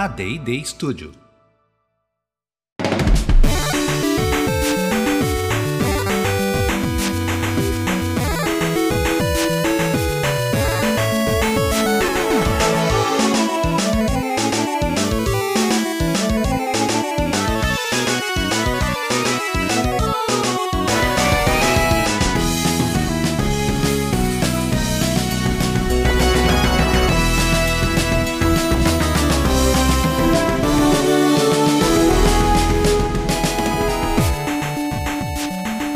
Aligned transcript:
a 0.00 0.08
D&D 0.08 0.64
Studio. 0.64 1.19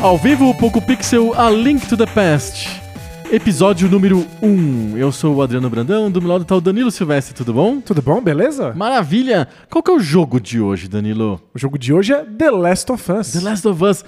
Ao 0.05 0.19
vivo, 0.19 0.53
Poco 0.53 0.79
Pixel, 0.79 1.33
A 1.33 1.49
Link 1.49 1.87
to 1.87 1.97
the 1.97 2.05
Past. 2.05 2.84
Episódio 3.35 3.89
número 3.89 4.25
1. 4.41 4.97
Eu 4.97 5.11
sou 5.11 5.35
o 5.35 5.41
Adriano 5.41 5.69
Brandão, 5.69 6.09
do 6.09 6.21
meu 6.21 6.31
lado 6.31 6.45
tá 6.45 6.55
o 6.55 6.61
Danilo 6.61 6.89
Silvestre, 6.89 7.33
tudo 7.35 7.53
bom? 7.53 7.81
Tudo 7.81 8.01
bom, 8.01 8.21
beleza? 8.21 8.73
Maravilha! 8.73 9.45
Qual 9.69 9.83
que 9.83 9.91
é 9.91 9.93
o 9.93 9.99
jogo 9.99 10.39
de 10.39 10.61
hoje, 10.61 10.87
Danilo? 10.87 11.41
O 11.53 11.59
jogo 11.59 11.77
de 11.77 11.91
hoje 11.91 12.13
é 12.13 12.23
The 12.23 12.49
Last 12.49 12.89
of 12.93 13.11
Us. 13.11 13.33
The 13.33 13.41
Last 13.41 13.67
of 13.67 13.83
Us. 13.83 14.05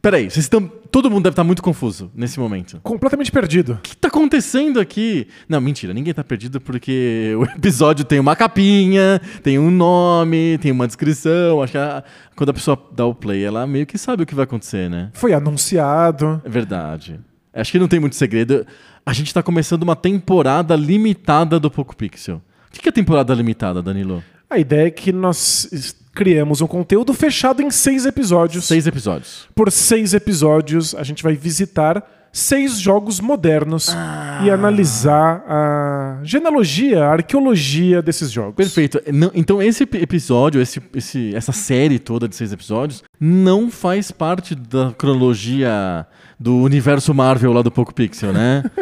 Peraí, 0.00 0.30
vocês 0.30 0.44
estão. 0.44 0.70
Todo 0.92 1.10
mundo 1.10 1.24
deve 1.24 1.32
estar 1.32 1.42
muito 1.42 1.60
confuso 1.60 2.08
nesse 2.14 2.38
momento. 2.38 2.78
Completamente 2.84 3.32
perdido. 3.32 3.72
O 3.74 3.78
que 3.82 3.96
tá 3.96 4.06
acontecendo 4.06 4.78
aqui? 4.78 5.26
Não, 5.48 5.60
mentira, 5.60 5.92
ninguém 5.92 6.14
tá 6.14 6.22
perdido 6.22 6.60
porque 6.60 7.34
o 7.36 7.42
episódio 7.58 8.04
tem 8.04 8.20
uma 8.20 8.36
capinha, 8.36 9.20
tem 9.42 9.58
um 9.58 9.72
nome, 9.72 10.56
tem 10.58 10.70
uma 10.70 10.86
descrição. 10.86 11.60
Acho 11.62 11.72
que 11.72 11.78
a- 11.78 12.04
quando 12.36 12.50
a 12.50 12.54
pessoa 12.54 12.80
dá 12.94 13.04
o 13.04 13.14
play, 13.14 13.42
ela 13.44 13.66
meio 13.66 13.86
que 13.86 13.98
sabe 13.98 14.22
o 14.22 14.26
que 14.26 14.36
vai 14.36 14.44
acontecer, 14.44 14.88
né? 14.88 15.10
Foi 15.14 15.32
anunciado. 15.32 16.40
É 16.44 16.48
verdade. 16.48 17.18
Acho 17.60 17.72
que 17.72 17.78
não 17.78 17.88
tem 17.88 18.00
muito 18.00 18.16
segredo. 18.16 18.66
A 19.04 19.12
gente 19.12 19.32
tá 19.32 19.42
começando 19.42 19.82
uma 19.82 19.96
temporada 19.96 20.76
limitada 20.76 21.58
do 21.58 21.70
Poco 21.70 21.96
Pixel. 21.96 22.36
O 22.68 22.80
que 22.80 22.88
é 22.88 22.92
temporada 22.92 23.34
limitada, 23.34 23.82
Danilo? 23.82 24.22
A 24.50 24.58
ideia 24.58 24.86
é 24.86 24.90
que 24.90 25.12
nós 25.12 25.94
criamos 26.14 26.60
um 26.60 26.66
conteúdo 26.66 27.12
fechado 27.14 27.62
em 27.62 27.70
seis 27.70 28.06
episódios. 28.06 28.64
Seis 28.66 28.86
episódios. 28.86 29.46
Por 29.54 29.70
seis 29.72 30.14
episódios, 30.14 30.94
a 30.94 31.02
gente 31.02 31.22
vai 31.22 31.34
visitar 31.34 32.02
seis 32.32 32.78
jogos 32.78 33.20
modernos 33.20 33.88
Ah. 33.90 34.42
e 34.44 34.50
analisar 34.50 35.42
a 35.48 36.20
genealogia, 36.22 37.04
a 37.04 37.12
arqueologia 37.12 38.02
desses 38.02 38.30
jogos. 38.30 38.54
Perfeito. 38.54 39.00
Não- 39.12 39.30
então, 39.34 39.62
esse 39.62 39.82
ep- 39.84 39.94
episódio, 39.96 40.60
esse, 40.60 40.80
esse- 40.94 41.34
essa 41.34 41.52
série 41.52 41.98
toda 41.98 42.28
de 42.28 42.36
seis 42.36 42.52
episódios, 42.52 43.02
não 43.20 43.70
faz 43.70 44.10
parte 44.10 44.54
da 44.54 44.92
cronologia 44.96 46.06
do 46.38 46.56
universo 46.58 47.12
Marvel 47.12 47.52
lá 47.52 47.62
do 47.62 47.70
Poco 47.70 47.92
Pixel, 47.94 48.32
né? 48.32 48.62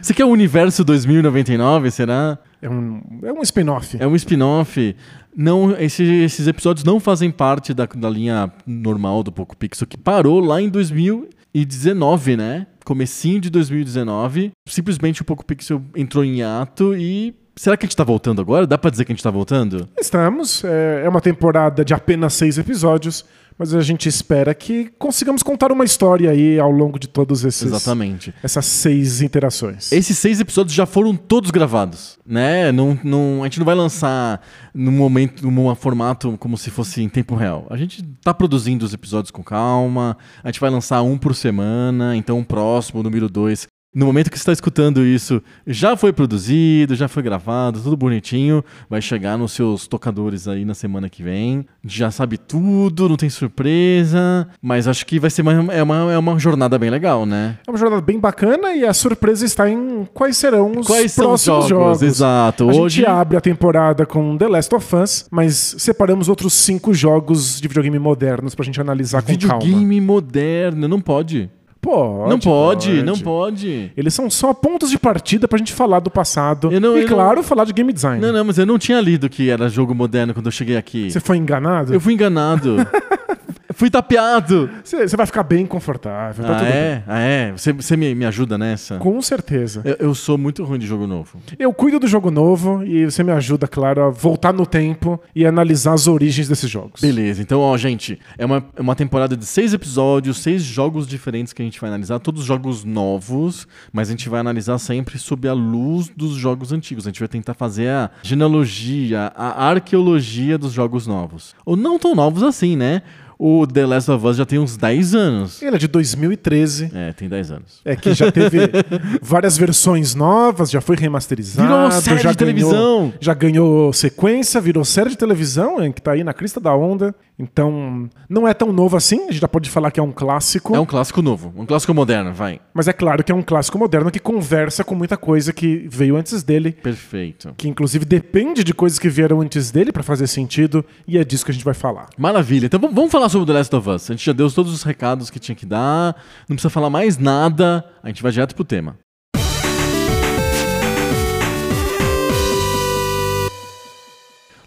Você 0.00 0.12
quer 0.14 0.24
o 0.24 0.28
universo 0.28 0.84
2099, 0.84 1.90
será? 1.90 2.38
É 2.60 2.68
um, 2.68 3.00
é 3.22 3.32
um 3.32 3.42
spin-off. 3.42 3.96
É 3.98 4.06
um 4.06 4.14
spin-off. 4.16 4.96
Não, 5.34 5.72
esse- 5.78 6.02
esses 6.04 6.46
episódios 6.46 6.84
não 6.84 7.00
fazem 7.00 7.30
parte 7.30 7.72
da, 7.72 7.86
da 7.86 8.10
linha 8.10 8.52
normal 8.66 9.22
do 9.22 9.32
Poco 9.32 9.56
Pixel, 9.56 9.86
que 9.86 9.96
parou 9.96 10.40
lá 10.40 10.60
em 10.60 10.68
2019, 10.68 12.36
né? 12.36 12.66
Comecinho 12.84 13.40
de 13.40 13.48
2019. 13.50 14.50
Simplesmente 14.68 15.22
o 15.22 15.24
Poco 15.24 15.44
Pixel 15.44 15.82
entrou 15.96 16.24
em 16.24 16.42
ato 16.42 16.94
e. 16.96 17.34
Será 17.54 17.76
que 17.76 17.84
a 17.84 17.86
gente 17.86 17.96
tá 17.96 18.04
voltando 18.04 18.40
agora? 18.40 18.66
Dá 18.66 18.78
pra 18.78 18.90
dizer 18.90 19.04
que 19.04 19.12
a 19.12 19.14
gente 19.14 19.22
tá 19.22 19.30
voltando? 19.30 19.88
Estamos. 20.00 20.64
É, 20.64 21.02
é 21.04 21.08
uma 21.08 21.20
temporada 21.20 21.84
de 21.84 21.92
apenas 21.92 22.32
seis 22.32 22.56
episódios, 22.56 23.24
mas 23.58 23.74
a 23.74 23.80
gente 23.82 24.08
espera 24.08 24.54
que 24.54 24.90
consigamos 24.98 25.42
contar 25.42 25.70
uma 25.70 25.84
história 25.84 26.30
aí 26.30 26.58
ao 26.58 26.70
longo 26.70 26.98
de 26.98 27.06
todos 27.06 27.44
esses 27.44 27.62
Exatamente. 27.62 28.34
essas 28.42 28.64
seis 28.64 29.20
interações. 29.20 29.92
Esses 29.92 30.16
seis 30.18 30.40
episódios 30.40 30.74
já 30.74 30.86
foram 30.86 31.14
todos 31.14 31.50
gravados, 31.50 32.18
né? 32.26 32.72
Não, 32.72 32.98
não, 33.04 33.42
a 33.42 33.44
gente 33.44 33.58
não 33.58 33.66
vai 33.66 33.74
lançar 33.74 34.40
num 34.74 34.92
momento, 34.92 35.48
num 35.48 35.74
formato 35.74 36.36
como 36.38 36.56
se 36.56 36.70
fosse 36.70 37.02
em 37.02 37.08
tempo 37.08 37.34
real. 37.34 37.66
A 37.68 37.76
gente 37.76 38.02
tá 38.22 38.32
produzindo 38.32 38.84
os 38.84 38.94
episódios 38.94 39.30
com 39.30 39.42
calma, 39.42 40.16
a 40.42 40.48
gente 40.48 40.60
vai 40.60 40.70
lançar 40.70 41.02
um 41.02 41.18
por 41.18 41.34
semana, 41.34 42.16
então 42.16 42.40
o 42.40 42.44
próximo, 42.44 43.00
o 43.00 43.02
número 43.02 43.28
dois. 43.28 43.66
No 43.94 44.06
momento 44.06 44.30
que 44.30 44.38
você 44.38 44.42
está 44.42 44.52
escutando 44.52 45.04
isso, 45.04 45.42
já 45.66 45.94
foi 45.98 46.14
produzido, 46.14 46.94
já 46.94 47.08
foi 47.08 47.22
gravado, 47.22 47.78
tudo 47.78 47.94
bonitinho. 47.94 48.64
Vai 48.88 49.02
chegar 49.02 49.36
nos 49.36 49.52
seus 49.52 49.86
tocadores 49.86 50.48
aí 50.48 50.64
na 50.64 50.72
semana 50.72 51.10
que 51.10 51.22
vem. 51.22 51.66
Já 51.84 52.10
sabe 52.10 52.38
tudo, 52.38 53.06
não 53.06 53.16
tem 53.18 53.28
surpresa. 53.28 54.48
Mas 54.62 54.88
acho 54.88 55.04
que 55.04 55.18
vai 55.20 55.28
ser 55.28 55.42
uma, 55.42 55.72
é, 55.74 55.82
uma, 55.82 56.12
é 56.12 56.16
uma 56.16 56.38
jornada 56.38 56.78
bem 56.78 56.88
legal, 56.88 57.26
né? 57.26 57.58
É 57.66 57.70
uma 57.70 57.76
jornada 57.78 58.00
bem 58.00 58.18
bacana 58.18 58.72
e 58.72 58.84
a 58.86 58.94
surpresa 58.94 59.44
está 59.44 59.68
em 59.68 60.08
quais 60.14 60.38
serão 60.38 60.72
os 60.78 60.86
Quais 60.86 61.12
são 61.12 61.32
os 61.32 61.44
próximos 61.44 61.68
jogos? 61.68 61.98
jogos. 61.98 62.02
Exato. 62.02 62.70
A 62.70 62.74
Hoje 62.74 62.96
gente 62.96 63.06
abre 63.06 63.36
a 63.36 63.40
temporada 63.42 64.06
com 64.06 64.38
The 64.38 64.48
Last 64.48 64.74
of 64.74 64.96
Us, 64.96 65.26
mas 65.30 65.74
separamos 65.78 66.30
outros 66.30 66.54
cinco 66.54 66.94
jogos 66.94 67.60
de 67.60 67.68
videogame 67.68 67.98
modernos 67.98 68.54
pra 68.54 68.64
gente 68.64 68.80
analisar 68.80 69.20
com 69.20 69.36
calma. 69.36 69.58
videogame 69.60 70.00
moderno, 70.00 70.88
não 70.88 71.00
pode. 71.00 71.50
Pode, 71.82 72.30
não 72.30 72.38
pode, 72.38 73.02
não 73.02 73.18
pode. 73.18 73.90
Eles 73.96 74.14
são 74.14 74.30
só 74.30 74.54
pontos 74.54 74.88
de 74.88 74.98
partida 74.98 75.48
pra 75.48 75.58
gente 75.58 75.72
falar 75.72 75.98
do 75.98 76.10
passado 76.10 76.70
não- 76.70 76.96
e, 76.96 77.02
eu 77.02 77.08
não- 77.08 77.16
claro, 77.16 77.42
falar 77.42 77.64
de 77.64 77.72
game 77.72 77.92
design. 77.92 78.20
Não, 78.24 78.32
não, 78.32 78.44
mas 78.44 78.56
eu 78.56 78.64
não 78.64 78.78
tinha 78.78 79.00
lido 79.00 79.28
que 79.28 79.50
era 79.50 79.68
jogo 79.68 79.92
moderno 79.92 80.32
quando 80.32 80.46
eu 80.46 80.52
cheguei 80.52 80.76
aqui. 80.76 81.10
Você 81.10 81.18
foi 81.18 81.36
enganado? 81.38 81.92
Eu 81.92 82.00
fui 82.00 82.14
enganado. 82.14 82.76
fui 83.74 83.90
tapeado. 83.90 84.70
Você 84.84 85.16
vai 85.16 85.26
ficar 85.26 85.42
bem 85.42 85.66
confortável. 85.66 86.44
tá 86.44 86.52
Ah, 86.52 86.58
tudo 86.58 86.64
bem. 86.68 86.72
é? 86.76 87.02
Ah, 87.06 87.20
é? 87.20 87.52
Você, 87.52 87.72
você 87.72 87.96
me, 87.96 88.14
me 88.14 88.24
ajuda 88.24 88.56
nessa? 88.58 88.98
Com 88.98 89.20
certeza. 89.22 89.82
Eu, 89.84 89.96
eu 90.08 90.14
sou 90.14 90.36
muito 90.38 90.64
ruim 90.64 90.78
de 90.78 90.86
jogo 90.86 91.06
novo. 91.06 91.38
Eu 91.58 91.72
cuido 91.72 91.98
do 92.00 92.06
jogo 92.06 92.30
novo 92.30 92.82
e 92.84 93.04
você 93.04 93.22
me 93.22 93.32
ajuda, 93.32 93.66
claro, 93.66 94.02
a 94.02 94.10
voltar 94.10 94.52
no 94.52 94.66
tempo 94.66 95.20
e 95.34 95.46
analisar 95.46 95.92
as 95.94 96.06
origens 96.06 96.48
desses 96.48 96.68
jogos. 96.70 97.00
Beleza, 97.00 97.40
então, 97.42 97.60
ó, 97.60 97.76
gente, 97.76 98.18
é 98.38 98.44
uma, 98.44 98.64
é 98.76 98.80
uma 98.80 98.94
temporada 98.94 99.36
de 99.36 99.44
seis 99.46 99.72
episódios, 99.74 100.38
seis 100.38 100.62
jogos 100.62 101.06
diferentes 101.06 101.52
que 101.52 101.62
a 101.62 101.64
gente 101.64 101.80
vai 101.80 101.88
analisar, 101.90 102.18
todos 102.18 102.44
jogos 102.44 102.84
novos, 102.84 103.66
mas 103.92 104.08
a 104.08 104.12
gente 104.12 104.28
vai 104.28 104.40
analisar 104.40 104.78
sempre 104.78 105.18
sob 105.18 105.48
a 105.48 105.52
luz 105.52 106.08
dos 106.16 106.32
jogos 106.34 106.72
antigos. 106.72 107.06
A 107.06 107.10
gente 107.10 107.20
vai 107.20 107.28
tentar 107.28 107.54
fazer 107.54 107.88
a 107.88 108.10
genealogia, 108.22 109.32
a 109.34 109.66
arqueologia 109.68 110.58
dos 110.58 110.72
jogos 110.72 111.06
novos. 111.06 111.54
Ou 111.64 111.76
não 111.76 111.98
tão 111.98 112.14
novos 112.14 112.42
assim, 112.42 112.76
né? 112.76 113.02
O 113.44 113.66
The 113.66 113.84
Last 113.86 114.08
of 114.08 114.24
Us 114.24 114.36
já 114.36 114.46
tem 114.46 114.60
uns 114.60 114.76
10 114.76 115.16
anos. 115.16 115.60
Ele 115.60 115.74
é 115.74 115.78
de 115.80 115.88
2013. 115.88 116.92
É, 116.94 117.12
tem 117.12 117.28
10 117.28 117.50
anos. 117.50 117.80
É 117.84 117.96
que 117.96 118.14
já 118.14 118.30
teve 118.30 118.70
várias 119.20 119.58
versões 119.58 120.14
novas, 120.14 120.70
já 120.70 120.80
foi 120.80 120.94
remasterizado. 120.94 121.66
Virou 121.66 121.90
série 121.90 122.22
já 122.22 122.30
de 122.30 122.36
televisão. 122.36 122.70
Ganhou, 122.70 123.14
já 123.18 123.34
ganhou 123.34 123.92
sequência, 123.92 124.60
virou 124.60 124.84
série 124.84 125.10
de 125.10 125.18
televisão, 125.18 125.82
hein, 125.82 125.90
que 125.90 126.00
tá 126.00 126.12
aí 126.12 126.22
na 126.22 126.32
crista 126.32 126.60
da 126.60 126.72
onda. 126.72 127.12
Então, 127.42 128.08
não 128.28 128.46
é 128.46 128.54
tão 128.54 128.72
novo 128.72 128.96
assim, 128.96 129.24
a 129.24 129.32
gente 129.32 129.40
já 129.40 129.48
pode 129.48 129.68
falar 129.68 129.90
que 129.90 129.98
é 129.98 130.02
um 130.02 130.12
clássico. 130.12 130.76
É 130.76 130.78
um 130.78 130.86
clássico 130.86 131.20
novo, 131.20 131.52
um 131.56 131.66
clássico 131.66 131.92
moderno, 131.92 132.32
vai. 132.32 132.60
Mas 132.72 132.86
é 132.86 132.92
claro 132.92 133.24
que 133.24 133.32
é 133.32 133.34
um 133.34 133.42
clássico 133.42 133.76
moderno 133.76 134.12
que 134.12 134.20
conversa 134.20 134.84
com 134.84 134.94
muita 134.94 135.16
coisa 135.16 135.52
que 135.52 135.88
veio 135.90 136.16
antes 136.16 136.44
dele. 136.44 136.70
Perfeito. 136.70 137.52
Que 137.56 137.68
inclusive 137.68 138.04
depende 138.04 138.62
de 138.62 138.72
coisas 138.72 138.96
que 138.98 139.08
vieram 139.08 139.40
antes 139.40 139.72
dele 139.72 139.90
pra 139.90 140.04
fazer 140.04 140.28
sentido, 140.28 140.84
e 141.06 141.18
é 141.18 141.24
disso 141.24 141.44
que 141.44 141.50
a 141.50 141.54
gente 141.54 141.64
vai 141.64 141.74
falar. 141.74 142.06
Maravilha. 142.16 142.66
Então 142.66 142.78
vamos- 142.78 142.94
vamos 142.94 143.10
falar 143.10 143.28
sobre 143.28 143.46
The 143.48 143.52
Last 143.54 143.74
of 143.74 143.90
Us. 143.90 144.10
A 144.10 144.12
gente 144.14 144.24
já 144.24 144.32
deu 144.32 144.48
todos 144.50 144.72
os 144.72 144.84
recados 144.84 145.28
que 145.28 145.40
tinha 145.40 145.56
que 145.56 145.66
dar. 145.66 146.14
Não 146.48 146.54
precisa 146.54 146.70
falar 146.70 146.90
mais 146.90 147.18
nada. 147.18 147.84
A 148.02 148.06
gente 148.08 148.22
vai 148.22 148.30
direto 148.30 148.54
pro 148.54 148.64
tema. 148.64 148.96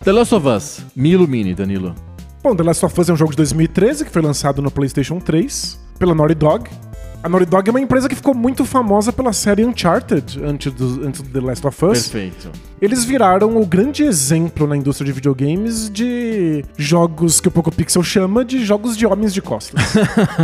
The 0.04 0.12
Last 0.12 0.34
of 0.36 0.46
Us. 0.48 0.86
Me 0.96 1.12
ilumine, 1.12 1.56
Danilo. 1.56 1.96
Bom, 2.46 2.56
The 2.56 2.62
Last 2.62 2.86
of 2.86 3.02
Us 3.02 3.10
é 3.10 3.14
um 3.14 3.16
jogo 3.16 3.32
de 3.32 3.38
2013 3.38 4.06
que 4.06 4.12
foi 4.12 4.22
lançado 4.22 4.62
no 4.62 4.70
PlayStation 4.70 5.18
3 5.20 5.80
pela 5.98 6.14
Naughty 6.14 6.36
Dog. 6.36 6.70
A 7.24 7.28
Naughty 7.28 7.48
Dog 7.48 7.68
é 7.68 7.72
uma 7.72 7.82
empresa 7.82 8.08
que 8.08 8.14
ficou 8.14 8.36
muito 8.36 8.64
famosa 8.66 9.12
pela 9.12 9.34
série 9.34 9.66
Uncharted 9.66 10.44
antes 10.44 10.72
do, 10.72 11.08
antes 11.08 11.24
do 11.24 11.30
The 11.32 11.40
Last 11.44 11.66
of 11.66 11.86
Us. 11.86 12.08
Perfeito. 12.08 12.52
Eles 12.80 13.04
viraram 13.04 13.58
o 13.60 13.66
grande 13.66 14.04
exemplo 14.04 14.68
na 14.68 14.78
indústria 14.78 15.08
de 15.08 15.12
videogames 15.12 15.90
de 15.90 16.64
jogos 16.78 17.42
que 17.42 17.48
o 17.48 17.52
Poco 17.52 17.72
Pixel 17.72 18.04
chama 18.04 18.46
de 18.46 18.64
jogos 18.64 18.96
de 18.96 19.08
homens 19.08 19.34
de 19.34 19.42
costas. 19.42 19.82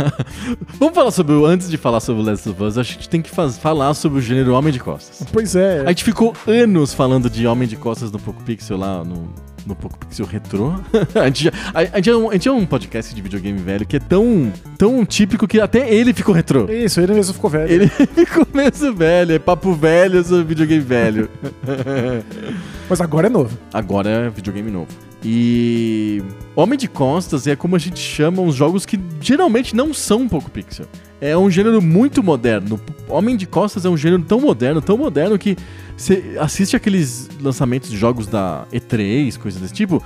Vamos 0.80 0.96
falar 0.96 1.12
sobre. 1.12 1.34
o- 1.34 1.46
Antes 1.46 1.70
de 1.70 1.76
falar 1.76 2.00
sobre 2.00 2.24
The 2.24 2.30
Last 2.32 2.48
of 2.48 2.62
Us, 2.64 2.78
a 2.78 2.82
gente 2.82 3.08
tem 3.08 3.22
que 3.22 3.30
faz- 3.30 3.56
falar 3.58 3.94
sobre 3.94 4.18
o 4.18 4.20
gênero 4.20 4.54
Homem 4.54 4.72
de 4.72 4.80
Costas. 4.80 5.24
pois 5.32 5.54
é. 5.54 5.82
A 5.86 5.90
gente 5.90 6.02
ficou 6.02 6.34
anos 6.48 6.92
falando 6.92 7.30
de 7.30 7.46
Homem 7.46 7.68
de 7.68 7.76
Costas 7.76 8.10
no 8.10 8.18
Poco 8.18 8.42
Pixel 8.42 8.76
lá 8.76 9.04
no, 9.04 9.32
no 9.66 9.74
Poco 9.74 9.98
Pixel 9.98 10.26
Retrô. 10.26 10.72
a, 11.14 11.24
gente, 11.26 11.44
já- 11.44 11.52
a, 11.72 11.80
a 11.80 11.96
gente 11.96 12.10
é 12.10 12.16
um, 12.16 12.30
a 12.30 12.32
gente 12.34 12.48
é 12.48 12.52
um 12.52 12.66
podcast 12.66 13.14
de 13.14 13.22
videogame 13.22 13.58
velho 13.58 13.86
que 13.86 13.96
é 13.96 14.00
tão, 14.00 14.52
tão 14.76 15.04
típico 15.04 15.46
que 15.46 15.60
até 15.60 15.92
ele 15.92 16.12
ficou 16.12 16.34
retrô. 16.34 16.70
Isso, 16.70 17.00
ele 17.00 17.14
mesmo 17.14 17.34
ficou 17.34 17.48
velho. 17.50 17.70
Ele 17.72 17.86
ficou 18.14 18.46
mesmo 18.52 18.94
velho, 18.94 19.32
é 19.34 19.38
papo 19.38 19.72
velho 19.74 20.22
sobre 20.24 20.44
videogame 20.44 20.82
velho. 20.82 21.28
Mas 22.88 23.00
agora 23.00 23.26
é 23.26 23.30
novo. 23.30 23.56
Agora 23.72 24.08
é 24.10 24.30
videogame 24.30 24.70
novo. 24.70 24.88
E 25.24 26.20
Homem 26.56 26.76
de 26.78 26.88
Costas 26.88 27.46
é 27.46 27.54
como 27.54 27.76
a 27.76 27.78
gente 27.78 28.00
chama 28.00 28.42
os 28.42 28.54
jogos 28.56 28.84
que 28.84 28.98
geralmente 29.20 29.74
não 29.76 29.94
são 29.94 30.22
um 30.22 30.28
pouco 30.28 30.50
pixel. 30.50 30.86
É 31.20 31.36
um 31.36 31.48
gênero 31.48 31.80
muito 31.80 32.22
moderno. 32.22 32.80
Homem 33.12 33.36
de 33.36 33.46
Costas 33.46 33.84
é 33.84 33.88
um 33.88 33.96
gênero 33.96 34.22
tão 34.22 34.40
moderno, 34.40 34.80
tão 34.80 34.96
moderno 34.96 35.38
que 35.38 35.56
você 35.96 36.36
assiste 36.40 36.74
aqueles 36.74 37.28
lançamentos 37.40 37.90
de 37.90 37.96
jogos 37.96 38.26
da 38.26 38.64
E3, 38.72 39.38
coisas 39.38 39.60
desse 39.60 39.74
tipo. 39.74 40.02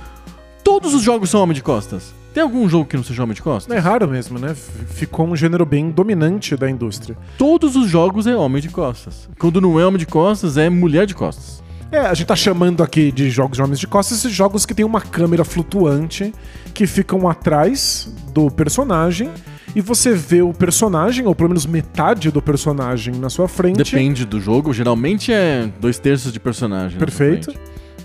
Todos 0.63 0.93
os 0.93 1.01
jogos 1.01 1.29
são 1.29 1.41
Homem 1.41 1.55
de 1.55 1.63
Costas. 1.63 2.13
Tem 2.33 2.43
algum 2.43 2.67
jogo 2.69 2.85
que 2.85 2.95
não 2.95 3.03
seja 3.03 3.23
Homem 3.23 3.33
de 3.33 3.41
Costas? 3.41 3.75
É 3.75 3.79
raro 3.79 4.07
mesmo, 4.07 4.37
né? 4.37 4.53
Ficou 4.53 5.27
um 5.27 5.35
gênero 5.35 5.65
bem 5.65 5.89
dominante 5.89 6.55
da 6.55 6.69
indústria. 6.69 7.17
Todos 7.37 7.75
os 7.75 7.89
jogos 7.89 8.27
é 8.27 8.35
Homem 8.35 8.61
de 8.61 8.69
Costas. 8.69 9.27
Quando 9.39 9.59
não 9.59 9.79
é 9.79 9.85
Homem 9.85 9.97
de 9.97 10.05
Costas, 10.05 10.57
é 10.57 10.69
Mulher 10.69 11.05
de 11.05 11.15
Costas. 11.15 11.63
É, 11.91 11.99
a 11.99 12.13
gente 12.13 12.27
tá 12.27 12.35
chamando 12.35 12.83
aqui 12.83 13.11
de 13.11 13.29
jogos 13.29 13.55
de 13.55 13.63
homens 13.63 13.79
de 13.79 13.87
costas 13.87 14.17
esses 14.17 14.33
jogos 14.33 14.65
que 14.65 14.73
tem 14.73 14.85
uma 14.85 14.99
câmera 14.99 15.45
flutuante 15.45 16.33
que 16.73 16.85
ficam 16.85 17.29
atrás 17.29 18.13
do 18.33 18.51
personagem 18.51 19.31
e 19.75 19.81
você 19.81 20.13
vê 20.13 20.41
o 20.41 20.53
personagem, 20.53 21.25
ou 21.27 21.35
pelo 21.35 21.49
menos 21.49 21.65
metade 21.65 22.31
do 22.31 22.41
personagem 22.41 23.15
na 23.15 23.29
sua 23.29 23.47
frente. 23.47 23.77
Depende 23.77 24.25
do 24.25 24.39
jogo. 24.39 24.73
Geralmente 24.73 25.31
é 25.31 25.69
dois 25.79 25.99
terços 25.99 26.31
de 26.31 26.39
personagem. 26.39 26.97
Perfeito. 26.97 27.53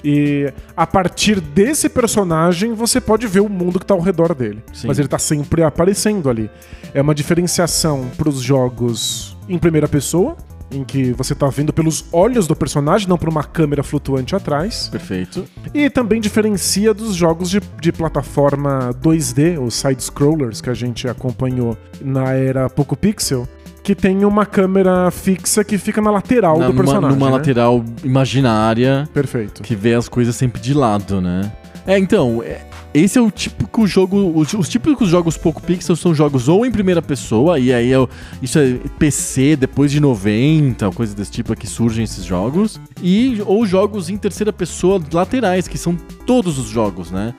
E 0.05 0.53
a 0.77 0.87
partir 0.87 1.41
desse 1.41 1.89
personagem 1.89 2.73
você 2.73 3.01
pode 3.01 3.27
ver 3.27 3.41
o 3.41 3.49
mundo 3.49 3.79
que 3.79 3.87
tá 3.87 3.95
ao 3.95 4.01
redor 4.01 4.35
dele. 4.35 4.63
Sim. 4.73 4.89
Mas 4.89 4.99
ele 4.99 5.09
tá 5.09 5.19
sempre 5.19 5.63
aparecendo 5.63 6.29
ali. 6.29 6.51
É 6.93 7.01
uma 7.01 7.15
diferenciação 7.15 8.11
pros 8.17 8.41
jogos 8.41 9.37
em 9.49 9.59
primeira 9.59 9.89
pessoa, 9.89 10.37
em 10.73 10.85
que 10.85 11.13
você 11.13 11.35
tá 11.35 11.49
vendo 11.49 11.73
pelos 11.73 12.05
olhos 12.13 12.47
do 12.47 12.57
personagem, 12.57 13.09
não 13.09 13.19
por 13.19 13.29
uma 13.29 13.45
câmera 13.45 13.83
flutuante 13.83 14.35
atrás. 14.35 14.89
Perfeito. 14.89 15.45
E 15.75 15.89
também 15.91 16.21
diferencia 16.21 16.93
dos 16.95 17.15
jogos 17.15 17.51
de, 17.51 17.61
de 17.81 17.93
plataforma 17.93 18.91
2D, 19.03 19.61
os 19.61 19.75
side-scrollers 19.75 20.61
que 20.61 20.71
a 20.71 20.75
gente 20.75 21.07
acompanhou 21.09 21.77
na 22.01 22.33
era 22.33 22.69
Poco 22.71 22.97
Pixel, 22.97 23.47
que 23.83 23.95
tem 23.95 24.25
uma 24.25 24.47
câmera 24.47 25.11
fixa 25.11 25.65
que 25.65 25.77
fica 25.77 26.01
na 26.01 26.11
lateral 26.11 26.59
Na- 26.59 26.67
do 26.67 26.73
numa, 26.73 26.85
personagem. 26.85 27.19
numa 27.19 27.27
né? 27.31 27.33
lateral 27.37 27.85
imaginária 28.05 29.09
Perfeito. 29.13 29.63
que 29.63 29.75
vê 29.75 29.95
as 29.95 30.09
coisas 30.09 30.35
sempre 30.37 30.61
de 30.61 30.73
lado, 30.73 31.21
né? 31.21 31.51
É, 31.87 31.99
então, 31.99 32.43
é- 32.43 32.65
esse 32.95 33.19
é 33.19 33.21
o 33.23 33.31
típico 33.31 33.87
jogo. 33.87 34.33
Os, 34.39 34.53
os 34.53 34.69
típicos 34.69 35.09
jogos 35.09 35.37
pouco 35.37 35.63
pixels 35.63 35.99
são 35.99 36.15
jogos 36.15 36.49
ou 36.49 36.65
em 36.67 36.71
primeira 36.71 37.01
pessoa, 37.01 37.59
e 37.59 37.73
aí 37.73 37.93
é, 37.93 37.97
isso 38.43 38.59
é 38.59 38.79
PC 38.99 39.57
depois 39.57 39.91
de 39.91 39.99
90, 39.99 40.91
coisa 40.91 41.15
desse 41.15 41.31
tipo 41.31 41.53
é 41.53 41.57
que 41.57 41.67
surgem 41.67 42.05
esses 42.05 42.25
jogos, 42.25 42.81
e 43.03 43.43
ou 43.47 43.65
jogos 43.67 44.11
em 44.11 44.17
terceira 44.17 44.53
pessoa 44.53 45.01
laterais, 45.13 45.67
que 45.67 45.79
são 45.79 45.97
todos 46.27 46.59
os 46.59 46.67
jogos, 46.69 47.11
né? 47.11 47.35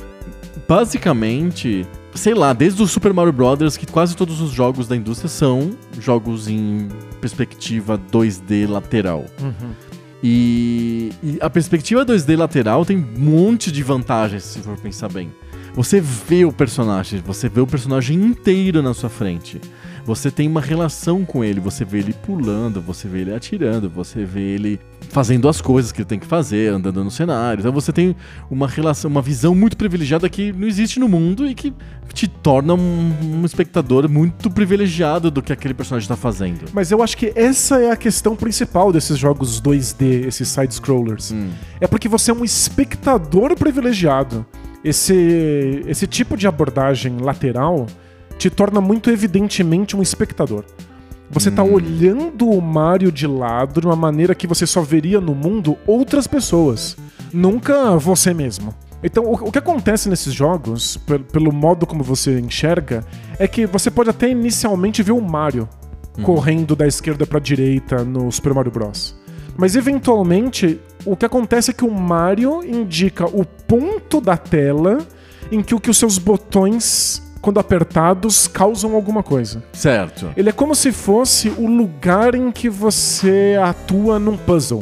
Basicamente, 0.68 1.86
sei 2.16 2.34
lá, 2.34 2.51
desde 2.51 2.81
o 2.81 2.88
Super 2.88 3.13
Mario 3.13 3.31
Bros., 3.31 3.78
que 3.78 3.86
quase 3.86 4.16
todos 4.16 4.42
os 4.42 4.51
jogos 4.51 4.88
da 4.88 4.95
indústria 4.95 5.30
são 5.30 5.72
jogos 6.00 6.48
em 6.48 6.88
perspectiva 7.22 8.00
2D 8.12 8.68
lateral. 8.68 9.25
E, 10.24 11.12
e 11.22 11.38
a 11.42 11.50
perspectiva 11.50 12.06
2D 12.06 12.38
lateral 12.38 12.86
tem 12.86 12.96
um 12.96 13.20
monte 13.20 13.70
de 13.72 13.84
vantagens, 13.84 14.44
se 14.44 14.60
for 14.60 14.78
pensar 14.78 15.10
bem. 15.10 15.30
Você 15.75 16.00
vê 16.00 16.46
o 16.46 16.52
personagem, 16.52 17.20
você 17.25 17.50
vê 17.50 17.60
o 17.60 17.68
personagem 17.68 18.16
inteiro 18.16 18.81
na 18.81 18.94
sua 18.94 19.10
frente. 19.10 19.60
Você 20.06 20.30
tem 20.30 20.48
uma 20.48 20.62
relação 20.62 21.25
com 21.25 21.44
ele, 21.44 21.60
você 21.60 21.84
vê 21.84 22.00
ele 22.00 22.14
pulando, 22.14 22.81
você 22.81 23.08
vê 23.08 23.22
ele 23.22 23.34
atirando, 23.34 23.90
você 23.90 24.24
vê 24.24 24.42
ele 24.42 24.80
fazendo 25.13 25.48
as 25.48 25.62
coisas 25.62 25.92
que 25.92 26.01
ele 26.01 26.07
tem 26.07 26.19
que 26.19 26.25
fazer, 26.25 26.74
andando 26.74 27.04
no 27.04 27.12
cenário. 27.12 27.62
Então 27.62 27.71
você 27.71 27.94
tem 27.94 28.15
uma 28.50 28.68
relação, 28.68 29.10
uma 29.10 29.21
visão 29.21 29.54
muito 29.54 29.77
privilegiada 29.77 30.27
que 30.27 30.51
não 30.51 30.68
existe 30.68 31.00
no 31.00 31.07
mundo 31.07 31.48
e 31.48 31.54
que 31.54 31.71
te 32.13 32.27
torna 32.27 32.74
um, 32.74 33.13
um 33.21 33.45
espectador 33.45 34.10
muito 34.10 34.50
privilegiado 34.50 35.31
do 35.31 35.42
que 35.42 35.54
aquele 35.54 35.74
personagem 35.74 36.06
está 36.06 36.15
fazendo. 36.15 36.65
Mas 36.74 36.92
eu 36.92 37.01
acho 37.01 37.15
que 37.15 37.31
essa 37.36 37.80
é 37.80 37.92
a 37.92 37.95
questão 37.95 38.36
principal 38.36 38.92
desses 38.92 39.18
jogos 39.18 39.62
2D, 39.62 40.25
esses 40.25 40.50
side-scrollers. 40.50 41.31
Hum. 41.31 41.50
É 41.80 41.88
porque 41.88 42.09
você 42.09 42.31
é 42.31 42.33
um 42.33 42.44
espectador 42.44 43.56
privilegiado. 43.56 44.45
Esse, 44.83 45.83
esse 45.88 46.07
tipo 46.07 46.36
de 46.36 46.48
abordagem 46.48 47.18
lateral 47.18 47.88
te 48.38 48.50
torna 48.50 48.81
muito 48.81 49.09
evidentemente 49.09 49.95
um 49.95 50.01
espectador. 50.01 50.66
Você 51.33 51.50
tá 51.51 51.63
olhando 51.63 52.47
o 52.50 52.62
Mario 52.62 53.12
de 53.12 53.25
lado 53.27 53.81
de 53.81 53.88
uma 53.88 53.95
maneira 53.95 54.35
que 54.35 54.45
você 54.47 54.65
só 54.68 54.81
veria 54.81 55.19
no 55.19 55.33
mundo 55.33 55.77
outras 55.88 56.27
pessoas, 56.27 56.95
nunca 57.33 57.97
você 57.97 58.33
mesmo. 58.33 58.74
Então, 59.03 59.25
o, 59.30 59.51
que 59.51 59.57
acontece 59.57 60.07
nesses 60.07 60.33
jogos, 60.33 60.95
pel- 60.97 61.19
pelo 61.25 61.51
modo 61.51 61.85
como 61.85 62.03
você 62.03 62.39
enxerga, 62.39 63.03
é 63.38 63.47
que 63.47 63.65
você 63.65 63.91
pode 63.91 64.09
até 64.09 64.30
inicialmente 64.30 65.03
ver 65.03 65.12
o 65.12 65.21
Mario 65.21 65.68
correndo 66.21 66.75
da 66.75 66.88
esquerda 66.88 67.25
pra 67.25 67.39
direita 67.39 68.03
no 68.06 68.31
Super 68.31 68.53
Mario 68.53 68.71
Bros. 68.71 69.15
Mas 69.57 69.75
eventualmente, 69.75 70.80
o 71.06 71.15
que 71.18 71.25
acontece 71.25 71.71
é 71.71 71.74
que 71.74 71.83
o 71.83 71.91
Mario 71.91 72.63
indica 72.63 73.25
o 73.25 73.44
ponto 73.44 74.21
da 74.21 74.38
tela 74.38 75.00
em 75.51 75.62
que 75.62 75.75
o 75.75 75.80
que 75.80 75.89
os 75.89 75.97
seus 75.97 76.18
botões, 76.18 77.21
quando 77.44 77.60
apertados, 77.60 78.48
causam 78.48 78.95
alguma 78.95 79.22
coisa. 79.22 79.62
Certo. 79.74 80.31
Ele 80.38 80.48
é 80.48 80.51
como 80.54 80.74
se 80.74 80.94
fosse 80.94 81.50
o 81.50 81.68
lugar 81.68 82.36
em 82.36 82.50
que 82.54 82.69
você 82.69 83.60
atua 83.62 84.18
num 84.18 84.38
puzzle. 84.38 84.81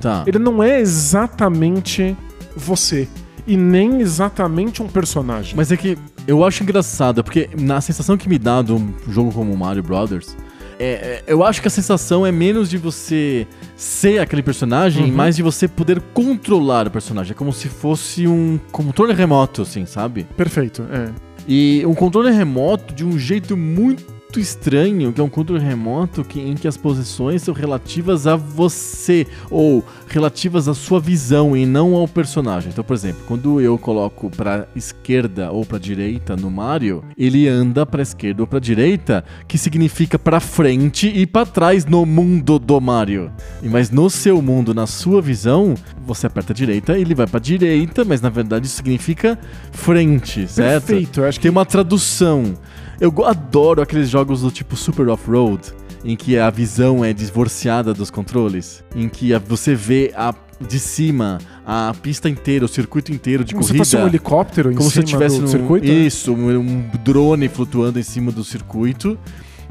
Tá. 0.00 0.22
Ele 0.24 0.38
não 0.38 0.62
é 0.62 0.78
exatamente 0.78 2.16
você. 2.54 3.08
E 3.44 3.56
nem 3.56 4.00
exatamente 4.00 4.80
um 4.80 4.86
personagem. 4.86 5.54
Mas 5.56 5.72
é 5.72 5.76
que 5.76 5.98
eu 6.28 6.44
acho 6.44 6.62
engraçado, 6.62 7.24
porque 7.24 7.50
na 7.58 7.80
sensação 7.80 8.16
que 8.16 8.28
me 8.28 8.38
dá 8.38 8.62
de 8.62 8.72
um 8.72 8.94
jogo 9.08 9.32
como 9.32 9.56
Mario 9.56 9.82
Brothers, 9.82 10.36
é, 10.78 10.84
é- 10.84 11.24
eu 11.26 11.42
acho 11.42 11.60
que 11.60 11.66
a 11.66 11.70
sensação 11.70 12.24
é 12.24 12.30
menos 12.30 12.70
de 12.70 12.78
você 12.78 13.48
ser 13.76 14.20
aquele 14.20 14.44
personagem, 14.44 15.08
e 15.08 15.10
mais 15.10 15.34
de 15.34 15.42
você 15.42 15.66
poder 15.66 16.00
controlar 16.14 16.86
o 16.86 16.90
personagem. 16.90 17.32
É 17.32 17.34
como 17.34 17.52
se 17.52 17.68
fosse 17.68 18.28
um 18.28 18.60
controle 18.70 19.12
remoto, 19.12 19.62
assim, 19.62 19.84
sabe? 19.86 20.24
Perfeito, 20.36 20.86
é. 20.92 21.29
E 21.46 21.84
um 21.86 21.94
controle 21.94 22.30
remoto 22.30 22.94
de 22.94 23.04
um 23.04 23.18
jeito 23.18 23.56
muito 23.56 24.19
estranho, 24.38 25.12
que 25.12 25.20
é 25.20 25.24
um 25.24 25.28
controle 25.28 25.62
remoto 25.62 26.22
que, 26.22 26.40
em 26.40 26.54
que 26.54 26.68
as 26.68 26.76
posições 26.76 27.42
são 27.42 27.54
relativas 27.54 28.26
a 28.26 28.36
você, 28.36 29.26
ou 29.50 29.84
relativas 30.06 30.68
à 30.68 30.74
sua 30.74 31.00
visão 31.00 31.56
e 31.56 31.64
não 31.66 31.94
ao 31.94 32.06
personagem. 32.06 32.70
Então, 32.70 32.84
por 32.84 32.94
exemplo, 32.94 33.22
quando 33.26 33.60
eu 33.60 33.78
coloco 33.78 34.30
pra 34.30 34.66
esquerda 34.76 35.50
ou 35.50 35.64
pra 35.64 35.78
direita 35.78 36.36
no 36.36 36.50
Mario, 36.50 37.02
ele 37.16 37.48
anda 37.48 37.86
pra 37.86 38.02
esquerda 38.02 38.42
ou 38.42 38.46
pra 38.46 38.58
direita, 38.58 39.24
que 39.48 39.56
significa 39.56 40.18
pra 40.18 40.38
frente 40.38 41.08
e 41.08 41.26
pra 41.26 41.46
trás 41.46 41.86
no 41.86 42.04
mundo 42.04 42.58
do 42.58 42.80
Mario. 42.80 43.32
Mas 43.62 43.90
no 43.90 44.10
seu 44.10 44.42
mundo, 44.42 44.74
na 44.74 44.86
sua 44.86 45.22
visão, 45.22 45.74
você 46.04 46.26
aperta 46.26 46.52
a 46.52 46.56
direita 46.56 46.98
e 46.98 47.00
ele 47.00 47.14
vai 47.14 47.26
pra 47.26 47.40
direita, 47.40 48.04
mas 48.04 48.20
na 48.20 48.28
verdade 48.28 48.66
isso 48.66 48.76
significa 48.76 49.38
frente, 49.72 50.46
certo? 50.46 50.86
Perfeito, 50.86 51.20
eu 51.20 51.28
acho 51.28 51.38
que 51.38 51.42
Tem 51.42 51.50
uma 51.50 51.64
tradução. 51.64 52.54
Eu 53.00 53.12
adoro 53.24 53.80
aqueles 53.80 54.08
jogos 54.10 54.42
do 54.42 54.50
tipo 54.50 54.76
Super 54.76 55.08
Off-Road, 55.08 55.72
em 56.04 56.16
que 56.16 56.38
a 56.38 56.50
visão 56.50 57.04
é 57.04 57.12
divorciada 57.12 57.94
dos 57.94 58.10
controles, 58.10 58.84
em 58.94 59.08
que 59.08 59.32
a- 59.32 59.38
você 59.38 59.74
vê 59.74 60.12
a, 60.14 60.34
de 60.60 60.78
cima 60.78 61.38
a 61.66 61.94
pista 62.02 62.28
inteira, 62.28 62.64
o 62.64 62.68
circuito 62.68 63.10
inteiro 63.12 63.42
de 63.44 63.54
como 63.54 63.62
se 63.64 63.68
corrida. 63.70 63.84
fosse 63.84 63.96
um 63.96 64.06
helicóptero 64.06 64.70
em 64.70 64.74
como 64.74 64.88
se 64.90 64.94
cima 64.96 65.04
tivesse 65.06 65.36
do 65.36 65.42
num- 65.42 65.48
circuito. 65.48 65.86
né? 65.86 65.92
Isso, 65.94 66.32
um, 66.34 66.58
um 66.58 66.84
drone 67.02 67.48
flutuando 67.48 67.98
em 67.98 68.02
cima 68.02 68.30
do 68.30 68.44
circuito. 68.44 69.18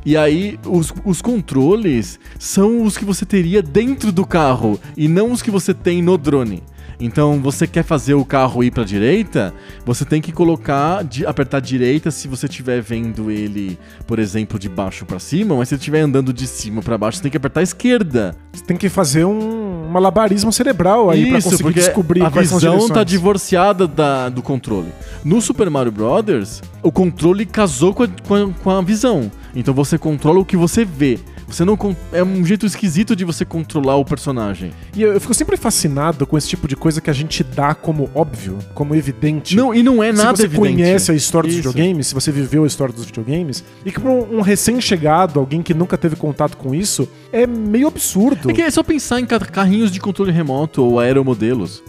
E 0.05 0.15
aí, 0.15 0.57
os, 0.65 0.93
os 1.03 1.21
controles 1.21 2.19
são 2.39 2.83
os 2.83 2.97
que 2.97 3.03
você 3.03 3.25
teria 3.25 3.61
dentro 3.61 4.11
do 4.13 4.25
carro 4.25 4.79
e 4.95 5.07
não 5.09 5.31
os 5.31 5.41
que 5.41 5.51
você 5.51 5.73
tem 5.73 6.01
no 6.01 6.17
drone. 6.17 6.63
Então, 6.99 7.39
você 7.41 7.65
quer 7.65 7.83
fazer 7.83 8.13
o 8.13 8.25
carro 8.25 8.61
ir 8.63 8.71
para 8.71 8.83
direita, 8.83 9.53
você 9.85 10.03
tem 10.03 10.21
que 10.21 10.31
colocar, 10.33 11.03
de, 11.03 11.25
apertar 11.25 11.61
direita 11.61 12.11
se 12.11 12.27
você 12.27 12.45
estiver 12.45 12.81
vendo 12.81 13.31
ele, 13.31 13.79
por 14.05 14.19
exemplo, 14.19 14.59
de 14.59 14.67
baixo 14.67 15.05
para 15.05 15.17
cima, 15.17 15.55
mas 15.55 15.69
se 15.69 15.75
ele 15.75 15.79
estiver 15.79 16.01
andando 16.01 16.33
de 16.33 16.45
cima 16.45 16.81
para 16.81 16.97
baixo, 16.97 17.17
você 17.17 17.23
tem 17.23 17.31
que 17.31 17.37
apertar 17.37 17.61
a 17.61 17.63
esquerda. 17.63 18.35
Você 18.51 18.63
tem 18.65 18.75
que 18.75 18.89
fazer 18.89 19.23
um 19.23 19.87
malabarismo 19.89 20.51
cerebral 20.51 21.09
aí 21.09 21.29
pra 21.29 21.37
Isso, 21.37 21.49
conseguir 21.51 21.63
porque 21.63 21.79
descobrir 21.79 22.21
a 22.23 22.29
visão 22.29 22.87
tá 22.89 23.03
divorciada 23.03 23.87
da- 23.87 24.27
do 24.29 24.41
controle. 24.41 24.89
No 25.23 25.41
Super 25.41 25.69
Mario 25.69 25.91
Brothers, 25.93 26.61
o 26.83 26.91
controle 26.91 27.45
casou 27.45 27.93
com 27.93 28.03
a, 28.03 28.07
com 28.27 28.35
a- 28.35 28.49
com 28.61 28.69
a 28.69 28.81
visão. 28.81 29.31
Então 29.55 29.73
você 29.73 29.97
controla 29.97 30.39
o 30.39 30.45
que 30.45 30.57
você 30.57 30.83
vê. 30.83 31.17
Você 31.49 31.65
não 31.65 31.77
é 32.13 32.23
um 32.23 32.45
jeito 32.45 32.65
esquisito 32.65 33.15
de 33.15 33.25
você 33.25 33.43
controlar 33.43 33.95
o 33.95 34.05
personagem. 34.05 34.71
E 34.95 35.01
eu, 35.01 35.13
eu 35.13 35.19
fico 35.21 35.33
sempre 35.33 35.57
fascinado 35.57 36.25
com 36.27 36.37
esse 36.37 36.47
tipo 36.47 36.67
de 36.67 36.75
coisa 36.75 37.01
que 37.01 37.09
a 37.09 37.13
gente 37.13 37.43
dá 37.43 37.73
como 37.73 38.09
óbvio, 38.13 38.57
como 38.73 38.95
evidente. 38.95 39.55
Não, 39.55 39.73
e 39.73 39.81
não 39.83 40.01
é 40.03 40.11
nada 40.11 40.37
se 40.37 40.43
você 40.43 40.45
evidente. 40.45 40.73
conhece 40.75 41.11
a 41.11 41.15
história 41.15 41.47
dos 41.49 41.57
Isso. 41.57 41.69
videogames, 41.69 42.07
se 42.07 42.13
você 42.13 42.31
viveu 42.31 42.63
a 42.63 42.67
história 42.67 42.93
dos 42.93 43.05
videogames, 43.05 43.63
e 43.85 43.91
que 43.91 43.99
pra 43.99 44.11
um, 44.11 44.41
recém-chegado, 44.41 45.39
alguém 45.39 45.61
que 45.61 45.73
nunca 45.73 45.97
teve 45.97 46.15
contato 46.15 46.55
com 46.57 46.73
isso, 46.75 47.09
é 47.31 47.45
meio 47.47 47.87
absurdo. 47.87 48.49
É 48.49 48.53
que 48.53 48.61
é 48.61 48.69
só 48.69 48.83
pensar 48.83 49.19
em 49.19 49.25
ca- 49.25 49.39
carrinhos 49.39 49.91
de 49.91 49.99
controle 49.99 50.31
remoto 50.31 50.83
ou 50.83 50.99
aeromodelos. 50.99 51.81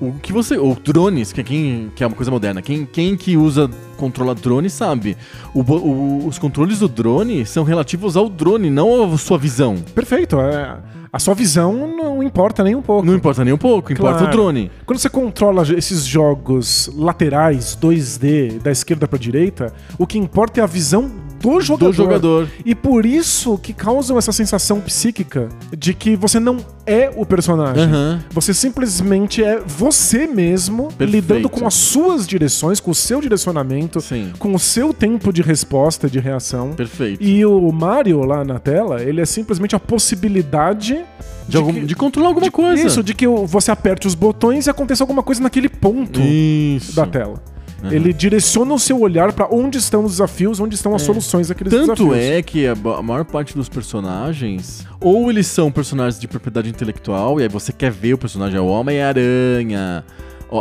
O 0.00 0.12
que 0.14 0.32
você. 0.32 0.56
Ou 0.58 0.74
drones, 0.74 1.32
que 1.32 1.40
é, 1.40 1.44
quem, 1.44 1.92
que 1.94 2.02
é 2.04 2.06
uma 2.06 2.16
coisa 2.16 2.30
moderna. 2.30 2.60
Quem, 2.62 2.84
quem 2.86 3.16
que 3.16 3.36
usa, 3.36 3.70
controla 3.96 4.34
drone 4.34 4.68
sabe. 4.68 5.16
O, 5.54 5.60
o- 5.60 6.26
os 6.26 6.38
controles 6.38 6.78
do 6.80 6.88
drone 6.88 7.46
são 7.46 7.64
relativos 7.64 8.16
ao 8.16 8.28
drone, 8.28 8.70
não 8.70 9.12
à 9.12 9.18
sua 9.18 9.38
visão. 9.38 9.76
Perfeito. 9.94 10.38
é- 10.40 10.78
a 11.12 11.18
sua 11.20 11.32
visão 11.32 11.72
não 11.96 12.20
importa 12.24 12.64
nem 12.64 12.74
um 12.74 12.82
pouco. 12.82 13.06
Não 13.06 13.14
importa 13.14 13.44
nem 13.44 13.54
um 13.54 13.56
pouco, 13.58 13.92
importa 13.92 14.18
Claro. 14.18 14.32
o 14.32 14.36
drone. 14.36 14.68
Quando 14.84 14.98
você 14.98 15.08
controla 15.08 15.62
esses 15.76 16.04
jogos 16.04 16.90
laterais, 16.92 17.78
2D, 17.80 18.58
da 18.60 18.72
esquerda 18.72 19.06
pra 19.06 19.16
direita, 19.16 19.72
o 19.96 20.08
que 20.08 20.18
importa 20.18 20.60
é 20.60 20.64
a 20.64 20.66
visão 20.66 21.08
do 21.52 21.60
jogador. 21.60 21.90
Do 21.90 21.96
jogador. 21.96 22.48
E 22.64 22.74
por 22.74 23.04
isso 23.06 23.58
que 23.58 23.72
causam 23.72 24.16
essa 24.18 24.32
sensação 24.32 24.80
psíquica 24.80 25.48
de 25.76 25.92
que 25.94 26.16
você 26.16 26.40
não 26.40 26.58
é 26.86 27.10
o 27.16 27.24
personagem. 27.26 27.84
Aham. 27.84 28.22
Você 28.30 28.52
simplesmente 28.52 29.42
é 29.42 29.60
você 29.66 30.26
mesmo, 30.26 30.84
Perfeito. 30.88 31.10
lidando 31.10 31.48
com 31.48 31.66
as 31.66 31.74
suas 31.74 32.26
direções, 32.26 32.80
com 32.80 32.90
o 32.90 32.94
seu 32.94 33.20
direcionamento, 33.20 34.00
Sim. 34.00 34.32
com 34.38 34.54
o 34.54 34.58
seu 34.58 34.92
tempo 34.92 35.32
de 35.32 35.42
resposta, 35.42 36.08
de 36.08 36.18
reação. 36.18 36.72
Perfeito. 36.74 37.22
E 37.22 37.44
o 37.46 37.70
Mario 37.72 38.20
lá 38.24 38.44
na 38.44 38.58
tela, 38.58 39.02
ele 39.02 39.20
é 39.20 39.26
simplesmente 39.26 39.74
a 39.74 39.80
possibilidade 39.80 41.04
De, 41.48 41.56
algum- 41.56 41.72
que- 41.74 41.80
de 41.84 41.94
controlar 41.94 42.28
alguma 42.28 42.46
de- 42.46 42.50
coisa. 42.50 42.86
Isso, 42.86 43.02
de 43.02 43.14
que 43.14 43.26
você 43.26 43.70
aperte 43.70 44.06
os 44.06 44.14
botões 44.14 44.66
e 44.66 44.70
aconteça 44.70 45.02
alguma 45.02 45.22
coisa 45.22 45.42
naquele 45.42 45.68
ponto 45.68 46.20
Isso. 46.20 46.94
da 46.96 47.06
tela. 47.06 47.42
Uhum. 47.84 47.92
Ele 47.92 48.12
direciona 48.12 48.72
o 48.72 48.78
seu 48.78 49.00
olhar 49.00 49.32
pra 49.32 49.46
onde 49.50 49.78
estão 49.78 50.04
os 50.04 50.12
desafios, 50.12 50.58
onde 50.60 50.74
estão 50.74 50.94
as 50.94 51.02
soluções 51.02 51.48
daqueles 51.48 51.72
Tanto 51.72 52.04
desafios. 52.04 52.16
é 52.16 52.42
que 52.42 52.66
a, 52.66 52.72
a 52.72 53.02
maior 53.02 53.24
parte 53.24 53.54
dos 53.54 53.68
personagens, 53.68 54.86
ou 55.00 55.30
eles 55.30 55.46
são 55.46 55.70
personagens 55.70 56.20
de 56.20 56.26
propriedade 56.26 56.68
intelectual, 56.68 57.38
e 57.38 57.42
aí 57.42 57.48
você 57.48 57.72
quer 57.72 57.90
ver 57.90 58.14
o 58.14 58.18
personagem, 58.18 58.56
é 58.56 58.60
o 58.60 58.66
Homem-Aranha. 58.66 60.04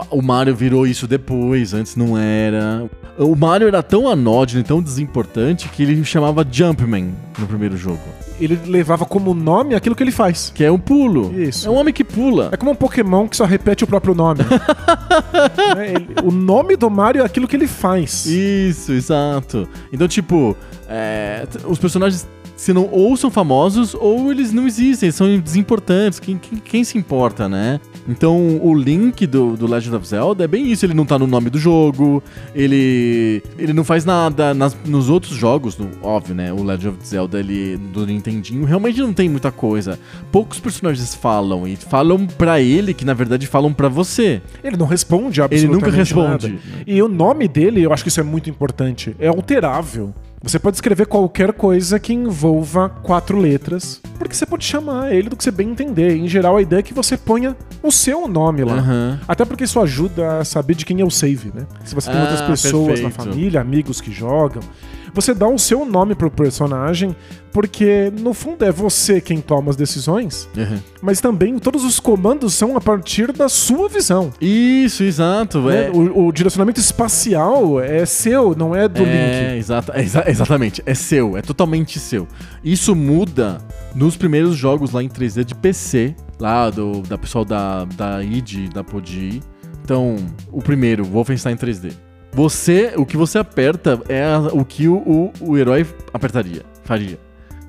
O 0.09 0.21
Mario 0.21 0.55
virou 0.55 0.87
isso 0.87 1.07
depois, 1.07 1.73
antes 1.73 1.95
não 1.95 2.17
era. 2.17 2.89
O 3.17 3.35
Mario 3.35 3.67
era 3.67 3.83
tão 3.83 4.09
anódino 4.09 4.61
e 4.61 4.63
tão 4.63 4.81
desimportante 4.81 5.69
que 5.69 5.83
ele 5.83 6.03
chamava 6.03 6.45
Jumpman 6.49 7.13
no 7.37 7.45
primeiro 7.45 7.77
jogo. 7.77 7.99
Ele 8.41 8.59
levava 8.65 9.05
como 9.05 9.33
nome 9.35 9.75
aquilo 9.75 9.95
que 9.95 10.01
ele 10.03 10.11
faz. 10.11 10.51
Que 10.55 10.63
é 10.63 10.71
um 10.71 10.79
pulo. 10.79 11.31
Isso. 11.39 11.67
É 11.67 11.71
um 11.71 11.75
homem 11.75 11.93
que 11.93 12.03
pula. 12.03 12.49
É 12.51 12.57
como 12.57 12.71
um 12.71 12.75
Pokémon 12.75 13.27
que 13.27 13.37
só 13.37 13.45
repete 13.45 13.83
o 13.83 13.87
próprio 13.87 14.15
nome. 14.15 14.39
Né? 15.75 15.89
Ele- 15.93 16.07
o 16.23 16.31
nome 16.31 16.75
do 16.75 16.89
Mario 16.89 17.21
é 17.21 17.25
aquilo 17.25 17.47
que 17.47 17.55
ele 17.55 17.67
faz. 17.67 18.25
Isso, 18.25 18.91
exato. 18.93 19.67
Então, 19.91 20.07
tipo, 20.07 20.55
é, 20.87 21.45
os 21.67 21.77
personagens, 21.77 22.27
se 22.55 22.71
não, 22.73 22.87
ou 22.91 23.17
são 23.17 23.29
famosos, 23.31 23.93
ou 23.93 24.31
eles 24.31 24.51
não 24.53 24.65
existem, 24.67 25.07
eles 25.07 25.15
são 25.15 25.39
desimportantes. 25.39 26.19
Quem, 26.19 26.37
quem, 26.37 26.57
quem 26.59 26.83
se 26.83 26.97
importa, 26.97 27.49
né? 27.49 27.79
Então, 28.07 28.59
o 28.61 28.73
Link 28.75 29.25
do, 29.25 29.55
do 29.57 29.65
Legend 29.65 29.95
of 29.95 30.07
Zelda 30.07 30.43
é 30.43 30.47
bem 30.47 30.71
isso. 30.71 30.85
Ele 30.85 30.93
não 30.93 31.05
tá 31.05 31.17
no 31.17 31.25
nome 31.27 31.49
do 31.49 31.57
jogo, 31.57 32.21
ele, 32.53 33.41
ele 33.57 33.73
não 33.73 33.83
faz 33.83 34.05
nada. 34.05 34.53
Nas- 34.53 34.77
nos 34.85 35.09
outros 35.09 35.35
jogos, 35.35 35.77
no- 35.77 35.89
óbvio, 36.01 36.35
né? 36.35 36.51
O 36.53 36.63
Legend 36.63 36.89
of 36.89 37.07
Zelda 37.07 37.39
ele, 37.39 37.77
do 37.77 38.05
Nintendinho 38.05 38.65
realmente 38.65 38.99
não 39.01 39.13
tem 39.13 39.27
muita 39.29 39.51
coisa. 39.51 39.99
Poucos 40.31 40.59
personagens 40.59 41.15
falam, 41.15 41.67
e 41.67 41.75
falam 41.75 42.25
pra 42.27 42.59
ele 42.61 42.93
que 42.93 43.05
na 43.05 43.13
verdade 43.13 43.47
falam 43.47 43.73
pra 43.73 43.87
você. 43.89 44.41
Ele 44.63 44.77
não 44.77 44.85
responde 44.85 45.39
Ele 45.41 45.45
absolutamente 45.45 45.85
nunca 45.85 45.97
responde. 45.97 46.47
nada. 46.69 46.83
E 46.85 47.01
o 47.01 47.07
nome 47.07 47.47
dele, 47.47 47.81
eu 47.81 47.91
acho 47.93 48.03
que 48.03 48.09
isso 48.09 48.19
é 48.19 48.23
muito 48.23 48.49
importante, 48.49 49.15
é 49.19 49.27
alterável. 49.27 50.13
Você 50.43 50.59
pode 50.59 50.75
escrever 50.75 51.07
qualquer 51.07 51.53
coisa 51.53 51.97
que 51.97 52.13
envolva 52.13 52.89
quatro 52.89 53.39
letras, 53.39 54.01
porque 54.19 54.35
você 54.35 54.45
pode 54.45 54.65
chamar 54.65 55.13
ele 55.13 55.29
do 55.29 55.37
que 55.37 55.43
você 55.43 55.51
bem 55.51 55.69
entender. 55.69 56.17
Em 56.17 56.27
geral, 56.27 56.57
a 56.57 56.61
ideia 56.61 56.81
é 56.81 56.83
que 56.83 56.93
você 56.93 57.15
ponha 57.15 57.55
o 57.81 57.89
seu 57.89 58.27
nome 58.27 58.61
lá. 58.65 58.73
Aham. 58.73 59.19
Até 59.25 59.45
porque 59.45 59.63
isso 59.63 59.79
ajuda 59.79 60.39
a 60.39 60.45
saber 60.45 60.75
de 60.75 60.85
quem 60.85 60.99
é 60.99 61.05
o 61.05 61.09
save, 61.09 61.49
né? 61.55 61.65
Se 61.85 61.95
você 61.95 62.11
tem 62.11 62.19
Ah, 62.19 62.23
outras 62.23 62.41
pessoas 62.41 62.99
na 62.99 63.09
perfeito. 63.09 63.29
família, 63.31 63.61
amigos 63.61 64.01
que 64.01 64.11
jogam, 64.11 64.61
você 65.13 65.33
dá 65.33 65.47
o 65.47 65.57
seu 65.59 65.85
nome 65.85 66.15
pro 66.15 66.29
personagem, 66.31 67.15
porque 67.51 68.11
no 68.19 68.33
fundo 68.33 68.65
é 68.65 68.71
você 68.71 69.21
quem 69.21 69.39
toma 69.39 69.69
as 69.69 69.75
decisões, 69.75 70.49
Aham. 70.57 70.79
mas 71.01 71.21
também 71.21 71.59
todos 71.59 71.83
os 71.85 71.99
comandos 71.99 72.53
são 72.55 72.75
a 72.75 72.81
partir 72.81 73.31
da 73.31 73.47
sua 73.47 73.87
visão. 73.87 74.31
Isso, 74.41 75.03
exato. 75.03 75.61
né? 75.61 75.85
É, 75.87 75.91
O, 75.91 76.27
o 76.27 76.31
direcionamento 76.31 76.79
espacial 76.79 77.79
é 77.79 78.05
seu, 78.05 78.55
não 78.55 78.75
é 78.75 78.87
do 78.87 79.03
é, 79.03 79.49
Link. 79.51 79.59
exata- 79.59 79.99
exa- 80.01 80.23
exatamente. 80.27 80.81
É 80.85 80.93
seu, 80.95 81.37
é 81.37 81.41
totalmente 81.41 81.99
seu. 81.99 82.27
Isso 82.63 82.95
muda 82.95 83.59
nos 83.93 84.17
primeiros 84.17 84.55
jogos 84.55 84.91
lá 84.91 85.03
em 85.03 85.09
3D 85.09 85.43
de 85.43 85.53
PC, 85.53 86.15
lá 86.39 86.69
do 86.71 87.01
da 87.03 87.17
pessoal 87.17 87.45
da, 87.45 87.85
da 87.85 88.23
id, 88.23 88.69
da 88.73 88.83
Podi. 88.83 89.41
Então, 89.83 90.15
o 90.51 90.61
primeiro, 90.61 91.03
Wolfenstein 91.03 91.55
3D. 91.55 91.91
Você, 92.33 92.93
o 92.97 93.05
que 93.05 93.15
você 93.15 93.37
aperta 93.37 94.01
é 94.09 94.23
a- 94.23 94.39
o 94.53 94.65
que 94.65 94.87
o, 94.87 94.95
o, 94.95 95.33
o 95.41 95.57
herói 95.57 95.85
apertaria, 96.13 96.63
faria. 96.83 97.19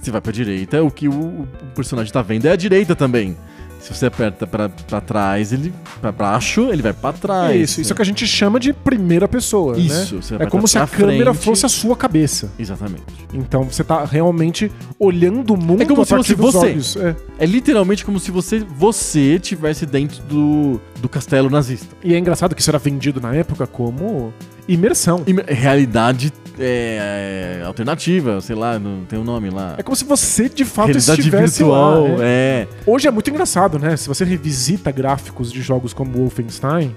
Se 0.00 0.10
vai 0.10 0.20
pra 0.20 0.32
direita, 0.32 0.82
o 0.82 0.90
que 0.90 1.08
o, 1.08 1.12
o 1.12 1.48
personagem 1.74 2.12
tá 2.12 2.22
vendo 2.22 2.46
é 2.46 2.50
a 2.52 2.56
direita 2.56 2.94
também. 2.94 3.36
Se 3.80 3.92
você 3.94 4.06
aperta 4.06 4.46
pra, 4.46 4.70
pra 4.70 4.98
trás, 4.98 5.52
ele 5.52 5.70
pra 6.00 6.10
baixo, 6.10 6.70
ele 6.72 6.80
vai 6.80 6.94
pra 6.94 7.12
trás. 7.12 7.54
Isso, 7.60 7.80
isso 7.82 7.92
é 7.92 7.92
o 7.92 7.96
que 7.96 8.00
a 8.00 8.04
gente 8.04 8.26
chama 8.26 8.58
de 8.58 8.72
primeira 8.72 9.28
pessoa, 9.28 9.76
Isso, 9.78 10.14
né? 10.14 10.22
você 10.22 10.34
É 10.36 10.46
como 10.46 10.66
se 10.66 10.78
a 10.78 10.86
câmera 10.86 11.34
frente. 11.34 11.44
fosse 11.44 11.66
a 11.66 11.68
sua 11.68 11.94
cabeça. 11.94 12.50
Exatamente. 12.58 13.02
Então 13.34 13.64
você 13.64 13.84
tá 13.84 14.02
realmente 14.06 14.72
olhando 14.98 15.52
o 15.52 15.56
mundo 15.58 15.82
É 15.82 15.84
como 15.84 16.00
a 16.00 16.04
se 16.06 16.14
fosse 16.16 16.34
você. 16.34 16.56
olhos. 16.58 16.96
É. 16.96 17.14
É 17.38 17.44
literalmente 17.44 18.06
como 18.06 18.18
se 18.18 18.30
você 18.30 18.60
você 18.60 19.38
tivesse 19.38 19.84
dentro 19.84 20.22
do, 20.22 20.80
do 21.04 21.08
castelo 21.08 21.50
nazista. 21.50 21.94
E 22.02 22.14
é 22.14 22.18
engraçado 22.18 22.54
que 22.54 22.62
isso 22.62 22.70
era 22.70 22.78
vendido 22.78 23.20
na 23.20 23.34
época 23.34 23.66
como 23.66 24.32
imersão. 24.66 25.22
E 25.26 25.52
realidade 25.52 26.32
é, 26.58 27.60
é, 27.60 27.64
alternativa, 27.66 28.40
sei 28.40 28.56
lá, 28.56 28.78
não 28.78 29.04
tem 29.04 29.18
um 29.18 29.24
nome 29.24 29.50
lá. 29.50 29.74
É 29.76 29.82
como 29.82 29.94
se 29.94 30.04
você 30.04 30.48
de 30.48 30.64
fato 30.64 30.86
realidade 30.86 31.20
estivesse 31.20 31.58
virtual, 31.58 32.02
lá. 32.04 32.08
né? 32.08 32.16
é. 32.22 32.68
Hoje 32.86 33.06
é 33.06 33.10
muito 33.10 33.28
engraçado, 33.28 33.78
né? 33.78 33.98
Se 33.98 34.08
você 34.08 34.24
revisita 34.24 34.90
gráficos 34.90 35.52
de 35.52 35.60
jogos 35.60 35.92
como 35.92 36.10
Wolfenstein, 36.14 36.96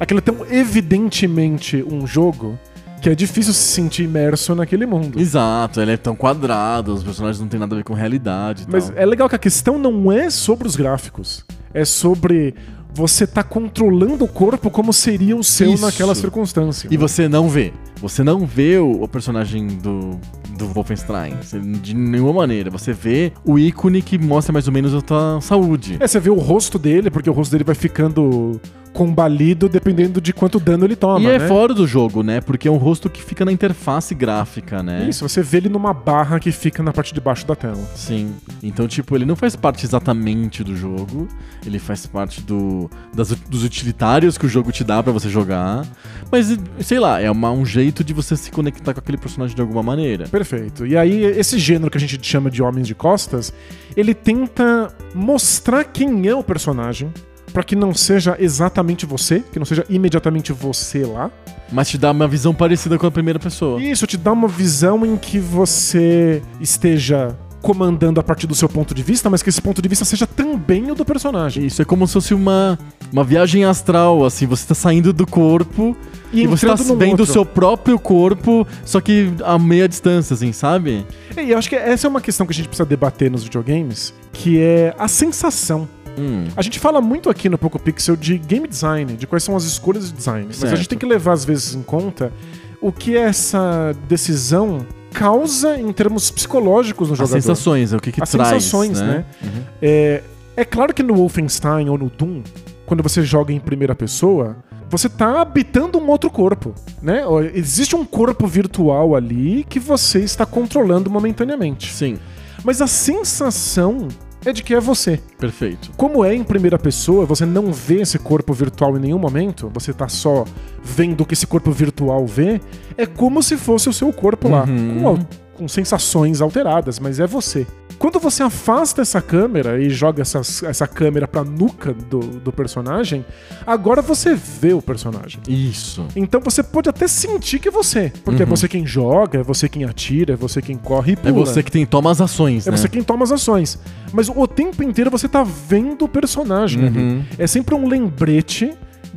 aquilo 0.00 0.18
é 0.18 0.22
tão 0.22 0.44
evidentemente 0.50 1.84
um 1.88 2.08
jogo 2.08 2.58
que 3.00 3.08
é 3.08 3.14
difícil 3.14 3.52
se 3.52 3.72
sentir 3.72 4.02
imerso 4.02 4.52
naquele 4.56 4.84
mundo. 4.84 5.20
Exato, 5.20 5.80
ele 5.80 5.92
é 5.92 5.96
tão 5.96 6.16
quadrado, 6.16 6.92
os 6.92 7.04
personagens 7.04 7.38
não 7.38 7.46
tem 7.46 7.60
nada 7.60 7.74
a 7.74 7.76
ver 7.76 7.84
com 7.84 7.94
realidade 7.94 8.64
Mas 8.66 8.88
tal. 8.88 8.98
é 8.98 9.06
legal 9.06 9.28
que 9.28 9.36
a 9.36 9.38
questão 9.38 9.78
não 9.78 10.10
é 10.10 10.28
sobre 10.28 10.66
os 10.66 10.74
gráficos. 10.74 11.44
É 11.74 11.84
sobre 11.84 12.54
você 12.94 13.26
tá 13.26 13.42
controlando 13.42 14.24
o 14.24 14.28
corpo 14.28 14.70
como 14.70 14.92
seria 14.92 15.36
o 15.36 15.42
seu 15.42 15.74
Isso. 15.74 15.84
naquela 15.84 16.14
circunstância. 16.14 16.88
E 16.90 16.96
você 16.96 17.28
não 17.28 17.48
vê. 17.48 17.72
Você 18.00 18.22
não 18.22 18.46
vê 18.46 18.78
o, 18.78 19.02
o 19.02 19.08
personagem 19.08 19.66
do, 19.66 20.18
do 20.56 20.66
Wolfenstein. 20.68 21.34
Você- 21.42 21.58
de 21.58 21.94
nenhuma 21.94 22.32
maneira. 22.32 22.70
Você 22.70 22.92
vê 22.92 23.32
o 23.44 23.58
ícone 23.58 24.00
que 24.00 24.16
mostra 24.18 24.52
mais 24.52 24.66
ou 24.68 24.72
menos 24.72 24.94
a 24.94 25.00
tua 25.00 25.40
saúde. 25.40 25.96
É, 25.98 26.06
você 26.06 26.20
vê 26.20 26.30
o 26.30 26.38
rosto 26.38 26.78
dele, 26.78 27.10
porque 27.10 27.28
o 27.28 27.32
rosto 27.32 27.50
dele 27.52 27.64
vai 27.64 27.74
ficando 27.74 28.60
combalido 28.94 29.68
dependendo 29.68 30.20
de 30.20 30.32
quanto 30.32 30.58
dano 30.60 30.86
ele 30.86 30.96
toma. 30.96 31.20
e 31.20 31.26
é 31.26 31.38
né? 31.38 31.48
fora 31.48 31.74
do 31.74 31.86
jogo, 31.86 32.22
né? 32.22 32.40
Porque 32.40 32.68
é 32.68 32.70
um 32.70 32.76
rosto 32.76 33.10
que 33.10 33.20
fica 33.22 33.44
na 33.44 33.52
interface 33.52 34.14
gráfica, 34.14 34.82
né? 34.82 35.06
Isso, 35.08 35.28
você 35.28 35.42
vê 35.42 35.58
ele 35.58 35.68
numa 35.68 35.92
barra 35.92 36.38
que 36.40 36.50
fica 36.52 36.82
na 36.82 36.92
parte 36.92 37.12
de 37.12 37.20
baixo 37.20 37.46
da 37.46 37.56
tela. 37.56 37.84
Sim. 37.94 38.32
Então, 38.62 38.86
tipo, 38.88 39.14
ele 39.16 39.26
não 39.26 39.34
faz 39.36 39.56
parte 39.56 39.84
exatamente 39.84 40.62
do 40.64 40.76
jogo. 40.76 41.28
Ele 41.66 41.78
faz 41.78 42.06
parte 42.06 42.40
do, 42.40 42.88
das- 43.12 43.30
dos 43.32 43.64
utilitários 43.64 44.38
que 44.38 44.46
o 44.46 44.48
jogo 44.48 44.70
te 44.70 44.84
dá 44.84 45.02
pra 45.02 45.12
você 45.12 45.28
jogar. 45.28 45.84
Mas, 46.30 46.56
sei 46.80 47.00
lá, 47.00 47.20
é 47.20 47.30
uma- 47.30 47.50
um 47.50 47.66
jeito 47.66 48.04
de 48.04 48.12
você 48.14 48.36
se 48.36 48.50
conectar 48.50 48.94
com 48.94 49.00
aquele 49.00 49.18
personagem 49.18 49.56
de 49.56 49.60
alguma 49.60 49.82
maneira. 49.82 50.28
Perfeito. 50.28 50.86
E 50.86 50.96
aí, 50.96 51.24
esse 51.24 51.58
gênero 51.58 51.90
que 51.90 51.98
a 51.98 52.00
gente 52.00 52.18
chama 52.24 52.50
de 52.50 52.62
Homens 52.62 52.86
de 52.86 52.94
Costas, 52.94 53.52
ele 53.96 54.14
tenta 54.14 54.94
mostrar 55.14 55.82
quem 55.84 56.28
é 56.28 56.34
o 56.34 56.42
personagem, 56.44 57.12
pra 57.54 57.62
que 57.62 57.76
não 57.76 57.94
seja 57.94 58.36
exatamente 58.38 59.06
você, 59.06 59.38
que 59.52 59.60
não 59.60 59.64
seja 59.64 59.86
imediatamente 59.88 60.52
você 60.52 61.06
lá. 61.06 61.30
Mas 61.72 61.88
te 61.88 61.96
dá 61.96 62.10
uma 62.10 62.26
visão 62.26 62.52
parecida 62.52 62.98
com 62.98 63.06
a 63.06 63.10
primeira 63.12 63.38
pessoa. 63.38 63.80
Isso 63.80 64.06
te 64.08 64.16
dá 64.16 64.32
uma 64.32 64.48
visão 64.48 65.06
em 65.06 65.16
que 65.16 65.38
você 65.38 66.42
esteja 66.60 67.34
comandando 67.62 68.20
a 68.20 68.22
partir 68.22 68.46
do 68.46 68.54
seu 68.54 68.68
ponto 68.68 68.92
de 68.92 69.02
vista, 69.02 69.30
mas 69.30 69.42
que 69.42 69.48
esse 69.48 69.62
ponto 69.62 69.80
de 69.80 69.88
vista 69.88 70.04
seja 70.04 70.26
também 70.26 70.90
o 70.90 70.94
do 70.94 71.04
personagem. 71.04 71.64
Isso 71.64 71.80
é 71.80 71.84
como 71.84 72.06
se 72.06 72.12
fosse 72.12 72.34
uma, 72.34 72.78
uma 73.10 73.24
viagem 73.24 73.64
astral, 73.64 74.24
assim. 74.24 74.46
Você 74.46 74.66
tá 74.66 74.74
saindo 74.74 75.12
do 75.14 75.26
corpo 75.26 75.96
E, 76.30 76.42
e, 76.42 76.46
você 76.46 76.66
tá 76.66 76.74
num 76.76 76.96
vendo 76.96 77.22
o 77.22 77.26
seu 77.26 77.46
próprio 77.46 77.98
corpo, 77.98 78.66
só 78.84 79.00
que 79.00 79.32
a 79.44 79.58
meia 79.58 79.88
distância, 79.88 80.34
assim, 80.34 80.52
sabe? 80.52 81.06
E 81.36 81.52
eu 81.52 81.56
acho 81.56 81.68
que 81.70 81.76
essa 81.76 82.06
é 82.06 82.10
uma 82.10 82.20
questão 82.20 82.44
que 82.44 82.52
a 82.52 82.56
gente 82.56 82.66
precisa 82.66 82.84
debater 82.84 83.30
nos 83.30 83.44
videogames, 83.44 84.12
que 84.32 84.60
é 84.60 84.94
a 84.98 85.08
sensação. 85.08 85.88
Hum. 86.18 86.46
A 86.56 86.62
gente 86.62 86.78
fala 86.78 87.00
muito 87.00 87.28
aqui 87.30 87.48
no 87.48 87.58
Poco 87.58 87.78
Pixel 87.78 88.16
de 88.16 88.38
game 88.38 88.66
design, 88.68 89.14
de 89.16 89.26
quais 89.26 89.42
são 89.42 89.56
as 89.56 89.64
escolhas 89.64 90.08
de 90.10 90.12
design. 90.16 90.46
Mas 90.46 90.56
a 90.58 90.60
Certo. 90.60 90.76
gente 90.76 90.88
tem 90.88 90.98
que 90.98 91.06
levar, 91.06 91.32
às 91.32 91.44
vezes, 91.44 91.74
em 91.74 91.82
conta 91.82 92.32
o 92.80 92.92
que 92.92 93.16
essa 93.16 93.94
decisão 94.08 94.86
causa 95.12 95.78
em 95.78 95.92
termos 95.92 96.30
psicológicos 96.30 97.08
no 97.08 97.12
As 97.14 97.18
jogador. 97.18 97.40
sensações, 97.40 97.92
é 97.92 97.96
o 97.96 98.00
que 98.00 98.12
que 98.12 98.22
As 98.22 98.30
traz, 98.30 98.48
sensações, 98.48 99.00
né? 99.00 99.24
Uhum. 99.42 99.62
É, 99.80 100.22
é 100.56 100.64
claro 100.64 100.92
que 100.92 101.02
no 101.02 101.14
Wolfenstein 101.14 101.88
ou 101.88 101.96
no 101.96 102.10
Doom, 102.10 102.42
quando 102.84 103.02
você 103.02 103.22
joga 103.22 103.52
em 103.52 103.60
primeira 103.60 103.94
pessoa, 103.94 104.56
você 104.90 105.08
tá 105.08 105.40
habitando 105.40 105.98
um 105.98 106.08
outro 106.08 106.30
corpo, 106.30 106.74
né? 107.02 107.22
Existe 107.54 107.96
um 107.96 108.04
corpo 108.04 108.46
virtual 108.46 109.14
ali 109.16 109.64
que 109.68 109.80
você 109.80 110.20
está 110.20 110.44
controlando 110.44 111.08
momentaneamente. 111.10 111.92
Sim, 111.92 112.18
Mas 112.64 112.80
a 112.80 112.86
sensação 112.86 114.08
é 114.44 114.52
de 114.52 114.62
que 114.62 114.74
é 114.74 114.80
você. 114.80 115.20
perfeito. 115.38 115.90
Como 115.96 116.24
é 116.24 116.34
em 116.34 116.44
primeira 116.44 116.78
pessoa, 116.78 117.24
você 117.26 117.44
não 117.46 117.72
vê 117.72 118.00
esse 118.02 118.18
corpo 118.18 118.52
virtual 118.52 118.96
em 118.96 119.00
nenhum 119.00 119.18
momento, 119.18 119.70
você 119.72 119.92
tá 119.92 120.08
só 120.08 120.44
vendo 120.82 121.22
o 121.22 121.26
que 121.26 121.34
esse 121.34 121.46
corpo 121.46 121.70
virtual 121.70 122.26
vê, 122.26 122.60
é 122.96 123.06
como 123.06 123.42
se 123.42 123.56
fosse 123.56 123.88
o 123.88 123.92
seu 123.92 124.12
corpo 124.12 124.48
lá, 124.48 124.64
Uhum. 124.64 125.16
com, 125.16 125.26
com 125.58 125.68
sensações 125.68 126.40
alteradas, 126.40 126.98
mas 126.98 127.20
é 127.20 127.26
você. 127.26 127.66
Quando 128.04 128.20
você 128.20 128.42
afasta 128.42 129.00
essa 129.00 129.22
câmera 129.22 129.80
e 129.80 129.88
joga 129.88 130.20
essas- 130.20 130.62
essa 130.62 130.86
câmera 130.86 131.26
pra 131.26 131.42
nuca 131.42 131.94
do, 131.94 132.18
do 132.20 132.52
personagem, 132.52 133.24
agora 133.66 134.02
você 134.02 134.34
vê 134.34 134.74
o 134.74 134.82
personagem. 134.82 135.40
Isso. 135.48 136.06
Então 136.14 136.38
você 136.42 136.62
pode 136.62 136.86
até 136.90 137.08
sentir 137.08 137.58
que 137.58 137.68
é 137.68 137.70
você, 137.70 138.12
porque 138.22 138.42
é 138.42 138.44
você 138.44 138.68
quem 138.68 138.86
joga, 138.86 139.38
é 139.40 139.42
você 139.42 139.70
quem 139.70 139.84
atira, 139.84 140.34
é 140.34 140.36
você 140.36 140.60
quem 140.60 140.76
corre 140.76 141.12
e 141.12 141.14
É 141.14 141.32
pula. 141.32 141.46
você 141.46 141.62
que 141.62 141.72
tem 141.72 141.86
toma 141.86 142.10
as 142.10 142.20
ações, 142.20 142.66
É 142.66 142.70
né? 142.70 142.76
você 142.76 142.90
quem 142.90 143.02
toma 143.02 143.24
as 143.24 143.32
ações. 143.32 143.78
Mas 144.12 144.28
o 144.28 144.46
tempo 144.46 144.82
inteiro 144.82 145.10
você 145.10 145.26
tá 145.26 145.42
vendo 145.42 146.04
o 146.04 146.08
personagem 146.08 146.82
Uhum. 146.82 146.86
ali. 146.88 147.24
É 147.38 147.46
sempre 147.46 147.74
um 147.74 147.88
lembrete 147.88 148.74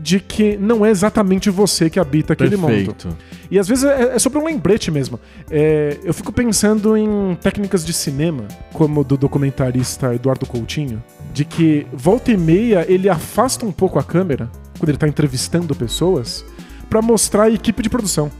de 0.07 0.21
que 0.21 0.55
não 0.55 0.85
é 0.85 0.89
exatamente 0.89 1.49
você 1.49 1.89
que 1.89 1.99
habita 1.99 2.31
aquele 2.31 2.55
mundo. 2.55 2.67
Perfeito. 2.69 3.09
E 3.51 3.59
às 3.59 3.67
vezes 3.67 3.83
é, 3.83 4.15
é 4.15 4.19
sobre 4.19 4.39
um 4.39 4.45
lembrete 4.45 4.89
mesmo. 4.89 5.19
É, 5.51 5.97
eu 6.01 6.13
fico 6.13 6.31
pensando 6.31 6.95
em 6.95 7.35
técnicas 7.41 7.85
de 7.85 7.91
cinema, 7.91 8.45
como 8.71 9.03
do 9.03 9.17
documentarista 9.17 10.15
Eduardo 10.15 10.45
Coutinho, 10.45 11.03
de 11.33 11.43
que 11.43 11.85
volta 11.91 12.31
e 12.31 12.37
meia 12.37 12.85
ele 12.87 13.09
afasta 13.09 13.65
um 13.65 13.71
pouco 13.71 13.99
a 13.99 14.03
câmera, 14.03 14.49
quando 14.79 14.87
ele 14.87 14.97
tá 14.97 15.09
entrevistando 15.09 15.75
pessoas, 15.75 16.45
pra 16.89 17.01
mostrar 17.01 17.43
a 17.43 17.49
equipe 17.49 17.83
de 17.83 17.89
produção. 17.89 18.31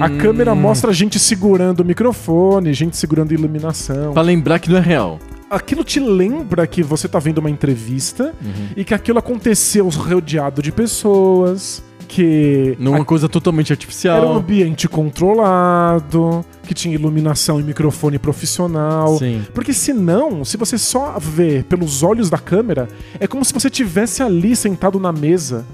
A 0.00 0.06
Hum. 0.06 0.18
câmera 0.18 0.52
mostra 0.52 0.92
gente 0.92 1.16
segurando 1.20 1.78
o 1.80 1.84
microfone, 1.84 2.72
gente 2.74 2.96
segurando 2.96 3.30
a 3.30 3.34
iluminação 3.34 4.14
Pra 4.14 4.22
lembrar 4.22 4.58
que 4.58 4.68
não 4.68 4.78
é 4.78 4.80
real. 4.80 5.20
Aquilo 5.50 5.84
te 5.84 6.00
lembra 6.00 6.66
que 6.66 6.82
você 6.82 7.08
tá 7.08 7.18
vendo 7.18 7.38
uma 7.38 7.50
entrevista 7.50 8.34
Uhum. 8.42 8.68
e 8.76 8.84
que 8.84 8.94
aquilo 8.94 9.18
aconteceu 9.18 9.88
rodeado 9.88 10.60
de 10.62 10.72
pessoas, 10.72 11.82
que 12.08 12.76
Não 12.78 12.92
é 12.92 12.96
uma 12.96 13.02
a- 13.02 13.06
coisa 13.06 13.28
totalmente 13.28 13.72
artificial. 13.72 14.16
era 14.18 14.26
um 14.26 14.34
ambiente 14.36 14.88
controlado, 14.88 16.44
que 16.66 16.74
tinha 16.74 16.94
iluminação 16.94 17.58
e 17.60 17.62
microfone 17.62 18.18
profissional. 18.18 19.18
Sim. 19.18 19.42
Porque 19.54 19.72
senão, 19.72 20.44
se 20.44 20.56
você 20.56 20.78
só 20.78 21.16
vê 21.18 21.64
pelos 21.68 22.02
olhos 22.02 22.30
da 22.30 22.38
câmera, 22.38 22.88
é 23.18 23.26
como 23.26 23.44
se 23.44 23.52
você 23.52 23.68
tivesse 23.70 24.22
ali 24.22 24.54
sentado 24.56 24.98
na 25.00 25.12
mesa 25.12 25.64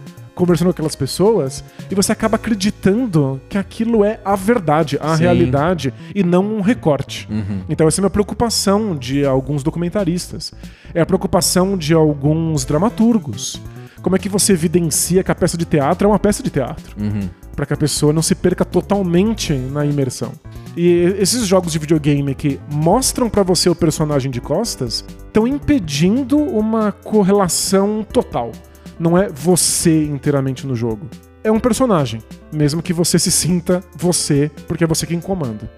conversando 0.41 0.69
com 0.69 0.73
aquelas 0.73 0.97
pessoas 0.97 1.63
e 1.91 1.95
você 1.95 2.13
acaba 2.13 2.37
acreditando 2.37 3.39
que 3.47 3.59
aquilo 3.59 4.03
é 4.03 4.19
a 4.25 4.35
verdade, 4.35 4.99
a 4.99 5.15
Sim. 5.15 5.25
realidade 5.25 5.93
e 6.15 6.25
não 6.25 6.57
um 6.57 6.61
recorte. 6.63 7.29
Uhum. 7.31 7.61
Então 7.69 7.87
essa 7.87 8.01
é 8.01 8.03
uma 8.05 8.09
preocupação 8.11 8.97
de 8.97 9.23
alguns 9.23 9.63
documentaristas. 9.63 10.51
É 10.95 11.03
a 11.03 11.07
preocupação 11.07 11.77
de 11.77 11.93
alguns 11.93 12.65
dramaturgos. 12.65 13.61
Como 14.01 14.17
é 14.17 14.19
que 14.19 14.31
você 14.31 14.55
evidencia 14.55 15.23
que 15.23 15.31
a 15.31 15.35
peça 15.35 15.59
de 15.59 15.67
teatro 15.67 16.09
é 16.09 16.11
uma 16.11 16.19
peça 16.19 16.43
de 16.43 16.49
teatro? 16.49 16.97
Uhum. 16.99 17.29
Para 17.55 17.67
que 17.67 17.75
a 17.75 17.77
pessoa 17.77 18.11
não 18.11 18.23
se 18.23 18.35
perca 18.35 18.65
totalmente 18.65 19.53
na 19.53 19.85
imersão. 19.85 20.33
E 20.75 21.17
esses 21.19 21.47
jogos 21.47 21.73
de 21.73 21.79
videogame 21.79 22.35
que 22.35 22.59
mostram 22.73 23.29
pra 23.29 23.43
você 23.43 23.69
o 23.69 23.75
personagem 23.75 24.31
de 24.31 24.41
costas 24.41 25.05
estão 25.27 25.47
impedindo 25.47 26.39
uma 26.39 26.93
correlação 26.93 28.07
total. 28.11 28.53
Não 29.01 29.17
é 29.17 29.31
você 29.31 30.05
inteiramente 30.05 30.67
no 30.67 30.77
jogo. 30.77 31.09
É 31.43 31.51
um 31.51 31.59
personagem, 31.59 32.23
mesmo 32.53 32.83
que 32.83 32.93
você 32.93 33.19
se 33.19 33.33
sinta 33.33 33.83
você, 33.97 34.51
porque 34.69 34.85
é 34.85 34.87
você 34.87 35.07
quem 35.07 35.19
comanda. 35.19 35.71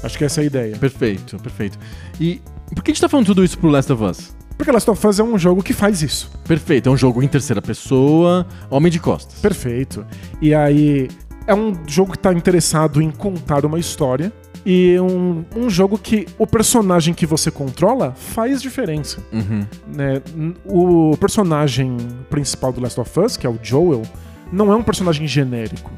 Acho 0.00 0.16
que 0.16 0.24
essa 0.24 0.40
é 0.40 0.44
a 0.44 0.46
ideia. 0.46 0.76
Perfeito, 0.76 1.36
perfeito. 1.40 1.76
E 2.20 2.40
por 2.72 2.84
que 2.84 2.92
a 2.92 2.94
gente 2.94 3.00
tá 3.00 3.08
falando 3.08 3.26
tudo 3.26 3.42
isso 3.42 3.58
pro 3.58 3.68
Last 3.68 3.92
of 3.92 4.04
Us? 4.04 4.32
Porque 4.56 4.70
Last 4.70 4.88
of 4.88 5.04
Us 5.04 5.18
é 5.18 5.24
um 5.24 5.36
jogo 5.36 5.60
que 5.60 5.72
faz 5.72 6.02
isso. 6.02 6.30
Perfeito, 6.46 6.88
é 6.88 6.92
um 6.92 6.96
jogo 6.96 7.20
em 7.20 7.26
terceira 7.26 7.60
pessoa, 7.60 8.46
homem 8.70 8.92
de 8.92 9.00
costas. 9.00 9.40
Perfeito. 9.40 10.06
E 10.40 10.54
aí, 10.54 11.08
é 11.48 11.54
um 11.54 11.74
jogo 11.84 12.12
que 12.12 12.18
tá 12.18 12.32
interessado 12.32 13.02
em 13.02 13.10
contar 13.10 13.64
uma 13.64 13.80
história. 13.80 14.32
E 14.70 15.00
um, 15.00 15.46
um 15.56 15.70
jogo 15.70 15.96
que 15.96 16.26
o 16.36 16.46
personagem 16.46 17.14
que 17.14 17.24
você 17.24 17.50
controla 17.50 18.12
faz 18.14 18.60
diferença. 18.60 19.18
Uhum. 19.32 19.64
né? 19.86 20.20
O 20.66 21.16
personagem 21.16 21.96
principal 22.28 22.70
do 22.70 22.78
Last 22.78 23.00
of 23.00 23.18
Us, 23.18 23.38
que 23.38 23.46
é 23.46 23.50
o 23.50 23.58
Joel, 23.62 24.02
não 24.52 24.70
é 24.70 24.76
um 24.76 24.82
personagem 24.82 25.26
genérico. 25.26 25.90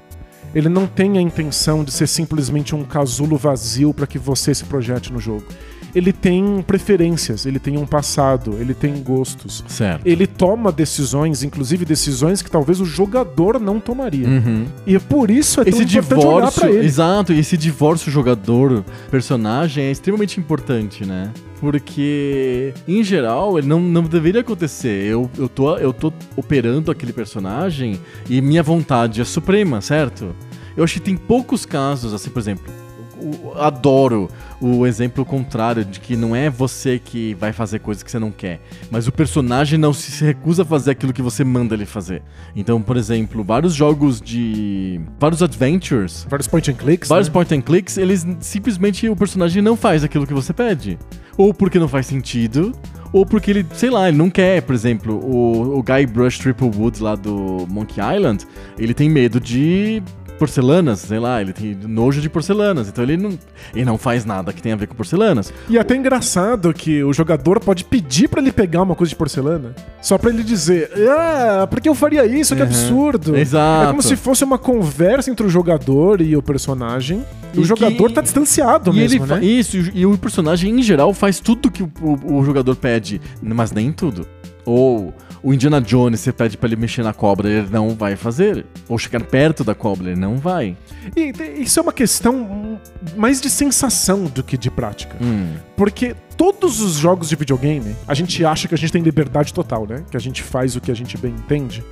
Ele 0.55 0.69
não 0.69 0.87
tem 0.87 1.19
a 1.19 1.21
intenção 1.21 1.83
de 1.83 1.91
ser 1.91 2.07
simplesmente 2.07 2.73
um 2.73 2.85
casulo 2.85 3.37
vazio 3.37 3.93
para 3.93 4.07
que 4.07 4.21
você 4.21 4.55
se 4.55 4.65
projete 4.65 5.13
no 5.13 5.19
jogo. 5.19 5.47
Ele 5.95 6.13
tem 6.13 6.63
preferências, 6.67 7.47
ele 7.47 7.59
tem 7.59 7.77
um 7.77 7.87
passado, 7.87 8.57
ele 8.61 8.75
tem 8.75 9.03
gostos. 9.03 9.65
Certo. 9.67 10.07
Ele 10.07 10.27
toma 10.27 10.71
decisões, 10.71 11.43
inclusive 11.43 11.85
decisões 11.85 12.43
que 12.43 12.51
talvez 12.51 12.81
o 12.81 12.85
jogador 12.85 13.59
não 13.59 13.81
tomaria. 13.81 14.29
Uhum. 14.29 14.67
E 14.87 14.95
é 14.95 14.99
por 14.99 15.31
isso 15.31 15.61
é 15.61 15.65
tão 15.65 15.73
Esse 15.73 15.83
importante 15.99 16.27
olhar 16.27 16.35
divórcio, 16.35 16.61
pra 16.61 16.71
ele. 16.71 16.87
exato, 16.87 17.33
esse 17.33 17.57
divórcio 17.57 18.11
jogador-personagem 18.11 19.85
é 19.85 19.91
extremamente 19.91 20.39
importante, 20.39 21.05
né? 21.05 21.31
Porque, 21.61 22.73
em 22.89 23.05
geral, 23.05 23.59
ele 23.59 23.67
não, 23.67 23.81
não 23.81 24.03
deveria 24.05 24.41
acontecer. 24.41 25.05
Eu, 25.07 25.31
eu, 25.37 25.49
tô, 25.49 25.77
eu 25.77 25.93
tô 25.93 26.11
operando 26.35 26.91
aquele 26.91 27.13
personagem 27.13 28.01
e 28.29 28.41
minha 28.41 28.63
vontade 28.63 29.21
é 29.21 29.25
suprema, 29.25 29.81
certo? 29.83 30.35
Eu 30.75 30.85
acho 30.85 30.95
que 30.95 31.01
tem 31.01 31.17
poucos 31.17 31.67
casos, 31.67 32.15
assim, 32.15 32.31
por 32.31 32.39
exemplo, 32.39 32.73
o- 33.21 33.53
adoro 33.59 34.29
o 34.61 34.87
exemplo 34.87 35.25
contrário 35.25 35.85
de 35.85 35.99
que 36.01 36.17
não 36.17 36.37
é 36.37 36.51
você 36.51 36.99
que 37.03 37.35
vai 37.35 37.53
fazer 37.53 37.79
coisas 37.79 38.03
que 38.03 38.11
você 38.11 38.19
não 38.19 38.31
quer, 38.31 38.61
mas 38.91 39.07
o 39.07 39.13
personagem 39.13 39.79
não 39.79 39.93
se 39.93 40.25
recusa 40.25 40.63
a 40.63 40.65
fazer 40.65 40.91
aquilo 40.91 41.13
que 41.13 41.23
você 41.23 41.43
manda 41.45 41.75
ele 41.75 41.87
fazer. 41.87 42.23
Então, 42.55 42.81
por 42.83 42.97
exemplo, 42.97 43.43
vários 43.43 43.75
jogos 43.75 44.21
de. 44.21 45.01
vários 45.19 45.43
adventures. 45.43 46.27
Vários 46.29 46.47
point 46.49 46.71
and 46.71 46.75
clicks. 46.75 47.09
Vários 47.09 47.29
né? 47.29 47.33
point 47.33 47.55
and 47.55 47.61
clicks, 47.63 47.97
eles 47.97 48.27
simplesmente 48.41 49.09
o 49.09 49.17
personagem 49.17 49.63
não 49.63 49.77
faz 49.77 50.05
aquilo 50.05 50.27
que 50.27 50.35
você 50.35 50.53
pede. 50.53 50.99
Ou 51.37 51.55
porque 51.55 51.79
não 51.79 51.89
faz 51.89 52.07
sentido, 52.07 52.73
ou 53.13 53.25
porque 53.25 53.51
ele, 53.51 53.67
sei 53.75 53.89
lá, 53.89 54.09
ele 54.09 54.17
não 54.19 54.29
quer, 54.29 54.63
por 54.63 54.75
exemplo, 54.75 55.15
o, 55.15 55.79
o 55.79 55.83
Guy 55.83 56.07
Brush 56.07 56.39
Triple 56.39 56.71
Wood 56.77 57.03
lá 57.03 57.15
do 57.15 57.67
Monkey 57.69 58.01
Island, 58.01 58.47
ele 58.79 58.93
tem 58.93 59.09
medo 59.09 59.41
de 59.41 60.03
porcelanas, 60.41 61.01
sei 61.01 61.19
lá, 61.19 61.41
ele 61.43 61.53
tem 61.53 61.77
nojo 61.87 62.21
de 62.23 62.29
porcelanas, 62.31 62.89
então 62.89 63.05
ele 63.05 63.17
não, 63.19 63.39
ele 63.75 63.85
não 63.85 63.99
faz 63.99 64.25
nada 64.25 64.53
que 64.55 64.63
tenha 64.63 64.75
a 64.75 64.79
ver 64.79 64.87
com 64.87 64.95
porcelanas. 64.95 65.53
E 65.69 65.77
é 65.77 65.81
até 65.83 65.95
engraçado 65.95 66.73
que 66.73 67.05
o 67.05 67.13
jogador 67.13 67.61
pode 67.61 67.85
pedir 67.85 68.27
pra 68.27 68.41
ele 68.41 68.51
pegar 68.51 68.81
uma 68.83 68.95
coisa 68.95 69.11
de 69.11 69.17
porcelana, 69.17 69.75
só 70.01 70.17
pra 70.17 70.31
ele 70.31 70.43
dizer, 70.43 70.91
ah, 71.11 71.67
por 71.71 71.79
que 71.81 71.89
eu 71.91 71.95
faria 71.95 72.25
isso? 72.25 72.57
Que 72.57 72.63
Uhum. 72.63 72.69
absurdo. 72.69 73.37
Exato. 73.37 73.85
É 73.85 73.87
como 73.91 74.03
se 74.03 74.17
fosse 74.17 74.43
uma 74.43 74.57
conversa 74.59 75.31
entre 75.31 75.47
o 75.47 75.51
jogador 75.51 76.23
e 76.23 76.35
o 76.35 76.43
personagem, 76.43 77.23
e, 77.53 77.61
o 77.61 77.65
jogador 77.65 78.09
que- 78.09 78.15
tá 78.15 78.21
distanciado 78.23 78.91
E 78.93 78.95
mesmo, 78.95 79.27
né? 79.27 79.45
Isso, 79.45 79.77
e 79.77 79.81
o- 79.81 79.93
e 79.95 80.07
o 80.07 80.17
personagem 80.19 80.71
em 80.79 80.83
geral 80.83 81.13
faz 81.13 81.39
tudo 81.39 81.71
que 81.71 81.83
o, 81.83 81.91
o- 82.01 82.39
o 82.39 82.45
jogador 82.45 82.75
pede, 82.77 83.21
mas 83.43 83.71
nem 83.73 83.93
tudo. 83.93 84.27
Ou 84.65 85.13
o 85.43 85.55
Indiana 85.55 85.81
Jones, 85.81 86.21
você 86.21 86.33
pede 86.33 86.57
pra 86.57 86.67
ele 86.69 86.77
mexer 86.77 87.03
na 87.03 87.13
cobra, 87.13 87.49
ele 87.49 87.69
não 87.71 87.91
vai 87.91 88.17
fazer. 88.17 88.67
Ou 88.89 88.99
chegar 88.99 89.23
perto 89.25 89.65
da 89.65 89.75
cobra, 89.75 90.11
ele 90.11 90.21
não 90.21 90.37
vai. 90.37 90.77
E 91.17 91.33
isso 91.63 91.79
é 91.79 91.83
uma 91.83 91.93
questão 91.93 92.79
mais 93.17 93.41
de 93.41 93.49
sensação 93.49 94.25
do 94.25 94.43
que 94.43 94.59
de 94.59 94.71
prática. 94.71 95.17
Hum, 95.21 95.55
Porque 95.77 96.15
todos 96.37 96.81
os 96.81 96.95
jogos 96.95 97.29
de 97.29 97.37
videogame, 97.37 97.97
a 98.07 98.15
gente 98.15 98.45
acha 98.45 98.69
que 98.69 98.75
a 98.75 98.79
gente 98.79 98.93
tem 98.93 99.03
liberdade 99.03 99.53
total, 99.55 99.87
né? 99.87 100.05
Que 100.11 100.17
a 100.17 100.21
gente 100.21 100.43
faz 100.43 100.77
o 100.77 100.81
que 100.81 100.91
a 100.91 100.95
gente 100.95 101.17
bem 101.17 101.33
entende. 101.33 101.83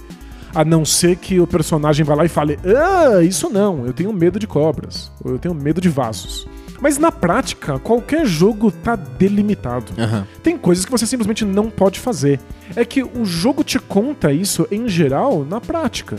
A 0.54 0.64
não 0.64 0.84
ser 0.84 1.16
que 1.16 1.38
o 1.38 1.46
personagem 1.46 2.04
vá 2.04 2.14
lá 2.14 2.24
e 2.24 2.28
fale: 2.28 2.58
Ah, 2.64 3.22
isso 3.22 3.50
não, 3.50 3.84
eu 3.86 3.92
tenho 3.92 4.12
medo 4.12 4.38
de 4.38 4.46
cobras. 4.46 5.12
Ou 5.22 5.32
eu 5.32 5.38
tenho 5.38 5.54
medo 5.54 5.80
de 5.80 5.88
vasos. 5.88 6.46
Mas 6.80 6.98
na 6.98 7.10
prática, 7.10 7.78
qualquer 7.78 8.24
jogo 8.26 8.70
tá 8.70 8.96
delimitado. 8.96 9.92
aham. 9.98 10.26
Tem 10.42 10.56
coisas 10.56 10.84
que 10.84 10.90
você 10.90 11.06
simplesmente 11.06 11.44
não 11.44 11.70
pode 11.70 11.98
fazer. 11.98 12.40
É 12.76 12.84
que 12.84 13.02
o 13.02 13.24
jogo 13.24 13.64
te 13.64 13.78
conta 13.78 14.32
isso, 14.32 14.66
em 14.70 14.88
geral, 14.88 15.44
na 15.44 15.60
prática. 15.60 16.16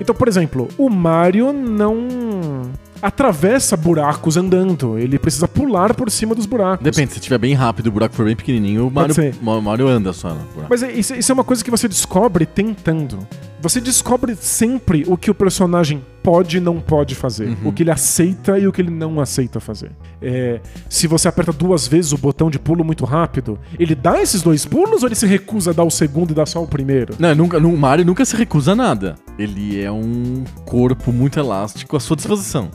Então, 0.00 0.14
por 0.14 0.26
exemplo, 0.28 0.68
o 0.76 0.88
Mario 0.90 1.52
não 1.52 2.72
atravessa 3.00 3.76
buracos 3.76 4.36
andando. 4.36 4.98
Ele 4.98 5.18
precisa 5.18 5.48
pular 5.48 5.94
por 5.94 6.10
cima 6.10 6.34
dos 6.34 6.46
buracos. 6.46 6.84
Depende, 6.84 7.12
se 7.12 7.18
estiver 7.18 7.38
bem 7.38 7.54
rápido 7.54 7.86
e 7.86 7.88
o 7.88 7.92
buraco 7.92 8.14
for 8.14 8.24
bem 8.24 8.36
pequenininho, 8.36 8.86
o 8.86 8.90
Mario, 8.90 9.14
Mario 9.62 9.88
anda 9.88 10.12
só 10.12 10.30
no 10.30 10.40
buraco. 10.54 10.68
Mas 10.70 10.82
isso, 10.82 11.14
isso 11.14 11.32
é 11.32 11.34
uma 11.34 11.44
coisa 11.44 11.64
que 11.64 11.70
você 11.70 11.88
descobre 11.88 12.46
tentando. 12.46 13.26
Você 13.62 13.80
descobre 13.80 14.34
sempre 14.34 15.04
o 15.06 15.16
que 15.16 15.30
o 15.30 15.34
personagem 15.34 16.04
pode 16.20 16.56
e 16.56 16.60
não 16.60 16.80
pode 16.80 17.14
fazer. 17.14 17.46
Uhum. 17.46 17.68
O 17.68 17.72
que 17.72 17.84
ele 17.84 17.92
aceita 17.92 18.58
e 18.58 18.66
o 18.66 18.72
que 18.72 18.82
ele 18.82 18.90
não 18.90 19.20
aceita 19.20 19.60
fazer. 19.60 19.92
É, 20.20 20.60
se 20.88 21.06
você 21.06 21.28
aperta 21.28 21.52
duas 21.52 21.86
vezes 21.86 22.10
o 22.10 22.18
botão 22.18 22.50
de 22.50 22.58
pulo 22.58 22.84
muito 22.84 23.04
rápido, 23.04 23.56
ele 23.78 23.94
dá 23.94 24.20
esses 24.20 24.42
dois 24.42 24.64
pulos 24.66 25.04
ou 25.04 25.08
ele 25.08 25.14
se 25.14 25.26
recusa 25.26 25.70
a 25.70 25.74
dar 25.74 25.84
o 25.84 25.90
segundo 25.90 26.32
e 26.32 26.34
dá 26.34 26.44
só 26.44 26.60
o 26.60 26.66
primeiro? 26.66 27.14
Não, 27.20 27.32
nunca, 27.36 27.60
no 27.60 27.76
Mario 27.76 28.04
nunca 28.04 28.24
se 28.24 28.34
recusa 28.34 28.72
a 28.72 28.74
nada. 28.74 29.14
Ele 29.38 29.80
é 29.80 29.90
um 29.92 30.42
corpo 30.64 31.12
muito 31.12 31.38
elástico 31.38 31.96
à 31.96 32.00
sua 32.00 32.16
disposição. 32.16 32.68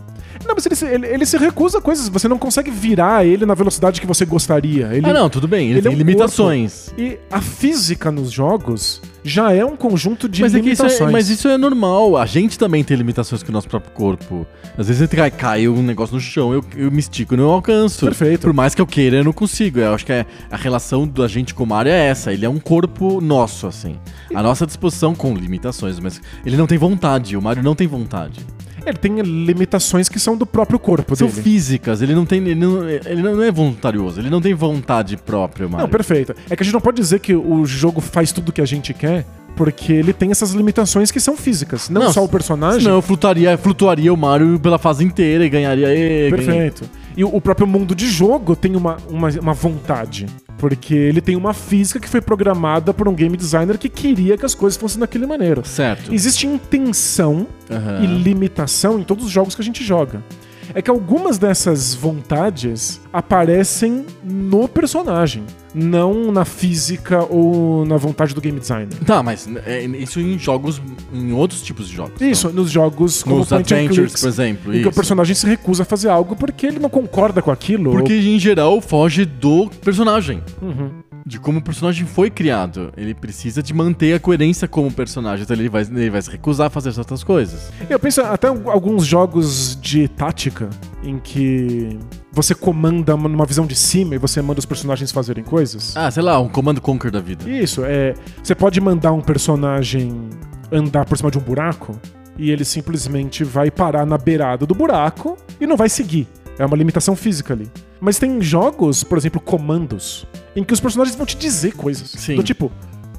Não, 0.45 0.53
mas 0.55 0.65
ele 0.65 0.75
se, 0.75 0.85
ele, 0.85 1.07
ele 1.07 1.25
se 1.25 1.37
recusa 1.37 1.79
a 1.79 1.81
coisas. 1.81 2.07
Você 2.09 2.27
não 2.27 2.37
consegue 2.37 2.71
virar 2.71 3.25
ele 3.25 3.45
na 3.45 3.53
velocidade 3.53 3.99
que 4.01 4.07
você 4.07 4.25
gostaria. 4.25 4.87
Ele, 4.93 5.05
ah, 5.05 5.13
não, 5.13 5.29
tudo 5.29 5.47
bem. 5.47 5.69
Ele, 5.69 5.79
ele 5.79 5.79
é 5.79 5.81
tem 5.83 5.91
um 5.91 5.97
limitações. 5.97 6.93
E 6.97 7.17
a 7.31 7.41
física 7.41 8.11
nos 8.11 8.31
jogos 8.31 9.01
já 9.23 9.51
é 9.51 9.65
um 9.65 9.75
conjunto 9.75 10.29
de 10.29 10.41
Mas, 10.41 10.55
é 10.55 10.59
que 10.61 10.69
isso 10.69 10.83
limitações. 10.83 11.09
é, 11.09 11.11
mas 11.11 11.29
isso 11.29 11.47
é 11.47 11.57
normal. 11.57 12.17
A 12.17 12.25
gente 12.25 12.57
também 12.57 12.83
tem 12.83 12.95
limitações 12.95 13.43
com 13.43 13.49
o 13.49 13.53
nosso 13.53 13.67
próprio 13.67 13.91
corpo. 13.91 14.47
Às 14.77 14.87
vezes 14.87 15.07
cai, 15.09 15.29
cai 15.29 15.67
um 15.67 15.83
negócio 15.83 16.15
no 16.15 16.21
chão, 16.21 16.53
eu, 16.53 16.63
eu 16.75 16.91
me 16.91 16.99
estico 16.99 17.33
e 17.33 17.37
não 17.37 17.49
alcanço. 17.49 18.05
Perfeito. 18.05 18.41
Por 18.41 18.53
mais 18.53 18.73
que 18.73 18.81
eu 18.81 18.87
queira, 18.87 19.17
eu 19.17 19.23
não 19.23 19.33
consigo. 19.33 19.79
Eu 19.79 19.93
acho 19.93 20.05
que 20.05 20.13
é, 20.13 20.25
a 20.49 20.55
relação 20.55 21.07
da 21.07 21.27
gente 21.27 21.53
com 21.53 21.63
o 21.63 21.67
Mario 21.67 21.91
é 21.91 22.07
essa. 22.07 22.31
Ele 22.31 22.45
é 22.45 22.49
um 22.49 22.59
corpo 22.59 23.19
nosso, 23.19 23.67
assim. 23.67 23.97
A 24.33 24.41
nossa 24.41 24.65
disposição 24.65 25.13
com 25.13 25.33
limitações, 25.33 25.99
mas 25.99 26.21
ele 26.45 26.55
não 26.55 26.67
tem 26.67 26.77
vontade. 26.77 27.35
O 27.35 27.41
Mario 27.41 27.63
não 27.63 27.75
tem 27.75 27.87
vontade. 27.87 28.45
Ele 28.89 28.97
tem 28.97 29.19
limitações 29.21 30.09
que 30.09 30.19
são 30.19 30.37
do 30.37 30.45
próprio 30.45 30.79
corpo 30.79 31.15
São 31.15 31.27
dele. 31.27 31.41
físicas. 31.41 32.01
Ele 32.01 32.15
não 32.15 32.25
tem. 32.25 32.39
Ele 32.39 32.55
não, 32.55 32.89
ele 32.89 33.21
não 33.21 33.43
é 33.43 33.51
voluntarioso. 33.51 34.19
Ele 34.19 34.29
não 34.29 34.41
tem 34.41 34.53
vontade 34.53 35.17
própria, 35.17 35.67
Mario. 35.67 35.85
Não, 35.85 35.89
perfeito. 35.89 36.33
É 36.49 36.55
que 36.55 36.63
a 36.63 36.65
gente 36.65 36.73
não 36.73 36.81
pode 36.81 36.97
dizer 36.97 37.19
que 37.19 37.35
o 37.35 37.65
jogo 37.65 38.01
faz 38.01 38.31
tudo 38.31 38.49
o 38.49 38.51
que 38.51 38.61
a 38.61 38.65
gente 38.65 38.93
quer, 38.93 39.25
porque 39.55 39.91
ele 39.93 40.13
tem 40.13 40.31
essas 40.31 40.51
limitações 40.51 41.11
que 41.11 41.19
são 41.19 41.35
físicas. 41.37 41.89
Não, 41.89 42.03
Não, 42.03 42.13
só 42.13 42.23
o 42.23 42.29
personagem. 42.29 42.81
Senão 42.81 42.95
eu 42.95 43.01
flutuaria, 43.01 43.57
flutuaria 43.57 44.13
o 44.13 44.17
Mario 44.17 44.59
pela 44.59 44.77
fase 44.77 45.03
inteira 45.03 45.45
e 45.45 45.49
ganharia. 45.49 45.87
E, 45.93 46.29
ganhei. 46.29 46.31
Perfeito. 46.31 46.89
E 47.15 47.23
o 47.23 47.35
o 47.37 47.41
próprio 47.41 47.67
mundo 47.67 47.93
de 47.95 48.07
jogo 48.07 48.55
tem 48.55 48.75
uma, 48.75 48.97
uma, 49.09 49.29
uma 49.29 49.53
vontade. 49.53 50.25
Porque 50.57 50.95
ele 50.95 51.21
tem 51.21 51.35
uma 51.35 51.53
física 51.53 51.99
que 51.99 52.09
foi 52.09 52.19
programada 52.19 52.93
por 52.93 53.07
um 53.07 53.13
game 53.13 53.37
designer 53.37 53.77
que 53.77 53.89
queria 53.89 54.37
que 54.37 54.45
as 54.45 54.55
coisas 54.55 54.77
fossem 54.77 54.99
daquele 54.99 55.25
maneira. 55.27 55.63
Certo. 55.63 56.13
Existe 56.13 56.47
intenção 56.47 57.47
Aham. 57.69 58.03
e 58.03 58.07
limitação 58.07 58.99
em 58.99 59.03
todos 59.03 59.25
os 59.25 59.31
jogos 59.31 59.53
que 59.55 59.61
a 59.61 59.65
gente 59.65 59.83
joga. 59.83 60.23
É 60.73 60.81
que 60.81 60.89
algumas 60.91 61.37
dessas 61.37 61.93
vontades 61.95 62.99
aparecem 63.11 64.05
no 64.23 64.67
personagem, 64.67 65.43
não 65.73 66.31
na 66.31 66.45
física 66.45 67.23
ou 67.29 67.85
na 67.85 67.97
vontade 67.97 68.33
do 68.35 68.41
game 68.41 68.59
designer. 68.59 68.89
Tá, 69.05 69.21
mas 69.23 69.47
é, 69.65 69.83
isso 69.85 70.19
em 70.19 70.37
jogos. 70.37 70.81
Em 71.13 71.31
outros 71.33 71.61
tipos 71.61 71.87
de 71.87 71.95
jogos. 71.95 72.19
Isso, 72.21 72.49
nos 72.49 72.69
jogos 72.69 73.17
Então, 73.21 73.29
como 73.29 73.39
nos 73.39 73.53
Adventures, 73.53 73.97
Clicks, 73.97 74.21
por 74.21 74.27
exemplo. 74.29 74.75
em 74.75 74.81
que 74.81 74.87
o 74.87 74.91
personagem 74.93 75.35
se 75.35 75.45
recusa 75.47 75.83
a 75.83 75.85
fazer 75.85 76.09
algo 76.09 76.35
porque 76.35 76.67
ele 76.67 76.79
não 76.79 76.89
concorda 76.89 77.41
com 77.41 77.51
aquilo. 77.51 77.91
Porque 77.91 78.13
em 78.13 78.39
geral 78.39 78.79
foge 78.81 79.25
do 79.25 79.69
personagem. 79.83 80.41
ou- 80.61 80.67
Uhum. 80.67 80.89
De 81.27 81.39
como 81.39 81.59
o 81.59 81.61
personagem 81.61 82.05
foi 82.05 82.29
criado. 82.29 82.93
Ele 82.95 83.13
precisa 83.13 83.61
de 83.61 83.73
manter 83.73 84.13
a 84.13 84.19
coerência 84.19 84.65
como 84.65 84.89
personagem. 84.89 85.43
Então 85.43 85.53
ele 85.53 85.67
vai, 85.67 85.81
ele 85.81 86.09
vai 86.09 86.21
se 86.21 86.31
recusar 86.31 86.67
a 86.67 86.69
fazer 86.69 86.93
certas 86.93 87.21
coisas. 87.21 87.69
Eu 87.89 87.99
penso 87.99 88.21
até 88.21 88.47
alguns 88.47 89.05
jogos 89.05 89.77
de 89.81 90.07
tática 90.07 90.69
em 91.03 91.19
que 91.19 91.99
você 92.31 92.55
comanda 92.55 93.17
numa 93.17 93.45
visão 93.45 93.65
de 93.65 93.75
cima 93.75 94.15
e 94.15 94.17
você 94.17 94.41
manda 94.41 94.59
os 94.59 94.65
personagens 94.65 95.11
fazerem 95.11 95.43
coisas. 95.43 95.97
Ah, 95.97 96.09
sei 96.09 96.23
lá, 96.23 96.39
um 96.39 96.47
comando 96.47 96.79
conquer 96.79 97.11
da 97.11 97.19
vida. 97.19 97.49
Isso, 97.49 97.83
é. 97.83 98.13
Você 98.41 98.55
pode 98.55 98.79
mandar 98.79 99.11
um 99.11 99.21
personagem 99.21 100.29
andar 100.71 101.03
por 101.03 101.17
cima 101.17 101.29
de 101.29 101.37
um 101.37 101.41
buraco 101.41 101.99
e 102.37 102.51
ele 102.51 102.63
simplesmente 102.63 103.43
vai 103.43 103.71
parar 103.71 104.05
na 104.05 104.17
beirada 104.17 104.65
do 104.65 104.75
buraco 104.75 105.37
e 105.59 105.65
não 105.65 105.75
vai 105.75 105.89
seguir. 105.89 106.27
É 106.59 106.65
uma 106.65 106.75
limitação 106.75 107.15
física 107.15 107.53
ali. 107.53 107.69
Mas 107.99 108.17
tem 108.17 108.41
jogos, 108.41 109.03
por 109.03 109.17
exemplo, 109.17 109.39
comandos, 109.39 110.25
em 110.55 110.63
que 110.63 110.73
os 110.73 110.79
personagens 110.79 111.15
vão 111.15 111.25
te 111.25 111.37
dizer 111.37 111.73
coisas. 111.73 112.09
Sim. 112.11 112.35
Do 112.35 112.43
tipo, 112.43 112.71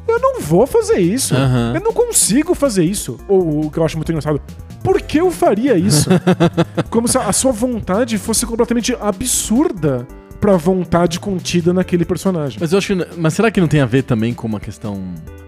eu 0.08 0.18
não 0.18 0.40
vou 0.40 0.66
fazer 0.66 0.98
isso. 0.98 1.34
Aham. 1.34 1.72
Eu 1.74 1.80
não 1.80 1.92
consigo 1.92 2.54
fazer 2.54 2.84
isso. 2.84 3.18
Ou 3.28 3.66
o 3.66 3.70
que 3.70 3.78
eu 3.78 3.84
acho 3.84 3.96
muito 3.96 4.10
engraçado, 4.10 4.40
por 4.82 5.00
que 5.00 5.18
eu 5.18 5.30
faria 5.30 5.76
isso? 5.76 6.08
Como 6.90 7.06
se 7.06 7.18
a 7.18 7.32
sua 7.32 7.52
vontade 7.52 8.16
fosse 8.18 8.46
completamente 8.46 8.96
absurda 9.00 10.06
pra 10.40 10.56
vontade 10.56 11.18
contida 11.20 11.72
naquele 11.72 12.04
personagem. 12.04 12.58
Mas 12.60 12.72
eu 12.72 12.78
acho 12.78 12.96
que. 12.96 13.06
Mas 13.16 13.34
será 13.34 13.50
que 13.50 13.60
não 13.60 13.68
tem 13.68 13.80
a 13.80 13.86
ver 13.86 14.02
também 14.02 14.32
com 14.32 14.46
uma 14.46 14.60
questão 14.60 15.02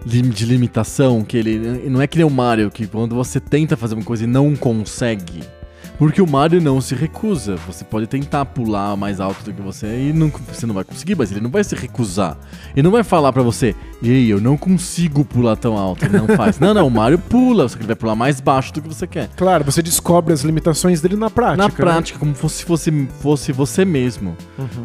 de 0.05 0.45
limitação? 0.45 1.23
Que 1.23 1.37
ele. 1.37 1.89
Não 1.89 2.01
é 2.01 2.07
que 2.07 2.17
nem 2.17 2.25
o 2.25 2.29
Mario, 2.29 2.69
que 2.69 2.85
quando 2.87 3.15
você 3.15 3.39
tenta 3.39 3.75
fazer 3.75 3.95
uma 3.95 4.03
coisa 4.03 4.23
e 4.23 4.27
não 4.27 4.55
consegue. 4.55 5.41
Porque 6.01 6.19
o 6.19 6.25
Mario 6.25 6.59
não 6.59 6.81
se 6.81 6.95
recusa. 6.95 7.57
Você 7.67 7.85
pode 7.85 8.07
tentar 8.07 8.43
pular 8.45 8.97
mais 8.97 9.19
alto 9.19 9.43
do 9.43 9.53
que 9.53 9.61
você 9.61 10.09
e 10.09 10.11
não, 10.11 10.33
você 10.51 10.65
não 10.65 10.73
vai 10.73 10.83
conseguir, 10.83 11.13
mas 11.13 11.29
ele 11.29 11.41
não 11.41 11.51
vai 11.51 11.63
se 11.63 11.75
recusar. 11.75 12.39
Ele 12.71 12.81
não 12.81 12.89
vai 12.89 13.03
falar 13.03 13.31
pra 13.31 13.43
você, 13.43 13.75
ei, 14.01 14.33
eu 14.33 14.41
não 14.41 14.57
consigo 14.57 15.23
pular 15.23 15.55
tão 15.55 15.77
alto. 15.77 16.03
Ele 16.03 16.17
não 16.17 16.25
faz. 16.35 16.59
não, 16.59 16.73
não, 16.73 16.87
o 16.87 16.89
Mario 16.89 17.19
pula, 17.19 17.69
só 17.69 17.75
que 17.75 17.81
ele 17.81 17.87
vai 17.87 17.95
pular 17.95 18.15
mais 18.15 18.41
baixo 18.41 18.73
do 18.73 18.81
que 18.81 18.87
você 18.87 19.05
quer. 19.05 19.29
Claro, 19.37 19.63
você 19.63 19.83
descobre 19.83 20.33
as 20.33 20.41
limitações 20.41 21.01
dele 21.01 21.15
na 21.15 21.29
prática. 21.29 21.57
Na 21.57 21.67
né? 21.67 21.73
prática, 21.75 22.17
como 22.17 22.35
se 22.35 22.65
fosse, 22.65 22.91
fosse 23.19 23.51
você 23.51 23.85
mesmo. 23.85 24.35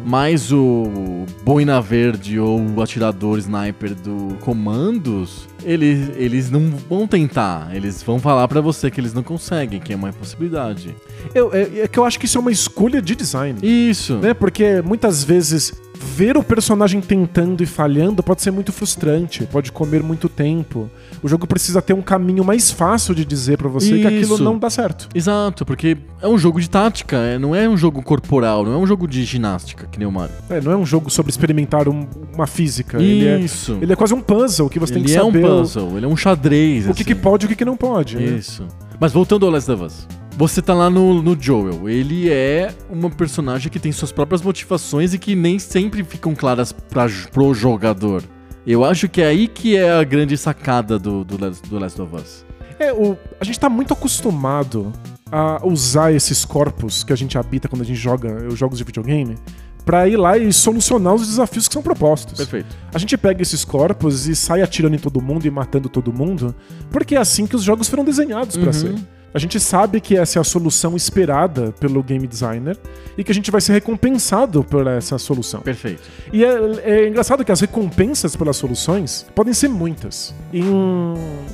Mas 0.05 0.51
o 0.53 1.25
Boina 1.43 1.81
Verde 1.81 2.39
ou 2.39 2.61
o 2.61 2.79
atirador 2.79 3.39
sniper 3.39 3.95
do 3.95 4.35
Comandos, 4.41 5.47
eles, 5.63 6.11
eles 6.15 6.51
não 6.51 6.69
vão 6.87 7.07
tentar. 7.07 7.75
Eles 7.75 8.03
vão 8.03 8.19
falar 8.19 8.47
pra 8.47 8.61
você 8.61 8.91
que 8.91 9.01
eles 9.01 9.15
não 9.15 9.23
conseguem, 9.23 9.79
que 9.79 9.91
é 9.91 9.95
uma 9.95 10.09
impossibilidade. 10.09 10.95
Eu- 11.33 11.53
é, 11.53 11.81
é 11.81 11.87
que 11.87 11.97
eu 11.99 12.05
acho 12.05 12.19
que 12.19 12.25
isso 12.25 12.37
é 12.37 12.41
uma 12.41 12.51
escolha 12.51 13.01
de 13.01 13.15
design. 13.15 13.59
Isso. 13.61 14.17
Né? 14.17 14.33
Porque 14.33 14.81
muitas 14.83 15.23
vezes 15.23 15.73
ver 15.99 16.37
o 16.37 16.43
personagem 16.43 17.01
tentando 17.01 17.63
e 17.63 17.65
falhando 17.65 18.21
pode 18.21 18.41
ser 18.43 18.51
muito 18.51 18.71
frustrante, 18.71 19.45
pode 19.51 19.71
comer 19.71 20.03
muito 20.03 20.29
tempo. 20.29 20.89
O 21.23 21.27
jogo 21.27 21.47
precisa 21.47 21.81
ter 21.81 21.93
um 21.93 22.03
caminho 22.03 22.43
mais 22.45 22.69
fácil 22.71 23.15
de 23.15 23.25
dizer 23.25 23.57
pra 23.57 23.67
você 23.67 23.97
que 23.99 24.05
aquilo 24.07 24.35
Isso. 24.35 24.43
não 24.43 24.57
dá 24.59 24.69
certo. 24.69 25.09
Exato, 25.13 25.65
porque 25.65 25.97
é 26.21 26.27
um 26.27 26.37
jogo 26.37 26.61
de 26.61 26.69
tática, 26.69 27.17
é- 27.17 27.39
não 27.39 27.55
é 27.55 27.67
um 27.67 27.75
jogo 27.75 28.01
corporal, 28.03 28.63
não 28.63 28.73
é 28.73 28.77
um 28.77 28.85
jogo 28.85 29.07
de 29.07 29.23
ginástica, 29.25 29.87
que 29.91 29.97
nem 29.97 30.07
o 30.07 30.11
Mario. 30.11 30.35
É, 30.49 30.61
não 30.61 30.71
é 30.71 30.77
um 30.77 30.85
jogo 30.85 31.09
sobre 31.09 31.31
experimentar 31.31 31.89
um- 31.89 32.07
uma 32.33 32.45
física. 32.45 33.01
Ele 33.01 33.27
é, 33.27 33.39
Isso. 33.39 33.77
ele 33.81 33.91
é 33.91 33.95
quase 33.95 34.13
um 34.13 34.21
puzzle 34.21 34.69
que 34.69 34.77
você 34.79 34.93
tem 34.93 35.01
Ele 35.01 35.11
que 35.11 35.17
é 35.17 35.23
um 35.23 35.25
saber 35.31 35.45
o- 35.45 35.59
puzzle, 35.61 35.97
ele 35.97 36.05
é 36.05 36.09
um 36.09 36.15
xadrez. 36.17 36.87
o, 36.87 36.93
que, 36.93 37.03
que 37.03 37.13
assim. 37.13 37.21
pode 37.21 37.45
e 37.45 37.47
o 37.47 37.49
que, 37.49 37.55
que 37.55 37.65
não 37.65 37.75
pode. 37.75 38.15
né? 38.17 38.23
Isso. 38.37 38.67
Mas 38.99 39.11
voltando 39.11 39.45
ao 39.47 39.51
Last 39.51 39.69
of 39.71 39.83
Us. 39.83 40.07
Você 40.37 40.61
tá 40.61 40.73
lá 40.73 40.87
no, 40.89 41.21
no 41.21 41.35
Joel. 41.39 41.89
Ele 41.89 42.29
é 42.29 42.71
uma 42.89 43.09
personagem 43.09 43.71
que 43.71 43.79
tem 43.79 43.91
suas 43.91 44.11
próprias 44.11 44.41
motivações 44.41 45.13
e 45.13 45.17
que 45.17 45.35
nem 45.35 45.57
sempre 45.57 46.03
ficam 46.03 46.35
claras 46.35 46.71
pra, 46.71 47.07
pro 47.31 47.53
jogador. 47.55 48.23
Eu 48.65 48.83
acho 48.85 49.09
que 49.09 49.21
é 49.21 49.27
aí 49.27 49.47
que 49.47 49.75
é 49.75 49.91
a 49.91 50.03
grande 50.03 50.37
sacada 50.37 50.99
do, 50.99 51.23
do, 51.23 51.43
Last- 51.43 51.67
do 51.67 51.79
Last 51.79 51.99
of 52.01 52.15
Us. 52.15 52.45
É, 52.77 52.93
o, 52.93 53.17
a 53.39 53.43
gente 53.43 53.59
tá 53.59 53.67
muito 53.67 53.93
acostumado 53.93 54.93
a 55.31 55.65
usar 55.65 56.11
esses 56.13 56.45
corpos 56.45 57.03
que 57.03 57.11
a 57.11 57.15
gente 57.15 57.35
habita 57.37 57.67
quando 57.67 57.81
a 57.81 57.85
gente 57.85 57.97
joga 57.99 58.45
os 58.47 58.59
jogos 58.59 58.77
de 58.77 58.83
videogame 58.83 59.35
pra 59.83 60.07
ir 60.07 60.17
lá 60.17 60.37
e 60.37 60.53
solucionar 60.53 61.15
os 61.15 61.25
desafios 61.27 61.67
que 61.67 61.73
são 61.73 61.81
propostos. 61.81 62.37
Perfeito. 62.37 62.75
A 62.93 62.99
gente 62.99 63.17
pega 63.17 63.41
esses 63.41 63.65
corpos 63.65 64.27
e 64.27 64.35
sai 64.35 64.61
atirando 64.61 64.95
em 64.95 64.99
todo 64.99 65.19
mundo 65.21 65.45
e 65.47 65.49
matando 65.49 65.89
todo 65.89 66.13
mundo, 66.13 66.53
porque 66.91 67.15
é 67.15 67.17
assim 67.17 67.47
que 67.47 67.55
os 67.55 67.63
jogos 67.63 67.87
foram 67.87 68.03
desenhados 68.05 68.55
pra 68.57 68.67
Uhum. 68.67 68.73
ser. 68.73 68.95
A 69.37 69.39
gente 69.39 69.59
sabe 69.59 70.01
que 70.01 70.17
essa 70.17 70.39
é 70.39 70.41
a 70.41 70.43
solução 70.43 70.95
esperada 70.95 71.71
pelo 71.79 72.01
game 72.01 72.25
designer 72.25 72.75
e 73.15 73.23
que 73.23 73.31
a 73.31 73.35
gente 73.35 73.51
vai 73.51 73.61
ser 73.61 73.71
recompensado 73.73 74.63
por 74.63 74.87
essa 74.87 75.19
solução. 75.19 75.61
Perfeito. 75.61 76.01
E 76.33 76.43
é, 76.43 76.57
é 76.83 77.07
engraçado 77.07 77.45
que 77.45 77.51
as 77.51 77.61
recompensas 77.61 78.35
pelas 78.35 78.57
soluções 78.57 79.27
podem 79.35 79.53
ser 79.53 79.67
muitas. 79.67 80.33
Em 80.51 80.63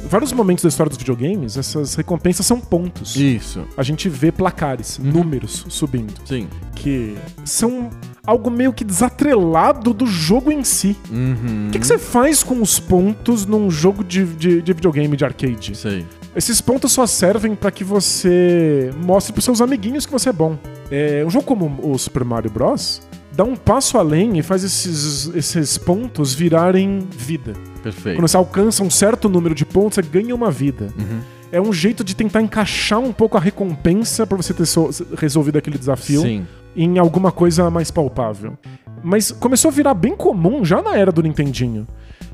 vários 0.07 0.31
momentos 0.31 0.63
da 0.63 0.69
história 0.69 0.89
dos 0.89 0.97
videogames, 0.97 1.57
essas 1.57 1.95
recompensas 1.95 2.45
são 2.45 2.57
pontos. 2.57 3.17
Isso. 3.17 3.65
A 3.75 3.83
gente 3.83 4.07
vê 4.07 4.31
placares, 4.31 4.97
números 4.97 5.65
subindo, 5.67 6.13
Sim. 6.23 6.47
que 6.75 7.17
são 7.43 7.89
algo 8.25 8.49
meio 8.49 8.71
que 8.71 8.85
desatrelado 8.85 9.93
do 9.93 10.05
jogo 10.05 10.53
em 10.53 10.63
si. 10.63 10.95
Uhum. 11.11 11.67
O 11.67 11.71
que, 11.71 11.79
que 11.79 11.85
você 11.85 11.97
faz 11.97 12.43
com 12.43 12.61
os 12.61 12.79
pontos 12.79 13.45
num 13.45 13.69
jogo 13.69 14.05
de, 14.05 14.23
de, 14.23 14.61
de 14.61 14.71
videogame 14.71 15.17
de 15.17 15.25
arcade? 15.25 15.73
Aí. 15.83 16.05
Esses 16.35 16.59
pontos 16.61 16.91
só 16.91 17.05
servem 17.05 17.55
pra 17.55 17.69
que 17.71 17.83
você 17.83 18.91
mostre 19.05 19.31
pros 19.33 19.45
seus 19.45 19.61
amiguinhos 19.61 20.05
que 20.05 20.11
você 20.11 20.29
é 20.29 20.33
bom. 20.33 20.57
É, 20.89 21.23
um 21.25 21.29
jogo 21.29 21.45
como 21.45 21.79
o 21.83 21.97
Super 21.97 22.23
Mario 22.23 22.49
Bros. 22.49 23.01
dá 23.31 23.43
um 23.43 23.55
passo 23.55 23.97
além 23.97 24.37
e 24.39 24.43
faz 24.43 24.63
esses, 24.63 25.27
esses 25.35 25.77
pontos 25.77 26.33
virarem 26.33 27.07
vida. 27.11 27.53
Perfeito. 27.83 28.17
Quando 28.17 28.27
você 28.27 28.37
alcança 28.37 28.83
um 28.83 28.89
certo 28.89 29.29
número 29.29 29.53
de 29.53 29.65
pontos, 29.65 29.95
você 29.95 30.01
ganha 30.01 30.33
uma 30.33 30.49
vida. 30.49 30.89
Uhum. 30.97 31.19
É 31.51 31.61
um 31.61 31.71
jeito 31.71 32.03
de 32.03 32.15
tentar 32.15 32.41
encaixar 32.41 32.99
um 32.99 33.11
pouco 33.13 33.37
a 33.37 33.39
recompensa 33.39 34.25
pra 34.25 34.35
você 34.35 34.53
ter 34.55 34.65
so- 34.65 34.89
resolvido 35.17 35.57
aquele 35.59 35.77
desafio 35.77 36.21
Sim. 36.21 36.47
em 36.75 36.97
alguma 36.97 37.31
coisa 37.31 37.69
mais 37.69 37.91
palpável. 37.91 38.57
Mas 39.03 39.31
começou 39.31 39.69
a 39.69 39.71
virar 39.71 39.93
bem 39.93 40.15
comum 40.15 40.65
já 40.65 40.81
na 40.81 40.95
era 40.97 41.11
do 41.11 41.21
Nintendinho 41.21 41.87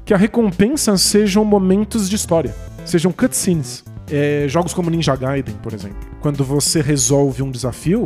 que 0.06 0.14
a 0.14 0.18
recompensa 0.18 0.98
sejam 0.98 1.44
momentos 1.46 2.10
de 2.10 2.16
história, 2.16 2.56
sejam 2.89 3.12
cutscenes. 3.12 3.84
É, 4.12 4.45
jogos 4.47 4.73
como 4.73 4.89
Ninja 4.89 5.15
Gaiden, 5.15 5.56
por 5.62 5.73
exemplo. 5.73 5.97
Quando 6.19 6.43
você 6.43 6.82
resolve 6.82 7.43
um 7.43 7.52
desafio, 7.52 8.06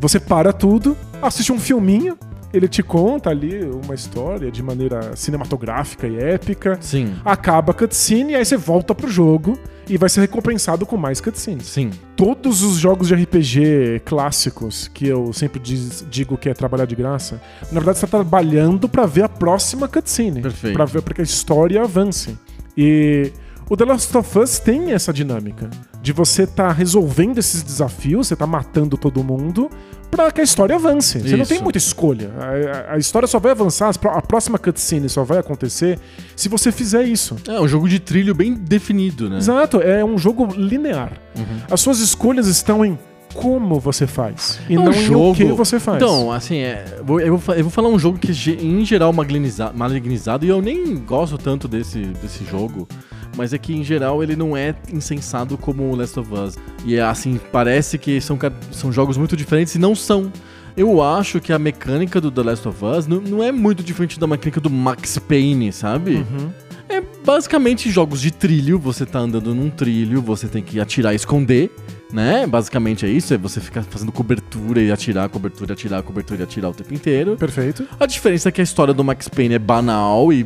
você 0.00 0.18
para 0.18 0.52
tudo, 0.52 0.96
assiste 1.22 1.52
um 1.52 1.58
filminho, 1.60 2.18
ele 2.52 2.66
te 2.68 2.82
conta 2.82 3.30
ali 3.30 3.64
uma 3.84 3.94
história 3.94 4.50
de 4.50 4.62
maneira 4.62 5.14
cinematográfica 5.16 6.06
e 6.08 6.16
épica. 6.18 6.76
Sim. 6.80 7.14
Acaba 7.24 7.70
a 7.70 7.74
cutscene 7.74 8.32
e 8.32 8.36
aí 8.36 8.44
você 8.44 8.56
volta 8.56 8.94
pro 8.94 9.08
jogo 9.08 9.56
e 9.88 9.96
vai 9.98 10.08
ser 10.08 10.22
recompensado 10.22 10.86
com 10.86 10.96
mais 10.96 11.20
cutscenes 11.20 11.66
Sim. 11.66 11.90
todos 12.16 12.62
os 12.62 12.76
jogos 12.78 13.08
de 13.08 13.14
RPG 13.14 14.00
clássicos, 14.04 14.88
que 14.88 15.06
eu 15.06 15.30
sempre 15.32 15.60
diz- 15.60 16.04
digo 16.10 16.38
que 16.38 16.48
é 16.48 16.54
trabalhar 16.54 16.86
de 16.86 16.94
graça, 16.96 17.40
na 17.70 17.80
verdade 17.80 17.98
você 17.98 18.06
tá 18.06 18.18
trabalhando 18.18 18.88
pra 18.88 19.04
ver 19.04 19.24
a 19.24 19.28
próxima 19.28 19.86
cutscene. 19.86 20.40
Perfeito. 20.40 20.74
Pra 20.74 20.84
ver 20.86 21.02
para 21.02 21.14
que 21.14 21.20
a 21.20 21.24
história 21.24 21.82
avance. 21.82 22.36
E 22.76 23.30
o 23.68 23.76
The 23.76 23.84
Last 23.84 24.16
of 24.16 24.38
Us 24.38 24.58
tem 24.58 24.92
essa 24.92 25.12
dinâmica 25.12 25.70
de 26.02 26.12
você 26.12 26.46
tá 26.46 26.70
resolvendo 26.70 27.38
esses 27.38 27.62
desafios, 27.62 28.28
você 28.28 28.36
tá 28.36 28.46
matando 28.46 28.96
todo 28.96 29.24
mundo 29.24 29.70
pra 30.10 30.30
que 30.30 30.40
a 30.40 30.44
história 30.44 30.76
avance. 30.76 31.18
Você 31.18 31.34
não 31.36 31.42
Isso. 31.42 31.52
tem 31.54 31.62
muita 31.62 31.78
escolha. 31.78 32.30
A, 32.38 32.90
a- 32.92 32.94
a 32.94 32.98
história 32.98 33.26
só 33.26 33.38
vai 33.38 33.52
avançar, 33.52 33.90
a 34.12 34.22
próxima 34.22 34.58
cutscene 34.58 35.08
só 35.08 35.24
vai 35.24 35.38
acontecer 35.38 35.98
se 36.36 36.48
você 36.48 36.70
fizer 36.70 37.04
isso. 37.04 37.36
É 37.48 37.58
um 37.60 37.66
jogo 37.66 37.88
de 37.88 37.98
trilho 37.98 38.34
bem 38.34 38.52
definido, 38.54 39.28
né? 39.30 39.38
Exato, 39.38 39.80
é 39.80 40.04
um 40.04 40.18
jogo 40.18 40.46
linear. 40.54 41.12
Uhum. 41.36 41.44
As 41.70 41.80
suas 41.80 42.00
escolhas 42.00 42.46
estão 42.46 42.84
em 42.84 42.98
como 43.32 43.80
você 43.80 44.06
faz 44.06 44.60
e 44.68 44.74
É 44.76 44.78
um 44.78 44.84
não 44.84 44.92
em 44.92 45.14
o 45.16 45.34
que 45.34 45.44
você 45.46 45.80
faz. 45.80 45.96
Então, 45.96 46.30
assim, 46.30 46.58
é, 46.58 46.84
eu, 46.98 47.04
vou, 47.04 47.20
eu 47.20 47.38
vou 47.64 47.70
falar 47.70 47.88
um 47.88 47.98
jogo 47.98 48.16
que 48.18 48.30
em 48.62 48.84
geral 48.84 49.12
maligniza- 49.12 49.72
malignizado, 49.74 50.44
e 50.46 50.48
eu 50.50 50.62
nem 50.62 50.94
gosto 50.98 51.36
tanto 51.36 51.66
desse, 51.66 51.98
desse 52.22 52.44
jogo, 52.44 52.86
mas 53.36 53.52
é 53.52 53.58
que 53.58 53.74
em 53.74 53.84
geral 53.84 54.22
ele 54.22 54.36
não 54.36 54.56
é 54.56 54.74
insensado 54.92 55.56
como 55.58 55.84
o 55.84 55.96
Last 55.96 56.18
of 56.18 56.32
Us. 56.32 56.56
E 56.84 56.96
é 56.96 57.02
assim, 57.02 57.40
parece 57.52 57.98
que 57.98 58.20
são, 58.20 58.38
são 58.70 58.92
jogos 58.92 59.16
muito 59.16 59.36
diferentes 59.36 59.74
e 59.74 59.78
não 59.78 59.94
são. 59.94 60.32
Eu 60.76 61.00
acho 61.00 61.40
que 61.40 61.52
a 61.52 61.58
mecânica 61.58 62.20
do 62.20 62.30
The 62.30 62.42
Last 62.42 62.68
of 62.68 62.84
Us 62.84 63.06
não, 63.06 63.20
não 63.20 63.42
é 63.42 63.52
muito 63.52 63.82
diferente 63.82 64.18
da 64.18 64.26
mecânica 64.26 64.60
do 64.60 64.70
Max 64.70 65.18
Payne, 65.18 65.72
sabe? 65.72 66.16
Uhum. 66.16 66.50
É 66.88 67.00
basicamente 67.24 67.90
jogos 67.90 68.20
de 68.20 68.30
trilho, 68.30 68.78
você 68.78 69.06
tá 69.06 69.20
andando 69.20 69.54
num 69.54 69.70
trilho, 69.70 70.20
você 70.20 70.48
tem 70.48 70.62
que 70.62 70.78
atirar 70.78 71.12
e 71.12 71.16
esconder, 71.16 71.70
né? 72.12 72.46
Basicamente 72.46 73.06
é 73.06 73.08
isso, 73.08 73.32
é 73.32 73.38
você 73.38 73.60
ficar 73.60 73.82
fazendo 73.84 74.12
cobertura 74.12 74.82
e 74.82 74.92
atirar, 74.92 75.28
cobertura, 75.28 75.72
atirar, 75.72 76.02
cobertura 76.02 76.40
e 76.40 76.42
atirar 76.42 76.70
o 76.70 76.74
tempo 76.74 76.92
inteiro. 76.92 77.36
Perfeito. 77.36 77.86
A 77.98 78.06
diferença 78.06 78.48
é 78.48 78.52
que 78.52 78.60
a 78.60 78.64
história 78.64 78.92
do 78.92 79.02
Max 79.02 79.28
Payne 79.28 79.54
é 79.54 79.58
banal 79.58 80.32
e 80.32 80.44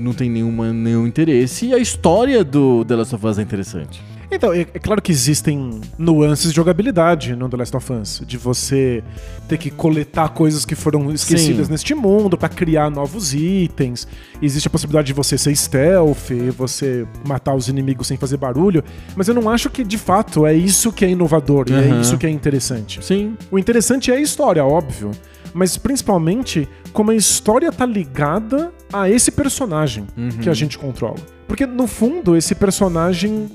não 0.00 0.12
tem 0.12 0.30
nenhuma, 0.30 0.72
nenhum 0.72 1.06
interesse, 1.06 1.66
e 1.66 1.74
a 1.74 1.78
história 1.78 2.42
do 2.42 2.84
The 2.84 2.96
Last 2.96 3.14
of 3.14 3.26
Us 3.26 3.38
é 3.38 3.42
interessante. 3.42 4.02
Então, 4.32 4.52
é, 4.52 4.60
é 4.60 4.78
claro 4.78 5.02
que 5.02 5.10
existem 5.10 5.80
nuances 5.98 6.50
de 6.50 6.56
jogabilidade 6.56 7.34
no 7.34 7.48
The 7.48 7.56
Last 7.56 7.76
of 7.76 7.92
Us, 7.92 8.22
de 8.24 8.38
você 8.38 9.02
ter 9.48 9.58
que 9.58 9.70
coletar 9.70 10.28
coisas 10.28 10.64
que 10.64 10.76
foram 10.76 11.10
esquecidas 11.12 11.66
Sim. 11.66 11.72
neste 11.72 11.94
mundo 11.94 12.38
pra 12.38 12.48
criar 12.48 12.90
novos 12.90 13.34
itens. 13.34 14.06
Existe 14.40 14.68
a 14.68 14.70
possibilidade 14.70 15.08
de 15.08 15.12
você 15.12 15.36
ser 15.36 15.54
stealth, 15.56 16.30
você 16.56 17.06
matar 17.26 17.56
os 17.56 17.68
inimigos 17.68 18.06
sem 18.06 18.16
fazer 18.16 18.36
barulho, 18.36 18.84
mas 19.16 19.26
eu 19.26 19.34
não 19.34 19.50
acho 19.50 19.68
que 19.68 19.82
de 19.82 19.98
fato 19.98 20.46
é 20.46 20.54
isso 20.54 20.92
que 20.92 21.04
é 21.04 21.10
inovador 21.10 21.66
e 21.68 21.72
é 21.72 22.00
isso 22.00 22.16
que 22.16 22.26
é 22.26 22.30
interessante. 22.30 23.04
Sim, 23.04 23.36
O 23.50 23.58
interessante 23.58 24.12
é 24.12 24.14
a 24.14 24.20
história, 24.20 24.64
óbvio. 24.64 25.10
Mas 25.52 25.76
principalmente 25.76 26.68
como 26.92 27.10
a 27.10 27.14
história 27.14 27.70
tá 27.72 27.86
ligada 27.86 28.72
a 28.92 29.08
esse 29.08 29.30
personagem 29.30 30.06
que 30.42 30.48
a 30.48 30.54
gente 30.54 30.78
controla. 30.78 31.16
Porque, 31.46 31.66
no 31.66 31.86
fundo, 31.86 32.36
esse 32.36 32.54
personagem 32.54 33.50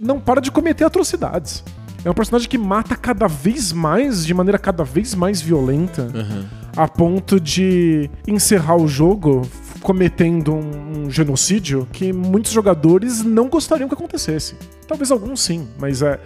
não 0.00 0.20
para 0.20 0.40
de 0.40 0.50
cometer 0.50 0.84
atrocidades. 0.84 1.64
É 2.04 2.10
um 2.10 2.14
personagem 2.14 2.48
que 2.48 2.58
mata 2.58 2.96
cada 2.96 3.28
vez 3.28 3.72
mais, 3.72 4.26
de 4.26 4.34
maneira 4.34 4.58
cada 4.58 4.82
vez 4.82 5.14
mais 5.14 5.40
violenta, 5.40 6.10
Aham. 6.12 6.44
a 6.76 6.88
ponto 6.88 7.38
de 7.38 8.10
encerrar 8.26 8.76
o 8.76 8.88
jogo 8.88 9.42
cometendo 9.80 10.52
um, 10.52 11.04
um 11.06 11.10
genocídio 11.10 11.86
que 11.92 12.12
muitos 12.12 12.52
jogadores 12.52 13.22
não 13.22 13.48
gostariam 13.48 13.88
que 13.88 13.94
acontecesse. 13.94 14.56
Talvez 14.88 15.10
alguns 15.10 15.40
sim, 15.40 15.68
mas 15.78 16.02
é, 16.02 16.18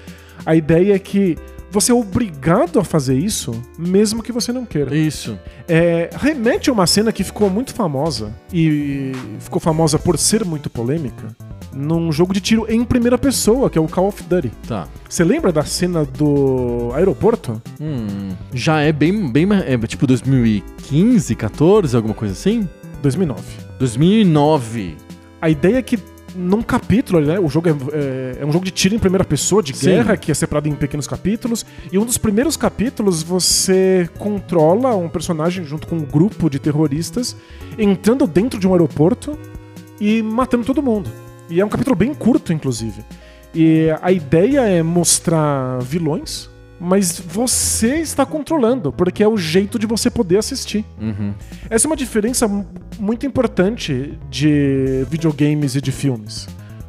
a 0.44 0.56
ideia 0.56 0.94
é 0.94 0.98
que 0.98 1.36
você 1.70 1.92
é 1.92 1.94
obrigado 1.94 2.78
a 2.78 2.84
fazer 2.84 3.18
isso, 3.18 3.52
mesmo 3.78 4.22
que 4.22 4.32
você 4.32 4.52
não 4.52 4.64
queira. 4.64 4.96
isso. 4.96 5.38
É, 5.68 6.10
remete 6.16 6.70
a 6.70 6.72
uma 6.72 6.86
cena 6.86 7.12
que 7.12 7.24
ficou 7.24 7.50
muito 7.50 7.74
famosa 7.74 8.32
e 8.52 9.12
ficou 9.40 9.60
famosa 9.60 9.98
por 9.98 10.18
ser 10.18 10.44
muito 10.44 10.70
polêmica 10.70 11.34
num 11.76 12.10
jogo 12.10 12.32
de 12.32 12.40
tiro 12.40 12.66
em 12.68 12.82
primeira 12.82 13.18
pessoa, 13.18 13.68
que 13.68 13.76
é 13.76 13.80
o 13.80 13.86
Call 13.86 14.08
of 14.08 14.22
Duty. 14.22 14.50
Tá. 14.66 14.88
Você 15.08 15.22
lembra 15.22 15.52
da 15.52 15.62
cena 15.62 16.04
do 16.04 16.90
aeroporto? 16.94 17.60
Hum, 17.78 18.30
já 18.52 18.80
é 18.80 18.90
bem, 18.92 19.30
bem, 19.30 19.46
é 19.66 19.76
tipo 19.86 20.06
2015, 20.06 21.34
14, 21.34 21.94
alguma 21.94 22.14
coisa 22.14 22.32
assim? 22.32 22.66
2009. 23.02 23.42
2009. 23.78 24.96
A 25.40 25.50
ideia 25.50 25.76
é 25.76 25.82
que 25.82 25.98
num 26.36 26.62
capítulo, 26.62 27.20
né, 27.20 27.38
o 27.40 27.48
jogo 27.48 27.68
é, 27.68 27.72
é- 27.92 28.36
é 28.42 28.46
um 28.46 28.52
jogo 28.52 28.64
de 28.64 28.70
tiro 28.70 28.94
em 28.94 28.98
primeira 28.98 29.24
pessoa, 29.24 29.62
de 29.62 29.74
Sim. 29.76 29.86
guerra, 29.86 30.16
que 30.16 30.30
é 30.30 30.34
separado 30.34 30.68
em 30.68 30.74
pequenos 30.74 31.06
capítulos. 31.06 31.64
E 31.90 31.98
um 31.98 32.04
dos 32.04 32.18
primeiros 32.18 32.56
capítulos 32.56 33.22
você 33.22 34.08
controla 34.18 34.94
um 34.94 35.08
personagem 35.08 35.64
junto 35.64 35.86
com 35.86 35.96
um 35.96 36.04
grupo 36.04 36.50
de 36.50 36.58
terroristas 36.58 37.36
entrando 37.78 38.26
dentro 38.26 38.60
de 38.60 38.66
um 38.68 38.72
aeroporto 38.72 39.38
e 40.00 40.22
matando 40.22 40.64
todo 40.64 40.82
mundo. 40.82 41.10
E 41.48 41.60
é 41.60 41.64
um 41.64 41.68
capítulo 41.68 41.96
bem 41.96 42.12
curto, 42.12 42.52
inclusive. 42.52 43.02
E 43.54 43.86
a 44.02 44.12
ideia 44.12 44.60
é 44.60 44.82
mostrar 44.82 45.78
vilões, 45.80 46.50
mas 46.80 47.18
você 47.18 47.96
está 47.96 48.26
controlando, 48.26 48.92
porque 48.92 49.22
é 49.22 49.28
o 49.28 49.36
jeito 49.36 49.78
de 49.78 49.86
você 49.86 50.10
poder 50.10 50.38
assistir. 50.38 50.84
Uhum. 51.00 51.32
Essa 51.70 51.86
é 51.86 51.88
uma 51.88 51.96
diferença 51.96 52.46
mu- 52.46 52.66
muito 52.98 53.24
importante 53.26 54.18
de 54.30 55.06
videogames 55.10 55.74
e 55.74 55.80
de 55.80 55.90
filmes. 55.92 56.46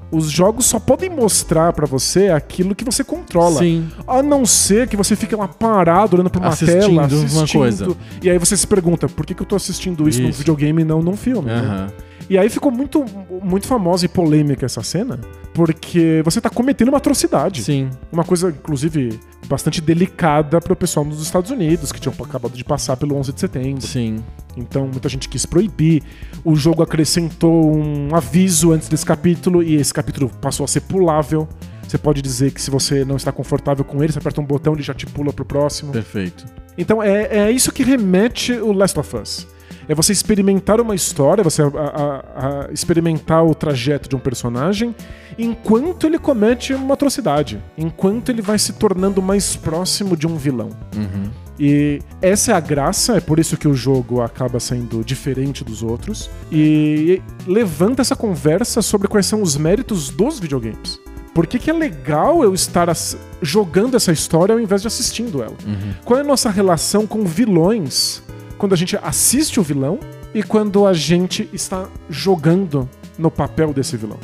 Os 0.09 0.29
jogos 0.31 0.65
só 0.65 0.79
podem 0.79 1.09
mostrar 1.09 1.73
pra 1.73 1.85
você 1.85 2.29
aquilo 2.29 2.73
que 2.73 2.85
você 2.85 3.03
controla. 3.03 3.59
Sim. 3.59 3.89
A 4.07 4.23
não 4.23 4.45
ser 4.45 4.87
que 4.87 4.95
você 4.95 5.17
fique 5.17 5.35
lá 5.35 5.49
parado 5.49 6.15
olhando 6.15 6.29
pra 6.29 6.39
uma 6.39 6.47
Assistindo 6.47 6.79
tela, 6.79 6.91
uma 6.93 7.05
assistindo. 7.05 7.51
coisa. 7.59 7.87
E 8.23 8.29
aí 8.29 8.37
você 8.37 8.55
se 8.55 8.65
pergunta, 8.65 9.09
por 9.09 9.25
que, 9.25 9.33
que 9.33 9.41
eu 9.41 9.45
tô 9.45 9.57
assistindo 9.57 10.07
isso, 10.07 10.21
num 10.21 10.29
Isso. 10.29 10.37
videogame 10.39 10.81
e 10.81 10.85
não 10.85 11.01
num 11.01 11.17
filme? 11.17 11.47
né? 11.49 11.55
Aham. 11.59 11.87
E 12.29 12.37
aí 12.37 12.49
ficou 12.49 12.71
muito, 12.71 13.05
muito 13.43 13.67
famosa 13.67 14.05
e 14.05 14.09
polêmica 14.09 14.65
essa 14.65 14.81
cena, 14.83 15.17
porque 15.53 16.21
você 16.25 16.39
tá 16.41 16.49
cometendo 16.49 16.89
uma 16.89 16.97
atrocidade. 16.97 17.63
Sim. 17.63 17.89
Uma 18.11 18.23
coisa, 18.23 18.49
inclusive, 18.49 19.17
bastante 19.47 19.81
delicada 19.81 20.59
pro 20.59 20.75
pessoal 20.75 21.05
nos 21.05 21.21
Estados 21.21 21.51
Unidos, 21.51 21.91
que 21.91 21.99
tinham 21.99 22.13
acabado 22.23 22.53
de 22.53 22.63
passar 22.63 22.97
pelo 22.97 23.15
11 23.15 23.33
de 23.33 23.39
setembro. 23.39 23.81
Sim. 23.81 24.23
Então 24.55 24.87
muita 24.87 25.07
gente 25.09 25.29
quis 25.29 25.45
proibir. 25.45 26.03
O 26.43 26.55
jogo 26.55 26.83
acrescentou 26.83 27.75
um 27.75 28.15
aviso 28.15 28.71
antes 28.71 28.89
desse 28.89 29.05
capítulo 29.05 29.63
e 29.63 29.75
esse 29.75 29.93
capítulo 29.93 30.29
passou 30.41 30.63
a 30.63 30.67
ser 30.67 30.81
pulável. 30.81 31.47
Você 31.87 31.97
pode 31.97 32.21
dizer 32.21 32.51
que 32.51 32.61
se 32.61 32.69
você 32.69 33.05
não 33.05 33.15
está 33.15 33.31
confortável 33.31 33.85
com 33.85 34.03
ele, 34.03 34.11
você 34.11 34.19
aperta 34.19 34.41
um 34.41 34.45
botão 34.45 34.73
e 34.73 34.77
ele 34.77 34.83
já 34.83 34.93
te 34.93 35.05
pula 35.05 35.31
pro 35.31 35.45
próximo. 35.45 35.93
Perfeito. 35.93 36.45
Então 36.77 37.01
é, 37.01 37.47
é 37.47 37.51
isso 37.51 37.71
que 37.71 37.83
remete 37.83 38.53
o 38.53 38.71
Last 38.73 38.99
of 38.99 39.15
Us. 39.15 39.47
É 39.89 39.95
você 39.95 40.11
experimentar 40.11 40.81
uma 40.81 40.93
história, 40.95 41.43
você 41.43 41.61
a- 41.61 41.67
a- 41.67 42.67
a 42.67 42.73
experimentar 42.73 43.45
o 43.45 43.55
trajeto 43.55 44.09
de 44.09 44.15
um 44.15 44.19
personagem 44.19 44.93
enquanto 45.37 46.05
ele 46.07 46.17
comete 46.19 46.73
uma 46.73 46.93
atrocidade, 46.95 47.61
enquanto 47.77 48.29
ele 48.29 48.41
vai 48.41 48.57
se 48.59 48.73
tornando 48.73 49.21
mais 49.21 49.55
próximo 49.55 50.17
de 50.17 50.27
um 50.27 50.35
vilão. 50.35 50.69
Uhum. 50.95 51.29
E 51.59 52.01
essa 52.21 52.51
é 52.51 52.55
a 52.55 52.59
graça, 52.59 53.17
é 53.17 53.19
por 53.19 53.39
isso 53.39 53.57
que 53.57 53.67
o 53.67 53.73
jogo 53.73 54.21
acaba 54.21 54.59
sendo 54.59 55.03
diferente 55.03 55.63
dos 55.63 55.81
outros. 55.81 56.29
E 56.51 57.21
levanta 57.47 58.01
essa 58.01 58.15
conversa 58.15 58.81
sobre 58.81 59.07
quais 59.07 59.25
são 59.25 59.41
os 59.41 59.55
méritos 59.57 60.09
dos 60.09 60.39
videogames. 60.39 60.99
Por 61.33 61.45
que, 61.45 61.59
que 61.59 61.69
é 61.69 61.73
legal 61.73 62.43
eu 62.43 62.53
estar 62.53 62.87
jogando 63.41 63.95
essa 63.95 64.11
história 64.11 64.53
ao 64.53 64.59
invés 64.59 64.81
de 64.81 64.87
assistindo 64.87 65.41
ela? 65.43 65.55
Uhum. 65.65 65.93
Qual 66.03 66.17
é 66.17 66.21
a 66.21 66.25
nossa 66.25 66.49
relação 66.49 67.05
com 67.05 67.23
vilões 67.23 68.23
quando 68.57 68.73
a 68.73 68.75
gente 68.77 68.97
assiste 69.01 69.59
o 69.59 69.63
vilão 69.63 69.99
e 70.33 70.43
quando 70.43 70.85
a 70.85 70.93
gente 70.93 71.49
está 71.53 71.87
jogando 72.09 72.89
no 73.17 73.31
papel 73.31 73.73
desse 73.73 73.95
vilão? 73.97 74.19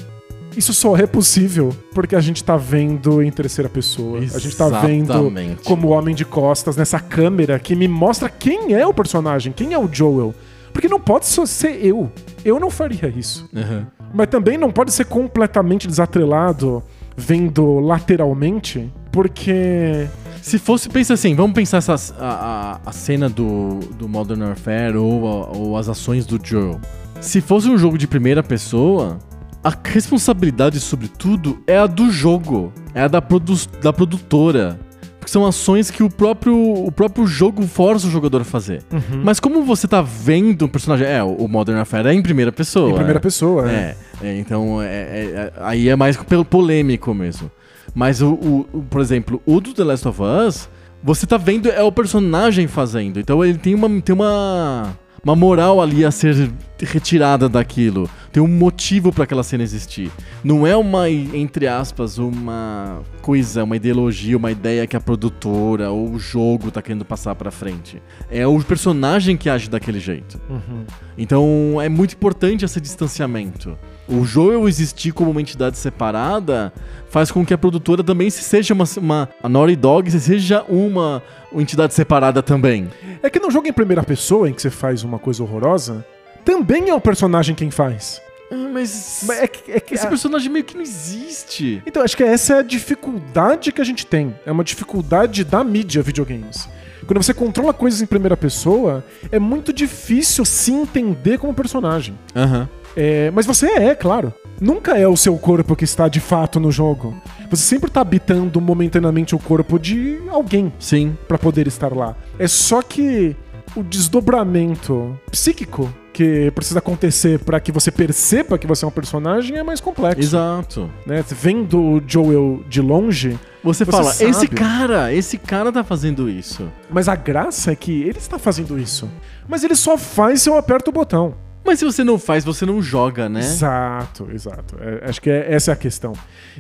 Isso 0.55 0.73
só 0.73 0.95
é 0.95 1.07
possível 1.07 1.75
porque 1.93 2.15
a 2.15 2.21
gente 2.21 2.43
tá 2.43 2.55
vendo 2.55 3.23
em 3.23 3.31
terceira 3.31 3.67
pessoa. 3.67 4.19
A 4.19 4.39
gente 4.39 4.55
tá 4.55 4.69
vendo 4.69 5.11
Exatamente. 5.11 5.63
como 5.63 5.89
homem 5.89 6.13
de 6.13 6.23
costas 6.23 6.77
nessa 6.77 6.99
câmera 6.99 7.57
que 7.57 7.75
me 7.75 7.87
mostra 7.87 8.29
quem 8.29 8.73
é 8.73 8.85
o 8.85 8.93
personagem, 8.93 9.51
quem 9.51 9.73
é 9.73 9.79
o 9.79 9.89
Joel. 9.91 10.33
Porque 10.71 10.87
não 10.87 10.99
pode 10.99 11.25
só 11.27 11.45
ser 11.45 11.83
eu. 11.85 12.11
Eu 12.43 12.59
não 12.59 12.69
faria 12.69 13.07
isso. 13.07 13.49
Uhum. 13.53 13.85
Mas 14.13 14.27
também 14.27 14.57
não 14.57 14.71
pode 14.71 14.91
ser 14.91 15.05
completamente 15.05 15.87
desatrelado 15.87 16.83
vendo 17.15 17.79
lateralmente, 17.79 18.91
porque 19.13 20.07
Se 20.41 20.57
fosse, 20.59 20.89
pensa 20.89 21.13
assim, 21.13 21.35
vamos 21.35 21.53
pensar 21.53 21.77
essa, 21.77 21.95
a, 22.19 22.79
a, 22.83 22.89
a 22.89 22.91
cena 22.91 23.29
do, 23.29 23.79
do 23.97 24.09
Modern 24.09 24.41
Warfare 24.41 24.97
ou, 24.97 25.23
ou 25.55 25.77
as 25.77 25.87
ações 25.87 26.25
do 26.25 26.37
Joel. 26.43 26.81
Se 27.21 27.39
fosse 27.39 27.69
um 27.69 27.77
jogo 27.77 27.97
de 27.97 28.07
primeira 28.07 28.43
pessoa, 28.43 29.19
a 29.63 29.71
responsabilidade 29.85 30.79
sobre 30.79 31.07
tudo 31.07 31.63
é 31.65 31.77
a 31.77 31.87
do 31.87 32.11
jogo, 32.11 32.73
é 32.93 33.03
a 33.03 33.07
da, 33.07 33.21
produ 33.21 33.53
da 33.81 33.93
produtora. 33.93 34.77
Porque 35.19 35.31
são 35.31 35.45
ações 35.45 35.89
que 35.89 36.03
o 36.03 36.09
próprio, 36.09 36.57
o 36.57 36.91
próprio 36.91 37.25
jogo 37.25 37.65
força 37.65 38.07
o 38.07 38.09
jogador 38.09 38.41
a 38.41 38.43
fazer. 38.43 38.83
Mas 39.23 39.39
como 39.39 39.63
você 39.63 39.87
tá 39.87 40.01
vendo 40.01 40.65
um 40.65 40.67
personagem. 40.67 41.07
É, 41.07 41.23
o 41.23 41.47
Modern 41.47 41.77
Warfare 41.77 42.09
é 42.09 42.13
em 42.13 42.21
primeira 42.21 42.51
pessoa. 42.51 42.89
em 42.89 42.95
primeira 42.95 43.19
é. 43.19 43.21
pessoa, 43.21 43.63
né? 43.63 43.95
É, 44.21 44.27
é, 44.27 44.37
então 44.37 44.81
é, 44.81 44.85
é- 44.87 45.31
é- 45.35 45.53
aí 45.61 45.87
é 45.87 45.95
mais 45.95 46.17
pelo 46.17 46.43
polêmico 46.43 47.13
mesmo. 47.13 47.49
Mas 47.93 48.21
o, 48.21 48.33
o- 48.33 48.67
o- 48.73 48.81
por 48.83 49.01
exemplo, 49.01 49.41
o 49.45 49.59
do 49.59 49.73
The 49.73 49.83
Last 49.83 50.07
of 50.07 50.19
Us, 50.21 50.69
você 51.03 51.25
tá 51.27 51.37
vendo 51.37 51.69
é 51.69 51.83
o 51.83 51.91
personagem 51.91 52.67
fazendo. 52.67 53.19
Então 53.19 53.43
ele 53.43 53.57
tem 53.57 53.75
uma 53.75 53.89
tem 54.01 54.13
uma 54.15 54.95
uma 55.25 55.37
moral 55.37 55.81
ali 55.81 56.03
a 56.03 56.11
ser 56.11 56.51
retirada 56.81 57.47
daquilo. 57.47 58.09
Tem 58.29 58.43
um 58.43 58.47
motivo 58.47 59.09
pra 59.09 59.23
aquela 59.23 59.41
cena 59.43 59.63
existir. 59.63 60.11
Não 60.43 60.67
é 60.67 60.75
uma 60.75 61.09
entre 61.09 61.65
aspas 61.65 62.17
uma 62.17 62.99
coisa, 63.21 63.63
uma 63.63 63.77
ideologia, 63.77 64.35
uma 64.35 64.51
ideia 64.51 64.85
que 64.85 64.97
a 64.97 64.99
produtora 64.99 65.89
ou 65.91 66.09
o 66.11 66.19
jogo 66.19 66.71
tá 66.71 66.81
querendo 66.81 67.05
passar 67.05 67.35
pra 67.35 67.51
frente. 67.51 68.01
É 68.29 68.45
o 68.45 68.59
personagem 68.63 69.37
que 69.37 69.49
age 69.49 69.69
daquele 69.69 69.99
jeito. 69.99 70.41
Uhum. 70.49 70.83
Então 71.17 71.79
é 71.81 71.87
muito 71.87 72.15
importante 72.15 72.65
esse 72.65 72.81
distanciamento. 72.81 73.77
O 74.07 74.25
Joel 74.25 74.67
existir 74.67 75.13
como 75.13 75.31
uma 75.31 75.39
entidade 75.41 75.77
separada 75.77 76.73
faz 77.09 77.31
com 77.31 77.45
que 77.45 77.53
a 77.53 77.57
produtora 77.57 78.03
também 78.03 78.29
se 78.29 78.43
seja 78.43 78.73
uma, 78.73 78.83
uma 78.97 79.29
a 79.41 79.47
Naughty 79.47 79.75
Dog 79.77 80.11
seja 80.19 80.63
uma, 80.67 81.23
uma 81.51 81.61
entidade 81.61 81.93
separada 81.93 82.43
também. 82.43 82.89
É 83.21 83.29
que 83.29 83.39
no 83.39 83.49
jogo 83.49 83.67
em 83.67 83.73
primeira 83.73 84.03
pessoa, 84.03 84.49
em 84.49 84.53
que 84.53 84.61
você 84.61 84.69
faz 84.69 85.03
uma 85.03 85.17
coisa 85.17 85.41
horrorosa, 85.43 86.05
também 86.43 86.89
é 86.89 86.93
o 86.93 86.99
personagem 86.99 87.55
quem 87.55 87.71
faz. 87.71 88.21
Ah, 88.51 88.55
Mas, 88.73 89.23
Mas 89.25 89.39
é 89.41 89.47
que- 89.47 89.71
é 89.71 89.79
que- 89.79 89.95
esse 89.95 90.05
personagem 90.07 90.51
meio 90.51 90.65
que 90.65 90.75
não 90.75 90.81
existe. 90.83 91.81
Então, 91.85 92.03
acho 92.03 92.17
que 92.17 92.23
essa 92.23 92.55
é 92.55 92.59
a 92.59 92.63
dificuldade 92.63 93.71
que 93.71 93.79
a 93.81 93.85
gente 93.85 94.05
tem. 94.05 94.35
É 94.45 94.51
uma 94.51 94.63
dificuldade 94.65 95.43
da 95.45 95.63
mídia 95.63 96.03
videogames. 96.03 96.67
Quando 97.07 97.21
você 97.23 97.33
controla 97.33 97.73
coisas 97.73 98.01
em 98.01 98.05
primeira 98.05 98.35
pessoa, 98.37 99.03
é 99.31 99.39
muito 99.39 99.71
difícil 99.73 100.43
se 100.45 100.71
entender 100.71 101.37
como 101.37 101.53
personagem. 101.53 102.17
Aham. 102.35 102.67
É, 102.95 103.31
mas 103.31 103.45
você 103.45 103.67
é, 103.67 103.95
claro. 103.95 104.33
Nunca 104.61 104.97
é 104.97 105.07
o 105.07 105.17
seu 105.17 105.35
corpo 105.37 105.75
que 105.75 105.83
está 105.83 106.07
de 106.07 106.19
fato 106.19 106.59
no 106.59 106.71
jogo. 106.71 107.13
Você 107.49 107.63
sempre 107.63 107.89
está 107.89 108.01
habitando 108.01 108.61
momentaneamente 108.61 109.35
o 109.35 109.39
corpo 109.39 109.77
de 109.79 110.19
alguém 110.29 110.71
Sim. 110.79 111.17
para 111.27 111.37
poder 111.37 111.67
estar 111.67 111.91
lá. 111.93 112.15
É 112.39 112.47
só 112.47 112.81
que 112.81 113.35
o 113.75 113.83
desdobramento 113.83 115.17
psíquico 115.31 115.91
que 116.13 116.51
precisa 116.51 116.77
acontecer 116.79 117.39
para 117.39 117.59
que 117.59 117.71
você 117.71 117.91
perceba 117.91 118.57
que 118.59 118.67
você 118.67 118.85
é 118.85 118.87
um 118.87 118.91
personagem 118.91 119.57
é 119.57 119.63
mais 119.63 119.81
complexo. 119.81 120.21
Exato. 120.21 120.89
Né? 121.07 121.23
Vendo 121.27 121.81
o 121.81 122.01
Joel 122.05 122.63
de 122.69 122.79
longe, 122.81 123.39
Você, 123.63 123.83
Você 123.83 123.91
fala, 123.91 124.11
sabe. 124.11 124.29
esse 124.29 124.47
cara, 124.47 125.11
esse 125.13 125.37
cara 125.39 125.71
tá 125.71 125.83
fazendo 125.83 126.29
isso. 126.29 126.69
mas 126.91 127.07
a 127.09 127.15
graça 127.15 127.71
é 127.71 127.75
que 127.75 128.03
ele 128.03 128.19
está 128.19 128.37
fazendo 128.37 128.77
isso. 128.77 129.09
Mas 129.47 129.63
ele 129.63 129.75
só 129.75 129.97
faz 129.97 130.43
se 130.43 130.49
eu 130.49 130.57
aperto 130.57 130.91
o 130.91 130.93
botão. 130.93 131.33
Mas 131.65 131.79
se 131.79 131.85
você 131.85 132.03
não 132.03 132.19
faz, 132.19 132.43
você 132.43 132.65
não 132.65 132.81
joga, 132.81 133.29
né? 133.29 133.39
Exato, 133.39 134.27
exato. 134.33 134.75
É, 134.81 135.09
acho 135.09 135.21
que 135.21 135.29
é- 135.29 135.53
essa 135.53 135.71
é 135.71 135.73
a 135.73 135.77
questão. 135.77 136.13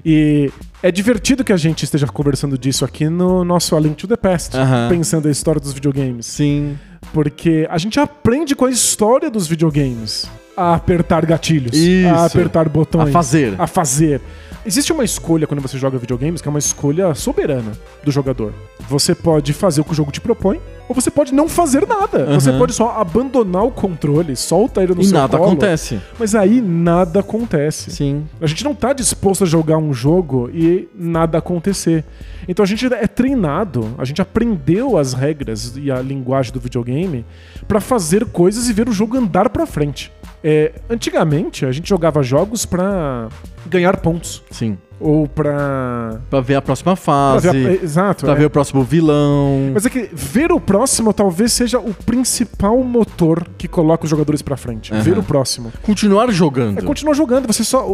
E 0.05 0.49
é 0.81 0.91
divertido 0.91 1.43
que 1.43 1.51
a 1.51 1.57
gente 1.57 1.83
esteja 1.83 2.07
conversando 2.07 2.57
disso 2.57 2.85
aqui 2.85 3.09
no 3.09 3.43
nosso 3.43 3.75
A 3.75 3.79
Link 3.79 3.95
to 3.95 4.07
the 4.07 4.15
Past, 4.15 4.55
Aham. 4.55 4.87
pensando 4.89 5.27
a 5.27 5.31
história 5.31 5.59
dos 5.59 5.73
videogames. 5.73 6.25
Sim. 6.25 6.77
Porque 7.11 7.67
a 7.69 7.77
gente 7.77 7.99
aprende 7.99 8.55
com 8.55 8.65
a 8.65 8.71
história 8.71 9.29
dos 9.29 9.45
videogames 9.45 10.25
a 10.55 10.75
apertar 10.75 11.25
gatilhos, 11.25 11.75
Isso. 11.77 12.07
a 12.07 12.25
apertar 12.25 12.69
botões, 12.69 13.09
A 13.09 13.11
fazer. 13.11 13.55
a 13.57 13.67
fazer. 13.67 14.21
Existe 14.65 14.93
uma 14.93 15.03
escolha 15.03 15.45
quando 15.45 15.59
você 15.61 15.77
joga 15.77 15.97
videogames 15.97 16.41
que 16.41 16.47
é 16.47 16.49
uma 16.49 16.59
escolha 16.59 17.13
soberana 17.13 17.73
do 18.05 18.09
jogador. 18.11 18.53
Você 18.87 19.13
pode 19.13 19.51
fazer 19.51 19.81
o 19.81 19.83
que 19.83 19.91
o 19.91 19.95
jogo 19.95 20.09
te 20.11 20.21
propõe, 20.21 20.61
ou 20.87 20.95
você 20.95 21.09
pode 21.09 21.33
não 21.33 21.47
fazer 21.47 21.87
nada. 21.87 22.23
Aham. 22.23 22.39
Você 22.39 22.51
pode 22.53 22.73
só 22.73 22.99
abandonar 22.99 23.63
o 23.63 23.71
controle, 23.71 24.35
solta 24.35 24.83
ele 24.83 24.93
no 24.93 25.01
E 25.01 25.05
seu 25.05 25.13
nada 25.17 25.37
colo, 25.37 25.51
acontece. 25.51 25.99
Mas 26.19 26.35
aí 26.35 26.61
nada 26.61 27.19
acontece. 27.19 27.91
Sim. 27.91 28.25
A 28.41 28.47
gente 28.47 28.63
não 28.63 28.75
tá 28.75 28.93
disposto 28.93 29.43
a 29.43 29.47
jogar 29.47 29.77
um 29.77 29.93
jogo 29.93 30.49
e 30.53 30.87
nada 30.95 31.37
acontecer. 31.37 32.03
Então 32.47 32.63
a 32.63 32.67
gente 32.67 32.85
é 32.93 33.07
treinado, 33.07 33.95
a 33.97 34.05
gente 34.05 34.21
aprendeu 34.21 34.97
as 34.97 35.13
regras 35.13 35.73
e 35.77 35.91
a 35.91 36.01
linguagem 36.01 36.51
do 36.51 36.59
videogame 36.59 37.25
pra 37.67 37.79
fazer 37.79 38.25
coisas 38.25 38.69
e 38.69 38.73
ver 38.73 38.89
o 38.89 38.91
jogo 38.91 39.17
andar 39.17 39.49
pra 39.49 39.65
frente. 39.65 40.11
É, 40.43 40.73
antigamente 40.89 41.65
a 41.65 41.71
gente 41.71 41.87
jogava 41.87 42.21
jogos 42.21 42.65
pra 42.65 43.29
ganhar 43.65 43.95
pontos 43.97 44.43
Sim. 44.51 44.77
Ou 45.03 45.27
pra, 45.27 46.19
Pra 46.29 46.39
ver 46.39 46.55
a 46.55 46.61
próxima 46.61 46.93
pra 46.95 47.01
fase. 47.03 47.49
ver, 47.51 47.67
a- 47.79 47.83
exato. 47.83 48.25
Pra 48.25 48.33
é. 48.33 48.37
ver 48.37 48.45
o 48.45 48.49
próximo 48.49 48.83
vilão. 48.83 49.71
Mas 49.73 49.85
é 49.85 49.89
que 49.89 50.09
ver 50.13 50.51
o 50.51 50.59
próximo 50.59 51.13
talvez 51.13 51.51
seja 51.53 51.79
o 51.79 51.93
principal 51.93 52.77
motor 52.83 53.45
que 53.57 53.67
coloca 53.67 54.05
os 54.05 54.09
jogadores 54.09 54.41
pra 54.41 54.55
frente. 54.57 54.93
Aham. 54.93 55.01
Ver 55.03 55.17
o 55.17 55.23
próximo. 55.23 55.71
Continuar 55.83 56.31
jogando. 56.31 56.79
É 56.79 56.81
continuar 56.81 57.13
jogando. 57.13 57.47
Você 57.47 57.63
só. 57.63 57.85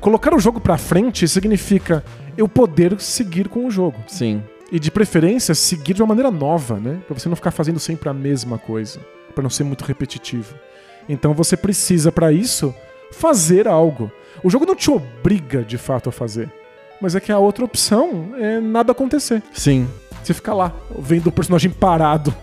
colocar 0.00 0.34
o 0.34 0.38
jogo 0.40 0.60
pra 0.60 0.78
frente 0.78 1.26
significa 1.28 2.02
eu 2.36 2.48
poder 2.48 2.98
seguir 3.00 3.48
com 3.48 3.66
o 3.66 3.70
jogo. 3.70 3.98
Sim. 4.06 4.42
E 4.72 4.78
de 4.78 4.90
preferência, 4.90 5.54
seguir 5.54 5.94
de 5.94 6.02
uma 6.02 6.08
maneira 6.08 6.30
nova, 6.30 6.76
né? 6.78 6.98
Pra 7.06 7.18
você 7.18 7.28
não 7.28 7.36
ficar 7.36 7.50
fazendo 7.50 7.78
sempre 7.80 8.08
a 8.08 8.14
mesma 8.14 8.56
coisa. 8.56 9.00
Pra 9.34 9.42
não 9.42 9.50
ser 9.50 9.64
muito 9.64 9.84
repetitivo. 9.84 10.54
Então 11.08 11.34
você 11.34 11.56
precisa, 11.56 12.12
pra 12.12 12.30
isso, 12.32 12.72
fazer 13.10 13.66
algo. 13.66 14.10
O 14.42 14.50
jogo 14.50 14.66
não 14.66 14.74
te 14.74 14.90
obriga 14.90 15.62
de 15.62 15.76
fato 15.78 16.08
a 16.08 16.12
fazer. 16.12 16.50
Mas 17.00 17.14
é 17.14 17.20
que 17.20 17.32
a 17.32 17.38
outra 17.38 17.64
opção 17.64 18.34
é 18.36 18.60
nada 18.60 18.92
acontecer. 18.92 19.42
Sim. 19.52 19.88
Você 20.22 20.34
fica 20.34 20.52
lá, 20.52 20.72
vendo 20.98 21.28
o 21.28 21.32
personagem 21.32 21.70
parado. 21.70 22.34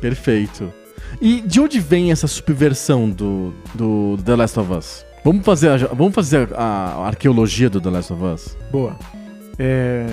Perfeito. 0.00 0.72
E 1.20 1.40
de 1.40 1.60
onde 1.60 1.80
vem 1.80 2.12
essa 2.12 2.26
subversão 2.26 3.08
do, 3.08 3.54
do 3.74 4.18
The 4.24 4.36
Last 4.36 4.58
of 4.60 4.72
Us? 4.72 5.04
Vamos 5.24 5.44
fazer 5.44 5.70
a, 5.70 5.76
vamos 5.88 6.14
fazer 6.14 6.48
a, 6.54 7.06
arqueologia 7.06 7.70
do 7.70 7.80
The 7.80 7.90
Last 7.90 8.12
of 8.12 8.22
Us? 8.22 8.56
Boa. 8.70 8.98
É, 9.58 10.06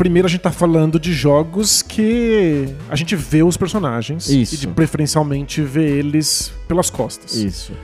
Primeiro 0.00 0.26
a 0.26 0.30
gente 0.30 0.40
tá 0.40 0.50
falando 0.50 0.98
de 0.98 1.12
jogos 1.12 1.82
que 1.82 2.74
a 2.88 2.96
gente 2.96 3.14
vê 3.14 3.42
os 3.42 3.58
personagens 3.58 4.30
Isso. 4.30 4.54
e 4.54 4.58
de 4.58 4.66
preferencialmente 4.68 5.60
vê 5.60 5.98
eles 5.98 6.50
pelas 6.66 6.88
costas. 6.88 7.34
Isso. 7.34 7.74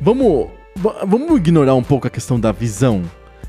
Vamos, 0.00 0.46
va- 0.46 0.52
vamos 1.06 1.36
ignorar 1.36 1.74
um 1.74 1.82
pouco 1.82 2.06
a 2.06 2.10
questão 2.10 2.38
da 2.38 2.52
visão 2.52 3.02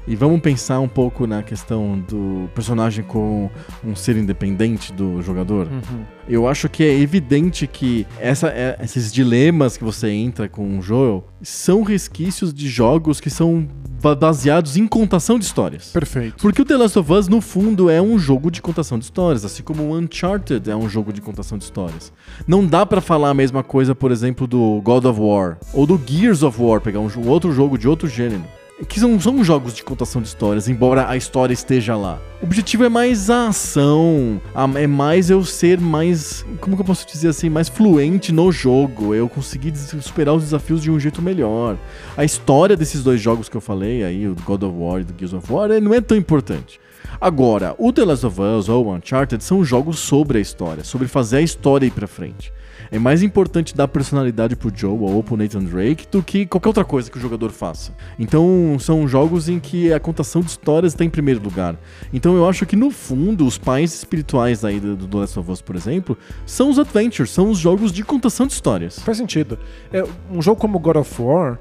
e 0.09 0.15
vamos 0.15 0.41
pensar 0.41 0.79
um 0.79 0.87
pouco 0.87 1.25
na 1.27 1.41
questão 1.43 1.99
do 2.09 2.49
personagem 2.55 3.03
com 3.05 3.49
um 3.85 3.95
ser 3.95 4.17
independente 4.17 4.91
do 4.91 5.21
jogador. 5.21 5.67
Uhum. 5.67 6.03
Eu 6.27 6.47
acho 6.47 6.67
que 6.67 6.83
é 6.83 6.99
evidente 6.99 7.65
que 7.67 8.05
essa, 8.19 8.47
é- 8.49 8.77
esses 8.83 9.13
dilemas 9.13 9.77
que 9.77 9.83
você 9.83 10.09
entra 10.09 10.49
com 10.49 10.77
o 10.77 10.81
Joel 10.81 11.25
são 11.41 11.83
resquícios 11.83 12.53
de 12.53 12.67
jogos 12.67 13.19
que 13.21 13.29
são 13.29 13.67
ba- 14.01 14.15
baseados 14.15 14.75
em 14.77 14.87
contação 14.87 15.39
de 15.39 15.45
histórias. 15.45 15.89
Perfeito. 15.91 16.37
Porque 16.41 16.61
o 16.61 16.65
The 16.65 16.77
Last 16.77 16.97
of 16.99 17.11
Us, 17.13 17.27
no 17.27 17.39
fundo, 17.39 17.89
é 17.89 18.01
um 18.01 18.17
jogo 18.19 18.49
de 18.51 18.61
contação 18.61 18.97
de 18.99 19.05
histórias, 19.05 19.45
assim 19.45 19.63
como 19.63 19.83
o 19.83 19.95
Uncharted 19.97 20.69
é 20.69 20.75
um 20.75 20.89
jogo 20.89 21.13
de 21.13 21.21
contação 21.21 21.57
de 21.57 21.63
histórias. 21.63 22.11
Não 22.47 22.65
dá 22.65 22.85
pra 22.85 22.99
falar 23.01 23.29
a 23.29 23.33
mesma 23.33 23.63
coisa, 23.63 23.93
por 23.95 24.11
exemplo, 24.11 24.45
do 24.47 24.81
God 24.83 25.05
of 25.05 25.19
War 25.19 25.57
ou 25.73 25.85
do 25.87 25.99
Gears 26.03 26.43
of 26.43 26.61
War, 26.61 26.81
pegar 26.81 26.99
um 26.99 27.07
jo- 27.07 27.27
outro 27.27 27.51
jogo 27.51 27.77
de 27.77 27.87
outro 27.87 28.07
gênero. 28.07 28.43
Que 28.87 28.99
são, 28.99 29.19
são 29.19 29.43
jogos 29.43 29.73
de 29.73 29.83
contação 29.83 30.21
de 30.21 30.29
histórias, 30.29 30.69
embora 30.69 31.09
a 31.09 31.17
história 31.17 31.53
esteja 31.53 31.97
lá. 31.97 32.19
O 32.41 32.45
objetivo 32.45 32.85
é 32.85 32.89
mais 32.89 33.29
a 33.29 33.49
ação, 33.49 34.41
é 34.75 34.87
mais 34.87 35.29
eu 35.29 35.43
ser 35.43 35.79
mais, 35.79 36.45
como 36.61 36.77
que 36.77 36.81
eu 36.81 36.85
posso 36.85 37.05
dizer 37.05 37.27
assim, 37.27 37.49
mais 37.49 37.67
fluente 37.67 38.31
no 38.31 38.49
jogo, 38.51 39.13
eu 39.13 39.27
conseguir 39.27 39.75
superar 39.75 40.33
os 40.33 40.43
desafios 40.43 40.81
de 40.81 40.89
um 40.89 40.97
jeito 40.97 41.21
melhor. 41.21 41.77
A 42.15 42.23
história 42.23 42.77
desses 42.77 43.03
dois 43.03 43.19
jogos 43.19 43.49
que 43.49 43.57
eu 43.57 43.61
falei 43.61 44.03
aí, 44.03 44.25
o 44.27 44.35
God 44.45 44.63
of 44.63 44.73
War 44.77 45.01
e 45.01 45.03
o 45.03 45.07
Gears 45.17 45.33
of 45.33 45.51
War, 45.51 45.69
é- 45.71 45.81
não 45.81 45.93
é 45.93 45.99
tão 45.99 46.17
importante. 46.17 46.79
Agora, 47.19 47.75
o 47.77 47.91
The 47.91 48.05
Last 48.05 48.25
of 48.25 48.39
Us 48.39 48.69
ou 48.69 48.93
Uncharted 48.93 49.43
são 49.43 49.63
jogos 49.65 49.99
sobre 49.99 50.37
a 50.37 50.41
história, 50.41 50.85
sobre 50.85 51.07
fazer 51.07 51.37
a 51.37 51.41
história 51.41 51.85
ir 51.85 51.91
pra 51.91 52.07
frente. 52.07 52.53
É 52.91 52.97
mais 52.97 53.21
importante 53.21 53.75
dar 53.75 53.87
personalidade 53.87 54.55
pro 54.55 54.71
Joe 54.75 54.97
ou 54.99 55.21
pro 55.23 55.37
Nathan 55.37 55.63
Drake 55.63 56.07
do 56.11 56.23
que 56.23 56.45
qualquer 56.45 56.69
outra 56.69 56.83
coisa 56.83 57.09
que 57.11 57.17
o 57.17 57.21
jogador 57.21 57.51
faça. 57.51 57.93
Então, 58.17 58.77
são 58.79 59.07
jogos 59.07 59.47
em 59.47 59.59
que 59.59 59.93
a 59.93 59.99
contação 59.99 60.41
de 60.41 60.47
histórias 60.49 60.93
está 60.93 61.05
em 61.05 61.09
primeiro 61.09 61.41
lugar. 61.41 61.75
Então, 62.11 62.35
eu 62.35 62.49
acho 62.49 62.65
que 62.65 62.75
no 62.75 62.89
fundo, 62.89 63.45
os 63.45 63.57
pais 63.59 63.93
espirituais 63.93 64.65
aí 64.65 64.79
do, 64.79 65.07
The 65.07 65.17
Last 65.17 65.37
of 65.39 65.51
Us, 65.51 65.61
por 65.61 65.75
exemplo, 65.75 66.17
são 66.45 66.69
os 66.69 66.79
adventures, 66.79 67.29
são 67.29 67.49
os 67.49 67.59
jogos 67.59 67.91
de 67.91 68.03
contação 68.03 68.47
de 68.47 68.53
histórias. 68.53 68.97
Faz 68.99 69.17
sentido. 69.17 69.59
É, 69.93 70.03
um 70.31 70.41
jogo 70.41 70.59
como 70.59 70.79
God 70.79 70.97
of 70.97 71.21
War 71.21 71.59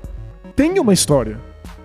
tem 0.56 0.78
uma 0.78 0.92
história. 0.94 1.38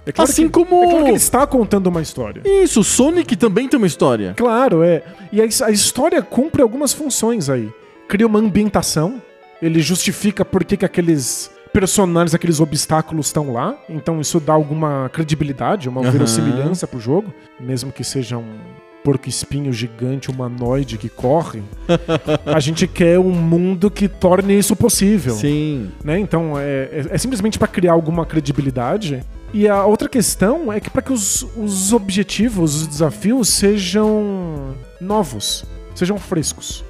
É 0.05 0.11
claro 0.11 0.29
Assim 0.29 0.43
que, 0.45 0.51
como- 0.51 0.83
É 0.83 0.87
claro 0.87 1.03
que 1.03 1.09
ele 1.11 1.17
está 1.17 1.45
contando 1.47 1.87
uma 1.87 2.01
história. 2.01 2.41
Isso, 2.45 2.79
o 2.79 2.83
Sonic 2.83 3.35
também 3.35 3.67
tem 3.67 3.77
uma 3.77 3.87
história. 3.87 4.33
Claro, 4.35 4.83
é. 4.83 5.03
E 5.31 5.41
a, 5.41 5.45
a 5.65 5.71
história 5.71 6.21
cumpre 6.21 6.61
algumas 6.61 6.93
funções 6.93 7.49
aí. 7.49 7.69
Cria 8.07 8.27
uma 8.27 8.39
ambientação, 8.39 9.21
ele 9.65 9.81
justifica 9.81 10.43
por 10.43 10.63
que, 10.63 10.75
que 10.77 10.85
aqueles 10.85 11.49
personagens, 11.71 12.35
aqueles 12.35 12.59
obstáculos 12.59 13.27
estão 13.27 13.51
lá. 13.53 13.75
Então 13.89 14.19
isso 14.19 14.39
dá 14.39 14.53
alguma 14.53 15.09
credibilidade, 15.13 15.89
uma 15.89 16.01
Aham. 16.01 16.11
verossimilhança 16.11 16.85
pro 16.87 16.99
jogo. 16.99 17.33
Mesmo 17.59 17.91
que 17.91 18.03
seja 18.03 18.37
um 18.37 18.59
porco-espinho 19.03 19.73
gigante, 19.73 20.29
humanoide 20.31 20.97
que 20.97 21.09
corre. 21.09 21.61
a 22.45 22.59
gente 22.59 22.87
quer 22.87 23.19
um 23.19 23.31
mundo 23.31 23.89
que 23.91 24.07
torne 24.07 24.57
isso 24.57 24.75
possível 24.75 25.35
Sim. 25.35 25.91
né? 26.03 26.17
Então 26.19 26.57
é, 26.57 26.89
é- 26.91 27.05
é 27.11 27.17
simplesmente 27.17 27.57
para 27.57 27.67
criar 27.67 27.93
alguma 27.93 28.25
credibilidade. 28.25 29.23
E 29.53 29.67
a 29.67 29.85
outra 29.85 30.09
questão 30.09 30.71
é 30.73 30.79
que 30.79 30.89
para 30.89 31.01
que 31.01 31.13
os, 31.13 31.45
os 31.55 31.93
objetivos, 31.93 32.75
os 32.81 32.87
desafios 32.87 33.49
sejam 33.49 34.73
novos, 34.99 35.63
sejam 35.93 36.17
frescos. 36.17 36.83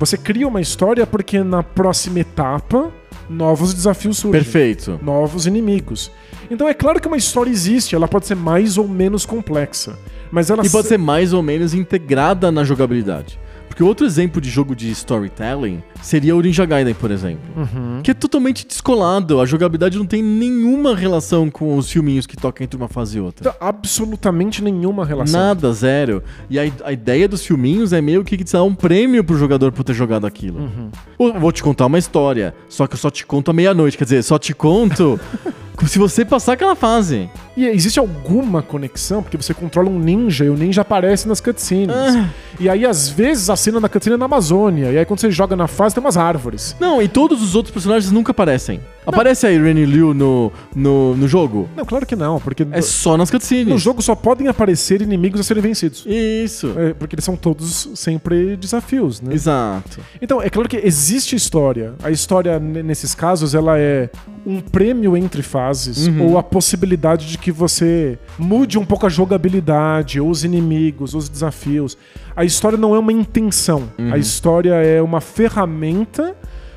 Você 0.00 0.16
cria 0.16 0.48
uma 0.48 0.60
história 0.60 1.06
porque 1.06 1.40
na 1.44 1.62
próxima 1.62 2.18
etapa 2.20 2.90
novos 3.28 3.72
desafios 3.72 4.16
surgem, 4.18 4.42
Perfeito. 4.42 4.98
novos 5.02 5.46
inimigos. 5.46 6.10
Então 6.50 6.66
é 6.68 6.74
claro 6.74 7.00
que 7.00 7.06
uma 7.06 7.16
história 7.16 7.48
existe, 7.50 7.94
ela 7.94 8.08
pode 8.08 8.26
ser 8.26 8.34
mais 8.34 8.76
ou 8.76 8.88
menos 8.88 9.24
complexa, 9.24 9.96
mas 10.32 10.50
ela 10.50 10.64
E 10.66 10.70
pode 10.70 10.84
se- 10.84 10.88
ser 10.88 10.98
mais 10.98 11.32
ou 11.32 11.42
menos 11.42 11.72
integrada 11.74 12.50
na 12.50 12.64
jogabilidade. 12.64 13.38
Porque 13.70 13.84
outro 13.84 14.04
exemplo 14.04 14.40
de 14.40 14.50
jogo 14.50 14.74
de 14.74 14.90
storytelling 14.90 15.80
seria 16.02 16.34
o 16.34 16.40
Ninja 16.40 16.66
Gaiden, 16.66 16.92
por 16.92 17.12
exemplo. 17.12 17.40
Uhum. 17.56 18.00
Que 18.02 18.10
é 18.10 18.14
totalmente 18.14 18.66
descolado. 18.66 19.40
A 19.40 19.46
jogabilidade 19.46 19.96
não 19.96 20.04
tem 20.04 20.20
nenhuma 20.20 20.94
relação 20.94 21.48
com 21.48 21.76
os 21.76 21.88
filminhos 21.88 22.26
que 22.26 22.36
tocam 22.36 22.64
entre 22.64 22.76
uma 22.76 22.88
fase 22.88 23.18
e 23.18 23.20
outra. 23.20 23.54
absolutamente 23.60 24.62
nenhuma 24.62 25.06
relação. 25.06 25.40
Nada, 25.40 25.72
zero. 25.72 26.20
E 26.50 26.58
a, 26.58 26.64
a 26.84 26.92
ideia 26.92 27.28
dos 27.28 27.46
filminhos 27.46 27.92
é 27.92 28.00
meio 28.00 28.24
que 28.24 28.36
dar 28.42 28.64
um 28.64 28.74
prêmio 28.74 29.22
pro 29.22 29.38
jogador 29.38 29.70
por 29.70 29.84
ter 29.84 29.94
jogado 29.94 30.26
aquilo. 30.26 30.58
Uhum. 30.58 30.90
Eu 31.18 31.40
vou 31.40 31.52
te 31.52 31.62
contar 31.62 31.86
uma 31.86 31.98
história, 31.98 32.52
só 32.68 32.88
que 32.88 32.94
eu 32.94 32.98
só 32.98 33.08
te 33.08 33.24
conto 33.24 33.52
à 33.52 33.54
meia-noite. 33.54 33.96
Quer 33.96 34.04
dizer, 34.04 34.24
só 34.24 34.36
te 34.36 34.52
conto 34.52 35.18
se 35.86 35.96
você 35.96 36.24
passar 36.24 36.54
aquela 36.54 36.74
fase. 36.74 37.30
E 37.60 37.66
existe 37.68 37.98
alguma 37.98 38.62
conexão? 38.62 39.22
Porque 39.22 39.36
você 39.36 39.52
controla 39.52 39.88
um 39.90 39.98
ninja 39.98 40.44
e 40.44 40.48
o 40.48 40.56
ninja 40.56 40.80
aparece 40.80 41.28
nas 41.28 41.40
cutscenes. 41.40 41.94
Ah. 41.94 42.28
E 42.58 42.68
aí, 42.68 42.84
às 42.86 43.08
vezes, 43.08 43.50
a 43.50 43.56
cena 43.56 43.80
da 43.80 43.88
cutscene 43.88 44.14
é 44.14 44.18
na 44.18 44.24
Amazônia. 44.26 44.90
E 44.92 44.98
aí, 44.98 45.04
quando 45.04 45.20
você 45.20 45.30
joga 45.30 45.54
na 45.56 45.66
fase, 45.66 45.94
tem 45.94 46.02
umas 46.02 46.16
árvores. 46.16 46.76
Não, 46.80 47.00
e 47.02 47.08
todos 47.08 47.42
os 47.42 47.54
outros 47.54 47.72
personagens 47.72 48.10
nunca 48.12 48.30
aparecem. 48.32 48.80
Aparece 49.06 49.46
a 49.46 49.50
Irene 49.50 49.84
Liu 49.86 50.12
no, 50.14 50.52
no, 50.74 51.16
no 51.16 51.26
jogo? 51.26 51.68
Não, 51.76 51.84
claro 51.84 52.04
que 52.06 52.14
não, 52.14 52.38
porque 52.38 52.66
É 52.70 52.80
só 52.82 53.16
nas 53.16 53.30
cutscenes. 53.30 53.66
no 53.66 53.78
jogo 53.78 54.00
só 54.02 54.14
podem 54.14 54.46
aparecer 54.48 55.00
inimigos 55.02 55.40
a 55.40 55.42
serem 55.42 55.62
vencidos. 55.62 56.04
Isso. 56.06 56.72
É, 56.78 56.92
porque 56.94 57.14
eles 57.14 57.24
são 57.24 57.34
todos 57.36 57.88
sempre 57.94 58.56
desafios, 58.56 59.20
né? 59.20 59.34
Exato. 59.34 60.00
Então, 60.20 60.40
é 60.42 60.48
claro 60.50 60.68
que 60.68 60.76
existe 60.76 61.34
história. 61.34 61.94
A 62.02 62.10
história, 62.10 62.58
nesses 62.58 63.14
casos, 63.14 63.54
ela 63.54 63.78
é 63.78 64.10
um 64.46 64.60
prêmio 64.60 65.16
entre 65.16 65.42
fases 65.42 66.06
Uhum. 66.06 66.30
ou 66.30 66.38
a 66.38 66.42
possibilidade 66.42 67.26
de 67.26 67.38
que 67.38 67.49
você 67.52 68.18
mude 68.38 68.78
um 68.78 68.84
pouco 68.84 69.06
a 69.06 69.08
jogabilidade, 69.08 70.20
ou 70.20 70.28
os 70.30 70.44
inimigos, 70.44 71.14
os 71.14 71.28
desafios. 71.28 71.96
A 72.36 72.44
história 72.44 72.78
não 72.78 72.94
é 72.94 72.98
uma 72.98 73.12
intenção. 73.12 73.90
Uhum. 73.98 74.12
A 74.12 74.18
história 74.18 74.74
é 74.74 75.00
uma 75.02 75.20
ferramenta 75.20 76.34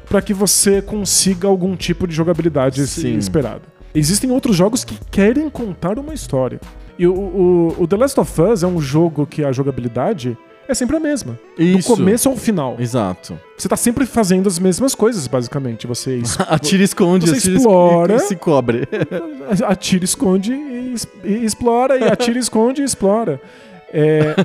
para 0.10 0.22
que 0.22 0.34
você 0.34 0.82
consiga 0.82 1.48
algum 1.48 1.76
tipo 1.76 2.08
de 2.08 2.14
jogabilidade 2.16 2.86
Sim. 2.88 3.18
esperada. 3.18 3.62
Existem 3.96 4.32
outros 4.32 4.56
jogos 4.56 4.84
que 4.84 4.98
querem 5.12 5.50
contar 5.50 5.98
uma 6.00 6.14
história. 6.14 6.60
E 6.98 7.08
o, 7.08 7.14
o- 7.14 7.76
o 7.80 7.88
The 7.88 7.96
Last 7.98 8.20
of 8.20 8.42
Us 8.42 8.64
é 8.64 8.68
um 8.68 8.80
jogo 8.82 9.26
que 9.26 9.44
a 9.44 9.52
jogabilidade 9.52 10.38
é 10.68 10.74
sempre 10.74 10.96
a 10.96 11.00
mesma. 11.00 11.38
Isso. 11.58 11.90
Do 11.90 11.98
começo 11.98 12.30
ao 12.30 12.36
final. 12.36 12.76
Exato. 12.80 13.38
Você 13.58 13.68
tá 13.68 13.76
sempre 13.76 14.06
fazendo 14.06 14.48
as 14.48 14.58
mesmas 14.60 14.96
coisas, 14.96 15.28
basicamente. 15.28 15.86
Você 15.88 16.22
Atira 16.48 16.82
e 16.82 16.86
esconde, 16.86 17.28
Você 17.28 17.38
atira 17.38 17.54
e 17.54 17.58
explora. 17.58 18.16
e 18.16 18.20
se 18.20 18.36
cobre. 18.36 18.88
atira, 19.68 20.06
esconde 20.06 20.54
e, 20.54 20.96
e 21.24 21.46
explora, 21.46 21.98
e 21.98 22.04
atira, 22.04 22.38
esconde 22.40 22.82
e 22.82 22.86
explora. 22.86 23.40
É, 23.96 24.36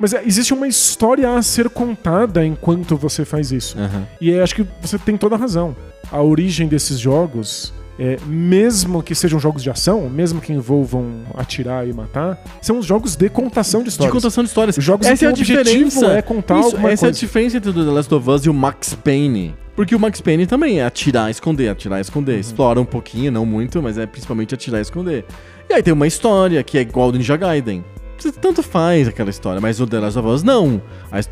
mas 0.00 0.12
é, 0.12 0.24
existe 0.26 0.52
uma 0.52 0.66
história 0.66 1.32
a 1.36 1.40
ser 1.42 1.68
contada 1.68 2.44
enquanto 2.44 2.96
você 2.96 3.24
faz 3.24 3.52
isso. 3.52 3.78
Aham. 3.78 4.04
E 4.20 4.32
é, 4.32 4.42
acho 4.42 4.56
que 4.56 4.66
você 4.82 4.98
tem 4.98 5.16
toda 5.16 5.36
a 5.36 5.38
razão. 5.38 5.76
A 6.10 6.20
origem 6.20 6.66
desses 6.66 6.98
jogos, 6.98 7.72
é, 7.98 8.18
mesmo 8.26 9.02
que 9.02 9.14
sejam 9.14 9.38
jogos 9.38 9.62
de 9.62 9.70
ação, 9.70 10.08
mesmo 10.10 10.40
que 10.40 10.52
envolvam 10.52 11.22
atirar 11.36 11.86
e 11.86 11.92
matar, 11.92 12.42
são 12.60 12.78
os 12.78 12.86
jogos 12.86 13.14
de 13.16 13.28
contação 13.28 13.80
de 13.80 13.84
De 13.84 13.90
histórias. 13.90 14.12
contação 14.12 14.42
de 14.44 14.48
histórias. 14.50 14.76
Os 14.76 14.84
jogos 14.84 15.06
essa 15.06 15.24
é 15.24 15.28
a 15.28 15.32
que 15.32 15.38
o 15.40 15.42
objetivo 15.42 15.64
diferença. 15.88 16.06
é 16.12 16.22
contar 16.22 16.58
Isso, 16.58 16.66
alguma 16.70 16.90
essa 16.90 17.06
é 17.06 17.08
a 17.08 17.10
coisa. 17.10 17.20
diferença 17.20 17.56
entre 17.56 17.70
o 17.70 17.72
The 17.72 17.80
Last 17.90 18.14
of 18.14 18.30
Us 18.30 18.44
e 18.46 18.50
o 18.50 18.54
Max 18.54 18.94
Payne. 18.94 19.54
Porque 19.76 19.94
o 19.94 19.98
Max 19.98 20.20
Payne 20.20 20.46
também 20.46 20.78
é 20.80 20.84
atirar, 20.84 21.30
esconder, 21.30 21.68
atirar, 21.68 21.96
Uhum. 21.96 22.00
esconder. 22.00 22.38
Explora 22.38 22.80
um 22.80 22.84
pouquinho, 22.84 23.32
não 23.32 23.44
muito, 23.44 23.82
mas 23.82 23.98
é 23.98 24.06
principalmente 24.06 24.54
atirar 24.54 24.78
e 24.78 24.82
esconder. 24.82 25.24
E 25.68 25.74
aí 25.74 25.82
tem 25.82 25.92
uma 25.92 26.06
história 26.06 26.62
que 26.62 26.78
é 26.78 26.80
igual 26.82 27.10
do 27.10 27.18
Ninja 27.18 27.36
Gaiden. 27.36 27.84
Tanto 28.32 28.62
faz 28.62 29.08
aquela 29.08 29.30
história, 29.30 29.60
mas 29.60 29.80
o 29.80 29.86
The 29.86 30.00
Last 30.00 30.18
of 30.18 30.28
Us 30.28 30.42
não. 30.42 30.80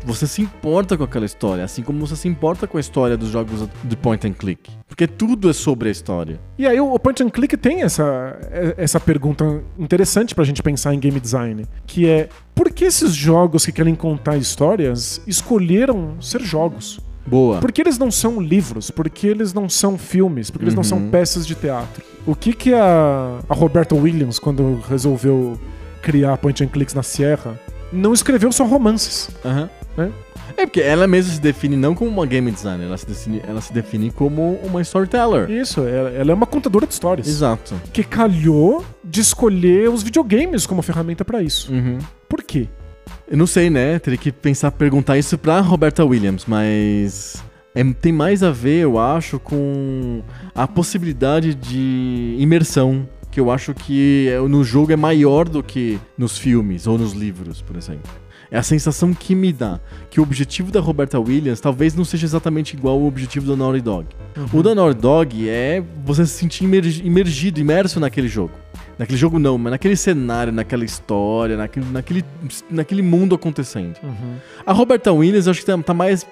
Você 0.05 0.27
se 0.27 0.41
importa 0.41 0.97
com 0.97 1.03
aquela 1.03 1.25
história, 1.25 1.63
assim 1.63 1.81
como 1.81 2.05
você 2.05 2.15
se 2.15 2.27
importa 2.27 2.67
com 2.67 2.77
a 2.77 2.79
história 2.81 3.15
dos 3.17 3.29
jogos 3.29 3.67
de 3.83 3.95
point 3.95 4.25
and 4.27 4.33
click. 4.33 4.69
Porque 4.87 5.07
tudo 5.07 5.49
é 5.49 5.53
sobre 5.53 5.89
a 5.89 5.91
história. 5.91 6.39
E 6.57 6.67
aí 6.67 6.79
o 6.79 6.97
Punch 6.99 7.23
and 7.23 7.29
Click 7.29 7.57
tem 7.57 7.81
essa, 7.81 8.37
essa 8.77 8.99
pergunta 8.99 9.63
interessante 9.79 10.35
pra 10.35 10.43
gente 10.43 10.61
pensar 10.61 10.93
em 10.93 10.99
game 10.99 11.19
design, 11.19 11.65
que 11.87 12.07
é 12.07 12.29
por 12.53 12.69
que 12.69 12.85
esses 12.85 13.13
jogos 13.13 13.65
que 13.65 13.71
querem 13.71 13.95
contar 13.95 14.37
histórias 14.37 15.19
escolheram 15.25 16.15
ser 16.21 16.41
jogos? 16.41 16.99
Boa. 17.25 17.59
Por 17.59 17.71
que 17.71 17.81
eles 17.81 17.97
não 17.97 18.11
são 18.11 18.39
livros? 18.41 18.91
Por 18.91 19.09
que 19.09 19.25
eles 19.25 19.53
não 19.53 19.67
são 19.69 19.97
filmes? 19.97 20.51
Por 20.51 20.59
que 20.59 20.65
eles 20.65 20.75
não 20.75 20.83
são 20.83 20.97
Uhum. 20.99 21.09
peças 21.09 21.47
de 21.47 21.55
teatro? 21.55 22.03
O 22.27 22.35
que 22.35 22.53
que 22.53 22.73
a, 22.73 23.39
a 23.49 23.53
Roberta 23.53 23.95
Williams, 23.95 24.37
quando 24.39 24.79
resolveu 24.89 25.57
criar 26.03 26.37
Point 26.37 26.63
and 26.63 26.67
Clicks 26.67 26.93
na 26.93 27.01
Sierra, 27.01 27.59
não 27.91 28.13
escreveu 28.13 28.51
só 28.51 28.65
romances? 28.65 29.29
Aham. 29.43 29.69
Né? 29.97 30.11
É 30.57 30.65
porque 30.65 30.81
ela 30.81 31.07
mesma 31.07 31.33
se 31.33 31.41
define 31.41 31.75
não 31.75 31.95
como 31.95 32.11
uma 32.11 32.25
game 32.25 32.51
designer, 32.51 32.85
ela 32.85 32.97
se 32.97 33.07
define, 33.07 33.41
ela 33.47 33.61
se 33.61 33.73
define 33.73 34.11
como 34.11 34.59
uma 34.63 34.81
storyteller. 34.81 35.49
Isso, 35.49 35.81
ela, 35.81 36.09
ela 36.09 36.31
é 36.31 36.33
uma 36.33 36.45
contadora 36.45 36.85
de 36.85 36.93
histórias. 36.93 37.27
Exato. 37.27 37.73
Que 37.91 38.03
calhou 38.03 38.85
de 39.03 39.21
escolher 39.21 39.89
os 39.89 40.03
videogames 40.03 40.65
como 40.67 40.81
ferramenta 40.81 41.23
pra 41.25 41.41
isso. 41.41 41.71
Uhum. 41.73 41.97
Por 42.29 42.43
quê? 42.43 42.67
Eu 43.27 43.37
não 43.37 43.47
sei, 43.47 43.69
né? 43.69 43.97
Teria 43.99 44.17
que 44.17 44.31
pensar, 44.31 44.69
perguntar 44.71 45.17
isso 45.17 45.37
pra 45.37 45.59
Roberta 45.61 46.03
Williams, 46.05 46.45
mas. 46.45 47.41
é- 47.73 47.83
tem 47.99 48.11
mais 48.11 48.43
a 48.43 48.51
ver, 48.51 48.81
eu 48.81 48.99
acho, 48.99 49.39
com 49.39 50.21
a 50.53 50.67
possibilidade 50.67 51.55
de 51.55 52.35
imersão. 52.37 53.07
Que 53.33 53.39
eu 53.39 53.49
acho 53.49 53.73
que 53.73 54.29
é- 54.29 54.39
no 54.47 54.63
jogo 54.63 54.91
é 54.91 54.95
maior 54.95 55.49
do 55.49 55.63
que 55.63 55.99
nos 56.17 56.37
filmes 56.37 56.85
ou 56.85 56.97
nos 56.97 57.13
livros, 57.13 57.61
por 57.61 57.75
exemplo. 57.75 58.11
É 58.51 58.57
a 58.59 58.61
sensação 58.63 59.11
que 59.11 59.33
me 59.33 59.51
dá 59.51 59.79
que 60.11 60.19
o 60.19 60.23
objetivo 60.23 60.71
da 60.71 60.79
Roberta 60.79 61.19
Williams 61.19 61.59
talvez 61.59 61.95
não 61.95 62.05
seja 62.05 62.27
exatamente 62.27 62.75
igual 62.75 62.95
ao 62.99 63.05
objetivo 63.07 63.47
da 63.47 63.55
Naughty 63.55 63.81
Dog. 63.81 64.05
O 64.53 64.61
da 64.61 64.75
Naughty 64.75 64.99
Dog 65.01 65.49
é 65.49 65.83
você 66.05 66.23
se 66.27 66.33
sentir 66.33 66.63
imergi- 66.65 67.01
imergido, 67.03 67.59
imerso 67.59 67.99
naquele 67.99 68.27
jogo. 68.27 68.51
Naquele 68.97 69.17
jogo 69.17 69.39
não, 69.39 69.57
mas 69.57 69.71
naquele 69.71 69.95
cenário, 69.95 70.53
naquela 70.53 70.85
história, 70.85 71.57
naquele, 71.57 71.85
naquele, 71.87 72.25
naquele 72.69 73.01
mundo 73.01 73.33
acontecendo. 73.33 73.95
A 74.65 74.71
Roberta 74.71 75.11
Williams, 75.11 75.47
acho 75.47 75.61
que 75.61 75.65
tá, 75.65 75.77
tá 75.79 75.93
mais 75.93 76.25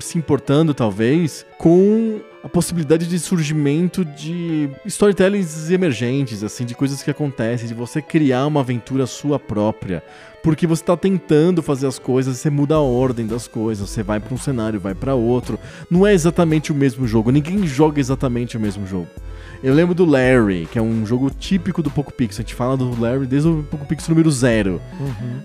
se 0.00 0.16
importando, 0.16 0.72
talvez, 0.72 1.44
com 1.58 2.20
a 2.42 2.48
possibilidade 2.48 3.06
de 3.06 3.18
surgimento 3.18 4.04
de 4.04 4.70
storytellings 4.86 5.70
emergentes, 5.70 6.42
assim, 6.42 6.64
de 6.64 6.74
coisas 6.74 7.02
que 7.02 7.10
acontecem, 7.10 7.68
de 7.68 7.74
você 7.74 8.00
criar 8.00 8.46
uma 8.46 8.60
aventura 8.60 9.06
sua 9.06 9.38
própria. 9.38 10.02
Porque 10.42 10.66
você 10.66 10.82
tá 10.82 10.96
tentando 10.96 11.62
fazer 11.62 11.86
as 11.86 11.98
coisas, 11.98 12.38
você 12.38 12.48
muda 12.48 12.76
a 12.76 12.80
ordem 12.80 13.26
das 13.26 13.48
coisas, 13.48 13.90
você 13.90 14.02
vai 14.02 14.20
pra 14.20 14.32
um 14.32 14.38
cenário, 14.38 14.80
vai 14.80 14.94
pra 14.94 15.14
outro. 15.14 15.58
Não 15.90 16.06
é 16.06 16.14
exatamente 16.14 16.72
o 16.72 16.74
mesmo 16.74 17.06
jogo, 17.06 17.30
ninguém 17.30 17.66
joga 17.66 18.00
exatamente 18.00 18.56
o 18.56 18.60
mesmo 18.60 18.86
jogo. 18.86 19.08
Eu 19.62 19.74
lembro 19.74 19.92
do 19.92 20.04
Larry, 20.04 20.68
que 20.70 20.78
é 20.78 20.82
um 20.82 21.04
jogo 21.04 21.30
típico 21.30 21.82
do 21.82 21.90
Poco 21.90 22.12
Pixel. 22.12 22.42
A 22.42 22.42
gente 22.42 22.54
fala 22.54 22.76
do 22.76 22.98
Larry 23.00 23.26
desde 23.26 23.48
o 23.48 23.64
Poco 23.68 23.84
Pixel 23.86 24.10
número 24.10 24.30
zero. 24.30 24.80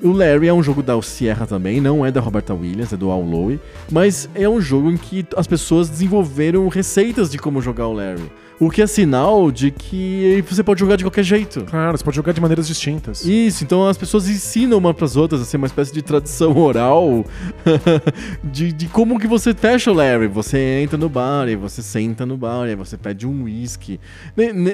O 0.04 0.12
Larry 0.12 0.48
é 0.48 0.54
um 0.54 0.62
jogo 0.62 0.84
da 0.84 1.02
Sierra 1.02 1.48
também, 1.48 1.82
não 1.82 2.06
é 2.06 2.12
da 2.12 2.22
Roberta 2.22 2.54
Williams, 2.54 2.94
é 2.94 2.98
do 2.98 3.10
Al 3.10 3.24
Lowe, 3.24 3.60
mas 3.92 4.30
é 4.36 4.48
um 4.48 4.62
jogo 4.62 4.92
em 4.92 4.98
que 4.98 5.26
as 5.36 5.48
pessoas 5.48 5.90
desenvolveram 5.90 6.68
receitas 6.68 7.32
de 7.32 7.40
como 7.40 7.60
jogar 7.60 7.88
o 7.88 7.94
Larry. 7.94 8.32
O 8.60 8.70
que 8.70 8.82
é 8.82 8.88
sinal 8.88 9.52
de 9.52 9.72
que 9.72 10.44
você 10.48 10.64
pode 10.64 10.80
jogar 10.80 10.96
de 10.96 11.04
qualquer 11.04 11.24
jeito. 11.24 11.66
Claro, 11.66 11.98
você 11.98 12.04
pode 12.04 12.16
jogar 12.16 12.32
de 12.34 12.40
maneiras 12.42 12.68
distintas. 12.68 13.26
Isso, 13.26 13.64
então 13.64 13.88
as 13.88 13.98
pessoas 13.98 14.30
ensinam 14.30 14.78
uma 14.78 14.94
pras 14.94 15.16
outras, 15.16 15.42
assim, 15.42 15.58
uma 15.58 15.68
espécie 15.68 15.94
de 15.94 16.02
tradição 16.02 16.56
oral 16.58 17.26
de, 18.44 18.72
de 18.72 18.88
como 18.88 19.20
que 19.20 19.28
você 19.28 19.54
fecha 19.54 19.92
o 19.92 19.94
Larry. 19.94 20.28
Você 20.28 20.58
entra 20.82 20.98
no 20.98 21.10
bar 21.10 21.48
e 21.50 21.56
você 21.56 21.82
senta 21.82 22.26
no 22.26 22.38
bar 22.38 22.68
e 22.70 22.76
você 22.76 22.98
pede 22.98 23.28
um 23.28 23.44
whisky. 23.44 24.00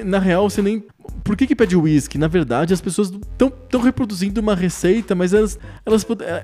Na 0.04 0.18
real, 0.18 0.48
você 0.48 0.62
nem. 0.62 0.84
Por 1.24 1.36
que, 1.36 1.46
que 1.46 1.56
pede 1.56 1.76
whisky? 1.76 2.18
Na 2.18 2.28
verdade, 2.28 2.72
as 2.74 2.80
pessoas 2.80 3.10
estão 3.10 3.80
reproduzindo 3.80 4.40
uma 4.40 4.54
receita, 4.54 5.14
mas 5.14 5.32
elas. 5.32 5.58
elas 5.84 6.06
é- 6.20 6.42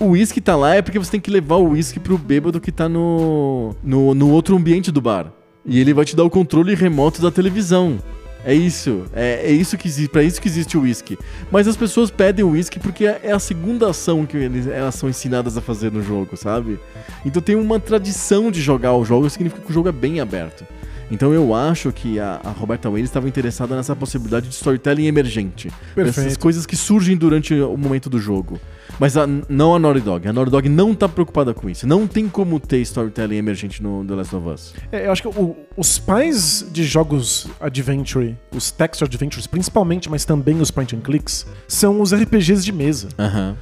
o 0.00 0.10
uísque 0.12 0.40
tá 0.40 0.56
lá 0.56 0.76
é 0.76 0.80
porque 0.80 0.98
você 0.98 1.10
tem 1.10 1.20
que 1.20 1.30
levar 1.30 1.56
o 1.56 1.70
uísque 1.70 2.00
pro 2.00 2.16
bêbado 2.16 2.58
que 2.58 2.72
tá 2.72 2.88
no, 2.88 3.74
no, 3.82 4.14
no 4.14 4.30
outro 4.30 4.56
ambiente 4.56 4.90
do 4.90 5.00
bar. 5.00 5.30
E 5.64 5.78
ele 5.80 5.92
vai 5.94 6.04
te 6.04 6.16
dar 6.16 6.24
o 6.24 6.30
controle 6.30 6.74
remoto 6.74 7.20
da 7.20 7.30
televisão. 7.30 7.98
É 8.44 8.54
isso. 8.54 9.04
É, 9.12 9.42
é 9.44 9.50
isso 9.52 9.76
que 9.76 9.86
existe. 9.86 10.10
Pra 10.10 10.22
isso 10.22 10.40
que 10.40 10.48
existe 10.48 10.76
o 10.78 10.82
whisky. 10.82 11.18
Mas 11.50 11.68
as 11.68 11.76
pessoas 11.76 12.10
pedem 12.10 12.42
o 12.44 12.50
whisky 12.52 12.80
porque 12.80 13.04
é 13.06 13.20
é 13.24 13.32
a 13.32 13.38
segunda 13.38 13.90
ação 13.90 14.24
que 14.24 14.36
eles- 14.36 14.66
elas 14.66 14.94
são 14.94 15.08
ensinadas 15.10 15.58
a 15.58 15.60
fazer 15.60 15.92
no 15.92 16.02
jogo, 16.02 16.36
sabe? 16.36 16.78
Então 17.24 17.42
tem 17.42 17.54
uma 17.54 17.78
tradição 17.78 18.50
de 18.50 18.62
jogar 18.62 18.94
o 18.94 19.04
jogo, 19.04 19.28
significa 19.28 19.60
que 19.60 19.70
o 19.70 19.74
jogo 19.74 19.90
é 19.90 19.92
bem 19.92 20.20
aberto. 20.20 20.64
Então 21.10 21.32
eu 21.32 21.54
acho 21.54 21.90
que 21.92 22.18
a, 22.20 22.40
a 22.44 22.50
Roberta 22.50 22.88
Wayne 22.88 23.04
estava 23.04 23.28
interessada 23.28 23.74
nessa 23.74 23.96
possibilidade 23.96 24.48
de 24.48 24.54
storytelling 24.54 25.06
emergente. 25.06 25.70
Perfeito. 25.94 26.20
Essas 26.20 26.36
coisas 26.36 26.66
que 26.66 26.76
surgem 26.76 27.16
durante 27.16 27.52
o 27.54 27.76
momento 27.76 28.08
do 28.08 28.18
jogo. 28.18 28.60
Mas 28.98 29.16
a- 29.16 29.26
não 29.48 29.74
a 29.74 29.78
Naughty 29.78 30.00
Dog. 30.00 30.28
A 30.28 30.32
Naughty 30.32 30.50
Dog 30.50 30.68
não 30.68 30.94
tá 30.94 31.08
preocupada 31.08 31.52
com 31.54 31.68
isso. 31.70 31.86
Não 31.86 32.06
tem 32.06 32.28
como 32.28 32.60
ter 32.60 32.78
storytelling 32.82 33.36
emergente 33.36 33.82
no 33.82 34.04
The 34.04 34.14
Last 34.14 34.36
of 34.36 34.48
Us. 34.48 34.74
É, 34.92 35.06
eu 35.06 35.12
acho 35.12 35.22
que 35.22 35.28
o- 35.28 35.56
os 35.76 35.98
pais 35.98 36.66
de 36.70 36.84
jogos 36.84 37.48
adventure, 37.60 38.36
os 38.54 38.70
text 38.70 39.02
adventures 39.02 39.46
principalmente, 39.46 40.08
mas 40.10 40.24
também 40.24 40.60
os 40.60 40.70
point 40.70 40.94
and 40.94 41.00
clicks, 41.00 41.46
são 41.66 42.00
os 42.00 42.12
RPGs 42.12 42.64
de 42.64 42.72
mesa. 42.72 43.08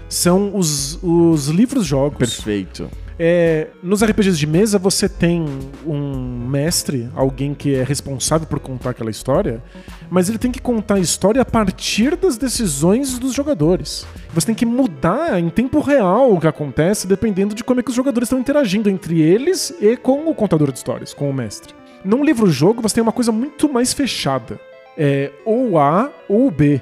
São 0.08 0.54
os, 0.56 0.98
os 1.02 1.48
livros-jogos. 1.48 2.18
Perfeito. 2.18 2.90
É, 3.20 3.68
nos 3.82 4.02
RPGs 4.04 4.38
de 4.38 4.46
mesa 4.46 4.78
você 4.78 5.08
tem 5.08 5.44
um 5.84 6.46
mestre, 6.46 7.10
alguém 7.16 7.52
que 7.52 7.74
é 7.74 7.82
responsável 7.82 8.46
por 8.46 8.60
contar 8.60 8.90
aquela 8.90 9.10
história, 9.10 9.60
mas 10.08 10.28
ele 10.28 10.38
tem 10.38 10.52
que 10.52 10.60
contar 10.60 10.94
a 10.94 11.00
história 11.00 11.42
a 11.42 11.44
partir 11.44 12.14
das 12.14 12.36
decisões 12.36 13.18
dos 13.18 13.34
jogadores. 13.34 14.06
Você 14.32 14.46
tem 14.46 14.54
que 14.54 14.64
mudar 14.64 15.40
em 15.40 15.50
tempo 15.50 15.80
real 15.80 16.32
o 16.32 16.40
que 16.40 16.46
acontece, 16.46 17.08
dependendo 17.08 17.56
de 17.56 17.64
como 17.64 17.80
é 17.80 17.82
que 17.82 17.90
os 17.90 17.96
jogadores 17.96 18.28
estão 18.28 18.38
interagindo 18.38 18.88
entre 18.88 19.20
eles 19.20 19.74
e 19.80 19.96
com 19.96 20.28
o 20.30 20.34
contador 20.34 20.70
de 20.70 20.78
histórias, 20.78 21.12
com 21.12 21.28
o 21.28 21.34
mestre. 21.34 21.74
Num 22.04 22.22
livro-jogo 22.22 22.80
você 22.80 22.96
tem 22.96 23.02
uma 23.02 23.12
coisa 23.12 23.32
muito 23.32 23.68
mais 23.68 23.92
fechada. 23.92 24.60
É 24.96 25.30
ou 25.44 25.78
A 25.78 26.10
ou 26.28 26.50
B. 26.50 26.80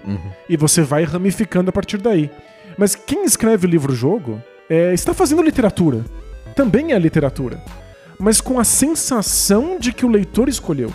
E 0.49 0.57
você 0.57 0.83
vai 0.83 1.05
ramificando 1.05 1.71
a 1.71 1.73
partir 1.73 1.99
daí. 1.99 2.31
Mas 2.77 2.95
quem 2.95 3.25
escreve 3.25 3.67
livro-jogo 3.67 4.41
é, 4.69 4.93
está 4.93 5.15
fazendo 5.15 5.43
literatura. 5.43 6.05
Também 6.57 6.93
é 6.93 6.99
literatura. 6.99 7.63
Mas 8.19 8.41
com 8.41 8.59
a 8.59 8.65
sensação 8.65 9.79
de 9.79 9.93
que 9.93 10.05
o 10.05 10.09
leitor 10.09 10.49
escolheu. 10.49 10.91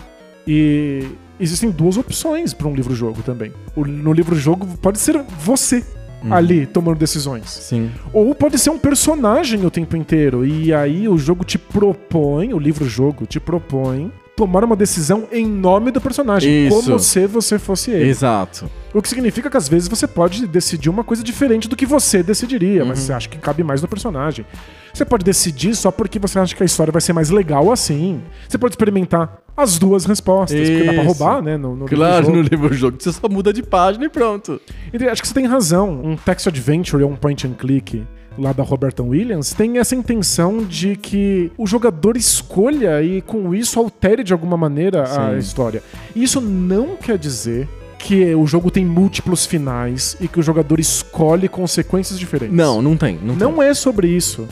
E 0.46 1.06
existem 1.38 1.70
duas 1.70 1.96
opções 1.96 2.52
para 2.52 2.66
um 2.68 2.74
livro-jogo 2.74 3.22
também. 3.22 3.52
O- 3.76 3.84
no 3.86 4.12
livro-jogo 4.12 4.66
pode 4.82 4.98
ser 4.98 5.22
você 5.38 5.84
ali 6.30 6.66
tomando 6.66 6.98
decisões. 6.98 7.48
Sim. 7.50 7.90
Ou 8.12 8.34
pode 8.34 8.58
ser 8.58 8.70
um 8.70 8.78
personagem 8.78 9.64
o 9.64 9.70
tempo 9.70 9.96
inteiro. 9.96 10.44
E 10.44 10.72
aí 10.74 11.08
o 11.08 11.16
jogo 11.16 11.44
te 11.44 11.58
propõe, 11.58 12.52
o 12.52 12.58
livro-jogo 12.58 13.24
te 13.26 13.38
propõe 13.40 14.10
tomar 14.42 14.64
uma 14.64 14.74
decisão 14.74 15.28
em 15.30 15.46
nome 15.46 15.92
do 15.92 16.00
personagem. 16.00 16.66
Isso. 16.66 16.82
Como 16.84 16.98
se 16.98 17.26
você 17.28 17.58
fosse 17.60 17.92
ele. 17.92 18.08
Exato. 18.10 18.68
O 18.92 19.00
que 19.00 19.08
significa 19.08 19.48
que 19.48 19.56
às 19.56 19.68
vezes 19.68 19.88
você 19.88 20.06
pode 20.06 20.46
decidir 20.48 20.90
uma 20.90 21.04
coisa 21.04 21.22
diferente 21.22 21.68
do 21.68 21.76
que 21.76 21.86
você 21.86 22.22
decidiria, 22.24 22.84
mas 22.84 22.98
você 22.98 23.12
acha 23.12 23.28
que 23.28 23.38
cabe 23.38 23.62
mais 23.62 23.80
no 23.80 23.86
personagem. 23.86 24.44
Você 24.92 25.04
pode 25.04 25.24
decidir 25.24 25.74
só 25.76 25.90
porque 25.92 26.18
você 26.18 26.38
acha 26.40 26.54
que 26.56 26.62
a 26.62 26.66
história 26.66 26.92
vai 26.92 27.00
ser 27.00 27.12
mais 27.12 27.30
legal 27.30 27.70
assim. 27.70 28.20
Você 28.48 28.58
pode 28.58 28.72
experimentar 28.72 29.38
as 29.56 29.78
duas 29.78 30.04
respostas, 30.06 30.58
porque 30.68 30.84
dá 30.84 30.92
pra 30.92 31.04
Isso. 31.04 31.12
roubar, 31.12 31.40
né? 31.42 31.56
No, 31.56 31.76
no 31.76 31.86
Claro, 31.86 32.26
livro-jogo. 32.26 32.36
no 32.36 32.42
livro-jogo 32.42 32.96
você 33.00 33.12
só 33.12 33.28
muda 33.28 33.52
de 33.52 33.62
página 33.62 34.04
e 34.06 34.08
pronto. 34.08 34.60
Então, 34.92 35.08
acho 35.08 35.22
que 35.22 35.28
você 35.28 35.34
tem 35.34 35.46
razão. 35.46 36.00
Um 36.02 36.16
text 36.16 36.46
adventure 36.48 37.02
ou 37.04 37.10
um 37.10 37.16
point 37.16 37.46
and 37.46 37.52
click 37.54 38.04
lá 38.38 38.52
da 38.52 38.62
Roberta 38.62 39.02
Williams 39.02 39.52
tem 39.52 39.78
essa 39.78 39.94
intenção 39.94 40.64
de 40.64 40.96
que 40.96 41.50
o 41.56 41.66
jogador 41.66 42.16
escolha 42.16 43.02
e 43.02 43.20
com 43.20 43.54
isso 43.54 43.78
altere 43.78 44.24
de 44.24 44.32
alguma 44.32 44.56
maneira 44.56 45.02
a 45.02 45.32
Sim. 45.32 45.38
história. 45.38 45.82
Isso 46.14 46.40
não 46.40 46.96
quer 46.96 47.18
dizer 47.18 47.68
que 47.98 48.34
o 48.34 48.46
jogo 48.46 48.70
tem 48.70 48.84
múltiplos 48.84 49.46
finais 49.46 50.16
e 50.20 50.26
que 50.26 50.40
o 50.40 50.42
jogador 50.42 50.80
escolhe 50.80 51.48
consequências 51.48 52.18
diferentes. 52.18 52.56
Não, 52.56 52.82
não 52.82 52.96
tem. 52.96 53.18
Não, 53.22 53.36
tem. 53.36 53.48
Não 53.48 53.62
é 53.62 53.72
sobre 53.74 54.08
isso. 54.08 54.48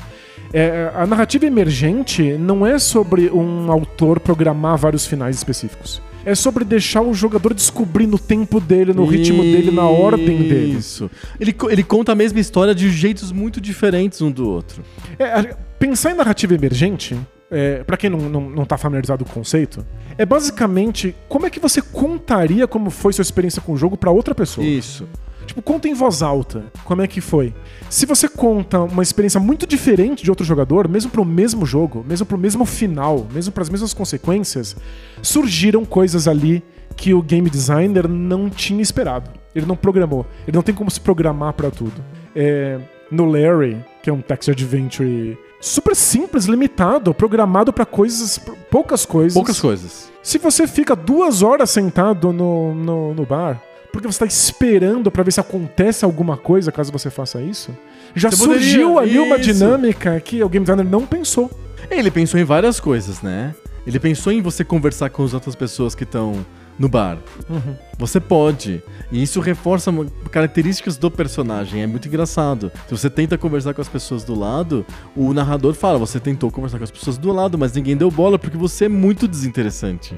É, 0.53 0.91
a 0.95 1.07
narrativa 1.07 1.47
emergente 1.47 2.37
não 2.39 2.67
é 2.67 2.79
sobre 2.79 3.31
um 3.31 3.71
autor 3.71 4.19
programar 4.21 4.77
vários 4.77 5.07
finais 5.07 5.37
específicos. 5.37 6.01
É 6.25 6.35
sobre 6.35 6.65
deixar 6.65 7.03
o 7.03 7.15
jogador 7.15 7.55
descobrir 7.55 8.07
no 8.07 8.19
tempo 8.19 8.61
dele, 8.61 8.93
no 8.93 9.05
ritmo 9.05 9.43
dele, 9.43 9.71
na 9.71 9.87
ordem 9.87 10.39
dele. 10.39 10.79
Isso. 10.79 11.11
Ele, 11.39 11.55
ele 11.71 11.83
conta 11.83 12.13
a 12.13 12.15
mesma 12.15 12.41
história 12.41 12.75
de 12.75 12.91
jeitos 12.91 13.33
muito 13.33 13.61
diferentes 13.61 14.21
um 14.21 14.31
do 14.31 14.49
outro. 14.49 14.83
É, 15.19 15.55
pensar 15.79 16.13
em 16.13 16.15
narrativa 16.15 16.55
emergente, 16.55 17.19
é, 17.51 17.83
para 17.85 17.97
quem 17.97 18.11
não, 18.11 18.19
não, 18.19 18.51
não 18.51 18.65
tá 18.65 18.77
familiarizado 18.77 19.25
com 19.25 19.31
o 19.31 19.35
conceito, 19.35 19.85
é 20.17 20.25
basicamente 20.27 21.15
como 21.29 21.47
é 21.47 21.51
que 21.51 21.59
você 21.59 21.81
contaria 21.81 22.67
como 22.67 22.91
foi 22.91 23.13
sua 23.13 23.23
experiência 23.23 23.61
com 23.61 23.73
o 23.73 23.77
jogo 23.77 23.97
pra 23.97 24.11
outra 24.11 24.35
pessoa. 24.35 24.67
Isso. 24.67 25.09
Tipo, 25.51 25.63
conta 25.63 25.89
em 25.89 25.95
voz 25.95 26.23
alta 26.23 26.67
como 26.85 27.03
é 27.03 27.09
que 27.09 27.21
foi. 27.21 27.53
Se 27.89 28.07
você 28.07 28.29
conta 28.29 28.79
uma 28.83 29.03
experiência 29.03 29.41
muito 29.41 29.67
diferente 29.67 30.23
de 30.23 30.31
outro 30.31 30.47
jogador, 30.47 30.87
mesmo 30.87 31.11
pro 31.11 31.25
mesmo 31.25 31.67
jogo, 31.67 32.05
mesmo 32.09 32.25
pro 32.25 32.39
mesmo 32.39 32.65
final, 32.65 33.27
mesmo 33.33 33.53
para 33.53 33.65
as 33.65 33.69
mesmas 33.69 33.93
consequências, 33.93 34.77
surgiram 35.21 35.85
coisas 35.85 36.29
ali 36.29 36.63
que 36.95 37.13
o 37.13 37.21
game 37.21 37.51
designer 37.51 38.07
não 38.07 38.49
tinha 38.49 38.81
esperado. 38.81 39.29
Ele 39.53 39.67
não 39.67 39.75
programou. 39.75 40.25
Ele 40.47 40.55
não 40.55 40.63
tem 40.63 40.73
como 40.73 40.89
se 40.89 41.01
programar 41.01 41.53
pra 41.55 41.69
tudo. 41.69 42.01
É, 42.33 42.79
no 43.11 43.25
Larry, 43.25 43.85
que 44.05 44.09
é 44.09 44.13
um 44.13 44.21
text 44.21 44.51
adventure 44.51 45.37
super 45.61 45.97
simples, 45.97 46.45
limitado, 46.45 47.13
programado 47.13 47.73
pra 47.73 47.85
coisas, 47.85 48.39
poucas 48.71 49.05
coisas. 49.05 49.35
Poucas 49.35 49.61
coisas. 49.61 50.13
Se 50.23 50.39
você 50.39 50.69
fica 50.69 50.95
duas 50.95 51.43
horas 51.43 51.71
sentado 51.71 52.33
no, 52.33 52.73
no, 52.73 53.15
no 53.15 53.27
bar, 53.27 53.61
porque 53.93 54.07
você 54.07 54.25
está 54.25 54.27
esperando 54.27 55.11
pra 55.11 55.23
ver 55.23 55.33
se 55.33 55.41
acontece 55.41 56.05
alguma 56.05 56.37
coisa 56.37 56.71
caso 56.73 56.91
você 56.93 57.11
faça 57.11 57.41
isso, 57.41 57.77
já 58.15 58.31
Você 58.31 58.37
surgiu 58.37 58.95
poderia- 58.95 59.21
ali 59.21 59.27
uma 59.29 59.37
isso. 59.37 59.53
dinâmica 59.53 60.19
que 60.21 60.43
o 60.43 60.49
game 60.49 60.65
designer 60.65 60.85
não 60.91 61.07
pensou. 61.07 61.51
Ele 61.91 62.11
pensou 62.11 62.39
em 62.39 62.45
várias 62.45 62.79
coisas, 62.81 63.21
né? 63.23 63.55
Ele 63.87 63.99
pensou 63.99 64.33
em 64.33 64.43
você 64.43 64.63
conversar 64.65 65.11
com 65.11 65.25
as 65.25 65.33
outras 65.35 65.55
pessoas 65.55 65.95
que 65.95 66.05
estão 66.05 66.45
no 66.81 66.89
bar. 66.89 67.19
Uhum. 67.49 67.77
Você 67.99 68.19
pode. 68.19 68.83
E 69.13 69.23
isso 69.23 69.39
reforça 69.39 69.93
características 70.31 70.97
do 70.97 71.11
personagem. 71.11 71.83
É 71.83 71.87
muito 71.87 72.09
engraçado. 72.09 72.73
Se 72.89 72.97
você 72.97 73.11
tenta 73.11 73.37
conversar 73.37 73.75
com 73.75 73.83
as 73.83 73.89
pessoas 73.89 74.25
do 74.25 74.35
lado, 74.35 74.87
o 75.15 75.35
narrador 75.35 75.75
fala: 75.75 75.99
você 75.99 76.19
tentou 76.19 76.51
conversar 76.51 76.79
com 76.79 76.85
as 76.85 76.91
pessoas 76.91 77.19
do 77.19 77.31
lado, 77.31 77.59
mas 77.59 77.75
ninguém 77.75 77.99
deu 77.99 78.11
bola 78.11 78.39
porque 78.39 78.57
você 78.57 78.87
é 78.87 78.89
muito 78.89 79.29
desinteressante. 79.29 80.17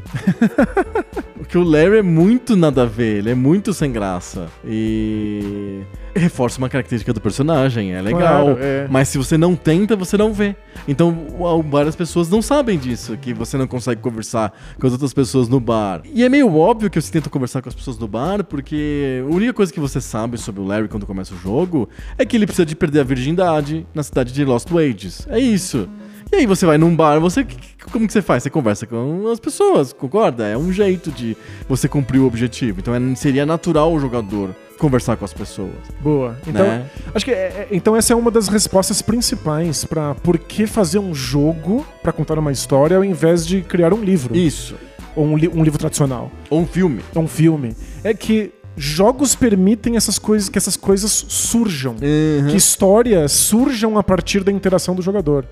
porque 1.36 1.58
o 1.58 1.64
Larry 1.64 1.98
é 1.98 2.02
muito 2.02 2.54
nada 2.54 2.82
a 2.82 2.86
ver, 2.86 3.18
ele 3.18 3.30
é 3.30 3.34
muito 3.34 3.74
sem 3.74 3.90
graça. 3.90 4.46
E. 4.64 5.82
Reforça 6.14 6.58
uma 6.58 6.68
característica 6.68 7.12
do 7.12 7.20
personagem, 7.20 7.94
é 7.94 8.02
legal. 8.02 8.44
Claro, 8.44 8.58
é. 8.60 8.86
Mas 8.90 9.08
se 9.08 9.16
você 9.16 9.38
não 9.38 9.56
tenta, 9.56 9.96
você 9.96 10.16
não 10.16 10.32
vê. 10.32 10.54
Então, 10.86 11.26
várias 11.70 11.96
pessoas 11.96 12.28
não 12.28 12.42
sabem 12.42 12.78
disso, 12.78 13.16
que 13.16 13.32
você 13.32 13.56
não 13.56 13.66
consegue 13.66 14.00
conversar 14.00 14.52
com 14.78 14.86
as 14.86 14.92
outras 14.92 15.14
pessoas 15.14 15.48
no 15.48 15.58
bar. 15.58 16.02
E 16.04 16.22
é 16.22 16.28
meio 16.28 16.54
óbvio 16.54 16.90
que 16.90 17.00
você 17.00 17.10
tenta 17.10 17.30
conversar 17.30 17.62
com 17.62 17.68
as 17.68 17.74
pessoas 17.74 17.98
no 17.98 18.06
bar, 18.06 18.44
porque 18.44 19.22
a 19.26 19.34
única 19.34 19.54
coisa 19.54 19.72
que 19.72 19.80
você 19.80 20.00
sabe 20.00 20.36
sobre 20.36 20.60
o 20.60 20.64
Larry 20.64 20.88
quando 20.88 21.06
começa 21.06 21.34
o 21.34 21.38
jogo 21.38 21.88
é 22.18 22.24
que 22.26 22.36
ele 22.36 22.46
precisa 22.46 22.66
de 22.66 22.76
perder 22.76 23.00
a 23.00 23.04
virgindade 23.04 23.86
na 23.94 24.02
cidade 24.02 24.32
de 24.32 24.44
Lost 24.44 24.68
Wages. 24.70 25.26
É 25.30 25.38
isso. 25.38 25.88
E 26.30 26.36
aí 26.36 26.46
você 26.46 26.64
vai 26.64 26.78
num 26.78 26.94
bar, 26.94 27.20
você 27.20 27.46
como 27.90 28.06
que 28.06 28.12
você 28.12 28.22
faz? 28.22 28.42
Você 28.42 28.50
conversa 28.50 28.86
com 28.86 29.28
as 29.30 29.38
pessoas, 29.38 29.92
concorda? 29.92 30.46
É 30.46 30.56
um 30.56 30.72
jeito 30.72 31.10
de 31.10 31.36
você 31.68 31.88
cumprir 31.88 32.20
o 32.20 32.26
objetivo. 32.26 32.80
Então 32.80 32.94
é- 32.94 33.14
seria 33.14 33.44
natural 33.44 33.92
o 33.92 34.00
jogador 34.00 34.54
conversar 34.83 35.16
com 35.16 35.24
as 35.24 35.33
pessoas. 35.33 35.70
Boa. 36.01 36.37
Então, 36.47 36.66
né? 36.66 36.87
acho 37.14 37.24
que 37.24 37.30
é- 37.30 37.35
é- 37.35 37.68
então 37.70 37.95
essa 37.97 38.12
é 38.12 38.16
uma 38.16 38.30
das 38.30 38.49
respostas 38.49 39.01
principais 39.01 39.85
pra 39.85 40.14
por 40.16 40.37
que 40.37 40.66
fazer 40.66 40.99
um 40.99 41.14
jogo 41.14 41.87
pra 42.03 42.12
contar 42.12 42.37
uma 42.39 42.51
história 42.51 42.97
ao 42.97 43.05
invés 43.05 43.47
de 43.47 43.62
criar 43.62 43.95
um 43.95 44.03
livro 44.03 44.37
Isso. 44.37 44.74
ou 45.14 45.24
um, 45.24 45.37
li- 45.37 45.49
um 45.49 45.62
livro 45.62 45.78
tradicional. 45.78 46.30
Ou 46.51 46.61
um 46.62 46.66
filme. 46.66 47.01
um 47.14 47.28
filme, 47.28 47.76
é 48.03 48.12
que 48.12 48.53
jogos 48.76 49.35
permitem 49.37 49.97
essas 49.97 50.18
coisas, 50.18 50.49
que 50.49 50.59
essas 50.59 50.76
coisas 50.76 51.24
surjam. 51.28 51.93
Uhum. 51.93 52.49
Que 52.51 52.57
histórias 52.57 53.30
surjam 53.30 53.97
a 53.99 54.03
partir 54.03 54.43
da 54.43 54.51
interação 54.51 54.95
do 54.95 55.03
jogador. 55.03 55.45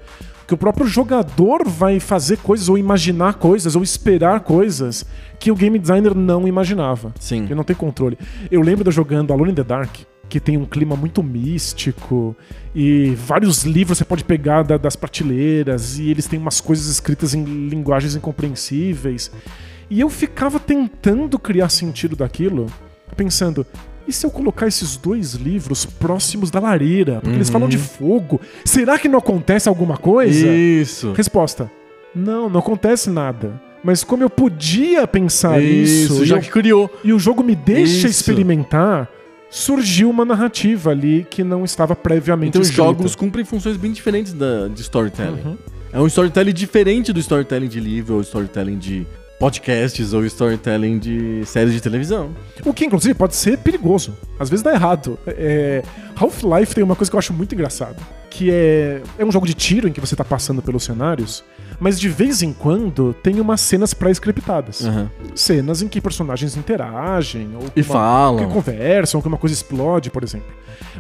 Que 0.51 0.55
o 0.55 0.59
próprio 0.59 0.85
jogador 0.85 1.63
vai 1.65 2.01
fazer 2.01 2.39
coisas 2.39 2.69
ou 2.69 2.77
imaginar 2.77 3.35
coisas 3.35 3.77
ou 3.77 3.85
esperar 3.85 4.41
coisas 4.41 5.07
que 5.39 5.49
o 5.53 5.55
game 5.55 5.79
designer 5.79 6.13
não 6.13 6.49
imaginava. 6.49 7.15
Sim. 7.21 7.45
Ele 7.45 7.55
não 7.55 7.63
tem 7.63 7.77
controle. 7.77 8.19
Eu 8.51 8.61
lembro 8.61 8.83
de 8.83 8.89
eu 8.89 8.93
jogando 8.93 9.33
Alone 9.33 9.53
in 9.53 9.55
the 9.55 9.63
Dark, 9.63 9.95
que 10.29 10.41
tem 10.41 10.57
um 10.57 10.65
clima 10.65 10.97
muito 10.97 11.23
místico 11.23 12.37
e 12.75 13.15
vários 13.15 13.63
livros 13.63 13.99
você 13.99 14.05
pode 14.05 14.25
pegar 14.25 14.65
da- 14.65 14.77
das 14.77 14.97
prateleiras 14.97 16.01
e 16.01 16.11
eles 16.11 16.27
têm 16.27 16.41
umas 16.41 16.61
coisas 16.61 16.89
escritas 16.89 17.33
em 17.33 17.45
linguagens 17.69 18.17
incompreensíveis. 18.17 19.31
E 19.89 20.01
eu 20.01 20.09
ficava 20.11 20.59
tentando 20.59 21.39
criar 21.39 21.69
sentido 21.69 22.17
daquilo, 22.17 22.67
pensando. 23.17 23.65
E 24.11 24.13
se 24.13 24.27
eu 24.27 24.31
colocar 24.31 24.67
esses 24.67 24.97
dois 24.97 25.35
livros 25.35 25.85
próximos 25.87 26.51
da 26.51 26.59
lareira? 26.59 27.21
Porque 27.23 27.37
eles 27.37 27.49
falam 27.49 27.69
de 27.69 27.79
fogo. 27.79 28.41
Será 28.65 28.99
que 28.99 29.09
não 29.09 29.21
acontece 29.21 29.69
alguma 29.69 29.97
coisa? 29.97 30.49
Isso. 30.49 31.13
Resposta: 31.13 31.71
Não, 32.13 32.51
não 32.51 32.59
acontece 32.59 33.09
nada. 33.09 33.61
Mas 33.85 34.03
como 34.03 34.25
eu 34.25 34.29
podia 34.29 35.07
pensar 35.07 35.63
isso, 35.63 36.15
Isso, 36.15 36.25
já 36.27 36.37
eu- 36.37 36.41
que 36.43 36.51
criou. 36.51 36.91
e 37.05 37.13
o 37.13 37.21
jogo 37.21 37.41
me 37.45 37.55
deixa 37.55 38.09
Isso. 38.09 38.21
experimentar, 38.21 39.09
surgiu 39.49 40.11
uma 40.11 40.25
narrativa 40.25 40.91
ali 40.91 41.25
que 41.31 41.45
não 41.45 41.65
estava 41.65 41.95
previamente 41.95 42.49
Então 42.51 42.61
os 42.63 42.69
escrita. 42.69 42.89
jogos 42.89 43.15
cumprem 43.15 43.45
funções 43.45 43.77
bem 43.77 43.93
diferentes 43.93 44.33
da, 44.33 44.67
de 44.69 44.81
storytelling. 44.83 45.41
Uhum. 45.45 45.57
É 45.93 46.01
um 46.01 46.07
storytelling 46.09 46.53
diferente 46.53 47.13
do 47.13 47.21
storytelling 47.21 47.69
de 47.69 47.79
livro, 47.81 48.17
ou 48.17 48.21
storytelling 48.23 48.77
de 48.79 49.07
podcasts, 49.41 50.13
ou 50.13 50.25
storytelling 50.27 50.99
de 50.99 51.43
séries 51.47 51.73
de 51.73 51.81
televisão. 51.81 52.31
O 52.65 52.75
que, 52.75 52.85
inclusive, 52.85 53.15
pode 53.15 53.35
ser 53.35 53.57
perigoso. 53.57 54.15
Às 54.39 54.51
vezes 54.51 54.63
dá 54.63 54.75
errado. 54.75 55.19
É, 55.27 55.83
Half-Life 56.15 56.75
tem 56.75 56.85
uma 56.85 56.95
coisa 56.95 57.11
que 57.11 57.17
eu 57.17 57.19
acho 57.19 57.33
muito 57.33 57.55
engraçada. 57.55 57.97
Que 58.29 58.51
é, 58.51 59.03
é 59.19 59.25
um 59.25 59.33
jogo 59.33 59.47
de 59.47 59.55
tiro 59.55 59.89
em 59.89 59.93
que 59.93 60.01
você 60.01 60.15
tá 60.15 60.25
passando 60.25 60.61
pelos 60.61 60.85
cenários, 60.85 61.43
mas 61.81 61.99
de 61.99 62.09
vez 62.09 62.43
em 62.43 62.53
quando 62.53 63.13
tem 63.23 63.41
umas 63.41 63.61
cenas 63.61 63.93
pré-scriptadas. 63.95 64.85
Aham. 64.85 65.11
Cenas 65.35 65.81
em 65.83 65.89
que 65.89 66.01
personagens 66.01 66.57
interagem, 66.57 67.51
ou 67.57 67.67
E 67.69 67.71
que 67.71 67.81
uma- 67.81 67.95
falam. 67.95 68.47
que 68.47 68.53
conversam, 68.53 69.21
que 69.23 69.27
uma 69.29 69.39
coisa 69.39 69.55
explode, 69.55 70.11
por 70.11 70.23
exemplo. 70.23 70.49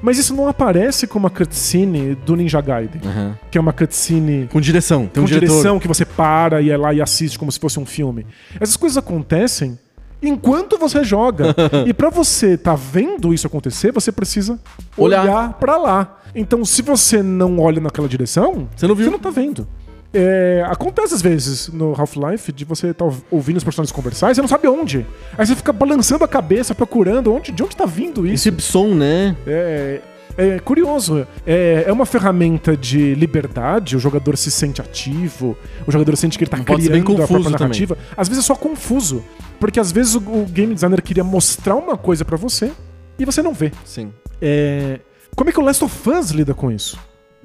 Mas 0.02 0.18
isso 0.18 0.34
não 0.34 0.48
aparece 0.48 1.06
como 1.06 1.24
uma 1.24 1.30
cutscene 1.30 2.14
do 2.14 2.34
Ninja 2.34 2.60
Gaiden, 2.60 3.00
Aham. 3.04 3.38
que 3.50 3.58
é 3.58 3.60
uma 3.60 3.72
cutscene 3.72 4.48
Com 4.50 4.60
direção. 4.60 5.06
Tem 5.06 5.22
um 5.22 5.26
com 5.26 5.32
diretor. 5.32 5.52
direção 5.52 5.78
que 5.78 5.86
você 5.88 6.04
para 6.04 6.60
e 6.62 6.70
é 6.70 6.76
lá 6.76 6.92
e 6.94 7.00
assiste 7.02 7.38
como 7.38 7.50
se 7.52 7.58
fosse 7.60 7.78
um 7.78 7.84
filme. 7.86 8.26
Essas 8.58 8.76
coisas 8.76 8.96
acontecem 8.96 9.78
enquanto 10.22 10.78
você 10.78 11.02
joga. 11.02 11.54
e 11.86 11.92
pra 11.94 12.10
você 12.10 12.56
tá 12.56 12.74
vendo 12.74 13.32
isso 13.34 13.46
acontecer, 13.46 13.90
você 13.92 14.12
precisa 14.12 14.58
Olhar. 14.96 15.22
olhar, 15.22 15.52
pra 15.54 15.76
lá. 15.76 16.16
Então, 16.34 16.64
se 16.64 16.80
você 16.82 17.22
não 17.22 17.58
olha 17.58 17.80
naquela 17.80 18.06
direção, 18.08 18.68
Você 18.76 18.86
não 18.86 18.94
viu. 18.94 19.06
você 19.06 19.10
não 19.10 19.18
tá 19.18 19.30
vendo. 19.30 19.66
É, 20.12 20.64
acontece 20.66 21.14
às 21.14 21.22
vezes 21.22 21.68
no 21.68 21.94
Half-Life 21.96 22.50
de 22.52 22.64
você 22.64 22.88
estar 22.88 23.08
ouvindo 23.30 23.58
os 23.58 23.64
personagens 23.64 23.92
conversar 23.92 24.30
e 24.30 24.34
você 24.34 24.40
não 24.40 24.48
sabe 24.48 24.66
onde. 24.66 25.06
Aí 25.38 25.46
você 25.46 25.54
fica 25.54 25.72
balançando 25.72 26.24
a 26.24 26.28
cabeça, 26.28 26.74
procurando 26.74 27.32
onde, 27.32 27.52
de 27.52 27.62
onde 27.62 27.76
tá 27.76 27.86
vindo 27.86 28.26
isso. 28.26 28.48
Esse 28.48 28.60
som, 28.60 28.88
né? 28.94 29.36
É, 29.46 30.00
é 30.36 30.58
curioso. 30.58 31.26
É, 31.46 31.84
é 31.86 31.92
uma 31.92 32.06
ferramenta 32.06 32.76
de 32.76 33.14
liberdade, 33.14 33.96
o 33.96 34.00
jogador 34.00 34.36
se 34.36 34.50
sente 34.50 34.80
ativo, 34.80 35.56
o 35.86 35.92
jogador 35.92 36.16
sente 36.16 36.36
que 36.36 36.44
ele 36.44 36.50
tá 36.50 36.56
bem 36.56 36.64
criando 36.64 37.22
a 37.22 37.26
própria 37.26 37.50
narrativa. 37.50 37.96
Às 38.16 38.28
vezes 38.28 38.44
é 38.44 38.46
só 38.46 38.56
confuso, 38.56 39.24
porque 39.60 39.78
às 39.78 39.92
vezes 39.92 40.16
o, 40.16 40.18
o 40.18 40.46
game 40.46 40.74
designer 40.74 41.02
queria 41.02 41.24
mostrar 41.24 41.76
uma 41.76 41.96
coisa 41.96 42.24
pra 42.24 42.36
você 42.36 42.72
e 43.18 43.24
você 43.24 43.42
não 43.42 43.54
vê. 43.54 43.70
Sim. 43.84 44.12
É, 44.42 44.98
como 45.36 45.50
é 45.50 45.52
que 45.52 45.60
o 45.60 45.62
Last 45.62 45.84
of 45.84 46.10
Us 46.10 46.30
lida 46.30 46.52
com 46.52 46.70
isso? 46.72 46.98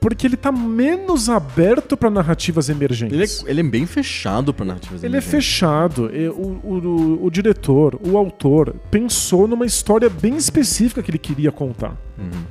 Porque 0.08 0.28
ele 0.28 0.38
tá 0.38 0.52
menos 0.52 1.30
aberto 1.30 1.98
pra 1.98 2.12
narrativas 2.12 2.70
Ele 2.70 2.78
emergentes. 2.78 3.44
é, 3.44 3.50
ele 3.50 3.62
é 3.62 3.64
bem 3.64 3.88
fechado 3.88 4.54
pra 4.54 4.64
narrativas 4.64 5.04
Ele 5.04 5.16
é 5.16 5.18
emergentes. 5.18 5.32
fechado. 5.46 6.16
E 6.16 6.30
O, 6.30 6.60
o, 6.64 6.74
o- 6.78 7.26
o 7.26 7.32
diretor, 7.32 8.00
o 8.08 8.16
autor, 8.16 8.76
pensou 8.92 9.48
numa 9.48 9.66
história 9.66 10.08
bem 10.08 10.36
específica 10.38 11.02
que 11.02 11.10
ele 11.10 11.18
queria 11.18 11.52
contar. 11.52 11.98
Uhum. 12.20 12.44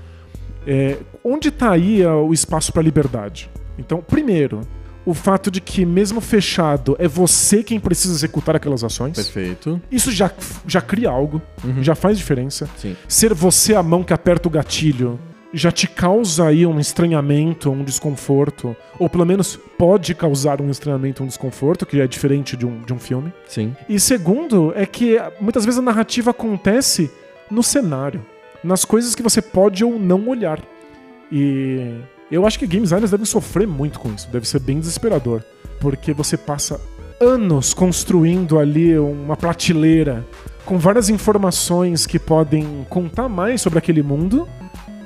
É, 0.66 0.98
onde 1.22 1.52
tá 1.52 1.70
aí 1.70 2.04
o 2.04 2.32
espaço 2.32 2.72
pra 2.72 2.82
liberdade? 2.82 3.48
Então, 3.78 4.02
primeiro, 4.02 4.62
o 5.06 5.14
fato 5.14 5.48
de 5.48 5.60
que, 5.60 5.86
mesmo 5.86 6.20
fechado, 6.20 6.96
é 6.98 7.06
você 7.06 7.62
quem 7.62 7.78
precisa 7.78 8.14
executar 8.14 8.56
aquelas 8.56 8.82
ações. 8.82 9.14
Perfeito. 9.14 9.80
Isso 9.92 10.10
já, 10.10 10.28
já 10.66 10.80
cria 10.80 11.08
algo, 11.08 11.40
já 11.82 11.94
faz 11.94 12.18
diferença. 12.18 12.68
Sim. 12.78 12.96
Ser 13.06 13.32
você 13.32 13.76
a 13.76 13.82
mão 13.82 14.02
que 14.02 14.12
aperta 14.12 14.48
o 14.48 14.50
gatilho 14.50 15.20
já 15.54 15.70
te 15.70 15.86
causa 15.86 16.46
aí 16.48 16.66
um 16.66 16.78
estranhamento, 16.78 17.70
um 17.70 17.84
desconforto. 17.84 18.76
Ou 18.98 19.08
pelo 19.08 19.24
menos 19.24 19.56
pode 19.78 20.14
causar 20.14 20.60
um 20.60 20.68
estranhamento, 20.70 21.22
um 21.22 21.26
desconforto, 21.26 21.86
que 21.86 22.00
é 22.00 22.06
diferente 22.06 22.56
de 22.56 22.66
um, 22.66 22.82
de 22.82 22.92
um 22.92 22.98
filme. 22.98 23.32
Sim. 23.46 23.74
E 23.88 23.98
segundo, 23.98 24.72
é 24.74 24.84
que 24.84 25.16
muitas 25.40 25.64
vezes 25.64 25.78
a 25.78 25.82
narrativa 25.82 26.32
acontece 26.32 27.10
no 27.50 27.62
cenário, 27.62 28.24
nas 28.62 28.84
coisas 28.84 29.14
que 29.14 29.22
você 29.22 29.40
pode 29.40 29.84
ou 29.84 29.98
não 29.98 30.28
olhar. 30.28 30.60
E 31.30 31.94
eu 32.30 32.46
acho 32.46 32.58
que 32.58 32.66
game 32.66 32.82
designers 32.82 33.10
devem 33.10 33.26
sofrer 33.26 33.66
muito 33.66 33.98
com 33.98 34.12
isso, 34.12 34.28
deve 34.28 34.48
ser 34.48 34.60
bem 34.60 34.78
desesperador, 34.78 35.42
porque 35.80 36.12
você 36.12 36.36
passa 36.36 36.80
anos 37.20 37.72
construindo 37.72 38.58
ali 38.58 38.98
uma 38.98 39.36
prateleira 39.36 40.24
com 40.64 40.78
várias 40.78 41.08
informações 41.08 42.06
que 42.06 42.18
podem 42.18 42.86
contar 42.88 43.28
mais 43.28 43.60
sobre 43.60 43.78
aquele 43.78 44.02
mundo. 44.02 44.48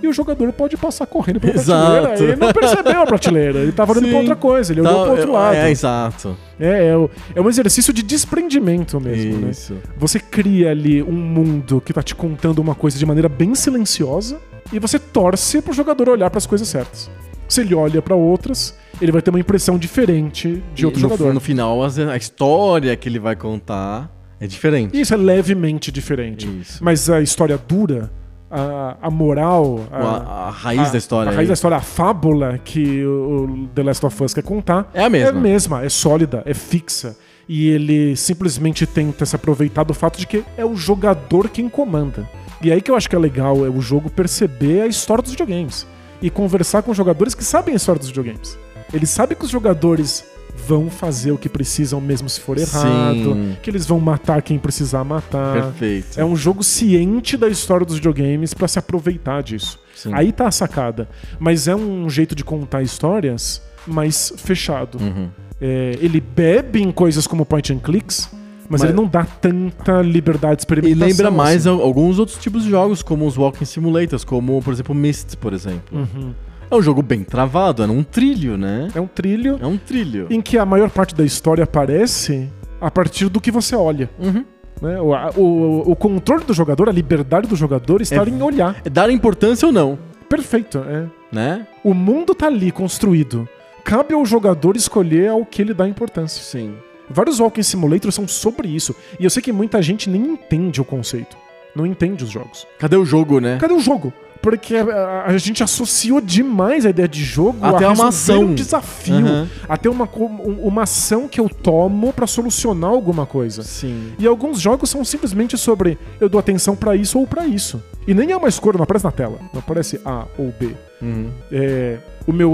E 0.02 0.06
o 0.06 0.12
jogador 0.12 0.52
pode 0.52 0.76
passar 0.76 1.06
correndo 1.06 1.40
pela 1.40 1.54
Exato. 1.54 1.90
prateleira. 2.02 2.32
Ele 2.32 2.36
não 2.40 2.52
percebeu 2.52 3.02
a 3.02 3.06
prateleira. 3.06 3.58
Ele 3.60 3.72
tava 3.72 3.92
olhando 3.92 4.08
pra 4.10 4.18
outra 4.18 4.36
coisa. 4.36 4.72
Ele 4.72 4.80
olhou 4.80 4.94
Tá, 4.94 5.02
pro 5.02 5.10
outro 5.12 5.28
é, 5.30 5.32
lado. 5.32 5.54
É, 5.56 5.70
exato. 5.70 6.36
É, 6.60 6.68
é, 6.88 7.08
é 7.34 7.40
um 7.40 7.48
exercício 7.48 7.92
de 7.92 8.02
desprendimento 8.02 9.00
mesmo, 9.00 9.38
né? 9.40 9.50
Isso. 9.50 9.76
Você 9.96 10.20
cria 10.20 10.70
ali 10.70 11.02
um 11.02 11.12
mundo 11.12 11.80
que 11.84 11.92
tá 11.92 12.02
te 12.02 12.14
contando 12.14 12.58
uma 12.60 12.74
coisa 12.74 12.98
de 12.98 13.04
maneira 13.06 13.28
bem 13.28 13.54
silenciosa 13.54 14.38
e 14.72 14.78
você 14.78 14.98
torce 14.98 15.60
pro 15.62 15.72
jogador 15.72 16.08
olhar 16.08 16.30
pras 16.30 16.46
coisas 16.46 16.68
certas. 16.68 17.10
Se 17.48 17.62
ele 17.62 17.74
olha 17.74 18.02
pra 18.02 18.14
outras, 18.14 18.76
ele 19.00 19.10
vai 19.10 19.22
ter 19.22 19.30
uma 19.30 19.40
impressão 19.40 19.78
diferente 19.78 20.62
de 20.74 20.84
outro 20.84 21.00
no, 21.00 21.08
jogador. 21.08 21.32
No 21.34 21.40
final, 21.40 21.82
as- 21.82 21.98
a 21.98 22.16
história 22.16 22.94
que 22.94 23.08
ele 23.08 23.18
vai 23.18 23.34
contar 23.34 24.10
é 24.38 24.46
diferente. 24.46 25.00
Isso 25.00 25.14
é 25.14 25.16
levemente 25.16 25.90
diferente. 25.90 26.46
Isso. 26.60 26.84
Mas 26.84 27.08
a 27.08 27.20
história 27.22 27.56
dura, 27.58 28.10
a, 28.50 28.96
a 29.02 29.10
moral, 29.10 29.80
a, 29.92 30.46
A, 30.48 30.50
raiz 30.50 30.88
a- 30.88 30.92
da 30.92 30.98
história. 30.98 31.30
a 31.30 31.34
raiz 31.34 31.40
aí. 31.42 31.46
da 31.48 31.54
história, 31.54 31.76
a 31.76 31.80
fábula 31.80 32.58
que 32.64 33.04
o 33.04 33.28
o 33.64 33.68
The 33.74 33.82
Last 33.82 34.04
of 34.06 34.24
Us 34.24 34.34
quer 34.34 34.42
contar 34.42 34.90
É 34.94 35.04
a 35.04 35.10
mesma. 35.10 35.26
É 35.28 35.30
a 35.30 35.40
mesma, 35.40 35.84
é 35.84 35.88
sólida, 35.88 36.42
é 36.46 36.54
fixa. 36.54 37.16
E 37.48 37.68
ele 37.70 38.14
simplesmente 38.16 38.86
tenta 38.86 39.24
se 39.24 39.34
aproveitar 39.34 39.82
do 39.84 39.94
fato 39.94 40.18
de 40.18 40.26
que 40.26 40.44
é 40.56 40.64
o 40.64 40.76
jogador 40.76 41.48
quem 41.48 41.68
comanda. 41.68 42.28
E 42.60 42.70
aí 42.72 42.82
que 42.82 42.90
eu 42.90 42.96
acho 42.96 43.08
que 43.08 43.16
é 43.16 43.18
legal 43.18 43.64
é 43.64 43.70
o 43.70 43.80
jogo 43.80 44.10
perceber 44.10 44.82
a 44.82 44.86
história 44.86 45.22
dos 45.22 45.30
videogames 45.32 45.86
e 46.20 46.28
conversar 46.28 46.82
com 46.82 46.92
jogadores 46.92 47.34
que 47.34 47.44
sabem 47.44 47.72
a 47.74 47.76
história 47.76 47.98
dos 47.98 48.08
videogames. 48.08 48.58
Ele 48.92 49.06
sabe 49.06 49.34
que 49.34 49.44
os 49.44 49.50
jogadores 49.50 50.24
vão 50.66 50.90
fazer 50.90 51.32
o 51.32 51.38
que 51.38 51.48
precisam 51.48 52.00
mesmo 52.00 52.28
se 52.28 52.40
for 52.40 52.58
errado, 52.58 53.34
Sim. 53.34 53.56
que 53.62 53.70
eles 53.70 53.86
vão 53.86 53.98
matar 54.00 54.42
quem 54.42 54.58
precisar 54.58 55.04
matar. 55.04 55.52
Perfeito. 55.54 56.18
É 56.20 56.24
um 56.24 56.34
jogo 56.36 56.62
ciente 56.64 57.36
da 57.36 57.48
história 57.48 57.86
dos 57.86 57.96
videogames 57.96 58.52
pra 58.54 58.66
se 58.68 58.78
aproveitar 58.78 59.42
disso. 59.42 59.78
Sim. 59.94 60.10
Aí 60.14 60.32
tá 60.32 60.46
a 60.46 60.50
sacada. 60.50 61.08
Mas 61.38 61.68
é 61.68 61.74
um 61.74 62.08
jeito 62.10 62.34
de 62.34 62.44
contar 62.44 62.82
histórias 62.82 63.62
mais 63.86 64.32
fechado. 64.36 64.98
Uhum. 65.00 65.28
É, 65.60 65.98
ele 66.00 66.20
bebe 66.20 66.80
em 66.82 66.92
coisas 66.92 67.26
como 67.26 67.44
point 67.44 67.72
and 67.72 67.78
clicks, 67.78 68.28
mas, 68.70 68.82
Mas- 68.82 68.90
ele 68.90 68.92
não 68.92 69.06
dá 69.06 69.24
tanta 69.24 70.02
liberdade 70.02 70.56
de 70.56 70.60
E 70.60 70.62
experimentação. 70.62 71.06
lembra 71.08 71.30
mais 71.30 71.66
assim. 71.66 71.76
al- 71.76 71.82
alguns 71.82 72.18
outros 72.18 72.36
tipos 72.38 72.64
de 72.64 72.70
jogos, 72.70 73.02
como 73.02 73.26
os 73.26 73.36
Walking 73.36 73.64
Simulators, 73.64 74.24
como, 74.24 74.60
por 74.62 74.72
exemplo, 74.72 74.94
Myst, 74.94 75.36
por 75.36 75.52
exemplo. 75.54 75.98
Uhum. 75.98 76.32
É 76.70 76.74
um 76.74 76.82
jogo 76.82 77.02
bem 77.02 77.24
travado, 77.24 77.82
é 77.82 77.86
um 77.86 78.02
trilho, 78.02 78.56
né? 78.58 78.88
É 78.94 79.00
um 79.00 79.06
trilho 79.06 79.58
É 79.60 79.66
um 79.66 79.76
trilho. 79.78 80.26
em 80.30 80.40
que 80.40 80.58
a 80.58 80.66
maior 80.66 80.90
parte 80.90 81.14
da 81.14 81.24
história 81.24 81.64
aparece 81.64 82.48
a 82.80 82.90
partir 82.90 83.28
do 83.28 83.40
que 83.40 83.50
você 83.50 83.74
olha. 83.74 84.08
Uhum. 84.18 84.44
né? 84.80 85.00
O, 85.00 85.12
o- 85.40 85.90
o 85.92 85.96
controle 85.96 86.44
do 86.44 86.54
jogador, 86.54 86.88
a 86.88 86.92
liberdade 86.92 87.48
do 87.48 87.56
jogador 87.56 88.00
está 88.00 88.22
É- 88.22 88.28
em 88.28 88.40
olhar. 88.42 88.76
É 88.84 88.88
dar 88.90 89.10
importância 89.10 89.66
ou 89.66 89.72
não, 89.72 89.98
Perfeito, 90.28 90.78
é. 90.78 91.06
né? 91.32 91.66
O 91.82 91.92
mundo 91.94 92.34
tá 92.34 92.46
ali 92.46 92.70
construído. 92.70 93.48
Cabe 93.82 94.12
ao 94.14 94.24
jogador 94.26 94.76
escolher 94.76 95.30
ao 95.30 95.44
que 95.44 95.62
ele 95.62 95.72
dá 95.74 95.88
importância. 95.88 96.42
Sim. 96.42 96.74
Vários 97.10 97.40
Walking 97.40 97.62
Simulators 97.62 98.14
são 98.14 98.28
sobre 98.28 98.68
isso. 98.68 98.94
E 99.18 99.24
eu 99.24 99.30
sei 99.30 99.42
que 99.42 99.50
muita 99.50 99.80
gente 99.80 100.10
nem 100.10 100.20
entende 100.32 100.80
o 100.80 100.84
conceito. 100.84 101.36
Não 101.74 101.86
entende 101.86 102.22
os 102.22 102.30
jogos. 102.30 102.66
Cadê 102.78 102.96
o 102.96 103.04
jogo, 103.04 103.40
né? 103.40 103.56
Cadê 103.58 103.72
o 103.72 103.80
jogo? 103.80 104.12
Porque 104.40 104.76
a, 104.76 105.36
gente 105.36 105.62
associou 105.62 106.20
demais 106.20 106.86
a 106.86 106.90
ideia 106.90 107.08
de 107.08 107.22
jogo 107.24 107.58
Até 107.60 107.84
a 107.84 107.92
uma 107.92 108.08
ação. 108.08 108.42
um 108.42 108.54
desafio. 108.54 109.16
Aham. 109.16 109.48
Até 109.68 109.90
uma, 109.90 110.08
um- 110.16 110.66
uma 110.66 110.82
ação 110.84 111.26
que 111.28 111.40
eu 111.40 111.48
tomo 111.48 112.12
pra 112.12 112.26
solucionar 112.26 112.90
alguma 112.90 113.26
coisa. 113.26 113.62
Sim. 113.62 114.12
E 114.18 114.26
alguns 114.26 114.60
jogos 114.60 114.90
são 114.90 115.04
simplesmente 115.04 115.58
sobre 115.58 115.98
eu 116.20 116.28
dou 116.28 116.38
atenção 116.38 116.76
pra 116.76 116.94
isso 116.94 117.18
ou 117.18 117.26
pra 117.26 117.46
isso. 117.46 117.82
E 118.06 118.14
nem 118.14 118.30
é 118.30 118.36
uma 118.36 118.48
escolha, 118.48 118.76
não 118.78 118.84
aparece 118.84 119.04
na 119.04 119.12
tela. 119.12 119.38
Não 119.52 119.60
aparece 119.60 120.00
A 120.04 120.24
ou 120.38 120.52
B. 120.58 120.74
Uhum. 121.02 121.30
É, 121.52 121.98
o 122.26 122.32
meu 122.32 122.50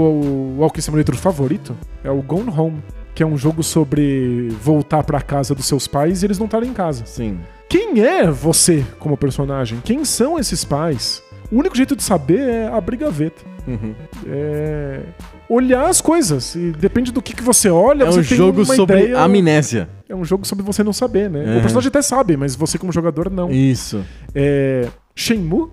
Walking 0.57 0.81
Simulator 0.81 1.15
favorito 1.15 1.75
é 2.03 2.09
o 2.11 2.21
Gone 2.21 2.49
Home, 2.49 2.83
que 3.13 3.23
é 3.23 3.25
um 3.25 3.37
jogo 3.37 3.63
sobre 3.63 4.49
voltar 4.61 5.03
pra 5.03 5.21
casa 5.21 5.55
dos 5.55 5.65
seus 5.65 5.87
pais 5.87 6.21
e 6.21 6.25
eles 6.25 6.37
não 6.39 6.45
estarem 6.45 6.69
em 6.69 6.73
casa. 6.73 7.05
Sim. 7.05 7.39
Quem 7.69 8.01
é 8.03 8.29
você 8.29 8.85
como 8.99 9.17
personagem? 9.17 9.79
Quem 9.83 10.05
são 10.05 10.37
esses 10.37 10.63
pais? 10.63 11.21
O 11.51 11.59
único 11.59 11.75
jeito 11.75 11.95
de 11.95 12.03
saber 12.03 12.39
é 12.39 12.67
abrir 12.67 12.97
gaveta. 12.97 13.43
Uhum. 13.67 13.93
É 14.27 15.01
olhar 15.49 15.87
as 15.87 16.01
coisas. 16.01 16.55
E 16.55 16.71
depende 16.71 17.11
do 17.11 17.21
que, 17.21 17.35
que 17.35 17.43
você 17.43 17.69
olha, 17.69 18.03
É 18.05 18.09
um 18.09 18.23
jogo 18.23 18.65
sobre 18.65 18.99
ideia. 19.03 19.19
amnésia. 19.19 19.89
É 20.07 20.15
um 20.15 20.25
jogo 20.25 20.45
sobre 20.45 20.63
você 20.63 20.83
não 20.83 20.93
saber, 20.93 21.29
né? 21.29 21.43
Uhum. 21.43 21.57
O 21.57 21.61
personagem 21.61 21.87
até 21.87 22.01
sabe, 22.01 22.37
mas 22.37 22.55
você 22.55 22.77
como 22.77 22.91
jogador 22.91 23.29
não. 23.29 23.51
Isso. 23.51 24.03
É... 24.33 24.87
Shenmue. 25.15 25.69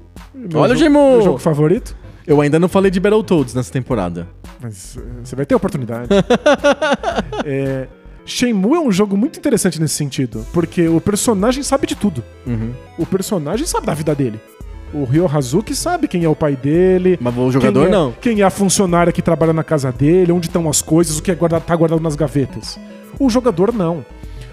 Olha 0.55 0.75
o 0.75 0.77
Shenmue! 0.77 1.13
Meu 1.13 1.23
jogo 1.23 1.39
favorito. 1.39 1.97
Eu 2.27 2.41
ainda 2.41 2.59
não 2.59 2.69
falei 2.69 2.91
de 2.91 3.01
Battletoads 3.01 3.55
nessa 3.55 3.73
temporada. 3.73 4.29
Mas 4.61 4.97
eh, 4.97 5.01
você 5.25 5.35
vai 5.35 5.45
ter 5.45 5.57
oportunidade. 5.57 6.09
é... 7.45 7.89
Shenmue 8.25 8.77
é 8.77 8.81
um 8.81 8.93
jogo 8.93 9.17
muito 9.17 9.37
interessante 9.37 9.81
nesse 9.81 9.95
sentido, 9.95 10.47
porque 10.53 10.87
o 10.87 11.01
personagem 11.01 11.65
sabe 11.65 11.89
de 11.89 11.97
tudo. 11.97 12.23
Uhum. 12.47 12.73
O 12.97 13.05
personagem 13.05 13.67
sabe 13.67 13.87
da 13.87 13.95
vida 13.95 14.15
dele. 14.15 14.39
O 14.95 15.05
Ryo 15.05 15.27
Hazuki 15.27 15.75
sabe 15.75 16.07
quem 16.07 16.25
é 16.25 16.29
o 16.29 16.37
pai 16.37 16.55
dele. 16.55 17.19
Mas 17.21 17.37
o 17.37 17.51
jogador 17.51 17.81
quem 17.81 17.89
é, 17.89 17.91
não. 17.91 18.13
Quem 18.21 18.41
é 18.41 18.45
a 18.45 18.51
funcionária 18.51 19.13
que 19.13 19.23
trabalha 19.23 19.53
na 19.53 19.65
casa 19.65 19.91
dele, 19.91 20.33
onde 20.33 20.49
estão 20.49 20.69
as 20.69 20.83
coisas, 20.83 21.19
o 21.19 21.23
que 21.23 21.31
é 21.31 21.35
guarda, 21.35 21.61
tá 21.61 21.75
guardado 21.75 22.03
nas 22.03 22.15
gavetas. 22.15 22.79
O 23.19 23.31
jogador 23.31 23.73
não. 23.73 24.05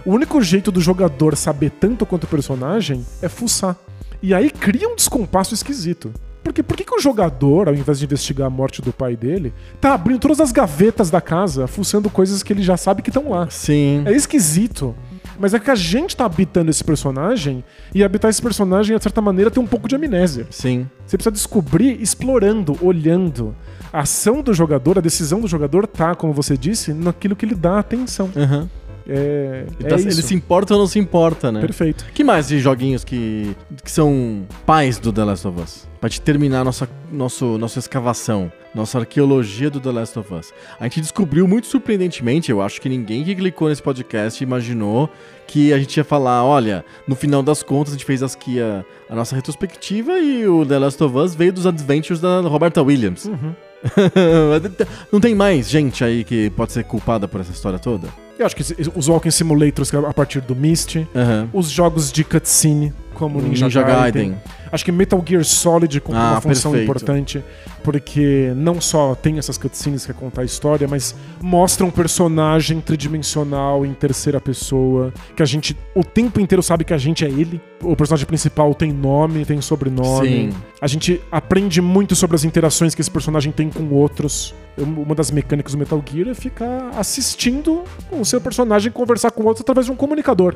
O 0.06 0.12
único 0.12 0.42
jeito 0.42 0.72
do 0.72 0.80
jogador 0.80 1.36
saber 1.36 1.72
tanto 1.72 2.06
quanto 2.06 2.24
o 2.24 2.28
personagem 2.28 3.06
é 3.22 3.28
fuçar. 3.28 3.76
E 4.22 4.34
aí 4.34 4.50
cria 4.50 4.88
um 4.88 4.96
descompasso 4.96 5.54
esquisito. 5.54 6.12
Porque 6.44 6.64
por 6.64 6.78
que, 6.78 6.84
que 6.84 6.96
o 6.96 7.00
jogador, 7.00 7.68
ao 7.68 7.76
invés 7.76 8.00
de 8.00 8.06
investigar 8.06 8.48
a 8.48 8.50
morte 8.50 8.82
do 8.82 8.94
pai 8.94 9.16
dele, 9.16 9.54
tá 9.80 9.94
abrindo 9.94 10.20
todas 10.20 10.40
as 10.40 10.52
gavetas 10.52 11.10
da 11.10 11.20
casa, 11.20 11.68
fuçando 11.68 12.10
coisas 12.10 12.42
que 12.42 12.54
ele 12.54 12.64
já 12.64 12.78
sabe 12.78 13.02
que 13.02 13.10
estão 13.10 13.30
lá? 13.30 13.48
Sim. 13.50 14.04
É 14.06 14.14
esquisito. 14.14 14.96
Mas 15.40 15.54
é 15.54 15.60
que 15.60 15.72
a 15.72 15.76
gente 15.76 16.16
tá 16.16 16.26
habitando 16.26 16.70
esse 16.70 16.84
personagem, 16.84 17.64
e 17.96 18.04
habitar 18.04 18.30
esse 18.30 18.42
personagem, 18.42 18.96
de 18.96 19.02
certa 19.02 19.22
maneira, 19.22 19.50
tem 19.50 19.64
um 19.64 19.68
pouco 19.68 19.88
de 19.88 19.96
amnésia. 19.96 20.46
Sim. 20.50 20.88
Você 21.08 21.18
precisa 21.18 21.32
descobrir 21.32 22.02
explorando, 22.02 22.78
olhando. 22.82 23.56
A 23.92 24.02
ação 24.02 24.42
do 24.44 24.54
jogador, 24.54 24.98
a 24.98 25.02
decisão 25.02 25.40
do 25.40 25.48
jogador 25.48 25.88
tá, 25.88 26.14
como 26.14 26.34
você 26.34 26.58
disse, 26.58 26.94
naquilo 26.94 27.36
que 27.36 27.46
ele 27.46 27.56
dá 27.56 27.80
atenção. 27.80 28.30
Uhum. 28.36 28.68
É, 29.12 29.66
Ele, 29.80 29.88
é 29.88 29.90
tá- 29.90 29.96
isso. 29.96 30.08
ele 30.08 30.22
se 30.22 30.36
importa 30.36 30.74
ou 30.76 30.80
não 30.80 30.88
se 30.88 31.00
importa, 31.00 31.52
né? 31.52 31.62
Perfeito. 31.62 32.06
que 32.14 32.24
mais 32.24 32.48
de 32.48 32.60
joguinhos 32.60 33.04
que, 33.04 33.56
que 33.84 33.92
são 33.92 34.46
pais 34.66 35.00
do 35.00 35.12
The 35.12 35.24
Last 35.24 35.48
of 35.48 35.60
Us? 35.62 35.88
Pra 36.00 36.08
te 36.10 36.22
terminar 36.22 36.64
nossa, 36.64 36.88
nosso, 37.12 37.58
nossa 37.58 37.80
escavação, 37.80 38.52
nossa 38.74 39.00
arqueologia 39.00 39.70
do 39.70 39.80
The 39.80 39.92
Last 39.92 40.18
of 40.20 40.34
Us. 40.34 40.54
A 40.80 40.84
gente 40.84 41.02
descobriu 41.02 41.48
muito 41.48 41.66
surpreendentemente, 41.68 42.52
eu 42.52 42.62
acho 42.62 42.80
que 42.80 42.88
ninguém 42.88 43.24
que 43.24 43.34
clicou 43.36 43.68
nesse 43.68 43.82
podcast 43.82 44.42
imaginou 44.44 45.10
que 45.48 45.74
a 45.74 45.80
gente 45.80 45.98
ia 45.98 46.04
falar, 46.04 46.44
olha, 46.46 46.86
no 47.08 47.16
final 47.16 47.42
das 47.42 47.64
contas 47.64 47.94
a 47.94 47.96
gente 47.98 48.06
fez 48.06 48.22
aqui 48.22 48.62
a, 48.62 48.86
a 49.10 49.16
nossa 49.16 49.36
retrospectiva 49.36 50.20
e 50.20 50.48
o 50.48 50.64
The 50.66 50.78
Last 50.78 51.04
of 51.04 51.18
Us 51.18 51.34
veio 51.34 51.52
dos 51.52 51.66
adventures 51.66 52.22
da 52.22 52.42
Roberta 52.42 52.82
Williams. 52.84 53.26
Uhum. 53.26 53.56
Não 55.12 55.20
tem 55.20 55.34
mais 55.36 55.70
gente 55.70 56.04
aí 56.04 56.24
que 56.24 56.50
pode 56.52 56.72
ser 56.74 56.84
culpada 56.84 57.28
por 57.28 57.42
essa 57.42 57.52
história 57.52 57.80
toda? 57.80 58.08
Eu 58.38 58.46
acho 58.46 58.56
que 58.56 58.64
os 58.96 59.08
Walking 59.10 59.32
Simulators 59.32 59.94
é 59.94 59.98
a 59.98 60.14
partir 60.14 60.40
do 60.40 60.56
Myst, 60.56 60.96
Aham. 61.14 61.50
os 61.52 61.70
jogos 61.70 62.10
de 62.12 62.24
cutscene, 62.24 62.94
como 63.20 63.40
Ninja, 63.42 63.66
Ninja 63.66 63.84
Gaiden. 63.84 64.12
Gaiden. 64.32 64.42
Acho 64.72 64.86
que 64.86 64.92
Metal 64.92 65.22
Gear 65.28 65.44
Solid 65.44 66.00
cumpre 66.02 66.22
Ah, 66.22 66.32
uma 66.32 66.42
função 66.42 66.72
perfeito. 66.72 66.90
importante, 66.90 67.44
porque 67.84 68.54
não 68.56 68.80
só 68.80 69.14
tem 69.14 69.38
essas 69.38 69.58
cutscenes 69.58 70.06
que 70.06 70.12
é 70.12 70.14
contar 70.14 70.42
a 70.42 70.46
história, 70.46 70.88
mas 70.88 71.14
mostra 71.42 71.86
um 71.86 71.92
personagem 71.92 72.80
tridimensional 72.80 73.86
em 73.86 73.94
terceira 73.94 74.40
pessoa, 74.40 75.14
que 75.36 75.44
a 75.44 75.46
gente 75.46 75.76
o 75.94 76.04
tempo 76.04 76.40
inteiro 76.40 76.64
sabe 76.64 76.84
que 76.84 76.94
a 76.94 76.98
gente 76.98 77.26
é 77.26 77.30
ele. 77.30 77.60
O 77.84 77.96
personagem 77.96 78.26
principal 78.26 78.74
tem 78.74 78.92
nome, 78.92 79.46
tem 79.46 79.60
sobrenome. 79.62 80.28
Sim. 80.28 80.50
A 80.82 80.88
gente 80.88 81.22
aprende 81.32 81.82
muito 81.82 82.16
sobre 82.16 82.36
as 82.36 82.44
interações 82.44 82.96
que 82.96 83.02
esse 83.02 83.12
personagem 83.12 83.52
tem 83.52 83.70
com 83.70 83.90
outros. 83.94 84.54
Uma 84.82 85.14
das 85.16 85.32
mecânicas 85.32 85.74
do 85.74 85.78
Metal 85.78 86.02
Gear 86.06 86.30
é 86.30 86.34
ficar 86.34 86.92
assistindo 86.98 87.84
o 88.12 88.24
seu 88.24 88.40
personagem 88.40 88.92
conversar 88.92 89.32
com 89.32 89.44
outros 89.44 89.62
através 89.62 89.86
de 89.86 89.92
um 89.92 89.96
comunicador. 89.96 90.56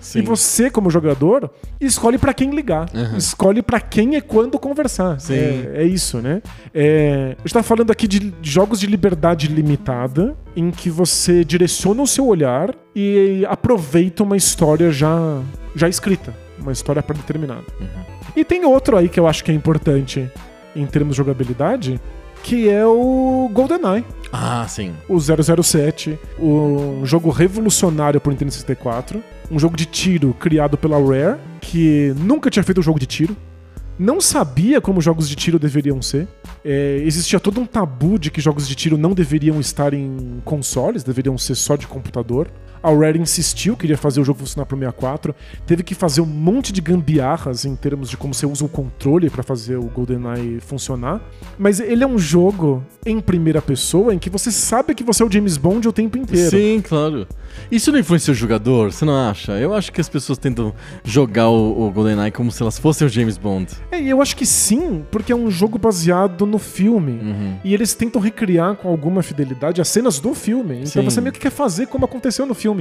Sim. 0.00 0.18
E 0.18 0.22
você, 0.22 0.70
como 0.70 0.90
jogador, 0.90 1.50
escolhe 1.80 2.18
pra 2.18 2.34
quem 2.34 2.50
ligar. 2.50 2.88
Uhum. 2.94 3.16
Escolhe 3.16 3.62
pra 3.62 3.80
quem 3.80 4.16
e 4.16 4.20
quando 4.20 4.58
conversar. 4.58 5.18
É, 5.30 5.82
é 5.82 5.84
isso, 5.84 6.18
né? 6.18 6.42
É, 6.74 7.36
a 7.38 7.42
gente 7.42 7.54
tá 7.54 7.62
falando 7.62 7.90
aqui 7.90 8.08
de 8.08 8.32
jogos 8.42 8.80
de 8.80 8.86
liberdade 8.86 9.46
limitada, 9.48 10.36
em 10.56 10.70
que 10.70 10.90
você 10.90 11.44
direciona 11.44 12.02
o 12.02 12.06
seu 12.06 12.26
olhar 12.26 12.74
e 12.94 13.46
aproveita 13.48 14.22
uma 14.22 14.36
história 14.36 14.90
já, 14.90 15.40
já 15.74 15.88
escrita. 15.88 16.34
Uma 16.58 16.72
história 16.72 17.02
pré-determinada. 17.02 17.64
Uhum. 17.80 17.86
E 18.36 18.44
tem 18.44 18.64
outro 18.64 18.96
aí 18.96 19.08
que 19.08 19.20
eu 19.20 19.26
acho 19.26 19.44
que 19.44 19.50
é 19.50 19.54
importante 19.54 20.30
em 20.74 20.86
termos 20.86 21.14
de 21.14 21.18
jogabilidade, 21.18 22.00
que 22.42 22.68
é 22.68 22.84
o 22.86 23.48
GoldenEye 23.52 24.04
Ah, 24.32 24.66
sim. 24.68 24.92
o 25.08 25.18
007, 25.20 26.18
um 26.38 27.04
jogo 27.06 27.30
revolucionário 27.30 28.20
pro 28.20 28.30
Nintendo 28.32 28.50
64, 28.52 29.22
um 29.50 29.58
jogo 29.58 29.76
de 29.76 29.86
tiro 29.86 30.34
criado 30.34 30.76
pela 30.76 30.96
Rare, 30.98 31.38
que 31.60 32.12
nunca 32.16 32.50
tinha 32.50 32.62
feito 32.62 32.78
um 32.78 32.82
jogo 32.82 32.98
de 32.98 33.06
tiro, 33.06 33.36
não 33.98 34.20
sabia 34.20 34.80
como 34.80 35.00
jogos 35.00 35.28
de 35.28 35.36
tiro 35.36 35.58
deveriam 35.58 36.00
ser. 36.02 36.26
É, 36.64 37.00
existia 37.04 37.38
todo 37.38 37.60
um 37.60 37.66
tabu 37.66 38.18
de 38.18 38.30
que 38.30 38.40
jogos 38.40 38.66
de 38.66 38.74
tiro 38.74 38.96
não 38.96 39.12
deveriam 39.12 39.60
estar 39.60 39.92
em 39.94 40.40
consoles, 40.44 41.04
deveriam 41.04 41.36
ser 41.36 41.54
só 41.54 41.76
de 41.76 41.86
computador. 41.86 42.48
A 42.82 42.90
Rare 42.90 43.18
insistiu, 43.18 43.76
queria 43.76 43.96
fazer 43.96 44.20
o 44.20 44.24
jogo 44.24 44.40
funcionar 44.40 44.66
pro 44.66 44.76
64, 44.76 45.34
teve 45.66 45.82
que 45.82 45.94
fazer 45.94 46.20
um 46.20 46.26
monte 46.26 46.72
de 46.72 46.80
gambiarras 46.80 47.64
em 47.64 47.76
termos 47.76 48.10
de 48.10 48.16
como 48.16 48.34
você 48.34 48.46
usa 48.46 48.64
o 48.64 48.68
controle 48.68 49.30
para 49.30 49.42
fazer 49.42 49.76
o 49.76 49.84
GoldenEye 49.84 50.60
funcionar. 50.60 51.20
Mas 51.58 51.80
ele 51.80 52.02
é 52.02 52.06
um 52.06 52.18
jogo 52.18 52.82
em 53.04 53.20
primeira 53.20 53.60
pessoa 53.60 54.14
em 54.14 54.18
que 54.18 54.30
você 54.30 54.50
sabe 54.50 54.94
que 54.94 55.04
você 55.04 55.22
é 55.22 55.26
o 55.26 55.30
James 55.30 55.56
Bond 55.56 55.86
o 55.86 55.92
tempo 55.92 56.18
inteiro. 56.18 56.50
Sim, 56.50 56.80
claro. 56.80 57.26
Isso 57.70 57.92
não 57.92 57.98
influencia 57.98 58.32
o 58.32 58.34
jogador, 58.34 58.92
você 58.92 59.04
não 59.04 59.14
acha? 59.14 59.52
Eu 59.52 59.74
acho 59.74 59.92
que 59.92 60.00
as 60.00 60.08
pessoas 60.08 60.38
tentam 60.38 60.74
jogar 61.04 61.48
o, 61.48 61.86
o 61.86 61.90
GoldenEye 61.90 62.30
como 62.30 62.50
se 62.50 62.62
elas 62.62 62.78
fossem 62.78 63.06
o 63.06 63.10
James 63.10 63.36
Bond. 63.36 63.72
É, 63.90 64.00
e 64.00 64.08
eu 64.08 64.20
acho 64.22 64.36
que 64.36 64.46
sim, 64.46 65.04
porque 65.10 65.32
é 65.32 65.36
um 65.36 65.50
jogo 65.50 65.78
baseado 65.78 66.46
no 66.46 66.58
filme. 66.58 67.12
Uhum. 67.12 67.58
E 67.64 67.74
eles 67.74 67.94
tentam 67.94 68.20
recriar 68.20 68.76
com 68.76 68.88
alguma 68.88 69.22
fidelidade 69.22 69.80
as 69.80 69.88
cenas 69.88 70.18
do 70.18 70.34
filme. 70.34 70.76
Então 70.76 71.02
Sim. 71.02 71.04
você 71.04 71.20
meio 71.20 71.32
que 71.32 71.40
quer 71.40 71.50
fazer 71.50 71.86
como 71.86 72.04
aconteceu 72.04 72.46
no 72.46 72.54
filme. 72.54 72.71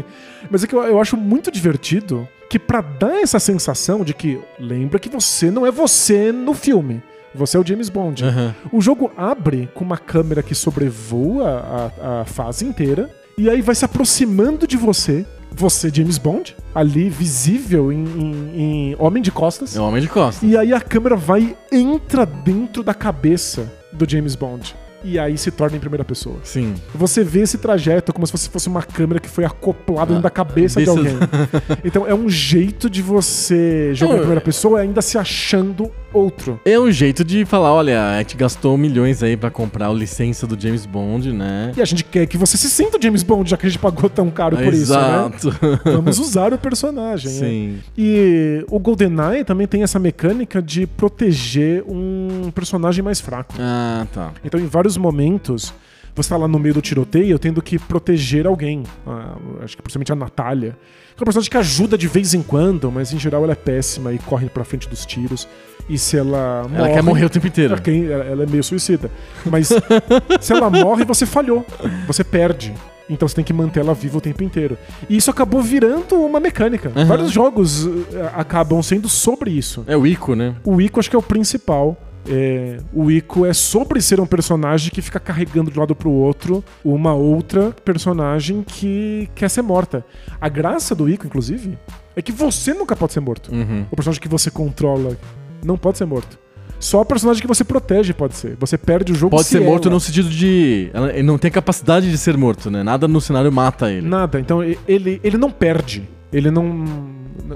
Mas 0.49 0.63
é 0.63 0.67
que 0.67 0.73
eu, 0.75 0.81
eu 0.83 0.99
acho 1.01 1.15
muito 1.17 1.51
divertido 1.51 2.27
que 2.49 2.59
pra 2.59 2.81
dar 2.81 3.21
essa 3.21 3.39
sensação 3.39 4.03
de 4.03 4.13
que 4.13 4.39
lembra 4.59 4.99
que 4.99 5.09
você 5.09 5.49
não 5.51 5.65
é 5.65 5.71
você 5.71 6.31
no 6.31 6.53
filme. 6.53 7.01
Você 7.33 7.55
é 7.55 7.59
o 7.59 7.65
James 7.65 7.87
Bond. 7.89 8.25
Aham. 8.25 8.53
O 8.73 8.81
jogo 8.81 9.09
abre 9.15 9.69
com 9.73 9.85
uma 9.85 9.97
câmera 9.97 10.43
que 10.43 10.53
sobrevoa 10.53 11.91
a, 12.01 12.21
a 12.21 12.25
fase 12.25 12.65
inteira 12.65 13.09
e 13.37 13.49
aí 13.49 13.61
vai 13.61 13.73
se 13.75 13.85
aproximando 13.85 14.67
de 14.67 14.75
você. 14.77 15.25
Você, 15.53 15.89
James 15.93 16.17
Bond, 16.17 16.55
ali 16.75 17.09
visível 17.09 17.91
em, 17.91 18.03
em- 18.03 18.51
em 18.91 18.95
Homem 18.99 19.21
de 19.21 19.31
Costas. 19.31 19.75
É 19.75 19.81
Homem 19.81 20.01
de 20.01 20.07
Costa. 20.07 20.45
E 20.45 20.55
aí 20.57 20.73
a 20.73 20.79
câmera 20.81 21.15
vai 21.15 21.55
entra 21.71 22.25
dentro 22.25 22.83
da 22.83 22.93
cabeça 22.93 23.71
do 23.91 24.09
James 24.09 24.35
Bond. 24.35 24.75
E 25.03 25.17
aí 25.17 25.37
se 25.37 25.49
torna 25.51 25.77
em 25.77 25.79
primeira 25.79 26.03
pessoa. 26.05 26.37
Sim. 26.43 26.75
Você 26.93 27.23
vê 27.23 27.41
esse 27.41 27.57
trajeto 27.57 28.13
como 28.13 28.25
se 28.27 28.31
fosse- 28.31 28.49
fosse 28.49 28.67
uma 28.67 28.83
câmera 28.83 29.19
que 29.19 29.27
foi 29.29 29.43
acoplada 29.43 30.07
dentro 30.07 30.21
da 30.23 30.29
cabeça 30.29 30.81
de 30.81 30.89
alguém. 30.89 31.17
Então 31.83 32.05
é 32.07 32.13
um 32.13 32.29
jeito 32.29 32.89
de 32.89 33.01
você 33.01 33.93
jogar 33.93 34.11
em 34.11 34.15
Não, 34.15 34.19
primeira 34.19 34.41
pessoa 34.41 34.79
ainda 34.81 35.01
se 35.01 35.17
achando 35.17 35.91
outro. 36.13 36.59
É 36.65 36.79
um 36.79 36.91
jeito 36.91 37.23
de 37.23 37.45
falar, 37.45 37.73
olha, 37.73 38.15
a 38.15 38.17
gente 38.19 38.35
gastou 38.37 38.77
milhões 38.77 39.21
aí 39.23 39.35
pra 39.37 39.49
comprar 39.49 39.87
a 39.87 39.93
licença 39.93 40.45
do 40.47 40.59
James 40.59 40.85
Bond, 40.85 41.31
né? 41.31 41.71
E 41.75 41.81
a 41.81 41.85
gente 41.85 42.03
quer 42.03 42.25
que 42.25 42.37
você 42.37 42.57
se 42.57 42.69
sinta 42.69 42.97
o 42.97 43.01
James 43.01 43.23
Bond, 43.23 43.49
já 43.49 43.57
que 43.57 43.65
a 43.65 43.69
gente 43.69 43.79
pagou 43.79 44.09
tão 44.09 44.29
caro 44.29 44.57
por 44.57 44.73
isso, 44.73 44.93
né? 44.93 44.99
Exato. 44.99 45.49
Vamos 45.85 46.19
usar 46.19 46.53
o 46.53 46.57
personagem. 46.57 47.31
né? 47.31 47.39
Sim. 47.39 47.79
E 47.97 48.65
o 48.69 48.79
GoldenEye 48.79 49.43
também 49.43 49.67
tem 49.67 49.83
essa 49.83 49.99
mecânica 49.99 50.61
de 50.61 50.85
proteger 50.87 51.83
um 51.87 52.51
personagem 52.53 53.03
mais 53.03 53.19
fraco. 53.19 53.53
Ah, 53.59 54.05
tá. 54.13 54.31
Então, 54.43 54.59
em 54.59 54.65
vários 54.67 54.97
momentos, 54.97 55.73
você 56.15 56.29
tá 56.29 56.37
lá 56.37 56.47
no 56.47 56.59
meio 56.59 56.73
do 56.75 56.81
tiroteio 56.81 57.37
tendo 57.39 57.61
que 57.61 57.77
proteger 57.79 58.45
alguém. 58.47 58.83
Ah, 59.07 59.35
acho 59.63 59.75
que 59.75 59.81
principalmente 59.81 60.11
a 60.11 60.15
Natália. 60.15 60.77
Que 61.15 61.17
é 61.17 61.21
uma 61.21 61.25
personagem 61.25 61.51
que 61.51 61.57
ajuda 61.57 61.97
de 61.97 62.07
vez 62.07 62.33
em 62.33 62.41
quando, 62.41 62.91
mas 62.91 63.11
em 63.13 63.19
geral 63.19 63.43
ela 63.43 63.51
é 63.53 63.55
péssima 63.55 64.11
e 64.13 64.19
corre 64.19 64.49
pra 64.49 64.63
frente 64.63 64.87
dos 64.89 65.05
tiros. 65.05 65.47
E 65.89 65.97
se 65.97 66.17
ela 66.17 66.63
morre. 66.63 66.77
Ela 66.77 66.89
quer 66.89 67.03
morrer 67.03 67.25
o 67.25 67.29
tempo 67.29 67.47
inteiro. 67.47 67.73
Ela, 67.73 67.81
quem- 67.81 68.05
ela- 68.07 68.23
ela 68.23 68.43
é 68.43 68.45
meio 68.45 68.63
suicida. 68.63 69.09
Mas 69.45 69.69
se 70.39 70.53
ela 70.53 70.69
morre, 70.69 71.03
você 71.03 71.25
falhou. 71.25 71.65
Você 72.07 72.23
perde. 72.23 72.73
Então 73.09 73.27
você 73.27 73.35
tem 73.35 73.43
que 73.43 73.51
manter 73.51 73.81
ela 73.81 73.93
viva 73.93 74.17
o 74.19 74.21
tempo 74.21 74.41
inteiro. 74.41 74.77
E 75.09 75.17
isso 75.17 75.29
acabou 75.29 75.61
virando 75.61 76.15
uma 76.15 76.39
mecânica. 76.39 76.89
Aham. 76.95 77.05
Vários 77.05 77.29
jogos 77.31 77.85
eh, 77.85 78.31
acabam 78.35 78.81
sendo 78.81 79.09
sobre 79.09 79.51
isso. 79.51 79.83
É 79.85 79.97
o 79.97 80.07
Ico, 80.07 80.33
né? 80.33 80.55
O 80.63 80.79
Ico 80.81 80.97
acho 80.99 81.09
que 81.09 81.15
é 81.15 81.19
o 81.19 81.21
principal. 81.21 81.97
É, 82.27 82.77
o 82.93 83.09
Ico 83.09 83.45
é 83.45 83.53
sobre 83.53 83.99
ser 84.01 84.19
um 84.19 84.25
personagem 84.27 84.91
que 84.91 85.01
fica 85.01 85.19
carregando 85.19 85.71
de 85.71 85.77
um 85.77 85.81
lado 85.81 85.95
pro 85.95 86.11
outro 86.11 86.63
uma 86.85 87.13
outra 87.13 87.71
personagem 87.83 88.63
que 88.63 89.27
quer 89.33 89.49
ser 89.49 89.61
morta. 89.63 90.05
A 90.39 90.47
graça 90.47 90.93
do 90.93 91.09
Ico, 91.09 91.25
inclusive, 91.25 91.77
é 92.15 92.21
que 92.21 92.31
você 92.31 92.73
nunca 92.73 92.95
pode 92.95 93.13
ser 93.13 93.19
morto. 93.21 93.51
Uhum. 93.51 93.85
O 93.91 93.95
personagem 93.95 94.21
que 94.21 94.27
você 94.27 94.51
controla 94.51 95.17
não 95.65 95.77
pode 95.77 95.97
ser 95.97 96.05
morto. 96.05 96.39
Só 96.79 97.01
o 97.01 97.05
personagem 97.05 97.41
que 97.41 97.47
você 97.47 97.63
protege 97.63 98.11
pode 98.13 98.35
ser. 98.35 98.55
Você 98.59 98.75
perde 98.77 99.11
o 99.11 99.15
jogo 99.15 99.35
Pode 99.35 99.47
se 99.47 99.51
ser 99.57 99.61
morto 99.61 99.87
ela- 99.87 99.93
no 99.93 99.99
sentido 99.99 100.29
de. 100.29 100.89
Ele 101.13 101.23
não 101.23 101.37
tem 101.37 101.51
capacidade 101.51 102.09
de 102.09 102.17
ser 102.17 102.35
morto, 102.37 102.71
né? 102.71 102.81
Nada 102.81 103.07
no 103.07 103.21
cenário 103.21 103.51
mata 103.51 103.91
ele. 103.91 104.07
Nada. 104.07 104.39
Então 104.39 104.63
ele, 104.63 105.19
ele 105.23 105.37
não 105.37 105.51
perde. 105.51 106.09
Ele 106.33 106.49
não, 106.49 106.63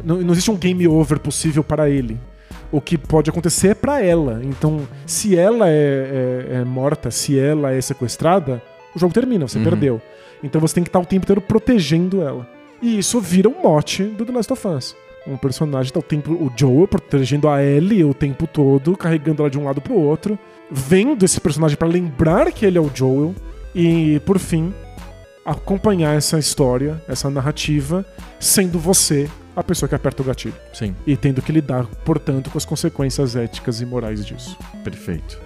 não. 0.03 0.21
Não 0.21 0.31
existe 0.31 0.51
um 0.51 0.55
game 0.57 0.87
over 0.87 1.19
possível 1.19 1.63
para 1.63 1.89
ele. 1.89 2.19
O 2.71 2.81
que 2.81 2.97
pode 2.97 3.29
acontecer 3.29 3.69
é 3.69 3.73
pra 3.73 4.01
ela. 4.03 4.41
Então, 4.43 4.87
se 5.05 5.37
ela 5.37 5.69
é, 5.69 5.73
é- 6.51 6.55
é 6.57 6.63
morta, 6.65 7.09
se 7.11 7.39
ela 7.39 7.71
é 7.73 7.79
sequestrada, 7.81 8.61
o 8.95 8.99
jogo 8.99 9.13
termina, 9.13 9.47
você 9.47 9.57
Uhum. 9.57 9.63
perdeu. 9.63 10.01
Então 10.43 10.59
você 10.59 10.75
tem 10.75 10.83
que 10.83 10.89
estar 10.89 10.99
o 10.99 11.05
tempo 11.05 11.23
inteiro 11.25 11.41
protegendo 11.41 12.21
ela. 12.21 12.47
E 12.81 12.99
isso 12.99 13.19
vira 13.21 13.47
um 13.49 13.61
mote 13.63 14.03
do 14.03 14.25
The 14.25 14.33
Last 14.33 14.51
of 14.53 14.67
Us. 14.67 14.95
Um 15.27 15.37
personagem 15.37 15.91
tá 15.91 15.99
o 15.99 16.03
tempo. 16.03 16.33
O 16.33 16.51
Joel 16.55 16.87
protegendo 16.87 17.47
a 17.47 17.63
Ellie 17.63 18.03
o 18.03 18.13
tempo 18.13 18.45
todo, 18.45 18.95
carregando 18.95 19.41
ela 19.41 19.49
de 19.49 19.57
um 19.57 19.63
lado 19.63 19.81
pro 19.81 19.95
outro, 19.95 20.37
vendo 20.69 21.23
esse 21.25 21.39
personagem 21.41 21.77
pra 21.77 21.87
lembrar 21.87 22.51
que 22.51 22.65
ele 22.65 22.77
é 22.77 22.81
o 22.81 22.91
Joel. 22.93 23.33
E, 23.73 24.19
por 24.25 24.37
fim, 24.37 24.73
acompanhar 25.43 26.15
essa 26.15 26.37
história, 26.37 27.01
essa 27.07 27.29
narrativa, 27.29 28.05
sendo 28.39 28.77
você 28.79 29.27
a 29.55 29.63
pessoa 29.63 29.87
que 29.89 29.95
aperta 29.95 30.21
o 30.21 30.25
gatilho. 30.25 30.55
Sim, 30.73 30.95
E 31.07 31.15
tendo 31.15 31.41
que 31.41 31.51
lidar, 31.51 31.85
portanto, 32.03 32.49
com 32.49 32.57
as 32.57 32.65
consequências 32.65 33.35
éticas 33.35 33.81
e 33.81 33.85
morais 33.85 34.25
disso. 34.25 34.57
perfeito. 34.83 35.39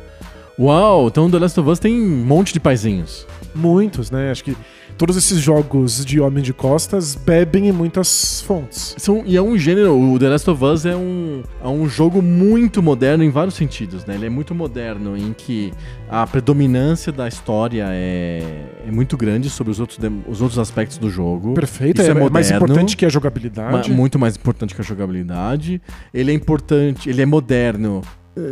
Uau, 0.58 1.08
então 1.08 1.30
The 1.32 1.40
Last 1.40 1.60
of 1.60 1.70
Us 1.70 1.80
tem 1.80 2.02
um 2.02 2.26
monte 2.26 2.52
de 2.52 2.60
paizinhos. 2.60 3.26
Muitos, 3.56 4.12
né? 4.12 4.30
Acho 4.30 4.44
que 4.44 4.58
todos 5.00 5.16
esses 5.16 5.40
jogos 5.40 6.04
de 6.04 6.20
Homem 6.20 6.44
de 6.44 6.52
Costas 6.54 7.16
bebem 7.16 7.70
em 7.70 7.72
muitas 7.72 8.42
fontes. 8.42 8.94
São, 8.98 9.24
e 9.26 9.38
é 9.38 9.42
um 9.42 9.58
gênero, 9.58 9.98
o 9.98 10.20
The 10.20 10.28
Last 10.28 10.50
of 10.50 10.62
Us 10.66 10.86
é 10.86 10.94
um, 10.94 11.42
é 11.64 11.68
um 11.70 11.88
jogo 11.88 12.22
muito 12.22 12.84
moderno 12.84 13.24
em 13.24 13.30
vários 13.30 13.56
sentidos, 13.56 14.06
né? 14.06 14.16
Ele 14.16 14.26
é 14.26 14.30
muito 14.30 14.54
moderno 14.54 15.16
em 15.16 15.32
que 15.32 15.72
a 16.10 16.28
predominância 16.28 17.14
da 17.14 17.30
história 17.30 17.86
é, 17.92 18.44
é 18.86 18.92
muito 18.92 19.16
grande 19.16 19.50
sobre 19.50 19.72
os 19.72 19.80
outros, 19.80 19.98
os 20.28 20.42
outros 20.42 20.60
aspectos 20.60 20.98
do 20.98 21.10
jogo. 21.10 21.54
Perfeito, 21.54 22.02
Isso 22.02 22.12
é, 22.12 22.12
é 22.12 22.14
mais 22.30 22.52
moderno. 22.52 22.66
importante 22.66 22.98
que 22.98 23.06
a 23.06 23.08
Ma- 23.08 23.12
jogabilidade. 23.12 23.92
muito 23.92 24.20
mais 24.20 24.36
importante 24.36 24.76
que 24.76 24.82
a 24.82 24.84
jogabilidade. 24.84 25.82
Ele 26.14 26.30
é 26.32 26.34
importante, 26.34 27.10
ele 27.10 27.22
é 27.22 27.26
moderno 27.26 28.02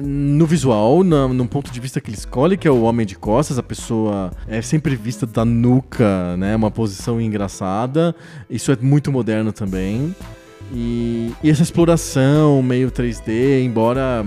no 0.01 0.45
visual, 0.45 1.03
na, 1.03 1.27
no 1.27 1.47
ponto 1.47 1.71
de 1.71 1.79
vista 1.79 2.01
que 2.01 2.09
ele 2.09 2.17
escolhe, 2.17 2.57
que 2.57 2.67
é 2.67 2.71
o 2.71 2.81
homem 2.83 3.05
de 3.05 3.15
costas, 3.15 3.57
a 3.57 3.63
pessoa 3.63 4.31
é 4.47 4.61
sempre 4.61 4.95
vista 4.95 5.25
da 5.25 5.45
nuca, 5.45 6.35
né? 6.37 6.55
Uma 6.55 6.71
posição 6.71 7.19
engraçada. 7.19 8.15
Isso 8.49 8.71
é 8.71 8.77
muito 8.81 9.11
moderno 9.11 9.51
também. 9.51 10.15
E, 10.73 11.31
e 11.41 11.49
essa 11.49 11.63
exploração 11.63 12.61
meio 12.61 12.91
3D, 12.91 13.63
embora 13.63 14.25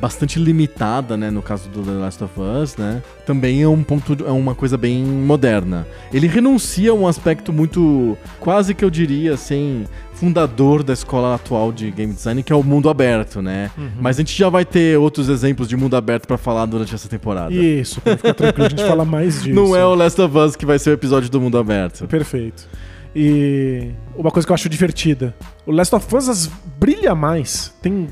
bastante 0.00 0.38
limitada, 0.38 1.16
né, 1.16 1.30
no 1.30 1.42
caso 1.42 1.68
do 1.68 1.82
The 1.82 1.90
Last 1.90 2.24
of 2.24 2.34
Us, 2.40 2.76
né, 2.76 3.02
também 3.26 3.62
é 3.62 3.68
um 3.68 3.82
ponto, 3.82 4.16
é 4.26 4.30
uma 4.30 4.54
coisa 4.54 4.76
bem 4.76 5.02
moderna. 5.02 5.86
Ele 6.12 6.26
renuncia 6.26 6.90
a 6.90 6.94
um 6.94 7.06
aspecto 7.06 7.52
muito, 7.52 8.16
quase 8.38 8.74
que 8.74 8.84
eu 8.84 8.90
diria, 8.90 9.34
assim, 9.34 9.86
fundador 10.14 10.82
da 10.82 10.92
escola 10.92 11.34
atual 11.34 11.72
de 11.72 11.90
game 11.90 12.12
design, 12.12 12.42
que 12.42 12.52
é 12.52 12.56
o 12.56 12.62
mundo 12.62 12.88
aberto, 12.88 13.42
né. 13.42 13.70
Uhum. 13.76 13.90
Mas 14.00 14.16
a 14.16 14.20
gente 14.20 14.36
já 14.36 14.48
vai 14.48 14.64
ter 14.64 14.98
outros 14.98 15.28
exemplos 15.28 15.68
de 15.68 15.76
mundo 15.76 15.96
aberto 15.96 16.26
pra 16.26 16.38
falar 16.38 16.66
durante 16.66 16.94
essa 16.94 17.08
temporada. 17.08 17.52
Isso, 17.54 18.00
pode 18.00 18.16
ficar 18.16 18.34
tranquilo, 18.34 18.66
a 18.66 18.70
gente 18.70 18.84
fala 18.84 19.04
mais 19.06 19.42
disso. 19.42 19.54
Não 19.54 19.74
é 19.74 19.84
o 19.84 19.94
Last 19.94 20.20
of 20.20 20.36
Us 20.36 20.56
que 20.56 20.66
vai 20.66 20.78
ser 20.78 20.90
o 20.90 20.92
episódio 20.92 21.28
do 21.28 21.40
mundo 21.40 21.58
aberto. 21.58 22.06
Perfeito. 22.06 22.68
E 23.14 23.90
uma 24.16 24.30
coisa 24.30 24.46
que 24.46 24.52
eu 24.52 24.54
acho 24.54 24.68
divertida: 24.68 25.34
o 25.66 25.72
Last 25.72 25.94
of 25.94 26.16
Us 26.16 26.50
brilha 26.78 27.14
mais, 27.14 27.74
tem 27.82 28.08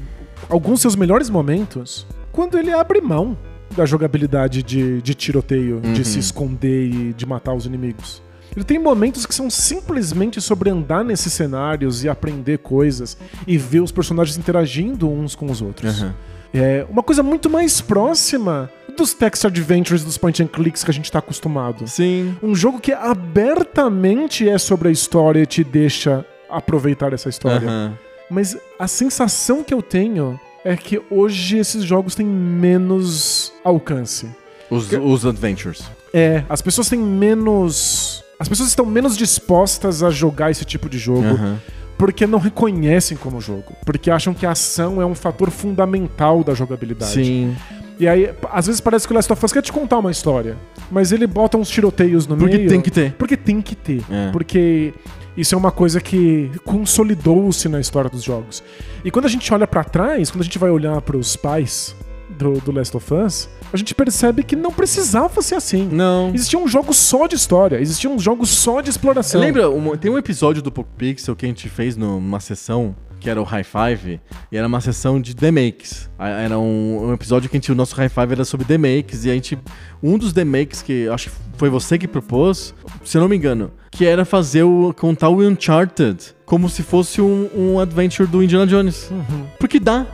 alguns 0.48 0.80
seus 0.80 0.94
melhores 0.96 1.28
momentos 1.30 2.06
quando 2.32 2.58
ele 2.58 2.72
abre 2.72 3.00
mão 3.00 3.36
da 3.76 3.84
jogabilidade 3.84 4.62
de, 4.62 5.02
de 5.02 5.14
tiroteio, 5.14 5.80
Uhum. 5.84 5.92
de 5.92 6.04
se 6.04 6.18
esconder 6.18 6.86
e 6.86 7.12
de 7.12 7.26
matar 7.26 7.52
os 7.54 7.66
inimigos. 7.66 8.22
Ele 8.54 8.64
tem 8.64 8.78
momentos 8.78 9.26
que 9.26 9.34
são 9.34 9.50
simplesmente 9.50 10.40
sobre 10.40 10.70
andar 10.70 11.04
nesses 11.04 11.32
cenários 11.32 12.04
e 12.04 12.08
aprender 12.08 12.58
coisas 12.58 13.18
e 13.46 13.58
ver 13.58 13.80
os 13.80 13.92
personagens 13.92 14.38
interagindo 14.38 15.10
uns 15.10 15.34
com 15.34 15.46
os 15.50 15.60
outros. 15.60 16.00
Aham. 16.00 16.14
É 16.54 16.86
uma 16.88 17.02
coisa 17.02 17.22
muito 17.22 17.50
mais 17.50 17.82
próxima 17.82 18.70
dos 18.96 19.12
text 19.12 19.44
adventures, 19.44 20.02
dos 20.04 20.16
point 20.16 20.42
and 20.42 20.46
clicks 20.46 20.82
que 20.82 20.90
a 20.90 20.94
gente 20.94 21.12
tá 21.12 21.18
acostumado. 21.18 21.86
Sim. 21.86 22.34
Um 22.42 22.54
jogo 22.54 22.80
que 22.80 22.92
abertamente 22.92 24.48
é 24.48 24.56
sobre 24.56 24.88
a 24.88 24.90
história 24.90 25.40
e 25.42 25.46
te 25.46 25.62
deixa 25.62 26.24
aproveitar 26.48 27.12
essa 27.12 27.28
história. 27.28 27.68
Aham. 27.68 27.98
Mas 28.30 28.56
a 28.78 28.88
sensação 28.88 29.62
que 29.62 29.72
eu 29.72 29.80
tenho 29.82 30.38
é 30.64 30.76
que 30.76 31.00
hoje 31.10 31.58
esses 31.58 31.84
jogos 31.84 32.14
têm 32.14 32.26
menos 32.26 33.52
alcance. 33.64 34.28
Os, 34.70 34.90
os 34.92 35.24
Adventures. 35.24 35.84
É, 36.12 36.42
as 36.48 36.60
pessoas 36.60 36.88
têm 36.88 36.98
menos. 36.98 38.24
As 38.38 38.48
pessoas 38.48 38.68
estão 38.68 38.84
menos 38.84 39.16
dispostas 39.16 40.02
a 40.02 40.10
jogar 40.10 40.50
esse 40.50 40.64
tipo 40.64 40.88
de 40.88 40.98
jogo 40.98 41.24
Aham. 41.26 41.58
porque 41.96 42.26
não 42.26 42.38
reconhecem 42.38 43.16
como 43.16 43.40
jogo. 43.40 43.72
Porque 43.84 44.10
acham 44.10 44.34
que 44.34 44.44
a 44.44 44.50
ação 44.50 45.00
é 45.00 45.06
um 45.06 45.14
fator 45.14 45.50
fundamental 45.50 46.42
da 46.44 46.52
jogabilidade. 46.52 47.12
Sim. 47.12 47.56
E 47.98 48.06
aí, 48.06 48.30
às 48.52 48.66
vezes 48.66 48.80
parece 48.80 49.06
que 49.06 49.12
o 49.14 49.16
Last 49.16 49.32
of 49.32 49.42
Us 49.42 49.52
quer 49.52 49.62
te 49.62 49.72
contar 49.72 49.98
uma 49.98 50.10
história, 50.10 50.54
mas 50.90 51.12
ele 51.12 51.26
bota 51.26 51.56
uns 51.56 51.68
tiroteios 51.70 52.26
no 52.26 52.36
Porque 52.36 52.58
meio. 52.58 52.68
tem 52.68 52.80
que 52.82 52.90
ter. 52.90 53.12
Porque 53.12 53.36
tem 53.38 53.62
que 53.62 53.74
ter. 53.74 54.02
É. 54.10 54.30
Porque 54.32 54.92
isso 55.36 55.54
é 55.54 55.58
uma 55.58 55.70
coisa 55.70 56.00
que 56.00 56.50
consolidou-se 56.64 57.68
na 57.68 57.80
história 57.80 58.08
dos 58.10 58.22
jogos. 58.22 58.62
E 59.04 59.10
quando 59.10 59.26
a 59.26 59.28
gente 59.28 59.52
olha 59.52 59.66
pra 59.66 59.84
trás, 59.84 60.30
quando 60.30 60.40
a 60.40 60.44
gente 60.44 60.58
vai 60.58 60.70
olhar 60.70 61.00
pros 61.02 61.36
pais 61.36 61.94
do, 62.30 62.54
do 62.60 62.72
Last 62.72 62.96
of 62.96 63.14
Us, 63.14 63.48
a 63.72 63.76
gente 63.76 63.94
percebe 63.94 64.42
que 64.42 64.54
não 64.56 64.70
precisava 64.72 65.42
ser 65.42 65.56
assim. 65.56 65.88
Não. 65.90 66.30
Existia 66.34 66.58
um 66.58 66.66
jogo 66.68 66.92
só 66.94 67.26
de 67.26 67.34
história, 67.36 67.80
existia 67.80 68.08
um 68.10 68.18
jogo 68.18 68.46
só 68.46 68.80
de 68.80 68.90
exploração. 68.90 69.40
Lembra, 69.40 69.68
uma- 69.70 69.96
tem 69.96 70.10
um 70.10 70.18
episódio 70.18 70.62
do 70.62 70.70
Poco 70.72 70.90
Pixel 70.96 71.34
que 71.36 71.44
a 71.44 71.48
gente 71.48 71.68
fez 71.68 71.96
numa 71.96 72.40
sessão 72.40 72.94
que 73.20 73.30
era 73.30 73.40
o 73.40 73.44
High 73.44 73.64
Five, 73.64 74.20
e 74.52 74.56
era 74.56 74.66
uma 74.66 74.80
sessão 74.80 75.20
de 75.20 75.34
demakes. 75.34 76.08
A- 76.18 76.28
Era 76.28 76.58
um, 76.58 77.08
um 77.08 77.12
episódio 77.14 77.48
que 77.50 77.56
a 77.56 77.58
gente, 77.58 77.72
o 77.72 77.74
nosso 77.74 77.94
High 77.96 78.08
Five 78.08 78.32
era 78.32 78.44
sobre 78.44 78.66
demakes, 78.66 79.24
e 79.24 79.30
a 79.30 79.34
gente. 79.34 79.58
Um 80.02 80.16
dos 80.18 80.32
demakes 80.32 80.82
que 80.82 81.08
acho 81.08 81.30
que 81.30 81.36
foi 81.56 81.70
você 81.70 81.96
que 81.98 82.06
propôs, 82.06 82.74
se 83.04 83.16
eu 83.16 83.20
não 83.22 83.28
me 83.28 83.36
engano, 83.36 83.70
que 83.90 84.04
era 84.04 84.24
fazer 84.24 84.62
o. 84.62 84.94
contar 84.96 85.28
o 85.30 85.40
Uncharted 85.42 86.34
como 86.44 86.68
se 86.68 86.82
fosse 86.82 87.20
um, 87.20 87.48
um 87.56 87.80
adventure 87.80 88.28
do 88.28 88.42
Indiana 88.42 88.66
Jones. 88.66 89.10
Uhum. 89.10 89.46
Porque 89.58 89.80
dá. 89.80 90.06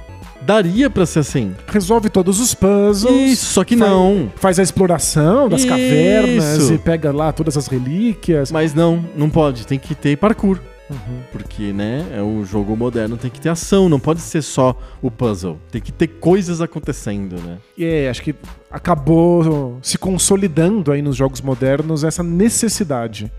Daria 0.45 0.91
pra 0.91 1.07
ser 1.07 1.21
assim. 1.21 1.55
Resolve 1.69 2.09
todos 2.11 2.41
os 2.41 2.53
puzzles. 2.53 3.31
Isso, 3.33 3.47
só 3.53 3.63
que 3.63 3.77
faz- 3.77 3.89
não. 3.91 4.33
Faz 4.35 4.59
a 4.59 4.63
exploração 4.65 5.49
das 5.49 5.61
Isso. 5.61 5.69
cavernas 5.69 6.69
e 6.71 6.79
pega 6.79 7.13
lá 7.13 7.33
todas 7.33 7.57
as 7.57 7.69
relíquias. 7.69 8.51
Mas 8.51 8.75
não, 8.75 9.05
não 9.17 9.31
pode. 9.31 9.65
Tem 9.65 9.79
que 9.79 9.95
ter 9.95 10.17
parkour. 10.17 10.59
Uhum. 10.93 11.23
Porque, 11.33 11.73
né, 11.73 12.07
é 12.13 12.23
um 12.23 12.45
jogo 12.45 12.77
moderno, 12.77 13.17
tem 13.17 13.31
que 13.31 13.41
ter 13.41 13.49
ação, 13.49 13.89
não 13.89 13.99
pode 13.99 14.21
ser 14.21 14.43
só 14.43 14.79
o 15.01 15.11
puzzle. 15.11 15.59
Tem 15.71 15.81
que 15.81 15.91
ter 15.91 16.07
coisas 16.07 16.61
acontecendo, 16.61 17.37
né? 17.41 17.59
E 17.77 17.85
é, 17.85 18.09
acho 18.09 18.23
que 18.23 18.35
acabou 18.71 19.79
se 19.83 19.99
consolidando 19.99 20.93
aí 20.93 21.03
nos 21.03 21.17
jogos 21.17 21.41
modernos 21.41 22.05
essa 22.05 22.23
necessidade. 22.23 23.31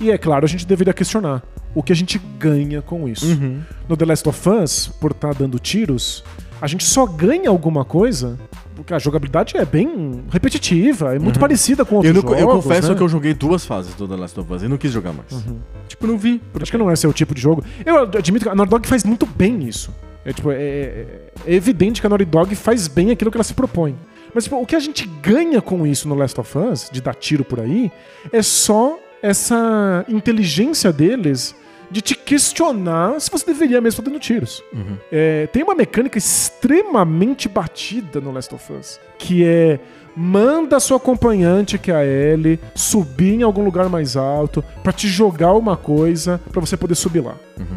E 0.00 0.10
é 0.10 0.18
claro, 0.18 0.44
a 0.44 0.48
gente 0.48 0.66
deveria 0.66 0.92
questionar 0.92 1.42
o 1.74 1.82
que 1.82 1.92
a 1.92 1.96
gente 1.96 2.20
ganha 2.38 2.82
com 2.82 3.08
isso. 3.08 3.26
Uhum. 3.26 3.60
No 3.88 3.96
The 3.96 4.04
Last 4.04 4.28
of 4.28 4.48
Us, 4.48 4.88
por 5.00 5.12
estar 5.12 5.34
dando 5.34 5.58
tiros, 5.58 6.24
a 6.60 6.66
gente 6.66 6.84
só 6.84 7.06
ganha 7.06 7.48
alguma 7.48 7.84
coisa 7.84 8.38
porque 8.80 8.94
a 8.94 8.98
jogabilidade 8.98 9.56
é 9.56 9.64
bem 9.64 10.22
repetitiva, 10.30 11.14
é 11.14 11.18
muito 11.18 11.38
parecida 11.40 11.84
com 11.84 11.96
Uhum. 11.96 12.02
Eu, 12.04 12.14
outros 12.16 12.24
não- 12.32 12.38
eu 12.40 12.46
jogos, 12.46 12.64
confesso 12.64 12.88
né? 12.90 12.94
que 12.96 13.02
eu 13.02 13.08
joguei 13.08 13.34
duas 13.34 13.64
fases 13.64 13.94
do 13.94 14.06
The 14.08 14.16
Last 14.16 14.38
of 14.40 14.52
Us 14.52 14.62
e 14.62 14.68
não 14.68 14.76
quis 14.76 14.92
jogar 14.92 15.12
mais. 15.12 15.30
Uhum. 15.32 15.58
Tipo, 15.88 16.06
não 16.06 16.18
vi. 16.18 16.40
Acho 16.60 16.70
que 16.70 16.78
não 16.78 16.90
é 16.90 16.96
seu 16.96 17.12
tipo 17.12 17.34
de 17.34 17.40
jogo. 17.40 17.64
Eu 17.84 17.98
admito 18.00 18.44
que 18.44 18.48
a 18.50 18.54
Naughty 18.54 18.70
Dog 18.70 18.86
faz 18.88 19.04
muito 19.04 19.26
bem 19.26 19.62
isso. 19.68 19.94
É, 20.24 20.32
tipo, 20.32 20.50
é, 20.50 20.56
é- 20.56 21.06
é 21.46 21.54
evidente 21.54 22.00
que 22.00 22.06
a 22.06 22.10
Naughty 22.10 22.24
Dog 22.26 22.54
faz 22.54 22.86
bem 22.88 23.10
aquilo 23.10 23.30
que 23.30 23.36
ela 23.36 23.44
se 23.44 23.54
propõe. 23.54 23.96
Mas 24.34 24.44
tipo, 24.44 24.56
o 24.60 24.66
que 24.66 24.76
a 24.76 24.80
gente 24.80 25.06
ganha 25.22 25.60
com 25.60 25.86
isso 25.86 26.08
no 26.08 26.14
Last 26.14 26.38
of 26.40 26.56
Us, 26.58 26.88
de 26.92 27.00
dar 27.00 27.14
tiro 27.14 27.44
por 27.44 27.58
aí, 27.60 27.90
é 28.32 28.42
só 28.42 28.96
essa 29.22 30.04
inteligência 30.08 30.92
deles 30.92 31.54
de 31.90 32.00
te 32.00 32.14
questionar 32.14 33.20
se 33.20 33.30
você 33.30 33.44
deveria 33.46 33.80
mesmo 33.80 34.00
estar 34.00 34.02
dando 34.10 34.20
tiros. 34.20 34.62
Uhum. 34.72 34.96
É, 35.10 35.46
tem 35.48 35.62
uma 35.62 35.74
mecânica 35.74 36.16
extremamente 36.18 37.48
batida 37.48 38.20
no 38.20 38.30
Last 38.30 38.54
of 38.54 38.72
Us, 38.72 39.00
que 39.18 39.44
é 39.44 39.80
manda 40.16 40.76
a 40.76 40.80
sua 40.80 40.96
acompanhante, 40.98 41.78
que 41.78 41.90
é 41.90 41.94
a 41.94 42.04
Ellie, 42.04 42.58
subir 42.74 43.34
em 43.34 43.42
algum 43.42 43.64
lugar 43.64 43.88
mais 43.88 44.16
alto 44.16 44.62
pra 44.82 44.92
te 44.92 45.08
jogar 45.08 45.52
uma 45.54 45.76
coisa 45.76 46.40
pra 46.52 46.60
você 46.60 46.76
poder 46.76 46.94
subir 46.94 47.20
lá. 47.20 47.34
Uhum. 47.58 47.76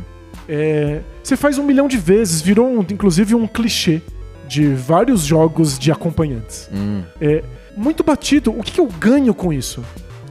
É, 0.50 1.02
você 1.24 1.38
faz 1.38 1.58
um 1.58 1.64
milhão 1.64 1.88
de 1.88 1.98
vezes, 1.98 2.42
virou 2.42 2.68
um- 2.68 2.82
inclusive 2.82 3.34
um 3.34 3.48
clichê 3.48 4.02
de 4.48 4.68
vários 4.74 5.22
jogos 5.22 5.80
de 5.80 5.92
acompanhantes. 5.92 6.70
Hum. 6.74 7.04
É 7.22 7.44
muito 7.78 8.04
batido. 8.04 8.52
O 8.52 8.62
que, 8.62 8.74
que 8.74 8.80
eu 8.80 8.88
ganho 8.88 9.34
com 9.34 9.54
isso? 9.54 9.84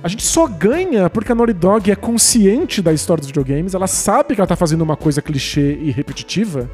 A 0.03 0.09
gente 0.09 0.25
só 0.25 0.47
ganha 0.47 1.09
porque 1.09 1.31
a 1.31 1.35
Naughty 1.35 1.53
Dog 1.53 1.91
é 1.91 1.95
consciente 1.95 2.83
da 2.83 2.93
história 2.93 3.21
dos 3.21 3.29
videogames, 3.29 3.73
ela 3.75 3.87
sabe 3.87 4.35
que 4.35 4.41
ela 4.41 4.49
tá 4.49 4.57
fazendo 4.57 4.83
uma 4.83 4.97
coisa 4.97 5.23
clichê 5.23 5.79
e 5.81 5.91
repetitiva, 5.91 6.69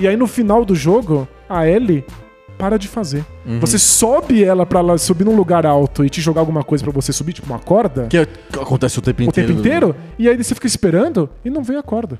e 0.00 0.08
aí 0.08 0.16
no 0.16 0.26
final 0.26 0.64
do 0.64 0.74
jogo, 0.74 1.28
a 1.48 1.66
Ellie 1.66 2.04
para 2.58 2.76
de 2.78 2.88
fazer. 2.88 3.24
Uhum. 3.46 3.60
Você 3.60 3.78
sobe 3.78 4.42
ela 4.44 4.66
pra 4.66 4.80
ela 4.80 4.98
subir 4.98 5.24
num 5.24 5.34
lugar 5.36 5.64
alto 5.66 6.04
e 6.04 6.10
te 6.10 6.20
jogar 6.20 6.40
alguma 6.40 6.62
coisa 6.62 6.84
pra 6.84 6.92
você 6.92 7.12
subir, 7.12 7.32
tipo 7.32 7.46
uma 7.46 7.58
corda, 7.58 8.06
Que 8.08 8.18
acontece 8.60 8.98
o 8.98 9.02
tempo 9.02 9.20
o 9.22 9.24
inteiro. 9.24 9.48
tempo 9.48 9.60
inteiro, 9.60 9.96
e 10.18 10.28
aí 10.28 10.36
você 10.36 10.54
fica 10.54 10.66
esperando 10.66 11.28
e 11.44 11.50
não 11.50 11.62
vem 11.62 11.76
a 11.76 11.82
corda. 11.82 12.18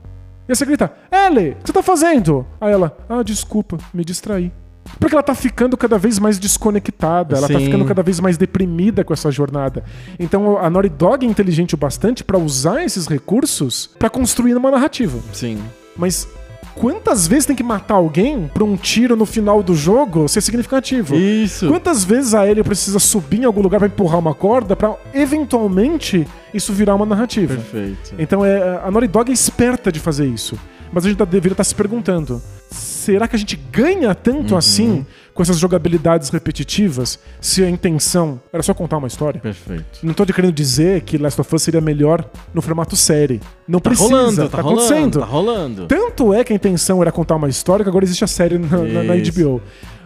E 0.48 0.52
aí 0.52 0.56
você 0.56 0.64
grita, 0.64 0.92
Ellie, 1.10 1.50
o 1.50 1.54
que 1.56 1.66
você 1.66 1.72
tá 1.72 1.82
fazendo? 1.82 2.46
Aí 2.60 2.72
ela, 2.72 2.96
ah, 3.08 3.22
desculpa, 3.22 3.78
me 3.92 4.04
distraí. 4.04 4.52
Porque 4.98 5.14
ela 5.14 5.22
tá 5.22 5.34
ficando 5.34 5.76
cada 5.76 5.98
vez 5.98 6.18
mais 6.18 6.38
desconectada, 6.38 7.36
ela 7.36 7.48
tá 7.48 7.58
Sim. 7.58 7.66
ficando 7.66 7.84
cada 7.84 8.02
vez 8.02 8.20
mais 8.20 8.36
deprimida 8.36 9.04
com 9.04 9.12
essa 9.12 9.30
jornada. 9.30 9.84
Então 10.18 10.58
a 10.58 10.68
Naughty 10.70 10.88
Dog 10.90 11.26
é 11.26 11.28
inteligente 11.28 11.74
o 11.74 11.78
bastante 11.78 12.22
pra 12.22 12.38
usar 12.38 12.84
esses 12.84 13.06
recursos 13.06 13.90
pra 13.98 14.08
construir 14.10 14.54
uma 14.54 14.70
narrativa. 14.70 15.18
Sim. 15.32 15.58
Mas 15.96 16.28
quantas 16.74 17.26
vezes 17.26 17.46
tem 17.46 17.56
que 17.56 17.62
matar 17.62 17.94
alguém 17.94 18.50
pra 18.52 18.64
um 18.64 18.76
tiro 18.76 19.14
no 19.16 19.26
final 19.26 19.62
do 19.62 19.74
jogo 19.74 20.28
ser 20.28 20.40
significativo? 20.40 21.14
Isso. 21.14 21.68
Quantas 21.68 22.04
vezes 22.04 22.34
a 22.34 22.46
Ellie 22.46 22.64
precisa 22.64 22.98
subir 22.98 23.42
em 23.42 23.44
algum 23.44 23.60
lugar 23.60 23.78
pra 23.78 23.88
empurrar 23.88 24.18
uma 24.18 24.34
corda 24.34 24.74
pra 24.74 24.94
eventualmente 25.12 26.26
isso 26.54 26.72
virar 26.72 26.94
uma 26.94 27.06
narrativa? 27.06 27.54
Perfeito. 27.54 28.14
Então 28.18 28.44
é, 28.44 28.80
a 28.84 28.90
Naughty 28.90 29.08
Dog 29.08 29.30
é 29.30 29.34
esperta 29.34 29.90
de 29.90 30.00
fazer 30.00 30.26
isso. 30.26 30.58
Mas 30.92 31.04
a 31.04 31.08
gente 31.08 31.18
tá- 31.18 31.24
deveria 31.24 31.54
estar 31.54 31.64
se 31.64 31.74
perguntando: 31.74 32.40
será 32.70 33.26
que 33.26 33.34
a 33.34 33.38
gente 33.38 33.56
ganha 33.72 34.14
tanto 34.14 34.56
assim 34.56 35.06
com 35.34 35.42
essas 35.42 35.58
jogabilidades 35.58 36.28
repetitivas 36.28 37.18
se 37.40 37.64
a 37.64 37.70
intenção 37.70 38.38
era 38.52 38.62
só 38.62 38.74
contar 38.74 38.98
uma 38.98 39.08
história? 39.08 39.40
Perfeito. 39.40 40.00
Não 40.02 40.12
tô 40.12 40.26
querendo 40.26 40.52
dizer 40.52 41.00
que 41.02 41.16
Last 41.16 41.40
of 41.40 41.54
Us 41.54 41.62
seria 41.62 41.80
melhor 41.80 42.24
no 42.52 42.60
formato 42.60 42.94
série. 42.96 43.40
Não 43.66 43.80
Tá 43.80 43.90
precisa, 43.90 44.08
rolando, 44.08 44.36
tá, 44.48 44.56
tá, 44.56 44.62
rolando, 44.62 44.80
acontecendo. 44.82 45.20
tá 45.20 45.24
rolando. 45.26 45.86
Tanto 45.86 46.34
é 46.34 46.44
que 46.44 46.52
a 46.52 46.56
intenção 46.56 47.00
era 47.00 47.10
contar 47.10 47.36
uma 47.36 47.48
história 47.48 47.82
que 47.82 47.88
agora 47.88 48.04
existe 48.04 48.22
a 48.24 48.28
série 48.28 48.58
na, 48.58 48.76
na- 48.78 49.02
na. 49.02 49.14
HBO. 49.16 49.62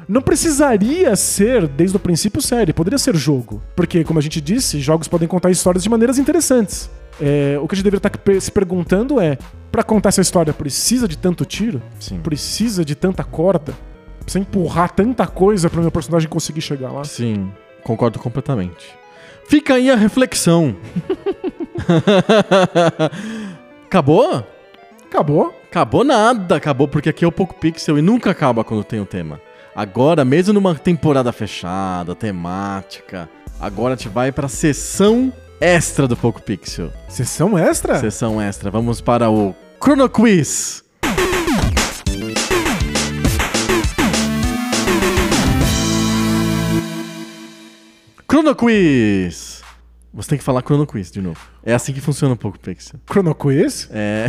Não 0.09 0.23
precisaria 0.23 1.17
ser, 1.17 1.67
desde 1.67 1.97
o 1.97 1.99
princípio, 2.01 2.41
série. 2.41 2.73
Poderia 2.73 2.97
ser 2.97 3.17
jogo. 3.17 3.61
Porque, 3.75 4.05
como 4.05 4.21
a 4.21 4.23
gente 4.23 4.41
disse, 4.41 4.79
jogos 4.79 5.09
podem 5.09 5.27
contar 5.27 5.51
histórias 5.51 5.83
de 5.83 5.91
maneiras 5.91 6.17
interessantes. 6.17 6.89
É, 7.21 7.59
o 7.61 7.67
que 7.67 7.75
a 7.75 7.77
gente 7.77 7.85
deveria 7.85 8.07
estar 8.07 8.41
se 8.41 8.51
perguntando 8.51 9.21
é: 9.21 9.39
pra 9.73 9.83
contar 9.83 10.11
essa 10.11 10.21
história, 10.21 10.53
precisa 10.53 11.09
de 11.09 11.17
tanto 11.17 11.45
tiro? 11.45 11.83
Sim. 11.99 12.21
Precisa 12.21 12.85
de 12.85 12.95
tanta 12.95 13.25
corda? 13.25 13.75
Precisa 14.21 14.41
empurrar 14.41 14.91
tanta 14.91 15.27
coisa 15.27 15.71
pro 15.71 15.81
meu 15.81 15.91
personagem 15.91 16.29
conseguir 16.29 16.61
chegar 16.61 16.91
lá? 16.91 17.05
Sim, 17.05 17.51
concordo 17.83 18.19
completamente. 18.19 18.95
Fica 19.49 19.75
aí 19.75 19.91
a 19.91 19.97
reflexão. 19.97 20.77
Acabou? 23.87 24.45
Acabou. 25.05 25.55
Acabou 25.71 26.05
nada, 26.05 26.57
acabou 26.57 26.89
porque 26.89 27.11
aqui 27.11 27.25
é 27.25 27.29
o 27.29 27.33
Poco 27.33 27.55
Pixel 27.55 27.99
e 27.99 28.03
nunca 28.03 28.31
acaba 28.31 28.65
quando 28.65 28.83
tem 28.83 28.99
o 28.99 29.07
tema. 29.07 29.41
Agora, 29.75 30.25
mesmo 30.25 30.55
numa 30.55 30.75
temporada 30.75 31.31
fechada, 31.33 32.15
temática, 32.15 33.29
agora 33.61 33.95
a 33.95 33.97
gente 33.97 34.09
vai 34.09 34.33
pra 34.33 34.49
sessão 34.49 35.33
extra 35.61 36.07
do 36.07 36.17
Poco 36.17 36.43
Pixel. 36.43 36.93
Sessão 37.09 37.59
extra? 37.59 37.99
Sessão 37.99 38.41
extra. 38.41 38.71
Vamos 38.71 39.01
para 39.01 39.31
o 39.31 39.55
Chrono 39.83 40.09
Quiz. 40.09 40.85
Chrono 48.29 48.55
Quiz. 48.55 49.56
Você 50.17 50.31
tem 50.31 50.39
que 50.39 50.45
falar 50.45 50.63
Chrono 50.63 50.87
Quiz 50.87 51.11
de 51.11 51.21
novo. 51.21 51.39
É 51.63 51.75
assim 51.75 51.93
que 51.93 52.01
funciona 52.01 52.33
um 52.33 52.39
pouco 52.39 52.59
Pixel. 52.59 52.99
Chrono 53.07 53.35
Quiz? 53.35 53.87
É. 53.93 54.27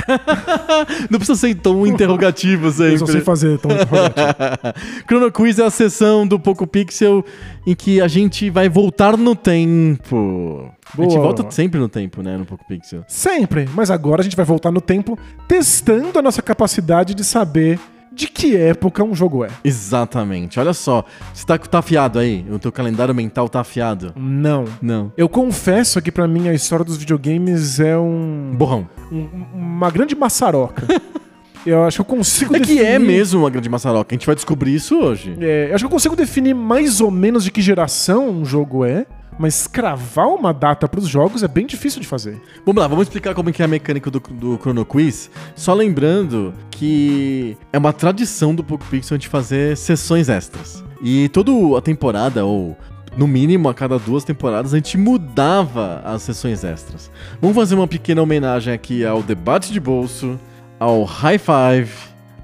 Não 1.09 1.17
precisa 1.17 1.39
ser 1.39 1.55
tom 1.55 1.87
interrogativo 1.87 2.67
Eu 2.67 2.71
só 2.71 2.83
sei 2.83 2.97
sempre. 2.97 3.21
fazer 3.21 3.57
tão 3.57 3.71
Chrono 5.07 5.31
Quiz 5.31 5.59
é 5.59 5.63
a 5.65 5.69
sessão 5.69 6.27
do 6.27 6.37
Poco 6.37 6.67
Pixel 6.67 7.23
em 7.65 7.73
que 7.73 8.01
a 8.01 8.07
gente 8.09 8.49
vai 8.49 8.67
voltar 8.67 9.15
no 9.15 9.33
tempo. 9.33 10.69
A 10.97 11.01
gente 11.01 11.13
Boa. 11.13 11.21
volta 11.21 11.49
sempre 11.51 11.79
no 11.79 11.87
tempo, 11.87 12.21
né, 12.21 12.35
no 12.35 12.45
Poco 12.45 12.67
Pixel. 12.67 13.05
Sempre, 13.07 13.69
mas 13.73 13.89
agora 13.89 14.19
a 14.19 14.23
gente 14.25 14.35
vai 14.35 14.45
voltar 14.45 14.71
no 14.71 14.81
tempo 14.81 15.17
testando 15.47 16.19
a 16.19 16.21
nossa 16.21 16.41
capacidade 16.41 17.15
de 17.15 17.23
saber 17.23 17.79
de 18.17 18.27
que 18.27 18.55
época 18.57 19.03
um 19.03 19.15
jogo 19.15 19.45
é. 19.45 19.49
Exatamente. 19.63 20.59
Olha 20.59 20.73
só, 20.73 21.05
você 21.33 21.45
tá, 21.45 21.57
tá 21.57 21.79
afiado 21.79 22.19
aí? 22.19 22.45
O 22.51 22.59
teu 22.59 22.71
calendário 22.71 23.13
mental 23.15 23.47
tá 23.47 23.59
afiado? 23.61 24.11
Não. 24.15 24.65
Não. 24.81 25.11
Eu 25.15 25.29
confesso 25.29 26.01
que 26.01 26.11
pra 26.11 26.27
mim 26.27 26.49
a 26.49 26.53
história 26.53 26.83
dos 26.83 26.97
videogames 26.97 27.79
é 27.79 27.97
um, 27.97 28.51
Borrão. 28.57 28.87
um- 29.11 29.27
uma 29.53 29.89
grande 29.91 30.15
maçaroca. 30.15 30.85
eu 31.65 31.83
acho 31.83 31.97
que 31.97 32.01
eu 32.01 32.05
consigo 32.17 32.55
É 32.55 32.59
que 32.59 32.79
é 32.79 32.93
definir- 32.93 32.99
mesmo 33.07 33.39
uma 33.41 33.49
grande 33.49 33.69
maçaroca. 33.69 34.13
A 34.13 34.15
gente 34.17 34.25
vai 34.25 34.35
descobrir 34.35 34.73
isso 34.73 34.97
hoje. 34.99 35.35
É, 35.39 35.67
eu 35.69 35.75
acho 35.75 35.83
que 35.83 35.85
eu 35.87 35.91
consigo 35.91 36.15
definir 36.15 36.53
mais 36.53 36.99
ou 37.01 37.11
menos 37.11 37.43
de 37.43 37.51
que 37.51 37.61
geração 37.61 38.29
um 38.29 38.43
jogo 38.45 38.83
é, 38.85 39.05
mas 39.37 39.67
cravar 39.67 40.27
uma 40.27 40.53
data 40.53 40.87
pros 40.87 41.07
jogos 41.07 41.43
é 41.43 41.47
bem 41.47 41.65
difícil 41.65 42.01
de 42.01 42.07
fazer. 42.07 42.41
Vamos 42.65 42.81
lá, 42.81 42.87
vamos 42.87 43.07
explicar 43.07 43.33
como 43.33 43.51
que 43.51 43.61
é 43.61 43.65
a 43.65 43.67
mecânica 43.67 44.09
do, 44.09 44.19
do 44.19 44.57
Chrono 44.57 44.85
Quiz. 44.85 45.29
Só 45.55 45.73
lembrando 45.73 46.53
que 46.71 47.57
é 47.71 47.77
uma 47.77 47.93
tradição 47.93 48.53
do 48.53 48.63
Poco 48.63 48.85
Pixel 48.85 49.15
a 49.15 49.17
gente 49.17 49.27
fazer 49.27 49.77
sessões 49.77 50.29
extras. 50.29 50.83
E 51.01 51.29
toda 51.29 51.51
a 51.77 51.81
temporada, 51.81 52.45
ou 52.45 52.75
no 53.15 53.27
mínimo 53.27 53.69
a 53.69 53.73
cada 53.73 53.97
duas 53.97 54.23
temporadas, 54.23 54.73
a 54.73 54.77
gente 54.77 54.97
mudava 54.97 56.01
as 56.03 56.23
sessões 56.23 56.63
extras. 56.63 57.11
Vamos 57.41 57.55
fazer 57.55 57.75
uma 57.75 57.87
pequena 57.87 58.21
homenagem 58.21 58.73
aqui 58.73 59.05
ao 59.05 59.21
Debate 59.21 59.71
de 59.71 59.79
Bolso, 59.79 60.39
ao 60.79 61.03
High 61.03 61.39
Five, 61.39 61.91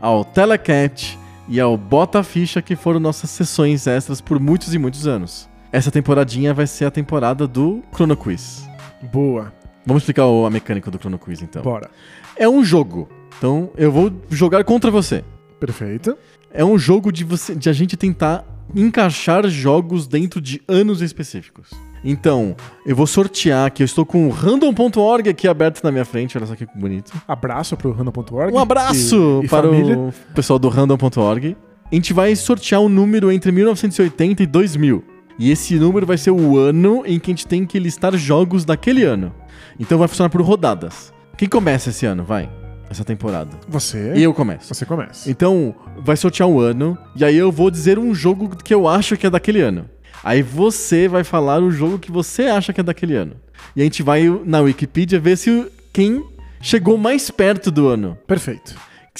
ao 0.02 0.26
Telecat 0.26 1.18
e 1.48 1.60
ao 1.60 1.78
Bota 1.78 2.24
Ficha, 2.24 2.62
que 2.62 2.76
foram 2.76 3.00
nossas 3.00 3.30
sessões 3.30 3.88
extras 3.88 4.22
por 4.22 4.40
muitos 4.40 4.74
e 4.74 4.80
muitos 4.80 5.08
anos. 5.08 5.50
Essa 5.74 5.90
temporadinha 5.92 6.54
vai 6.54 6.68
ser 6.68 6.86
a 6.86 6.92
temporada 6.92 7.46
do 7.48 7.82
Chrono 7.94 8.16
Quiz. 8.16 8.64
Boa, 9.12 9.52
Vamos 9.86 10.04
explicar 10.04 10.28
o- 10.28 10.46
a 10.46 10.50
mecânica 10.50 10.90
do 10.90 10.98
Chrono 10.98 11.20
Quiz, 11.20 11.42
então. 11.42 11.62
bora. 11.62 11.90
É 12.38 12.48
um 12.48 12.64
jogo. 12.64 13.10
Então, 13.38 13.70
eu 13.76 13.92
vou 13.92 14.10
jogar 14.30 14.64
contra 14.64 14.90
você. 14.90 15.26
Perfeito. 15.60 16.18
É 16.54 16.64
um 16.64 16.78
jogo 16.78 17.12
de, 17.12 17.26
você, 17.26 17.54
de 17.54 17.70
a 17.70 17.74
gente 17.74 17.98
tentar 17.98 18.46
encaixar 18.74 19.46
jogos 19.50 20.08
dentro 20.08 20.40
de 20.40 20.62
anos 20.70 21.02
específicos. 21.02 21.70
Então, 22.02 22.56
eu 22.86 22.96
vou 22.96 23.06
sortear 23.08 23.66
aqui. 23.68 23.84
Eu 23.84 23.86
estou 23.86 24.06
com 24.06 24.28
o 24.28 24.30
random.org 24.30 25.28
aqui 25.30 25.48
aberto 25.50 25.84
na 25.84 25.92
minha 25.92 26.06
frente. 26.06 26.38
Olha 26.38 26.48
só 26.48 26.56
que 26.56 26.66
bonito. 26.76 27.12
Abraço 27.28 27.76
pro 27.76 27.92
random.org. 27.92 28.54
Um 28.54 28.60
abraço 28.60 29.40
e, 29.42 29.46
e 29.46 29.50
para 29.50 29.68
família. 29.68 29.98
o 29.98 30.14
pessoal 30.34 30.58
do 30.60 30.70
random.org. 30.70 31.58
A 31.92 31.96
gente 31.96 32.14
vai 32.14 32.34
sortear 32.38 32.80
um 32.80 32.88
número 32.90 33.30
entre 33.32 33.52
1980 33.52 34.44
e 34.44 34.46
2000. 34.46 35.04
E 35.38 35.52
esse 35.52 35.76
número 35.76 36.06
vai 36.06 36.18
ser 36.18 36.32
o 36.32 36.58
ano 36.58 37.04
em 37.06 37.20
que 37.20 37.32
a 37.32 37.34
gente 37.34 37.48
tem 37.48 37.66
que 37.66 37.80
listar 37.80 38.16
jogos 38.16 38.66
daquele 38.66 39.04
ano. 39.04 39.34
Então 39.80 39.98
vai 39.98 40.08
funcionar 40.08 40.30
por 40.30 40.42
rodadas. 40.42 41.14
Quem 41.38 41.50
começa 41.50 41.90
esse 41.90 42.06
ano? 42.06 42.24
Vai. 42.24 42.50
Essa 42.90 43.04
temporada. 43.04 43.58
Você? 43.68 44.14
Eu 44.16 44.34
começo. 44.34 44.74
Você 44.74 44.86
começa. 44.86 45.30
Então, 45.30 45.74
vai 45.98 46.16
sortear 46.16 46.48
um 46.48 46.60
ano, 46.60 46.96
e 47.16 47.26
aí 47.26 47.36
eu 47.36 47.52
vou 47.52 47.72
dizer 47.72 47.98
um 47.98 48.14
jogo 48.14 48.56
que 48.56 48.74
eu 48.74 48.88
acho 48.88 49.18
que 49.18 49.26
é 49.26 49.30
daquele 49.30 49.62
ano. 49.62 49.90
Aí 50.24 50.44
você 50.44 51.08
vai 51.08 51.24
falar 51.24 51.62
o 51.62 51.72
jogo 51.72 51.98
que 51.98 52.12
você 52.12 52.44
acha 52.44 52.72
que 52.72 52.80
é 52.80 52.84
daquele 52.84 53.16
ano. 53.16 53.36
E 53.76 53.82
a 53.82 53.84
gente 53.84 54.04
vai 54.04 54.24
na 54.46 54.60
Wikipedia 54.62 55.20
ver 55.20 55.38
se 55.38 55.66
quem 55.92 56.24
chegou 56.62 56.98
mais 56.98 57.32
perto 57.32 57.72
do 57.72 57.88
ano. 57.88 58.18
Perfeito. 58.28 58.76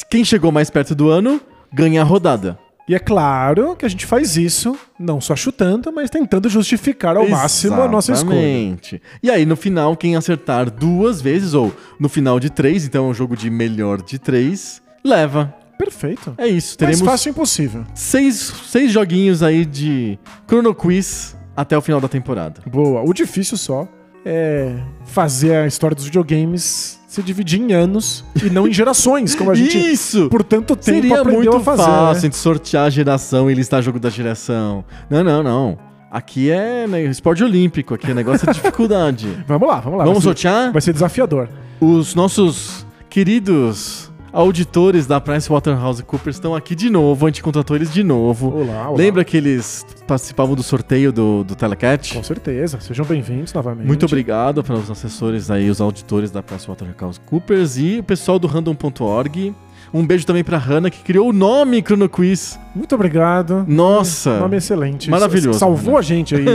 Quem 0.10 0.24
chegou 0.24 0.52
mais 0.52 0.70
perto 0.70 0.94
do 0.94 1.10
ano 1.10 1.42
ganha 1.74 2.02
a 2.02 2.06
rodada. 2.06 2.58
E 2.88 2.94
é 2.94 3.00
claro 3.00 3.76
que 3.78 3.86
a 3.86 3.90
gente 3.90 4.06
faz 4.06 4.36
isso 4.36 4.78
não 5.00 5.22
só 5.22 5.36
chutando, 5.36 5.92
mas 5.94 6.10
tentando 6.10 6.50
justificar 6.50 7.16
ao 7.16 7.28
máximo 7.30 7.82
a 7.82 7.88
nossa 7.88 8.12
escolha. 8.12 8.36
Exatamente. 8.36 9.02
E 9.22 9.32
aí, 9.32 9.46
no 9.46 9.56
final, 9.56 9.96
quem 9.96 10.16
acertar 10.18 10.70
duas 10.70 11.22
vezes, 11.22 11.54
ou 11.54 11.74
no 11.98 12.10
final 12.10 12.40
de 12.40 12.50
três, 12.50 12.86
então 12.86 13.06
é 13.06 13.10
um 13.10 13.14
jogo 13.14 13.38
de 13.38 13.50
melhor 13.50 14.02
de 14.02 14.20
três, 14.20 14.82
leva. 15.04 15.54
Perfeito. 15.78 16.34
É 16.38 16.46
isso. 16.46 16.78
Mais 16.80 16.98
Teremos 16.98 17.02
fácil 17.02 17.30
impossível. 17.32 17.86
seis, 17.96 18.54
seis 18.68 18.92
joguinhos 18.92 19.42
aí 19.42 19.66
de 19.66 20.20
Chrono 20.48 20.76
Quiz 20.76 21.36
até 21.56 21.78
o 21.78 21.82
final 21.82 22.00
da 22.02 22.08
temporada. 22.08 22.62
Boa. 22.70 23.02
O 23.02 23.14
difícil 23.14 23.58
só 23.58 23.88
é 24.26 24.76
fazer 25.06 25.56
a 25.56 25.68
história 25.68 25.96
dos 25.96 26.06
videogames 26.06 27.00
se 27.14 27.22
dividir 27.22 27.62
em 27.62 27.72
anos 27.74 28.26
e 28.44 28.50
não 28.50 28.68
em 28.68 28.74
gerações, 28.74 29.36
como 29.36 29.52
a 29.52 29.54
gente 29.54 29.78
Isso! 29.78 30.30
por 30.30 30.44
tanto 30.44 30.76
tempo 30.76 30.84
Seria 30.84 31.22
aprendeu 31.22 31.52
muito 31.52 31.58
a 31.58 31.60
fazer. 31.60 31.84
fácil 31.84 32.10
a 32.10 32.14
né? 32.16 32.20
gente 32.22 32.36
sortear 32.36 32.86
a 32.88 32.90
geração 32.90 33.52
e 33.52 33.54
listar 33.54 33.84
jogo 33.84 34.00
da 34.00 34.10
geração. 34.10 34.84
Não, 35.08 35.24
não, 35.24 35.44
não. 35.44 35.78
Aqui 36.10 36.50
é 36.50 36.88
esporte 37.12 37.44
olímpico, 37.44 37.94
aqui 37.94 38.10
é 38.10 38.16
negócio 38.16 38.48
de 38.48 38.54
dificuldade. 38.54 39.28
Vamos 39.48 39.68
lá, 39.68 39.80
vamos 39.80 40.00
lá. 40.00 40.06
Vamos 40.06 40.24
vai 40.24 40.34
ser, 40.34 40.42
sortear 40.42 40.72
vai 40.72 40.82
ser 40.82 40.94
desafiador. 40.94 41.50
os 41.80 42.16
nossos 42.16 42.84
queridos 43.12 44.03
auditores 44.34 45.06
da 45.06 45.22
PricewaterhouseCoopers 45.22 46.36
estão 46.36 46.56
aqui 46.56 46.74
de 46.74 46.90
novo, 46.90 47.26
a 47.26 47.30
gente 47.30 47.44
contratou 47.44 47.76
eles 47.76 47.94
de 47.94 48.04
novo. 48.04 48.50
Olá, 48.50 48.90
olá. 48.90 48.98
Lembra 48.98 49.24
que 49.24 49.38
eles 49.38 49.86
participavam 50.08 50.56
do 50.56 50.64
sorteio 50.64 51.14
do, 51.14 51.44
do 51.44 51.56
Telecat? 51.56 52.16
Com 52.16 52.24
certeza. 52.24 52.80
Sejam 52.82 53.06
bem-vindos 53.06 53.54
novamente. 53.54 53.86
Muito 53.86 54.06
obrigado 54.06 54.64
para 54.64 54.74
os 54.74 54.90
assessores 54.90 55.52
aí, 55.52 55.70
os 55.70 55.80
auditores 55.80 56.32
da 56.32 56.42
PricewaterhouseCoopers 56.42 57.78
e 57.78 58.00
o 58.00 58.04
pessoal 58.04 58.40
do 58.40 58.48
Random.org. 58.48 59.54
Um 59.94 60.08
beijo 60.08 60.26
também 60.26 60.44
pra 60.44 60.58
Hannah, 60.58 60.90
que 60.90 61.04
criou 61.04 61.30
o 61.30 61.34
nome 61.34 61.80
Chrono 61.82 62.10
Quiz. 62.10 62.60
Muito 62.74 62.96
obrigado. 62.96 63.64
Nossa! 63.68 64.40
Nome 64.40 64.58
excelente. 64.58 65.08
Maravilhoso, 65.08 65.60
Salvou 65.60 65.94
né? 65.94 66.00
a 66.00 66.02
gente 66.02 66.34
aí. 66.36 66.46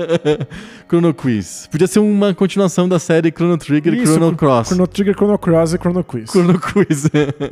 Chrono 0.88 1.12
Quiz. 1.12 1.68
Podia 1.70 1.86
ser 1.86 1.98
uma 1.98 2.32
continuação 2.32 2.88
da 2.88 2.98
série 2.98 3.30
Chrono 3.30 3.58
Trigger 3.58 3.92
e 3.92 4.06
Chrono 4.06 4.34
Cross. 4.34 4.68
Chrono 4.68 4.86
Trigger, 4.86 5.14
Chrono 5.14 5.38
Cross 5.38 5.74
e 5.74 5.78
Chrono 5.78 6.02
Quiz. 6.02 6.30
Chrono 6.30 6.58
Quiz. 6.58 7.04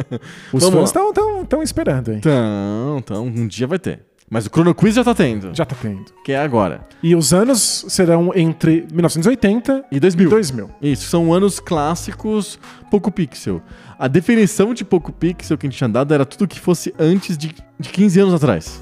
Os 0.50 0.62
Vamos 0.62 0.78
fãs 0.78 0.88
estão 0.88 1.12
tão, 1.12 1.44
tão 1.44 1.62
esperando, 1.62 2.10
hein? 2.10 2.18
Então, 2.18 2.96
então, 2.98 3.26
um 3.26 3.46
dia 3.46 3.66
vai 3.66 3.78
ter. 3.78 4.00
Mas 4.30 4.46
o 4.46 4.50
Chrono 4.50 4.74
Quiz 4.74 4.94
já 4.94 5.04
tá 5.04 5.14
tendo. 5.14 5.54
Já 5.54 5.64
tá 5.64 5.76
tendo. 5.80 6.04
Que 6.24 6.32
é 6.32 6.38
agora. 6.38 6.86
E 7.02 7.14
os 7.14 7.32
anos 7.34 7.84
serão 7.88 8.32
entre 8.34 8.86
1980 8.92 9.84
E 9.92 10.00
2000. 10.00 10.26
e 10.26 10.30
2000. 10.30 10.70
Isso, 10.82 11.08
são 11.08 11.32
anos 11.32 11.60
clássicos 11.60 12.58
pouco 12.90 13.10
pixel. 13.12 13.60
A 13.98 14.08
definição 14.08 14.72
de 14.74 14.84
pouco 14.84 15.12
pixel 15.12 15.56
que 15.58 15.66
a 15.66 15.70
gente 15.70 15.76
tinha 15.78 15.88
dado 15.88 16.12
era 16.14 16.24
tudo 16.24 16.48
que 16.48 16.58
fosse 16.58 16.92
antes 16.98 17.36
de, 17.38 17.54
de 17.78 17.88
15 17.90 18.20
anos 18.20 18.34
atrás. 18.34 18.80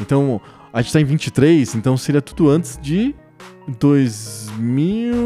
Então, 0.00 0.40
a 0.72 0.82
gente 0.82 0.92
tá 0.92 1.00
em 1.00 1.04
23, 1.04 1.74
então 1.76 1.96
seria 1.96 2.20
tudo 2.20 2.50
antes 2.50 2.78
de 2.82 3.14
2000. 3.78 5.16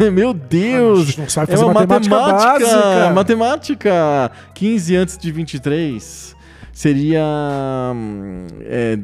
Meu 0.12 0.30
A 0.30 0.32
Deus! 0.32 1.06
gente 1.06 1.20
não 1.20 1.28
sabe 1.28 1.52
É 1.52 1.56
fazer 1.56 1.64
uma 1.64 1.74
matemática, 1.74 2.14
matemática, 2.16 2.76
básica. 2.76 3.12
matemática. 3.14 4.30
15 4.54 4.96
antes 4.96 5.18
de 5.18 5.32
23 5.32 6.33
seria. 6.74 7.22
É... 8.62 8.98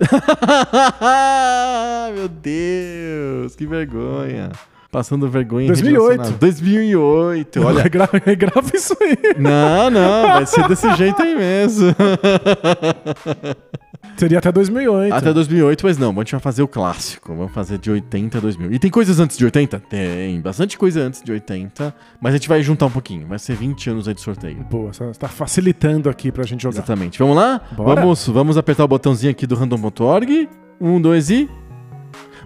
Meu 2.14 2.28
Deus, 2.28 3.54
que 3.54 3.66
vergonha. 3.66 4.50
Passando 4.90 5.28
vergonha. 5.28 5.66
em 5.66 5.68
rede 5.68 5.82
2008. 5.82 6.16
nacional. 6.18 6.38
2008. 6.40 7.62
Olha, 7.62 7.82
Grava, 7.88 8.18
grava 8.18 8.70
isso 8.74 8.96
aí. 9.00 9.16
não, 9.38 9.90
não, 9.90 10.22
vai 10.28 10.46
ser 10.46 10.66
desse 10.66 10.90
jeito 10.96 11.22
aí 11.22 11.36
mesmo. 11.36 11.94
Seria 14.16 14.38
até 14.38 14.50
2008. 14.50 15.14
Até 15.14 15.32
2008, 15.32 15.86
mas 15.86 15.96
não, 15.96 16.10
a 16.10 16.14
gente 16.14 16.32
vai 16.32 16.40
fazer 16.40 16.62
o 16.62 16.68
clássico. 16.68 17.34
Vamos 17.34 17.52
fazer 17.52 17.78
de 17.78 17.90
80 17.90 18.38
a 18.38 18.40
2000. 18.40 18.72
E 18.72 18.78
tem 18.78 18.90
coisas 18.90 19.20
antes 19.20 19.38
de 19.38 19.44
80? 19.44 19.80
Tem, 19.88 20.40
bastante 20.40 20.76
coisa 20.76 21.00
antes 21.00 21.22
de 21.22 21.30
80. 21.30 21.94
Mas 22.20 22.34
a 22.34 22.36
gente 22.36 22.48
vai 22.48 22.62
juntar 22.62 22.86
um 22.86 22.90
pouquinho. 22.90 23.26
Vai 23.28 23.38
ser 23.38 23.54
20 23.54 23.90
anos 23.90 24.08
aí 24.08 24.14
de 24.14 24.20
sorteio. 24.20 24.64
Boa, 24.68 24.92
você 24.92 25.04
tá 25.12 25.28
facilitando 25.28 26.10
aqui 26.10 26.32
pra 26.32 26.44
gente 26.44 26.62
jogar. 26.62 26.78
Exatamente. 26.78 27.18
Vamos 27.18 27.36
lá? 27.36 27.60
Bora. 27.76 28.00
Vamos, 28.00 28.26
vamos 28.26 28.56
apertar 28.56 28.84
o 28.84 28.88
botãozinho 28.88 29.30
aqui 29.30 29.46
do 29.46 29.54
random.org. 29.54 30.48
Um, 30.80 31.00
dois 31.00 31.30
e. 31.30 31.48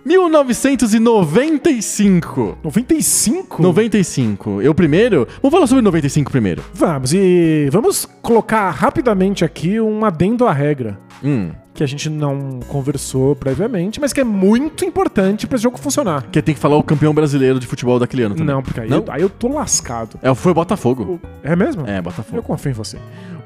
1995. 0.05 2.59
95? 2.63 3.63
95. 3.63 4.63
Eu 4.63 4.75
primeiro? 4.75 5.27
Vamos 5.41 5.55
falar 5.55 5.67
sobre 5.67 5.83
95 5.83 6.31
primeiro. 6.31 6.63
Vamos, 6.75 7.13
e 7.13 7.69
vamos 7.71 8.09
colocar 8.21 8.71
rapidamente 8.71 9.45
aqui 9.45 9.81
um 9.81 10.05
adendo 10.05 10.47
à 10.47 10.53
regra. 10.53 10.99
Hum. 11.23 11.51
Que 11.75 11.83
a 11.83 11.87
gente 11.87 12.11
não 12.11 12.61
conversou 12.69 13.35
previamente, 13.35 13.99
mas 14.01 14.13
que 14.13 14.21
é 14.21 14.25
muito 14.25 14.85
importante 14.85 15.47
pra 15.47 15.57
esse 15.57 15.63
jogo 15.63 15.79
funcionar. 15.79 16.27
Que 16.31 16.43
tem 16.43 16.55
que 16.55 16.61
falar 16.61 16.77
o 16.77 16.83
campeão 16.83 17.15
brasileiro 17.15 17.59
de 17.59 17.67
futebol 17.67 17.99
daquele 17.99 18.25
ano 18.25 18.35
também. 18.35 18.55
Não, 18.55 18.63
porque 18.63 18.81
aí, 18.81 18.91
Não? 18.91 18.99
Eu, 18.99 19.05
aí 19.09 19.23
eu 19.23 19.31
tô 19.31 19.49
lascado. 19.49 20.19
É, 20.21 20.35
foi 20.35 20.53
o 20.53 20.55
Botafogo. 20.55 21.19
É 21.43 21.57
mesmo? 21.57 21.87
É, 21.87 21.99
Eu 21.99 22.03
Botafogo. 22.03 22.43
confio 22.43 22.71
em 22.71 22.75
você. 22.75 22.99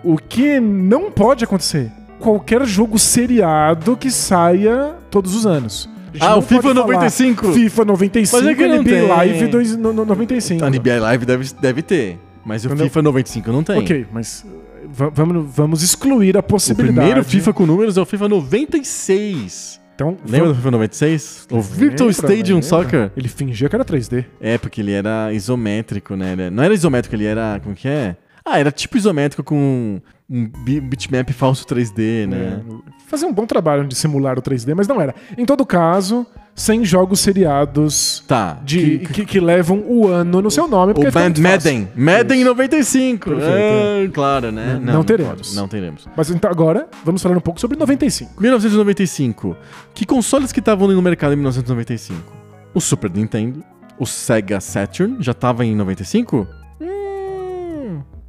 O 0.02 0.16
que 0.18 0.58
não 0.58 1.10
pode 1.10 1.44
acontecer? 1.44 1.92
Qualquer 2.18 2.64
jogo 2.66 2.98
seriado 2.98 3.96
que 3.96 4.10
saia 4.10 4.94
todos 5.10 5.36
os 5.36 5.46
anos. 5.46 5.88
Ah, 6.20 6.30
não 6.30 6.38
o 6.38 6.42
FIFA 6.42 6.62
pode 6.62 6.74
falar 6.80 6.86
95. 6.92 7.52
FIFA 7.52 7.84
95 7.84 8.36
Mas 8.44 8.52
é 8.52 8.54
que 8.54 8.66
não 8.68 8.76
NBA 8.82 8.90
tem. 8.90 9.08
Live 9.08 9.46
dois- 9.48 9.76
no, 9.76 9.92
no 9.92 10.04
95. 10.04 10.64
A 10.64 10.68
NBA 10.70 11.00
Live 11.00 11.24
deve, 11.26 11.46
deve 11.60 11.82
ter. 11.82 12.18
Mas 12.44 12.64
o 12.64 12.68
Entendeu? 12.68 12.86
FIFA 12.86 13.02
95 13.02 13.52
não 13.52 13.62
tem. 13.64 13.78
Ok, 13.78 14.06
mas 14.12 14.44
va- 14.88 15.08
vamos, 15.08 15.46
vamos 15.54 15.82
excluir 15.82 16.36
a 16.36 16.40
O 16.40 16.42
possibilidade. 16.42 16.94
primeiro 16.96 17.24
FIFA 17.24 17.52
com 17.52 17.66
números 17.66 17.96
é 17.96 18.00
o 18.00 18.06
FIFA 18.06 18.28
96. 18.28 19.80
Então, 19.94 20.14
Lembra 20.28 20.48
do 20.50 20.54
FIFA 20.56 20.70
96? 20.72 21.46
O 21.50 21.60
Virtual 21.60 22.08
Lembra, 22.08 22.12
Stadium 22.12 22.56
lembra. 22.56 22.68
Soccer. 22.68 23.10
Ele 23.16 23.28
fingia 23.28 23.66
que 23.68 23.74
era 23.74 23.84
3D. 23.84 24.26
É, 24.40 24.58
porque 24.58 24.82
ele 24.82 24.92
era 24.92 25.32
isométrico, 25.32 26.14
né? 26.14 26.32
Ele- 26.32 26.50
Não 26.50 26.62
era 26.62 26.74
isométrico, 26.74 27.16
ele 27.16 27.24
era. 27.24 27.58
Como 27.64 27.74
que 27.74 27.88
é? 27.88 28.14
Ah, 28.46 28.60
era 28.60 28.70
tipo 28.70 28.96
isométrico 28.96 29.42
com 29.42 30.00
um 30.30 30.46
bi- 30.64 30.80
bitmap 30.80 31.28
falso 31.32 31.66
3D, 31.66 32.26
né? 32.28 32.60
Fazia 33.08 33.26
um 33.26 33.32
bom 33.32 33.44
trabalho 33.46 33.86
de 33.86 33.94
simular 33.96 34.38
o 34.38 34.42
3D, 34.42 34.72
mas 34.74 34.86
não 34.86 35.00
era. 35.00 35.14
Em 35.36 35.44
todo 35.44 35.66
caso, 35.66 36.24
100 36.54 36.84
jogos 36.84 37.18
seriados 37.20 38.24
Tá. 38.26 38.58
de, 38.64 38.98
que, 39.00 39.24
que 39.26 39.40
levam 39.40 39.82
o 39.86 40.06
ano 40.08 40.40
no 40.42 40.50
seu 40.50 40.66
nome. 40.68 40.94
porque 40.94 41.08
O 41.08 41.12
fica 41.12 41.28
Band. 41.28 41.40
Madden. 41.42 41.88
Madden 41.96 42.44
95. 42.44 43.30
Perfeito, 43.30 44.10
Ah, 44.10 44.14
claro, 44.14 44.52
né? 44.52 44.80
Não- 44.82 44.94
não 44.94 45.04
teremos. 45.04 45.54
Não 45.56 45.66
teremos. 45.68 46.08
Mas 46.16 46.30
então 46.30 46.50
agora, 46.50 46.88
vamos 47.04 47.22
falar 47.22 47.36
um 47.36 47.40
pouco 47.40 47.60
sobre 47.60 47.76
95. 47.78 48.40
1995. 48.40 49.56
Que 49.94 50.04
consoles 50.06 50.52
que 50.52 50.60
estavam 50.60 50.88
no 50.88 51.02
mercado 51.02 51.32
em 51.32 51.36
1995? 51.36 52.32
O 52.74 52.80
Super 52.80 53.10
Nintendo, 53.10 53.62
o 53.98 54.06
Sega 54.06 54.60
Saturn, 54.60 55.16
já 55.20 55.34
tava 55.34 55.64
em 55.64 55.74
95? 55.74 56.46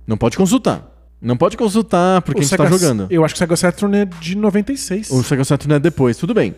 Não 0.08 0.18
pode 0.18 0.38
consultar. 0.38 0.94
Não 1.22 1.36
pode 1.36 1.58
consultar 1.58 2.22
porque 2.22 2.40
O 2.40 2.42
a 2.42 2.46
gente 2.46 2.58
tá 2.58 2.66
jogando. 2.66 3.08
Eu 3.10 3.26
acho 3.26 3.34
que 3.34 3.38
o 3.38 3.40
Sega 3.40 3.56
Saturn 3.56 3.98
é 3.98 4.06
de 4.06 4.36
96. 4.36 5.12
O 5.12 5.24
Sega 5.24 5.44
Saturn 5.44 5.76
é 5.76 5.80
depois, 5.80 6.16
tudo 6.16 6.34
bem. 6.34 6.56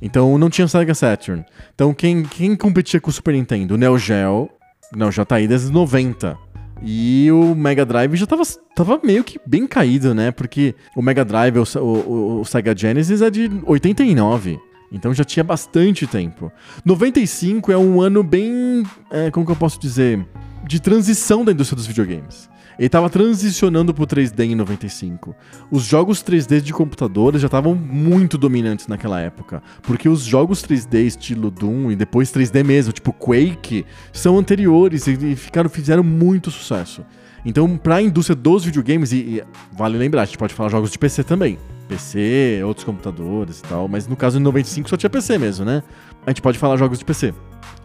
Então 0.00 0.36
não 0.38 0.48
tinha 0.50 0.68
Sega 0.68 0.94
Saturn. 0.94 1.44
Então 1.74 1.92
quem, 1.92 2.22
quem 2.22 2.54
competia 2.54 3.00
com 3.00 3.10
o 3.10 3.12
Super 3.12 3.34
Nintendo? 3.34 3.74
O 3.74 3.76
Neo 3.76 3.98
Geo. 3.98 4.48
O 4.94 4.98
Neo 4.98 5.10
Geo 5.10 5.24
tá 5.24 5.36
aí 5.36 5.48
desde 5.48 5.72
90. 5.72 6.36
E 6.84 7.30
o 7.30 7.54
Mega 7.54 7.86
Drive 7.86 8.16
já 8.16 8.26
tava, 8.26 8.42
tava 8.74 9.00
meio 9.02 9.22
que 9.22 9.40
bem 9.46 9.66
caído, 9.66 10.12
né? 10.14 10.30
Porque 10.32 10.74
o 10.96 11.00
Mega 11.00 11.24
Drive, 11.24 11.56
o, 11.56 11.78
o, 11.78 12.40
o 12.40 12.44
Sega 12.44 12.76
Genesis 12.76 13.22
é 13.22 13.30
de 13.30 13.50
89. 13.64 14.58
Então 14.90 15.14
já 15.14 15.24
tinha 15.24 15.42
bastante 15.44 16.06
tempo. 16.06 16.52
95 16.84 17.72
é 17.72 17.78
um 17.78 18.02
ano 18.02 18.22
bem. 18.22 18.82
é, 19.10 19.30
como 19.30 19.46
que 19.46 19.52
eu 19.52 19.56
posso 19.56 19.80
dizer? 19.80 20.26
De 20.66 20.80
transição 20.80 21.44
da 21.44 21.52
indústria 21.52 21.76
dos 21.76 21.86
videogames. 21.86 22.50
Ele 22.78 22.88
tava 22.88 23.10
transicionando 23.10 23.92
pro 23.92 24.06
3D 24.06 24.50
em 24.50 24.54
95. 24.54 25.34
Os 25.70 25.84
jogos 25.84 26.22
3D 26.22 26.60
de 26.60 26.72
computadores 26.72 27.40
já 27.40 27.46
estavam 27.46 27.74
muito 27.74 28.38
dominantes 28.38 28.86
naquela 28.86 29.20
época. 29.20 29.62
Porque 29.82 30.08
os 30.08 30.22
jogos 30.22 30.62
3D 30.62 31.06
estilo 31.06 31.50
Doom 31.50 31.90
e 31.90 31.96
depois 31.96 32.32
3D 32.32 32.64
mesmo, 32.64 32.92
tipo 32.92 33.12
Quake, 33.12 33.84
são 34.12 34.38
anteriores 34.38 35.06
e, 35.06 35.36
ficaram, 35.36 35.68
fizeram 35.68 36.02
muito 36.02 36.50
sucesso. 36.50 37.04
Então, 37.44 37.76
pra 37.76 38.00
indústria 38.00 38.36
dos 38.36 38.64
videogames, 38.64 39.12
e, 39.12 39.16
e 39.16 39.44
vale 39.72 39.98
lembrar, 39.98 40.22
a 40.22 40.24
gente 40.24 40.38
pode 40.38 40.54
falar 40.54 40.68
jogos 40.68 40.90
de 40.92 40.98
PC 40.98 41.24
também. 41.24 41.58
PC, 41.88 42.62
outros 42.64 42.84
computadores 42.84 43.58
e 43.58 43.62
tal, 43.64 43.88
mas 43.88 44.06
no 44.06 44.16
caso 44.16 44.38
em 44.38 44.42
95 44.42 44.88
só 44.88 44.96
tinha 44.96 45.10
PC 45.10 45.38
mesmo, 45.38 45.64
né? 45.64 45.82
A 46.24 46.30
gente 46.30 46.40
pode 46.40 46.58
falar 46.58 46.76
jogos 46.76 46.98
de 46.98 47.04
PC. 47.04 47.34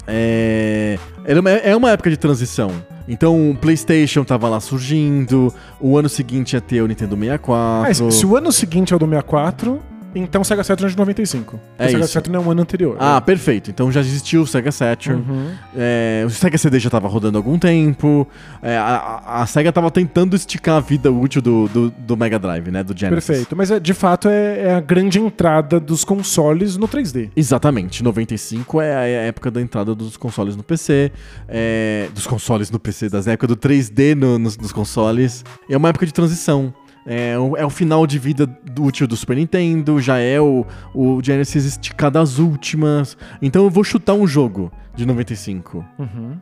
É, 0.08 0.97
é 1.64 1.76
uma 1.76 1.91
época 1.91 2.10
de 2.10 2.18
transição. 2.18 2.72
Então, 3.08 3.51
o 3.51 3.55
PlayStation 3.55 4.24
tava 4.24 4.49
lá 4.49 4.60
surgindo, 4.60 5.53
o 5.80 5.97
ano 5.97 6.10
seguinte 6.10 6.53
ia 6.53 6.62
ter 6.62 6.82
o 6.82 6.88
Nintendo 6.88 7.16
64. 7.16 7.82
Mas 7.82 8.16
se 8.16 8.26
o 8.26 8.36
ano 8.36 8.51
seguinte 8.51 8.93
é 8.93 8.95
o 8.95 8.99
do 8.99 9.05
64, 9.05 9.82
então 10.18 10.41
o 10.41 10.45
Sega 10.45 10.63
Saturn 10.63 10.88
é 10.89 10.91
de 10.91 10.97
95. 10.97 11.59
É 11.78 11.86
o 11.86 11.89
Sega 11.89 12.03
isso. 12.03 12.13
Saturn 12.13 12.36
é 12.38 12.39
um 12.39 12.51
ano 12.51 12.61
anterior. 12.61 12.97
Ah, 12.99 13.20
perfeito. 13.22 13.70
Então 13.70 13.91
já 13.91 13.99
existiu 14.01 14.41
o 14.41 14.47
Sega 14.47 14.72
Saturn. 14.72 15.24
Uhum. 15.28 15.51
É, 15.76 16.24
o 16.26 16.30
Sega 16.30 16.57
CD 16.57 16.80
já 16.80 16.89
tava 16.89 17.07
rodando 17.07 17.38
há 17.38 17.39
algum 17.39 17.57
tempo. 17.59 18.28
É, 18.61 18.78
a, 18.78 19.22
a- 19.41 19.45
Sega 19.45 19.72
tava 19.72 19.89
tentando 19.91 20.36
esticar 20.36 20.76
a 20.78 20.80
vida 20.80 21.11
útil 21.11 21.41
do, 21.41 21.68
do, 21.68 21.89
do 21.91 22.18
Mega 22.18 22.38
Drive, 22.39 22.70
né? 22.72 22.84
Do 22.84 22.97
Genesis. 22.97 23.26
Perfeito. 23.26 23.55
Mas 23.55 23.72
é, 23.72 23.80
de 23.80 23.93
fato 23.93 24.28
é, 24.28 24.59
é 24.68 24.74
a 24.76 24.80
grande 24.80 25.19
entrada 25.19 25.80
dos 25.80 26.03
consoles 26.03 26.77
no 26.77 26.88
3D. 26.88 27.30
Exatamente, 27.35 28.03
95 28.03 28.81
é 28.81 28.95
a 28.95 29.07
é 29.07 29.19
a 29.19 29.23
época 29.23 29.49
da 29.52 29.61
entrada 29.61 29.95
dos 29.95 30.18
consoles 30.18 30.56
no 30.56 30.64
PC, 30.64 31.11
dos 32.14 32.27
consoles 32.27 32.69
no 32.72 32.80
PC, 32.80 33.10
das 33.10 33.27
épocas 33.27 33.48
do 33.49 33.56
3D 33.57 34.15
no- 34.15 34.38
nos, 34.39 34.57
nos 34.57 34.72
consoles. 34.72 35.44
É 35.69 35.77
uma 35.77 35.89
época 35.89 36.06
de 36.06 36.14
transição. 36.14 36.73
É 37.09 37.39
o, 37.39 37.55
é 37.55 37.65
o 37.65 37.69
final 37.69 38.05
de 38.05 38.19
vida 38.19 38.45
do 38.45 38.84
útil 38.84 39.07
do 39.07 39.15
Super 39.15 39.38
Nintendo, 39.38 40.01
já 40.01 40.17
é 40.17 40.41
o, 40.41 40.65
o 40.93 41.23
Genesis 41.23 41.63
esticado 41.63 42.19
às 42.19 42.38
últimas. 42.38 43.17
Então 43.41 43.63
eu 43.63 43.69
vou 43.69 43.81
chutar 43.81 44.13
um 44.13 44.27
jogo 44.27 44.69
de 44.93 45.05
95. 45.05 45.85
Uhum. 45.97 46.38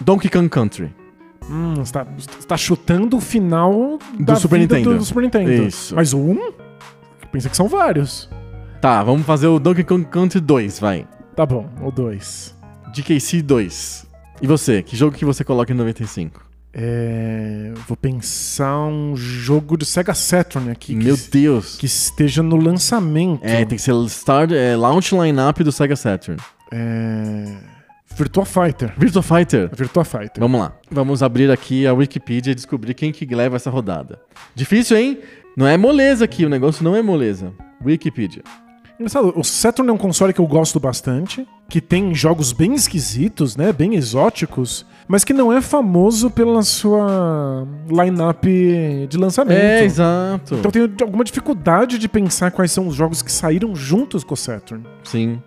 Donkey 0.00 0.28
Kong 0.28 0.48
Country. 0.48 0.92
Hum, 1.48 1.74
você 1.76 1.92
tá, 1.92 2.04
você 2.04 2.46
tá 2.46 2.56
chutando 2.56 3.16
o 3.16 3.20
final 3.20 4.00
Do 4.18 4.36
Super 4.36 4.58
Nintendo. 4.58 4.90
Do, 4.90 4.98
do 4.98 5.04
Super 5.04 5.22
Nintendo. 5.22 5.50
Isso. 5.50 5.94
Mas 5.94 6.12
1? 6.12 6.52
Pensa 7.30 7.48
que 7.48 7.56
são 7.56 7.68
vários. 7.68 8.28
Tá, 8.80 9.04
vamos 9.04 9.24
fazer 9.24 9.46
o 9.46 9.60
Donkey 9.60 9.84
Kong 9.84 10.04
Country 10.06 10.40
2, 10.40 10.80
vai. 10.80 11.06
Tá 11.36 11.46
bom, 11.46 11.70
o 11.80 11.92
2. 11.92 12.56
DKC 12.92 13.42
2. 13.42 14.10
E 14.42 14.46
você? 14.46 14.82
Que 14.82 14.96
jogo 14.96 15.16
que 15.16 15.24
você 15.24 15.44
coloca 15.44 15.72
em 15.72 15.76
95? 15.76 16.49
É, 16.72 17.72
vou 17.88 17.96
pensar 17.96 18.78
um 18.86 19.16
jogo 19.16 19.76
de 19.76 19.84
Sega 19.84 20.14
Saturn 20.14 20.70
aqui 20.70 20.94
Meu 20.94 21.16
que, 21.16 21.30
Deus. 21.30 21.76
que 21.76 21.86
esteja 21.86 22.42
no 22.42 22.56
lançamento. 22.56 23.44
É, 23.44 23.64
tem 23.64 23.76
que 23.76 23.82
ser 23.82 23.94
start, 24.06 24.52
é, 24.52 24.76
launch 24.76 25.12
lineup 25.14 25.58
do 25.58 25.72
Sega 25.72 25.96
Saturn. 25.96 26.40
É, 26.70 27.56
Virtua 28.14 28.44
Fighter. 28.44 28.92
Virtua 28.96 29.22
Fighter. 29.22 29.70
Virtua 29.74 30.04
Fighter. 30.04 30.38
Vamos 30.38 30.60
lá. 30.60 30.72
Vamos 30.90 31.22
abrir 31.22 31.50
aqui 31.50 31.86
a 31.86 31.92
Wikipedia 31.92 32.52
e 32.52 32.54
descobrir 32.54 32.94
quem 32.94 33.10
que 33.10 33.24
leva 33.34 33.56
essa 33.56 33.70
rodada. 33.70 34.20
Difícil, 34.54 34.96
hein? 34.96 35.18
Não 35.56 35.66
é 35.66 35.76
moleza 35.76 36.24
aqui, 36.24 36.44
o 36.44 36.48
negócio 36.48 36.84
não 36.84 36.94
é 36.94 37.02
moleza. 37.02 37.52
Wikipedia. 37.84 38.42
Engraçado, 38.98 39.32
o 39.34 39.42
Saturn 39.42 39.90
é 39.90 39.92
um 39.92 39.98
console 39.98 40.32
que 40.32 40.40
eu 40.40 40.46
gosto 40.46 40.78
bastante, 40.78 41.46
que 41.70 41.80
tem 41.80 42.12
jogos 42.14 42.52
bem 42.52 42.74
esquisitos, 42.74 43.56
né, 43.56 43.72
bem 43.72 43.94
exóticos, 43.94 44.84
mas 45.06 45.24
que 45.24 45.32
não 45.32 45.52
é 45.52 45.60
famoso 45.60 46.28
pela 46.28 46.62
sua 46.62 47.66
lineup 47.88 48.44
de 49.08 49.16
lançamento. 49.16 49.58
É, 49.58 49.84
exato. 49.84 50.56
Então 50.56 50.70
eu 50.74 50.88
tenho 50.88 50.94
alguma 51.02 51.24
dificuldade 51.24 51.96
de 51.96 52.08
pensar 52.08 52.50
quais 52.50 52.72
são 52.72 52.88
os 52.88 52.94
jogos 52.94 53.22
que 53.22 53.30
saíram 53.30 53.74
juntos 53.74 54.24
com 54.24 54.34
o 54.34 54.36
Saturn. 54.36 54.84
Sim. 55.04 55.40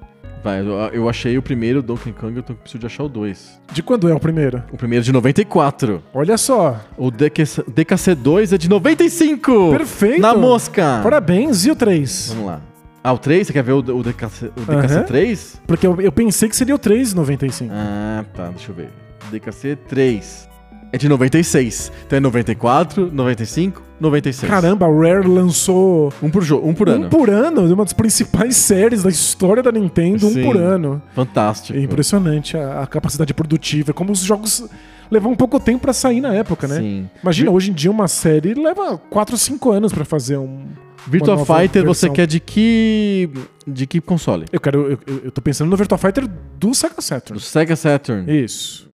Vai, 0.43 0.59
eu, 0.91 1.07
achei 1.07 1.37
o 1.37 1.41
primeiro 1.41 1.81
Donkey 1.81 2.11
Kong, 2.11 2.35
eu 2.35 2.43
preciso 2.43 2.79
de 2.79 2.85
achar 2.85 3.03
o 3.03 3.09
2. 3.09 3.61
De 3.71 3.81
quando 3.81 4.09
é 4.09 4.13
o 4.13 4.19
primeiro? 4.19 4.61
O 4.73 4.77
primeiro 4.77 5.01
é 5.01 5.05
de 5.05 5.11
94. 5.13 6.03
Olha 6.13 6.37
só. 6.37 6.81
O 6.97 7.09
DKC, 7.09 7.63
DKC2 7.63 8.53
é 8.53 8.57
de 8.57 8.69
95. 8.69 9.71
Perfeito. 9.71 10.21
Na 10.21 10.35
mosca. 10.35 10.99
Parabéns, 11.01 11.65
e 11.65 11.71
o 11.71 11.75
3? 11.75 12.33
Vamos 12.33 12.45
lá. 12.47 12.72
Ah, 13.03 13.11
o 13.13 13.17
3? 13.17 13.47
Você 13.47 13.53
quer 13.53 13.63
ver 13.63 13.73
o, 13.73 13.79
o, 13.79 14.03
DKC, 14.03 14.45
o 14.47 14.61
DKC3? 14.61 15.59
Porque 15.67 15.85
eu, 15.85 15.99
eu 15.99 16.11
pensei 16.11 16.47
que 16.47 16.55
seria 16.55 16.73
o 16.73 16.79
3,95. 16.79 17.67
Ah, 17.71 18.23
tá. 18.33 18.47
Deixa 18.49 18.71
eu 18.71 18.75
ver. 18.75 18.89
DKC3. 19.31 20.47
É 20.91 20.97
de 20.97 21.09
96. 21.09 21.91
Então 22.05 22.17
é 22.17 22.19
94, 22.19 23.09
95, 23.11 23.81
96. 23.99 24.47
Caramba, 24.49 24.85
a 24.85 24.89
Rare 24.89 25.27
lançou 25.27 26.13
Um 26.21 26.29
por, 26.29 26.43
jo 26.43 26.61
um 26.63 26.71
por 26.73 26.87
ano. 26.87 27.07
um 27.07 27.09
por 27.09 27.31
ano, 27.31 27.61
uma 27.73 27.83
das 27.83 27.93
principais 27.93 28.55
séries 28.57 29.01
da 29.01 29.09
história 29.09 29.63
da 29.63 29.71
Nintendo, 29.71 30.27
um 30.27 30.33
Sim. 30.33 30.43
por 30.43 30.55
ano. 30.55 31.01
Fantástico. 31.15 31.77
É 31.77 31.81
impressionante 31.81 32.55
a, 32.55 32.83
a 32.83 32.87
capacidade 32.87 33.33
produtiva, 33.33 33.91
como 33.91 34.11
os 34.11 34.19
jogos 34.19 34.69
levam 35.09 35.31
um 35.31 35.35
pouco 35.35 35.59
tempo 35.59 35.79
pra 35.79 35.93
sair 35.93 36.21
na 36.21 36.33
época, 36.35 36.67
né? 36.67 36.77
Sim. 36.77 37.09
Imagina, 37.23 37.49
hoje 37.49 37.71
em 37.71 37.73
dia 37.73 37.89
uma 37.89 38.07
série 38.07 38.53
leva 38.53 38.95
4 39.09 39.33
ou 39.33 39.39
5 39.39 39.71
anos 39.71 39.91
pra 39.91 40.05
fazer 40.05 40.37
um. 40.37 40.59
Virtua 41.07 41.37
Fighter, 41.45 41.83
você 41.85 42.07
versão. 42.07 42.13
quer 42.13 42.27
de 42.27 42.39
que. 42.39 43.29
De 43.67 43.85
que 43.87 43.99
console? 44.01 44.45
Eu 44.51 44.59
quero. 44.59 44.81
Eu, 44.91 44.99
eu- 45.07 45.21
eu 45.25 45.31
tô 45.31 45.41
pensando 45.41 45.69
no 45.69 45.77
Virtua 45.77 45.97
Fighter 45.97 46.27
do 46.59 46.73
Sega 46.73 46.95
Do 46.95 47.01
Saturn. 47.01 47.39
Sega 47.41 47.75
Saturn. 47.75 48.43
Isso. 48.43 48.91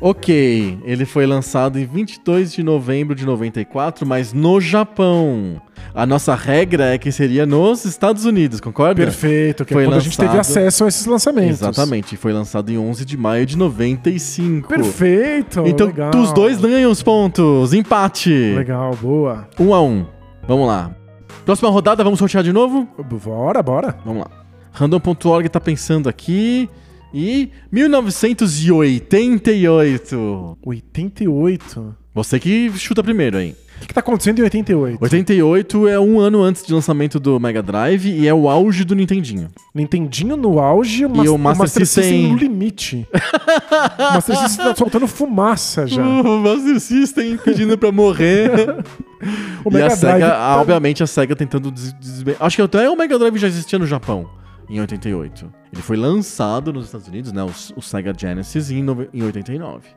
Ok, 0.00 0.78
ele 0.84 1.04
foi 1.04 1.26
lançado 1.26 1.76
em 1.76 1.84
22 1.84 2.52
de 2.52 2.62
novembro 2.62 3.16
de 3.16 3.26
94, 3.26 4.06
mas 4.06 4.32
no 4.32 4.60
Japão. 4.60 5.60
A 5.92 6.06
nossa 6.06 6.36
regra 6.36 6.94
é 6.94 6.98
que 6.98 7.10
seria 7.10 7.44
nos 7.44 7.84
Estados 7.84 8.24
Unidos, 8.24 8.60
concorda? 8.60 8.94
Perfeito, 9.02 9.64
que 9.64 9.72
Foi 9.74 9.82
é 9.82 9.86
quando 9.86 9.96
a 9.96 10.00
gente 10.00 10.16
teve 10.16 10.28
lançado- 10.36 10.40
acesso 10.58 10.84
a 10.84 10.88
esses 10.88 11.04
lançamentos. 11.04 11.60
Exatamente, 11.62 12.16
foi 12.16 12.32
lançado 12.32 12.70
em 12.70 12.78
11 12.78 13.04
de 13.04 13.16
maio 13.16 13.44
de 13.44 13.58
95. 13.58 14.68
Perfeito. 14.68 15.64
Então, 15.66 15.86
legal. 15.88 16.10
os 16.14 16.32
dois 16.32 16.60
ganham 16.60 16.92
os 16.92 17.02
pontos. 17.02 17.72
Empate. 17.72 18.30
Legal, 18.54 18.94
boa. 19.02 19.48
Um 19.58 19.74
a 19.74 19.82
um. 19.82 20.06
Vamos 20.46 20.68
lá. 20.68 20.94
Próxima 21.48 21.70
rodada, 21.70 22.04
vamos 22.04 22.18
sortear 22.18 22.44
de 22.44 22.52
novo? 22.52 22.86
Bora, 23.24 23.62
bora. 23.62 23.96
Vamos 24.04 24.20
lá. 24.20 24.30
Random.org 24.70 25.48
tá 25.48 25.58
pensando 25.58 26.06
aqui. 26.06 26.68
E 27.10 27.50
1988. 27.72 30.58
88. 30.60 31.96
Você 32.12 32.38
que 32.38 32.70
chuta 32.72 33.02
primeiro, 33.02 33.40
hein? 33.40 33.56
O 33.78 33.80
que, 33.80 33.86
que 33.88 33.94
tá 33.94 34.00
acontecendo 34.00 34.40
em 34.40 34.42
88? 34.42 34.98
88 35.02 35.88
é 35.88 36.00
um 36.00 36.18
ano 36.20 36.42
antes 36.42 36.62
do 36.64 36.74
lançamento 36.74 37.18
do 37.20 37.38
Mega 37.38 37.62
Drive 37.62 38.06
e 38.08 38.26
é 38.26 38.34
o 38.34 38.48
auge 38.48 38.84
do 38.84 38.94
Nintendinho. 38.94 39.48
Nintendinho 39.74 40.36
no 40.36 40.58
auge 40.58 41.06
Mas- 41.06 41.28
o 41.28 41.38
Master 41.38 41.68
System- 41.86 42.28
no 42.32 42.36
limite. 42.36 43.06
o 43.12 44.14
Master 44.14 44.36
System 44.36 44.64
tá 44.66 44.74
soltando 44.76 45.06
fumaça 45.06 45.86
já. 45.86 46.02
O 46.28 46.38
Master 46.40 46.80
System 46.80 47.36
pedindo 47.38 47.78
pra 47.78 47.92
morrer. 47.92 48.50
O 49.64 49.70
e 49.70 49.72
Mega 49.74 49.86
a 49.86 49.90
SEGA, 49.90 50.12
Drive 50.18 50.22
ah, 50.24 50.28
tá- 50.30 50.60
obviamente, 50.60 51.02
a 51.02 51.06
SEGA 51.06 51.34
tentando 51.34 51.70
des 51.72 51.92
Acho 52.38 52.56
que 52.56 52.62
até 52.62 52.88
o 52.88 52.96
Mega 52.96 53.18
Drive 53.18 53.36
já 53.38 53.48
existia 53.48 53.76
no 53.78 53.84
Japão, 53.86 54.28
em 54.70 54.80
88. 54.80 55.52
Ele 55.72 55.82
foi 55.82 55.96
lançado 55.96 56.72
nos 56.72 56.86
Estados 56.86 57.08
Unidos, 57.08 57.32
né? 57.32 57.42
O, 57.42 57.50
o 57.76 57.82
Sega 57.82 58.14
Genesis, 58.16 58.70
em, 58.70 58.80
nove- 58.82 59.08
em 59.12 59.22
89. 59.24 59.88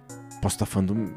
Posso 0.42 0.56
estar 0.56 0.66
falando 0.66 1.14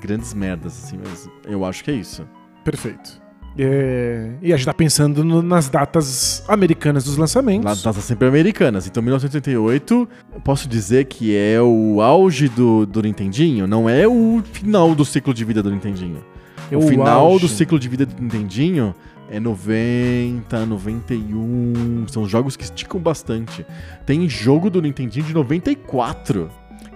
grandes 0.00 0.34
merdas, 0.34 0.84
assim, 0.84 0.98
mas 1.02 1.28
eu 1.46 1.64
acho 1.64 1.82
que 1.84 1.90
é 1.90 1.94
isso. 1.94 2.26
Perfeito. 2.64 3.20
É, 3.60 4.30
E 4.40 4.52
a 4.52 4.56
gente 4.56 4.66
tá 4.66 4.74
pensando 4.74 5.24
no- 5.24 5.42
nas 5.42 5.68
datas 5.68 6.44
americanas 6.46 7.02
dos 7.04 7.16
lançamentos. 7.16 7.64
Lá 7.64 7.74
datas 7.74 8.04
sempre 8.04 8.28
americanas. 8.28 8.86
Então, 8.86 9.02
1988, 9.02 10.08
eu 10.34 10.40
posso 10.42 10.68
dizer 10.68 11.06
que 11.06 11.34
é 11.36 11.60
o 11.60 12.00
auge 12.00 12.48
do, 12.48 12.86
do 12.86 13.02
Nintendinho, 13.02 13.66
não 13.66 13.88
é 13.88 14.06
o 14.06 14.42
final 14.52 14.94
do 14.94 15.04
ciclo 15.04 15.34
de 15.34 15.44
vida 15.44 15.60
do 15.62 15.70
Nintendinho. 15.72 16.22
É 16.70 16.76
o 16.76 16.80
o 16.80 16.82
final 16.88 17.26
auge. 17.26 17.46
do 17.46 17.48
ciclo 17.48 17.78
de 17.80 17.88
vida 17.88 18.06
do 18.06 18.22
Nintendinho 18.22 18.94
é 19.30 19.40
90, 19.40 20.64
91. 20.66 22.06
São 22.08 22.28
jogos 22.28 22.56
que 22.56 22.64
esticam 22.64 23.00
bastante. 23.00 23.64
Tem 24.06 24.28
jogo 24.28 24.70
do 24.70 24.80
Nintendinho 24.80 25.24
de 25.26 25.34
94. 25.34 26.48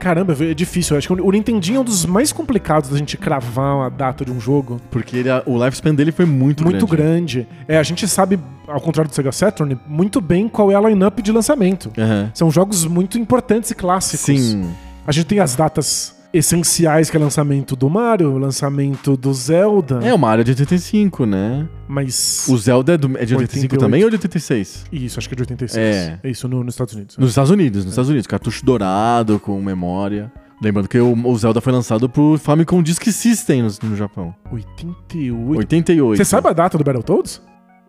Caramba, 0.03 0.37
é 0.41 0.53
difícil. 0.53 0.95
Eu 0.95 0.99
acho 0.99 1.07
que 1.15 1.23
o 1.23 1.31
Nintendinho 1.31 1.77
é 1.77 1.81
um 1.81 1.85
dos 1.85 2.05
mais 2.05 2.33
complicados 2.33 2.91
da 2.91 2.99
gente 2.99 3.16
cravar 3.16 3.87
a 3.87 3.89
data 3.89 4.24
de 4.24 4.33
um 4.33 4.41
jogo. 4.41 4.81
Porque 4.91 5.16
ele- 5.19 5.29
o 5.47 5.57
lifespan 5.65 5.95
dele 5.95 6.11
foi 6.11 6.24
muito, 6.27 6.65
Muito 6.65 6.85
grande. 6.89 7.43
grande. 7.47 7.49
É, 7.69 7.79
a 7.79 7.83
gente 7.85 8.09
sabe, 8.09 8.37
ao 8.66 8.81
contrário 8.81 9.09
do 9.09 9.15
Sega 9.15 9.31
Saturn, 9.31 9.79
muito 9.87 10.20
bem 10.20 10.49
qual 10.49 10.73
é 10.73 10.74
a 10.74 10.81
lineup 10.81 11.20
de 11.20 11.31
lançamento. 11.31 11.93
Aham. 11.97 12.31
São 12.35 12.51
jogos 12.51 12.85
muito 12.85 13.16
importantes 13.16 13.70
e 13.70 13.77
clássicos. 13.77 14.24
Sim. 14.27 14.69
A 15.07 15.12
gente 15.12 15.27
tem 15.27 15.39
as 15.39 15.55
datas 15.55 16.16
essenciais, 16.33 17.11
que 17.11 17.17
é 17.17 17.21
lançamento 17.21 17.77
do 17.77 17.89
Mario, 17.91 18.37
lançamento 18.39 19.17
do 19.17 19.33
Zelda, 19.35 20.01
É 20.03 20.13
uma 20.15 20.29
área 20.31 20.43
de 20.43 20.51
85, 20.53 21.27
né? 21.27 21.69
mas... 21.87 22.47
O 22.49 22.57
Zelda 22.57 22.95
é, 22.95 22.97
do- 22.97 23.19
é 23.19 23.25
de 23.25 23.35
85 23.35 23.75
88. 23.75 23.79
também 23.81 24.03
ou 24.05 24.11
de 24.11 24.17
86? 24.17 24.85
Isso, 24.93 25.19
acho 25.19 25.29
que 25.29 25.35
é 25.35 25.37
de 25.37 25.43
86. 25.43 25.79
É. 25.87 26.21
Isso, 26.25 26.49
no- 26.49 26.65
nos 26.65 26.75
Estados 26.75 26.95
Unidos. 26.95 27.17
Nos 27.19 27.29
Estados 27.31 27.51
Unidos, 27.51 27.85
nos 27.85 27.93
Estados 27.93 28.09
Unidos. 28.11 28.27
Cartucho 28.27 28.65
dourado 28.65 29.39
com 29.39 29.61
memória. 29.61 30.33
Lembrando 30.63 30.89
que 30.89 30.99
o, 30.99 31.13
o 31.27 31.37
Zelda 31.37 31.61
foi 31.61 31.73
lançado 31.73 32.09
pro 32.09 32.39
Famicom 32.39 32.83
Disk 32.83 33.05
System 33.09 33.63
no, 33.63 33.91
no 33.91 33.97
Japão. 33.97 34.35
88. 34.53 35.59
88. 35.59 36.17
Você 36.17 36.25
sabe 36.25 36.49
a 36.49 36.53
data 36.53 36.79
do 36.79 36.85
Battletoads? 36.85 37.43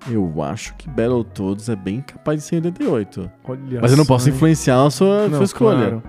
Eu 0.09 0.41
acho 0.43 0.75
que 0.75 0.89
Battletoads 0.89 1.69
é 1.69 1.75
bem 1.75 2.01
capaz 2.01 2.39
de 2.41 2.45
ser 2.47 2.55
em 2.55 2.65
88. 2.65 3.31
Olha 3.47 3.79
Mas 3.81 3.91
eu 3.91 3.97
não 3.97 4.05
posso 4.05 4.27
influenciar 4.29 4.83
a 4.85 4.89
sua, 4.89 5.27
Não, 5.29 5.37
sua 5.37 5.43
escolha. 5.45 5.77
claro. 5.77 6.03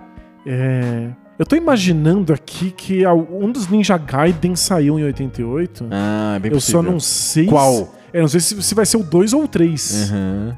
É... 0.46 1.10
Eu 1.38 1.44
tô 1.44 1.56
imaginando 1.56 2.32
aqui 2.32 2.70
que 2.70 3.04
um 3.06 3.50
dos 3.50 3.68
Ninja 3.68 3.98
Gaiden 3.98 4.54
saiu 4.54 4.98
em 4.98 5.04
88. 5.04 5.86
Ah, 5.90 6.34
é 6.36 6.38
bem 6.38 6.50
eu 6.52 6.56
possível. 6.56 6.82
só 6.82 6.90
não 6.90 7.00
sei. 7.00 7.46
Qual? 7.46 7.92
É, 8.12 8.20
não 8.20 8.28
sei 8.28 8.38
se, 8.38 8.62
se 8.62 8.74
vai 8.74 8.86
ser 8.86 8.98
o 8.98 9.02
2 9.02 9.32
ou 9.32 9.44
o 9.44 9.48
3. 9.48 10.10
Aham. 10.10 10.56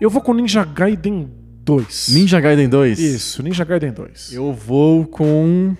Eu 0.00 0.10
vou 0.10 0.20
com 0.20 0.34
Ninja 0.34 0.64
Gaiden 0.64 1.30
2. 1.62 2.08
Ninja 2.10 2.40
Gaiden 2.40 2.68
2? 2.68 2.98
Isso, 2.98 3.42
Ninja 3.42 3.64
Gaiden 3.64 3.92
2. 3.92 4.32
Eu 4.32 4.52
vou 4.52 5.06
com... 5.06 5.76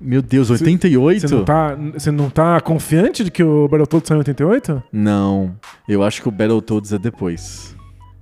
Meu 0.00 0.20
Deus, 0.20 0.50
88? 0.50 1.20
Você 1.20 1.34
não, 1.34 1.44
tá, 1.44 1.78
não 2.12 2.30
tá 2.30 2.60
confiante 2.60 3.24
de 3.24 3.30
que 3.30 3.42
o 3.42 3.68
Battletoads 3.68 4.08
saiu 4.08 4.16
em 4.16 4.20
88? 4.20 4.82
Não, 4.92 5.54
eu 5.88 6.02
acho 6.02 6.20
que 6.20 6.28
o 6.28 6.30
Battletoads 6.30 6.92
é 6.92 6.98
depois. 6.98 7.74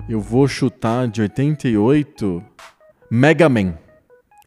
Eu 0.08 0.20
vou 0.20 0.48
chutar 0.48 1.06
de 1.06 1.22
88... 1.22 2.42
Mega 3.10 3.48
Man. 3.48 3.74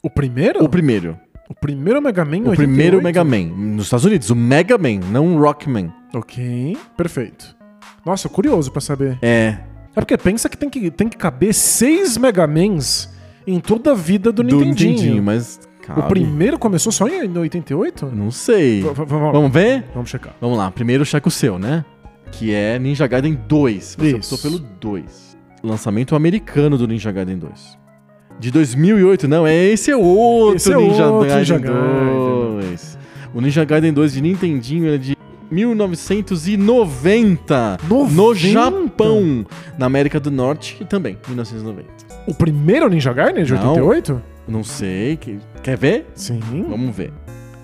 O 0.08 0.10
primeiro? 0.10 0.64
O 0.64 0.70
primeiro. 0.70 1.20
O 1.50 1.54
primeiro 1.54 2.02
Mega 2.02 2.24
Man 2.26 2.38
O 2.38 2.50
88? 2.50 2.58
primeiro 2.58 3.02
Mega 3.04 3.24
Man. 3.24 3.46
Nos 3.76 3.86
Estados 3.86 4.06
Unidos, 4.06 4.30
o 4.30 4.36
Mega 4.36 4.78
Man, 4.78 5.00
não 5.12 5.36
o 5.36 5.40
Rockman. 5.42 5.92
Ok, 6.16 6.78
perfeito. 6.96 7.56
Nossa, 8.06 8.30
curioso 8.30 8.72
pra 8.72 8.80
saber. 8.82 9.18
É, 9.22 9.58
É 9.96 10.00
porque 10.02 10.18
pensa 10.18 10.48
que 10.50 10.58
tem 10.58 10.70
que, 10.70 10.90
tem 10.92 11.08
que 11.10 11.18
caber 11.18 11.54
seis 11.54 12.18
Mega 12.18 12.46
Mans 12.48 13.14
em 13.46 13.60
toda 13.60 13.92
a 13.92 13.96
vida 13.96 14.32
do, 14.32 14.44
do 14.44 14.58
Nintendinho. 14.60 14.92
Nintendinho, 14.92 15.24
mas... 15.24 15.60
O 15.84 15.88
cabe. 15.94 16.10
primeiro 16.10 16.60
começou 16.60 16.92
só 16.92 17.08
em 17.08 17.38
88? 17.38 18.08
Não 18.08 18.30
sei. 18.30 18.82
V- 18.82 18.92
Vamos 19.06 19.52
ver? 19.52 19.86
vamos 19.94 20.10
checar. 20.10 20.34
Vamos 20.42 20.58
lá, 20.58 20.70
primeiro 20.70 21.06
checa 21.06 21.28
o 21.30 21.32
seu, 21.32 21.58
né? 21.58 21.86
Que 22.32 22.54
é 22.54 22.78
Ninja 22.78 23.08
Gaiden 23.08 23.40
2. 23.48 23.96
Você 23.98 24.18
Isso. 24.18 24.36
optou 24.36 24.52
pelo 24.52 24.60
2. 24.82 25.38
Lançamento 25.64 26.14
americano 26.14 26.78
do 26.78 26.86
Ninja 26.88 27.10
Gaiden 27.12 27.38
2. 27.38 27.78
De 28.40 28.52
2008, 28.52 29.28
não, 29.28 29.46
é 29.48 29.56
esse 29.70 29.90
é 29.92 29.98
outro 29.98 30.56
Esse 30.58 30.72
é 30.72 30.78
Ninja, 30.78 31.08
outro 31.08 31.22
Gaiden 31.28 31.38
Ninja 31.40 31.58
Gaiden. 31.58 31.82
2. 32.62 32.98
O 33.34 33.42
Ninja 33.42 33.66
Gaiden 33.66 33.92
2 33.94 34.14
de 34.14 34.22
Nintendinho 34.22 34.94
é 34.94 34.98
de 34.98 35.18
1990 35.52 37.78
no 37.90 38.08
90? 38.08 38.48
Japão, 38.48 39.46
na 39.78 39.86
América 39.86 40.20
do 40.20 40.30
Norte 40.32 40.78
e 40.80 40.86
também 40.86 41.18
1990. 41.28 41.88
O 42.28 42.34
primeiro 42.34 42.88
Ninja 42.90 43.12
Gaiden 43.14 43.44
de 43.44 43.54
Não. 43.54 43.74
88? 43.76 44.22
Não 44.48 44.64
sei, 44.64 45.18
que- 45.18 45.40
quer 45.64 45.78
ver? 45.78 46.06
Sim. 46.16 46.40
Vamos 46.70 46.96
ver. 46.96 47.12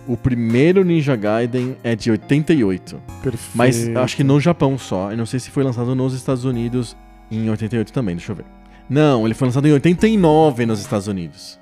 O 0.08 0.18
primeiro 0.18 0.84
Ninja 0.84 1.16
Gaiden 1.16 1.78
é 1.84 1.95
de 1.95 2.12
88. 2.12 3.00
Perfeito. 3.22 3.52
Mas 3.56 3.88
acho 3.95 4.16
que 4.18 4.24
no 4.24 4.40
Japão 4.40 4.78
só. 4.78 5.12
Eu 5.12 5.18
não 5.18 5.26
sei 5.26 5.40
se 5.40 5.50
foi 5.50 5.64
lançado 5.64 5.95
nos 5.95 6.14
Estados 6.14 6.44
Unidos 6.44 6.98
em 7.32 7.50
88 7.50 7.94
também, 7.94 8.16
deixa 8.16 8.32
eu 8.32 8.36
ver. 8.36 8.45
Não, 8.89 9.26
ele 9.26 9.34
foi 9.34 9.47
lançado 9.47 9.68
em 9.68 9.72
89 9.72 10.65
nos 10.65 10.80
Estados 10.80 11.07
Unidos. 11.07 11.60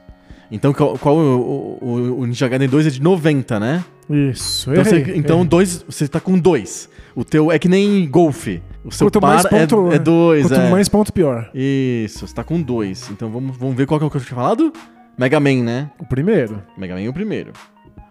Então, 0.52 0.74
qual, 0.74 0.98
qual 0.98 1.16
o, 1.16 1.78
o, 1.82 2.20
o 2.20 2.26
Ninja 2.26 2.48
Gaiden 2.48 2.68
2 2.68 2.88
é 2.88 2.90
de 2.90 3.02
90, 3.02 3.60
né? 3.60 3.84
Isso, 4.10 4.70
Então, 4.70 4.84
errei, 4.84 5.04
você, 5.06 5.18
então 5.18 5.38
errei. 5.38 5.48
dois, 5.48 5.86
você 5.88 6.08
tá 6.08 6.20
com 6.20 6.38
dois. 6.38 6.90
O 7.16 7.24
teu 7.24 7.52
é 7.52 7.58
que 7.58 7.70
nem 7.70 8.10
golfe. 8.10 8.62
O 8.84 8.92
seu 8.92 9.08
Quanto 9.08 9.22
mais 9.22 9.48
ponto, 9.48 9.92
é, 9.92 9.96
é 9.96 10.00
dois, 10.00 10.48
Quanto 10.48 10.60
é. 10.60 10.70
mais 10.70 10.90
ponto, 10.90 11.14
pior. 11.14 11.50
Isso, 11.56 12.28
você 12.28 12.34
tá 12.34 12.44
com 12.44 12.62
dois. 12.62 13.10
Então 13.12 13.30
vamos, 13.30 13.56
vamos 13.56 13.76
ver 13.76 13.86
qual 13.86 14.00
que 14.00 14.04
é 14.04 14.08
o 14.08 14.12
que 14.12 14.18
eu 14.18 14.22
tinha 14.22 14.36
falado? 14.36 14.74
Mega 15.18 15.40
Man, 15.40 15.64
né? 15.64 15.90
O 15.98 16.06
primeiro. 16.06 16.62
Mega 16.78 16.96
Man 16.96 17.02
é 17.02 17.08
o 17.08 17.14
primeiro. 17.14 17.54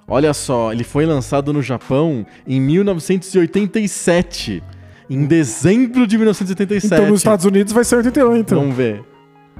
Olha 0.08 0.32
só, 0.32 0.72
ele 0.72 0.84
foi 0.84 1.04
lançado 1.04 1.52
no 1.52 1.62
Japão 1.62 2.24
em 2.46 2.60
1987. 2.60 4.62
Em 5.10 5.24
dezembro 5.26 6.06
de 6.06 6.16
1987. 6.16 6.86
Então, 6.94 7.08
nos 7.10 7.18
Estados 7.20 7.44
Unidos 7.44 7.72
vai 7.72 7.82
ser 7.84 7.96
88. 7.96 8.54
Vamos 8.54 8.76
ver. 8.76 9.02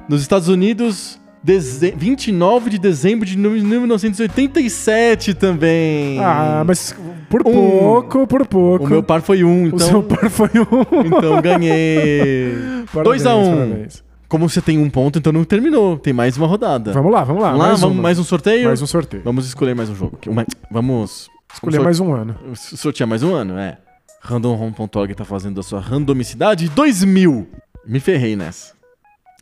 Nos 0.07 0.21
Estados 0.21 0.47
Unidos, 0.47 1.19
deze... 1.43 1.91
29 1.97 2.69
de 2.69 2.79
dezembro 2.79 3.25
de 3.25 3.37
1987 3.37 5.33
também. 5.33 6.17
Ah, 6.19 6.63
mas 6.65 6.95
por 7.29 7.41
Um. 7.41 7.51
pouco, 7.51 8.25
por 8.27 8.45
pouco. 8.47 8.85
O 8.85 8.89
meu 8.89 9.03
par 9.03 9.21
foi 9.21 9.43
um, 9.43 9.63
O 9.63 9.67
então, 9.67 9.79
seu 9.87 10.01
par 10.03 10.29
foi 10.29 10.49
um. 10.55 11.05
então 11.05 11.41
ganhei. 11.41 12.53
Parabéns, 12.93 13.23
2 13.23 13.25
a 13.25 13.35
1 13.35 13.43
parabéns. 13.53 14.03
Como 14.27 14.47
você 14.49 14.61
tem 14.61 14.77
um 14.79 14.89
ponto, 14.89 15.19
então 15.19 15.33
não 15.33 15.43
terminou. 15.43 15.97
Tem 15.97 16.13
mais 16.13 16.37
uma 16.37 16.47
rodada. 16.47 16.93
Vamos 16.93 17.11
lá, 17.11 17.23
vamos 17.25 17.41
lá. 17.41 17.49
Vamos 17.49 17.61
lá, 17.63 17.67
mais, 17.69 17.81
vamos 17.81 17.95
uma. 17.97 18.03
mais 18.03 18.17
um 18.19 18.23
sorteio? 18.23 18.65
mais 18.67 18.81
um 18.81 18.87
sorteio. 18.87 19.21
Vamos 19.25 19.45
escolher 19.45 19.75
mais 19.75 19.89
um 19.89 19.95
jogo. 19.95 20.17
Vamos 20.71 21.29
Escolher 21.53 21.79
vamos 21.79 21.83
mais 21.85 21.99
um 21.99 22.13
ano. 22.13 22.35
sor- 22.55 22.77
sortear 22.77 23.07
mais 23.09 23.23
um 23.23 23.33
ano, 23.35 23.57
é. 23.59 23.77
RandomHome.org 24.21 25.15
tá 25.15 25.25
fazendo 25.25 25.59
a 25.59 25.63
sua 25.63 25.79
randomicidade 25.79 26.69
2000. 26.69 27.47
Me 27.85 27.99
ferrei 27.99 28.35
nessa. 28.35 28.73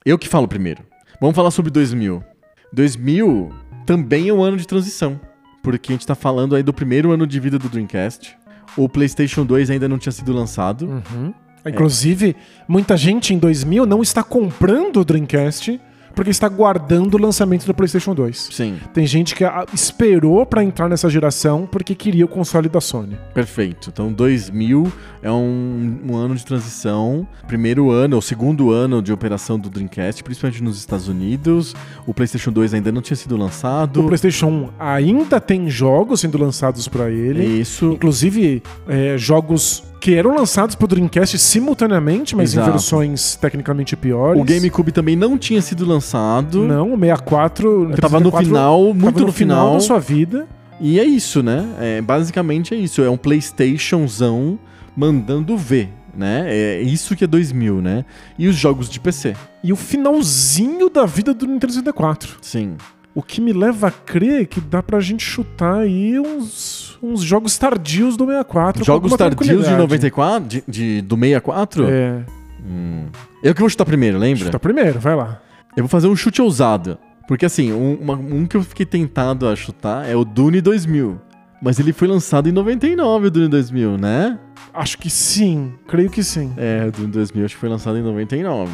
Eu 0.06 0.18
que 0.18 0.28
falo 0.28 0.48
primeiro. 0.48 0.84
Vamos 1.20 1.36
falar 1.36 1.52
sobre 1.52 1.70
2000. 1.70 2.24
2000 2.72 3.54
também 3.86 4.30
é 4.30 4.34
um 4.34 4.42
ano 4.42 4.56
de 4.56 4.66
transição. 4.66 5.20
Porque 5.62 5.92
a 5.92 5.96
gente 5.96 6.08
tá 6.08 6.16
falando 6.16 6.56
aí 6.56 6.64
do 6.64 6.74
primeiro 6.74 7.12
ano 7.12 7.28
de 7.28 7.40
vida 7.40 7.60
do 7.60 7.68
Dreamcast. 7.68 8.38
O 8.78 8.88
PlayStation 8.88 9.46
2 9.46 9.70
ainda 9.70 9.90
não 9.90 9.98
tinha 9.98 10.14
sido 10.14 10.32
lançado. 10.32 10.86
Uhum. 10.86 11.34
Inclusive, 11.66 12.36
muita 12.66 12.96
gente 12.96 13.34
em 13.34 13.38
2000 13.38 13.86
não 13.86 14.02
está 14.02 14.24
comprando 14.24 15.02
o 15.02 15.06
Dreamcast 15.06 15.80
porque 16.16 16.32
está 16.32 16.48
guardando 16.50 17.16
o 17.16 17.18
lançamento 17.18 17.66
do 17.66 17.74
PlayStation 17.74 18.14
2. 18.14 18.50
Sim, 18.52 18.78
Tem 18.94 19.06
gente 19.06 19.36
que 19.36 19.44
ah, 19.44 19.66
esperou 19.74 20.46
pra 20.46 20.64
entrar 20.64 20.90
nessa 20.90 21.10
geração 21.10 21.68
porque 21.70 21.96
queria 21.96 22.26
o 22.26 22.28
console 22.28 22.68
da 22.70 22.82
Sony. 22.82 23.18
perfeito. 23.34 23.90
Então 23.92 24.12
2000 24.12 24.92
é 25.22 25.32
um, 25.32 26.00
um 26.10 26.16
ano 26.16 26.36
de 26.36 26.46
transição. 26.46 27.28
Primeiro 27.48 27.90
ano, 27.92 28.16
ou 28.16 28.22
segundo 28.22 28.72
ano 28.72 29.02
de 29.02 29.12
operação 29.12 29.58
do 29.60 29.70
Dreamcast, 29.70 30.24
principalmente 30.24 30.64
nos 30.64 30.78
Estados 30.78 31.08
Unidos. 31.08 31.76
O 32.06 32.14
PlayStation 32.14 32.52
2 32.52 32.74
ainda 32.74 32.92
não 32.92 33.02
tinha 33.02 33.18
sido 33.18 33.36
lançado. 33.38 34.02
O 34.02 34.08
PlayStation 34.08 34.48
1 34.48 34.70
ainda 34.80 35.40
tem 35.40 35.70
jogos 35.70 36.22
sendo 36.22 36.38
lançados 36.38 36.88
pra 36.88 37.10
ele. 37.10 37.44
Isso. 37.46 37.92
Inclusive, 37.94 38.62
é, 38.88 39.18
jogos 39.18 39.84
que 40.00 40.16
eram 40.16 40.36
lançados 40.36 40.76
pro 40.76 40.88
Dreamcast 40.88 41.38
simultaneamente, 41.38 42.36
mas 42.36 42.54
Exato. 42.54 42.70
em 42.70 42.72
versões 42.72 43.36
tecnicamente 43.36 43.96
piores. 43.96 44.42
O 44.42 44.46
GameCube 44.46 44.92
também 44.92 45.16
não 45.16 45.38
tinha 45.38 45.62
sido 45.62 45.86
lançado. 45.86 46.64
Não, 46.66 46.94
o 46.94 47.00
64. 47.00 47.92
Tava 48.00 48.20
no 48.20 48.32
64 48.32 48.46
final, 48.46 48.94
muito 48.94 49.26
no 49.26 49.32
final. 49.32 49.74
da 49.74 49.80
sua 49.80 50.00
vida. 50.00 50.48
E 50.80 51.00
é 51.00 51.04
isso, 51.04 51.44
né? 51.44 51.68
É, 51.80 52.02
basicamente 52.02 52.74
é 52.74 52.78
isso. 52.78 53.02
É 53.02 53.10
um 53.10 53.18
PlayStationzão 53.18 54.58
mandando 54.96 55.58
ver, 55.58 55.90
né? 56.16 56.46
É 56.48 56.82
isso 56.82 57.16
que 57.16 57.24
é 57.26 57.28
2000, 57.28 57.82
né? 57.82 58.06
E 58.38 58.48
os 58.48 58.56
jogos 58.56 58.90
de 58.90 59.00
PC. 59.00 59.36
E 59.64 59.74
o 59.74 59.76
finalzinho 59.76 60.90
da 60.90 61.06
vida 61.06 61.34
do 61.34 61.46
Nintendo 61.46 61.74
64. 61.74 62.38
Sim. 62.42 62.78
O 63.16 63.22
que 63.24 63.42
me 63.42 63.52
leva 63.52 63.88
a 63.88 63.92
crer 63.92 64.46
que 64.48 64.62
dá 64.62 64.82
pra 64.84 65.00
gente 65.00 65.24
chutar 65.24 65.80
aí 65.80 66.20
uns, 66.20 66.98
uns 67.02 67.22
jogos 67.22 67.58
tardios 67.58 68.16
do 68.16 68.26
64. 68.26 68.80
com 68.82 68.86
jogos 68.86 69.12
tardios 69.16 69.40
de 69.40 69.46
tranquilidade. 69.48 69.78
94? 69.78 70.48
De, 70.48 70.64
de- 70.68 71.02
do 71.02 71.16
64? 71.16 71.86
É. 71.90 72.24
Hum. 72.66 73.08
Eu 73.44 73.54
que 73.54 73.60
vou 73.62 73.70
chutar 73.70 73.86
primeiro, 73.86 74.18
lembra? 74.18 74.46
Chuta 74.46 74.60
primeiro, 74.60 75.00
vai 75.00 75.16
lá. 75.16 75.42
Eu 75.76 75.84
vou 75.84 75.90
fazer 75.90 76.08
um 76.08 76.16
chute 76.16 76.42
ousado. 76.42 76.98
Porque 77.28 77.46
assim, 77.46 77.72
um, 77.74 77.96
uma- 77.96 78.16
um 78.16 78.46
que 78.46 78.56
eu 78.58 78.64
fiquei 78.64 78.86
tentado 78.86 79.48
a 79.48 79.56
chutar 79.56 80.08
é 80.10 80.16
o 80.16 80.24
Dune 80.24 80.62
2000. 80.62 81.20
Mas 81.62 81.78
ele 81.80 81.92
foi 81.92 82.08
lançado 82.08 82.48
em 82.48 82.52
99, 82.54 83.28
o 83.28 83.32
Dune 83.32 83.48
2000, 83.50 83.98
né? 83.98 84.40
Acho 84.74 84.98
que 84.98 85.10
sim, 85.10 85.74
creio 85.88 86.10
que 86.10 86.24
sim. 86.24 86.54
É, 86.58 86.86
o 86.88 86.92
Dune 86.92 87.12
2000 87.12 87.46
acho 87.46 87.56
que 87.56 87.60
foi 87.60 87.70
lançado 87.70 87.98
em 87.98 88.02
99. 88.02 88.72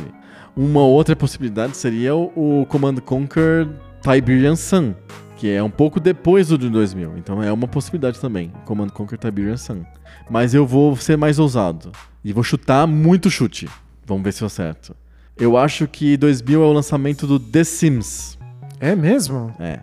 Uma 0.55 0.81
outra 0.81 1.15
possibilidade 1.15 1.75
seria 1.75 2.15
o, 2.15 2.61
o 2.61 2.65
Command 2.67 2.95
Conquer 2.97 3.67
Tiberian 4.05 4.55
Sun, 4.55 4.93
que 5.35 5.49
é 5.49 5.63
um 5.63 5.69
pouco 5.69 5.99
depois 5.99 6.49
do 6.49 6.59
Dune 6.59 6.73
2000. 6.73 7.17
Então 7.17 7.41
é 7.41 7.51
uma 7.51 7.67
possibilidade 7.67 8.19
também, 8.19 8.51
Command 8.63 8.89
Conquer 8.89 9.17
Tiberian 9.17 9.57
Sun. 9.57 9.83
Mas 10.29 10.53
eu 10.53 10.67
vou 10.67 10.95
ser 10.95 11.17
mais 11.17 11.39
ousado 11.39 11.91
e 12.23 12.31
vou 12.31 12.43
chutar 12.43 12.85
muito 12.85 13.31
chute. 13.31 13.67
Vamos 14.05 14.23
ver 14.23 14.31
se 14.31 14.43
eu 14.43 14.45
acerto. 14.45 14.95
Eu 15.35 15.57
acho 15.57 15.87
que 15.87 16.15
2000 16.17 16.61
é 16.61 16.65
o 16.65 16.71
lançamento 16.71 17.25
do 17.25 17.39
The 17.39 17.63
Sims. 17.63 18.37
É 18.79 18.95
mesmo? 18.95 19.51
É, 19.59 19.79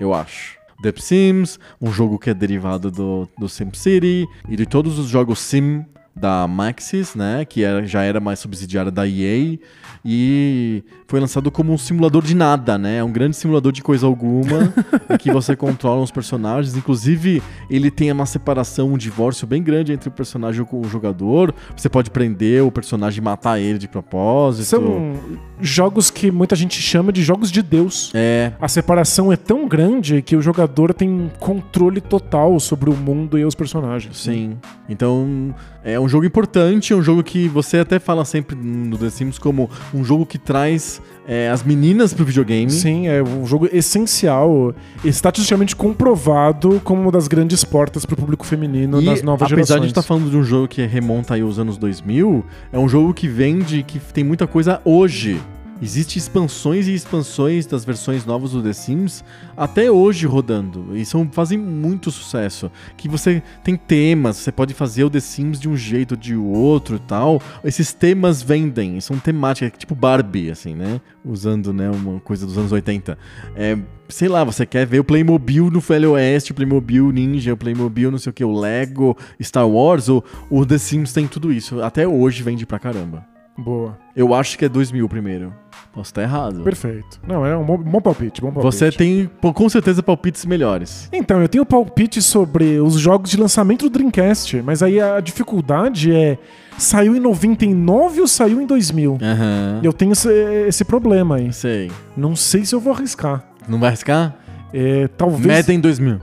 eu 0.00 0.12
acho. 0.12 0.58
The 0.82 0.92
Sims, 0.96 1.60
um 1.80 1.92
jogo 1.92 2.18
que 2.18 2.30
é 2.30 2.34
derivado 2.34 2.90
do, 2.90 3.28
do 3.38 3.48
SimCity 3.48 4.26
e 4.48 4.56
de 4.56 4.66
todos 4.66 4.98
os 4.98 5.06
jogos 5.06 5.38
Sim 5.38 5.84
da 6.14 6.46
Maxis, 6.46 7.14
né, 7.14 7.44
que 7.44 7.62
era, 7.62 7.86
já 7.86 8.02
era 8.02 8.20
mais 8.20 8.38
subsidiária 8.38 8.90
da 8.90 9.06
EA 9.06 9.58
e 10.04 10.82
foi 11.06 11.20
lançado 11.20 11.50
como 11.50 11.72
um 11.72 11.78
simulador 11.78 12.22
de 12.22 12.34
nada, 12.34 12.76
né, 12.76 12.98
é 12.98 13.04
um 13.04 13.10
grande 13.10 13.36
simulador 13.36 13.72
de 13.72 13.82
coisa 13.82 14.06
alguma 14.06 14.72
em 15.08 15.16
que 15.16 15.32
você 15.32 15.56
controla 15.56 16.02
os 16.02 16.10
personagens, 16.10 16.76
inclusive 16.76 17.42
ele 17.70 17.90
tem 17.90 18.12
uma 18.12 18.26
separação, 18.26 18.92
um 18.92 18.98
divórcio 18.98 19.46
bem 19.46 19.62
grande 19.62 19.92
entre 19.92 20.08
o 20.08 20.12
personagem 20.12 20.66
e 20.70 20.76
o 20.76 20.84
jogador, 20.84 21.54
você 21.76 21.88
pode 21.88 22.10
prender 22.10 22.62
o 22.62 22.70
personagem 22.70 23.20
e 23.20 23.24
matar 23.24 23.58
ele 23.58 23.78
de 23.78 23.88
propósito. 23.88 24.66
São 24.66 25.14
jogos 25.60 26.10
que 26.10 26.30
muita 26.30 26.56
gente 26.56 26.80
chama 26.80 27.12
de 27.12 27.22
jogos 27.22 27.50
de 27.50 27.62
Deus. 27.62 28.10
É, 28.14 28.52
A 28.60 28.68
separação 28.68 29.32
é 29.32 29.36
tão 29.36 29.66
grande 29.68 30.20
que 30.20 30.36
o 30.36 30.42
jogador 30.42 30.92
tem 30.92 31.30
controle 31.38 32.00
total 32.00 32.58
sobre 32.58 32.90
o 32.90 32.94
mundo 32.94 33.38
e 33.38 33.44
os 33.44 33.54
personagens. 33.54 34.18
Sim. 34.18 34.56
Então, 34.88 35.54
é 35.84 35.98
um 35.98 36.08
jogo 36.08 36.24
importante, 36.24 36.92
é 36.92 36.96
um 36.96 37.02
jogo 37.02 37.22
que 37.22 37.48
você 37.48 37.78
até 37.78 37.98
fala 37.98 38.24
sempre 38.24 38.56
no 38.56 38.96
The 38.96 39.10
Sims 39.10 39.38
como 39.38 39.68
um 39.92 40.04
jogo 40.04 40.24
que 40.24 40.38
traz 40.38 41.00
é, 41.26 41.48
as 41.50 41.62
meninas 41.62 42.12
pro 42.12 42.24
videogame. 42.24 42.70
Sim, 42.70 43.08
é 43.08 43.22
um 43.22 43.46
jogo 43.46 43.68
essencial, 43.72 44.74
estatisticamente 45.04 45.74
comprovado 45.74 46.80
como 46.84 47.02
uma 47.02 47.12
das 47.12 47.28
grandes 47.28 47.64
portas 47.64 48.04
pro 48.04 48.16
público 48.16 48.46
feminino 48.46 49.00
E 49.00 49.04
nas 49.04 49.22
novas 49.22 49.46
apesar 49.46 49.74
gerações. 49.74 49.82
de 49.82 49.86
estar 49.88 50.02
falando 50.02 50.30
de 50.30 50.36
um 50.36 50.44
jogo 50.44 50.68
que 50.68 50.84
remonta 50.86 51.34
aí 51.34 51.40
aos 51.40 51.58
anos 51.58 51.76
2000, 51.76 52.44
é 52.72 52.78
um 52.78 52.88
jogo 52.88 53.12
que 53.12 53.28
vende, 53.28 53.82
que 53.82 53.98
tem 53.98 54.24
muita 54.24 54.46
coisa 54.46 54.80
hoje. 54.84 55.40
Existem 55.82 56.18
expansões 56.18 56.86
e 56.86 56.94
expansões 56.94 57.66
das 57.66 57.84
versões 57.84 58.24
novas 58.24 58.52
do 58.52 58.62
The 58.62 58.72
Sims 58.72 59.24
até 59.56 59.90
hoje 59.90 60.26
rodando. 60.28 60.96
E 60.96 61.04
são, 61.04 61.28
fazem 61.32 61.58
muito 61.58 62.08
sucesso. 62.12 62.70
Que 62.96 63.08
você 63.08 63.42
tem 63.64 63.74
temas, 63.74 64.36
você 64.36 64.52
pode 64.52 64.74
fazer 64.74 65.02
o 65.02 65.10
The 65.10 65.18
Sims 65.18 65.58
de 65.58 65.68
um 65.68 65.76
jeito 65.76 66.12
ou 66.12 66.16
de 66.16 66.36
outro 66.36 66.94
e 66.94 67.00
tal. 67.00 67.42
Esses 67.64 67.92
temas 67.92 68.40
vendem, 68.42 69.00
são 69.00 69.18
temáticas, 69.18 69.76
tipo 69.76 69.96
Barbie, 69.96 70.52
assim, 70.52 70.72
né? 70.72 71.00
Usando 71.24 71.72
né, 71.72 71.90
uma 71.90 72.20
coisa 72.20 72.46
dos 72.46 72.56
anos 72.56 72.70
80. 72.70 73.18
É, 73.56 73.76
sei 74.08 74.28
lá, 74.28 74.44
você 74.44 74.64
quer 74.64 74.86
ver 74.86 75.00
o 75.00 75.04
Playmobil 75.04 75.68
no 75.68 75.80
Velho 75.80 76.12
Oeste, 76.12 76.52
o 76.52 76.54
Playmobil 76.54 77.10
Ninja, 77.10 77.54
o 77.54 77.56
Playmobil 77.56 78.08
não 78.08 78.18
sei 78.18 78.30
o 78.30 78.32
que, 78.32 78.44
o 78.44 78.56
Lego, 78.56 79.16
Star 79.42 79.68
Wars, 79.68 80.08
o, 80.08 80.22
o 80.48 80.64
The 80.64 80.78
Sims 80.78 81.12
tem 81.12 81.26
tudo 81.26 81.52
isso. 81.52 81.82
Até 81.82 82.06
hoje 82.06 82.40
vende 82.44 82.64
pra 82.64 82.78
caramba. 82.78 83.26
Boa. 83.58 83.98
Eu 84.16 84.32
acho 84.32 84.56
que 84.56 84.64
é 84.64 84.68
2000 84.68 85.08
primeiro. 85.08 85.52
Posso 85.94 86.08
estar 86.10 86.22
errado. 86.22 86.62
Perfeito. 86.62 87.20
Não, 87.26 87.44
é 87.44 87.54
um 87.56 87.64
bom, 87.64 87.76
bom 87.76 88.00
palpite, 88.00 88.40
bom 88.40 88.50
palpite. 88.50 88.74
Você 88.74 88.90
tem 88.90 89.30
com 89.40 89.68
certeza 89.68 90.02
palpites 90.02 90.46
melhores. 90.46 91.08
Então, 91.12 91.40
eu 91.42 91.48
tenho 91.48 91.66
palpite 91.66 92.22
sobre 92.22 92.80
os 92.80 92.94
jogos 92.94 93.30
de 93.30 93.36
lançamento 93.36 93.82
do 93.82 93.90
Dreamcast, 93.90 94.62
mas 94.62 94.82
aí 94.82 94.98
a 94.98 95.20
dificuldade 95.20 96.10
é 96.14 96.38
saiu 96.78 97.14
em 97.14 97.20
99 97.20 98.22
ou 98.22 98.26
saiu 98.26 98.60
em 98.62 98.66
2000? 98.66 99.18
Aham. 99.20 99.80
Eu 99.82 99.92
tenho 99.92 100.12
esse, 100.12 100.30
esse 100.66 100.82
problema 100.84 101.36
aí. 101.36 101.52
Sei. 101.52 101.90
Não 102.16 102.34
sei 102.34 102.64
se 102.64 102.74
eu 102.74 102.80
vou 102.80 102.94
arriscar. 102.94 103.44
Não 103.68 103.78
vai 103.78 103.88
arriscar? 103.90 104.34
É, 104.72 105.06
talvez 105.08 105.58
Madden 105.58 105.78
2000. 105.78 106.18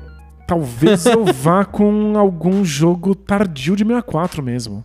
talvez 0.48 1.06
eu 1.06 1.24
vá 1.32 1.64
com 1.64 2.18
algum 2.18 2.66
jogo 2.66 3.14
tardio 3.14 3.76
de 3.76 3.84
64 3.84 4.42
mesmo. 4.42 4.84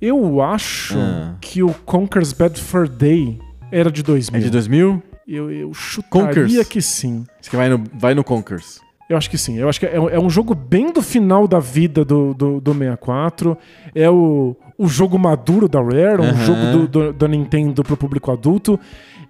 Eu 0.00 0.40
acho 0.40 0.96
Ah. 0.98 1.34
que 1.40 1.62
o 1.62 1.68
Conker's 1.84 2.32
Bad 2.32 2.58
Fur 2.58 2.88
Day 2.88 3.38
era 3.72 3.90
de 3.90 4.02
2000. 4.02 4.40
É 4.40 4.44
de 4.44 4.50
2000? 4.50 5.02
Eu, 5.26 5.50
eu 5.50 5.74
chutaria 5.74 6.28
Conkers? 6.28 6.68
que 6.68 6.82
sim. 6.82 7.24
Você 7.40 7.50
que 7.50 7.56
vai 7.56 7.68
no, 7.68 7.82
vai 7.94 8.14
no 8.14 8.22
Conkers. 8.22 8.80
Eu 9.08 9.16
acho 9.16 9.28
que 9.28 9.36
sim. 9.36 9.58
Eu 9.58 9.68
acho 9.68 9.80
que 9.80 9.86
é, 9.86 9.96
é 9.96 10.18
um 10.18 10.30
jogo 10.30 10.54
bem 10.54 10.92
do 10.92 11.02
final 11.02 11.48
da 11.48 11.58
vida 11.58 12.04
do, 12.04 12.32
do, 12.34 12.60
do 12.60 12.72
64. 12.72 13.56
É 13.94 14.08
o, 14.08 14.56
o 14.78 14.86
jogo 14.86 15.18
maduro 15.18 15.68
da 15.68 15.80
Rare, 15.80 16.20
um 16.20 16.24
Aham. 16.24 16.44
jogo 16.44 16.60
do, 16.60 16.88
do, 16.88 17.12
da 17.12 17.28
Nintendo 17.28 17.82
pro 17.82 17.96
público 17.96 18.30
adulto. 18.30 18.78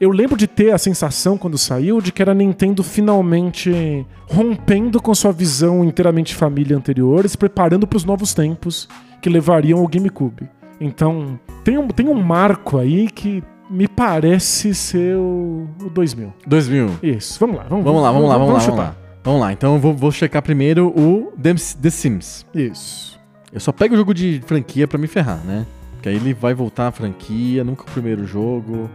Eu 0.01 0.11
lembro 0.11 0.37
de 0.37 0.47
ter 0.47 0.73
a 0.73 0.79
sensação 0.79 1.39
quando 1.39 1.57
saiu 1.57 2.01
de 2.01 2.11
que 2.11 2.21
era 2.21 2.33
a 2.33 2.35
Nintendo 2.35 2.83
finalmente 2.83 4.05
rompendo 4.29 5.01
com 5.01 5.15
sua 5.15 5.33
visão 5.33 5.85
inteiramente 5.85 6.35
família 6.35 6.77
anterior 6.77 7.25
e 7.25 7.29
se 7.29 7.39
preparando 7.39 7.87
para 7.87 7.97
os 7.97 8.05
novos 8.05 8.35
tempos 8.35 8.89
que 9.21 9.31
levariam 9.31 9.79
ao 9.79 9.87
GameCube. 9.87 10.49
Então, 10.81 11.39
tem 11.63 11.79
um, 11.79 11.87
tem 11.89 12.09
um 12.09 12.21
marco 12.21 12.79
aí 12.79 13.09
que 13.09 13.43
me 13.73 13.89
parece 13.89 14.75
ser 14.75 15.17
o, 15.17 15.67
o 15.83 15.89
2000. 15.91 16.33
2000. 16.47 16.91
Isso, 17.03 17.41
vamos 17.41 17.57
lá. 17.57 17.65
Vamos, 17.69 17.85
Vamos 17.85 18.03
lá, 18.03 18.13
vamos 18.13 18.29
lá, 18.29 18.39
vamos 18.39 18.53
lá, 18.55 18.59
vamos 18.61 18.79
lá. 18.79 18.97
Vamos 19.25 19.41
lá, 19.41 19.53
então 19.53 19.75
eu 19.75 19.81
vou, 19.81 19.95
vou 19.95 20.11
checar 20.13 20.43
primeiro 20.43 20.89
o 20.89 21.33
The, 21.41 21.91
Sims. 21.91 22.45
Isso. 22.55 23.19
Eu 23.53 23.61
só 23.61 23.71
pego 23.73 23.95
o 23.95 23.97
jogo 23.97 24.13
de 24.13 24.41
franquia 24.47 24.87
pra 24.89 24.99
me 24.99 25.07
ferrar, 25.07 25.39
né? 25.45 25.65
Porque 25.93 26.09
aí 26.09 26.17
ele 26.17 26.35
vai 26.35 26.53
voltar 26.55 26.89
à 26.89 26.91
franquia, 26.93 27.63
nunca 27.63 27.83
o 27.83 27.87
primeiro 27.87 28.27
jogo. 28.27 28.91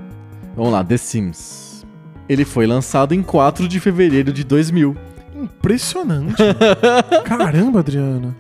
Vamos 0.56 0.72
lá, 0.74 0.84
The 0.84 0.98
Sims. 0.98 1.86
Ele 2.28 2.44
foi 2.44 2.68
lançado 2.68 3.14
em 3.14 3.24
4 3.24 3.68
de 3.70 3.80
fevereiro 3.80 4.34
de 4.34 4.44
2000. 4.44 4.96
Impressionante. 5.34 6.36
Caramba, 7.24 7.80
Adriano. 7.80 8.36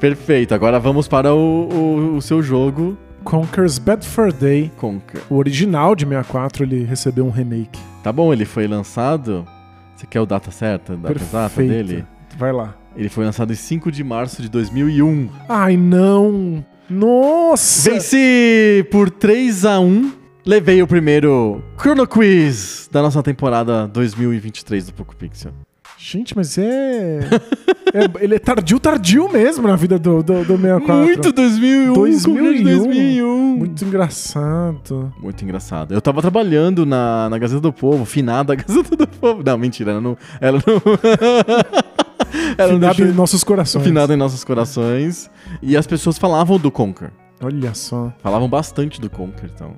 Perfeito, 0.00 0.54
agora 0.54 0.80
vamos 0.80 1.06
para 1.06 1.32
o, 1.34 1.68
o- 1.68 2.16
o 2.16 2.22
seu 2.22 2.42
jogo 2.42 2.96
Conker's 3.24 3.78
Bad 3.78 4.06
Fur 4.06 4.32
Day. 4.32 4.70
Conquer. 4.76 5.22
O 5.28 5.36
original 5.36 5.94
de 5.94 6.04
64, 6.04 6.64
ele 6.64 6.84
recebeu 6.84 7.26
um 7.26 7.30
remake. 7.30 7.78
Tá 8.02 8.12
bom, 8.12 8.32
ele 8.32 8.44
foi 8.44 8.66
lançado. 8.66 9.46
Você 9.94 10.06
quer 10.06 10.20
o 10.20 10.26
data 10.26 10.50
certa? 10.50 10.96
Data 10.96 11.20
exata 11.20 11.62
dele? 11.62 12.04
Vai 12.36 12.52
lá. 12.52 12.74
Ele 12.96 13.08
foi 13.08 13.24
lançado 13.24 13.52
em 13.52 13.56
5 13.56 13.92
de 13.92 14.02
março 14.02 14.42
de 14.42 14.48
2001. 14.48 15.28
Ai, 15.48 15.76
não. 15.76 16.64
Nossa. 16.88 17.90
Venci 17.90 18.86
por 18.90 19.10
3 19.10 19.64
a 19.64 19.78
1 19.78 20.12
Levei 20.48 20.82
o 20.82 20.86
primeiro 20.86 21.62
Chrono 21.78 22.06
Quiz 22.06 22.88
da 22.90 23.02
nossa 23.02 23.22
temporada 23.22 23.86
2023 23.86 24.86
do 24.86 24.94
Poco 24.94 25.14
Pixel. 25.14 25.52
Gente, 26.00 26.36
mas 26.36 26.56
é... 26.56 27.18
é- 27.92 28.22
Ele 28.24 28.36
é 28.36 28.38
tardio, 28.38 28.78
tardio 28.78 29.28
mesmo 29.28 29.66
na 29.66 29.74
vida 29.74 29.98
do, 29.98 30.22
do, 30.22 30.44
do 30.44 30.56
64. 30.56 30.94
Muito 31.04 31.32
2001, 31.32 31.92
2001. 31.92 32.62
2001. 32.78 33.56
Muito 33.56 33.84
engraçado. 33.84 35.12
Muito 35.20 35.42
engraçado. 35.44 35.92
Eu 35.92 36.00
tava 36.00 36.20
trabalhando 36.20 36.86
na, 36.86 37.28
na 37.28 37.36
Gazeta 37.38 37.60
do 37.60 37.72
Povo, 37.72 38.04
finada 38.04 38.54
Gazeta 38.56 38.94
do 38.96 39.06
Povo. 39.08 39.42
Não, 39.44 39.58
mentira, 39.58 39.90
ela 39.90 40.00
não. 40.00 40.16
Ela 40.40 40.62
não. 40.64 40.74
ela 42.56 42.72
não 42.72 42.78
Finado 42.78 42.94
deixou- 42.96 43.06
em 43.06 43.16
nossos 43.16 43.42
corações. 43.42 43.82
finada 43.84 44.14
em 44.14 44.16
nossos 44.16 44.44
corações. 44.44 45.28
E 45.60 45.76
as 45.76 45.86
pessoas 45.86 46.16
falavam 46.16 46.58
do 46.58 46.70
Conquer. 46.70 47.10
Olha 47.42 47.74
só. 47.74 48.12
Falavam 48.22 48.48
bastante 48.48 49.00
do 49.00 49.10
Conquer, 49.10 49.50
então. 49.54 49.72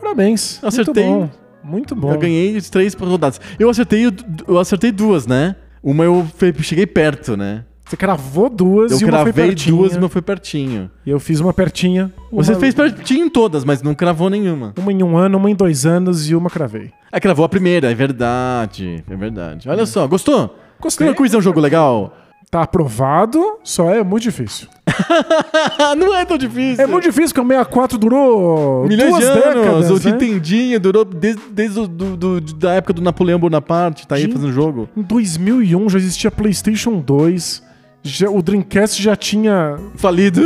Parabéns. 0.00 0.62
Acertei. 0.62 1.28
Muito 1.66 1.94
bom. 1.96 2.12
Eu 2.12 2.18
ganhei 2.18 2.60
três 2.62 2.94
rodadas. 2.94 3.40
Eu 3.58 3.68
acertei, 3.68 4.06
eu 4.46 4.58
acertei 4.58 4.92
duas, 4.92 5.26
né? 5.26 5.56
Uma 5.82 6.04
eu 6.04 6.26
cheguei 6.62 6.86
perto, 6.86 7.36
né? 7.36 7.64
Você 7.88 7.96
cravou 7.96 8.48
duas 8.50 8.90
Eu 8.90 8.98
e 8.98 9.04
uma 9.04 9.12
foi 9.22 9.32
cravei 9.32 9.46
pertinho. 9.46 9.76
duas 9.76 9.94
e 9.94 9.98
uma 9.98 10.08
foi 10.08 10.20
pertinho. 10.20 10.90
E 11.06 11.10
eu 11.10 11.20
fiz 11.20 11.38
uma 11.38 11.52
pertinha. 11.54 12.12
Você 12.32 12.52
uma- 12.52 12.58
fez 12.60 12.74
pertinho 12.74 13.26
em 13.26 13.28
todas, 13.30 13.64
mas 13.64 13.80
não 13.80 13.94
cravou 13.94 14.28
nenhuma. 14.28 14.74
Uma 14.76 14.92
em 14.92 15.02
um 15.04 15.16
ano, 15.16 15.38
uma 15.38 15.48
em 15.48 15.54
dois 15.54 15.86
anos 15.86 16.28
e 16.28 16.34
uma 16.34 16.50
cravei. 16.50 16.90
Ah, 17.12 17.20
cravou 17.20 17.44
a 17.44 17.48
primeira, 17.48 17.88
é 17.90 17.94
verdade. 17.94 19.04
É 19.08 19.14
verdade. 19.16 19.68
Olha 19.68 19.86
só, 19.86 20.04
gostou? 20.08 20.58
Gostei. 20.80 21.14
Quiz 21.14 21.32
é 21.32 21.38
um 21.38 21.42
jogo 21.42 21.60
legal? 21.60 22.12
Tá 22.50 22.62
aprovado, 22.62 23.42
só 23.64 23.90
é 23.90 24.02
muito 24.04 24.22
difícil. 24.22 24.68
não 25.98 26.14
é 26.14 26.24
tão 26.24 26.38
difícil. 26.38 26.82
É 26.82 26.86
muito 26.86 27.04
difícil, 27.04 27.34
porque 27.34 27.40
o 27.40 27.46
64 27.48 27.98
durou 27.98 28.86
Milhões 28.86 29.10
duas 29.10 29.24
de 29.24 29.30
anos. 29.30 29.44
décadas, 29.54 29.90
o 29.90 29.94
né? 29.94 30.12
Nintendinho 30.12 30.80
durou 30.80 31.04
desde, 31.04 31.42
desde 31.50 31.80
o, 31.80 31.86
do, 31.88 32.16
do- 32.16 32.40
da 32.40 32.72
época 32.74 32.92
do 32.92 33.02
Napoleão 33.02 33.38
Bonaparte, 33.38 34.06
tá 34.06 34.14
aí 34.14 34.22
Gente. 34.22 34.34
fazendo 34.34 34.52
jogo. 34.52 34.88
Em 34.96 35.02
2001 35.02 35.88
já 35.88 35.98
existia 35.98 36.30
PlayStation 36.30 36.98
2, 37.00 37.62
já- 38.08 38.30
o 38.30 38.40
Dreamcast 38.42 39.02
já 39.02 39.14
tinha... 39.16 39.76
Falido. 39.96 40.42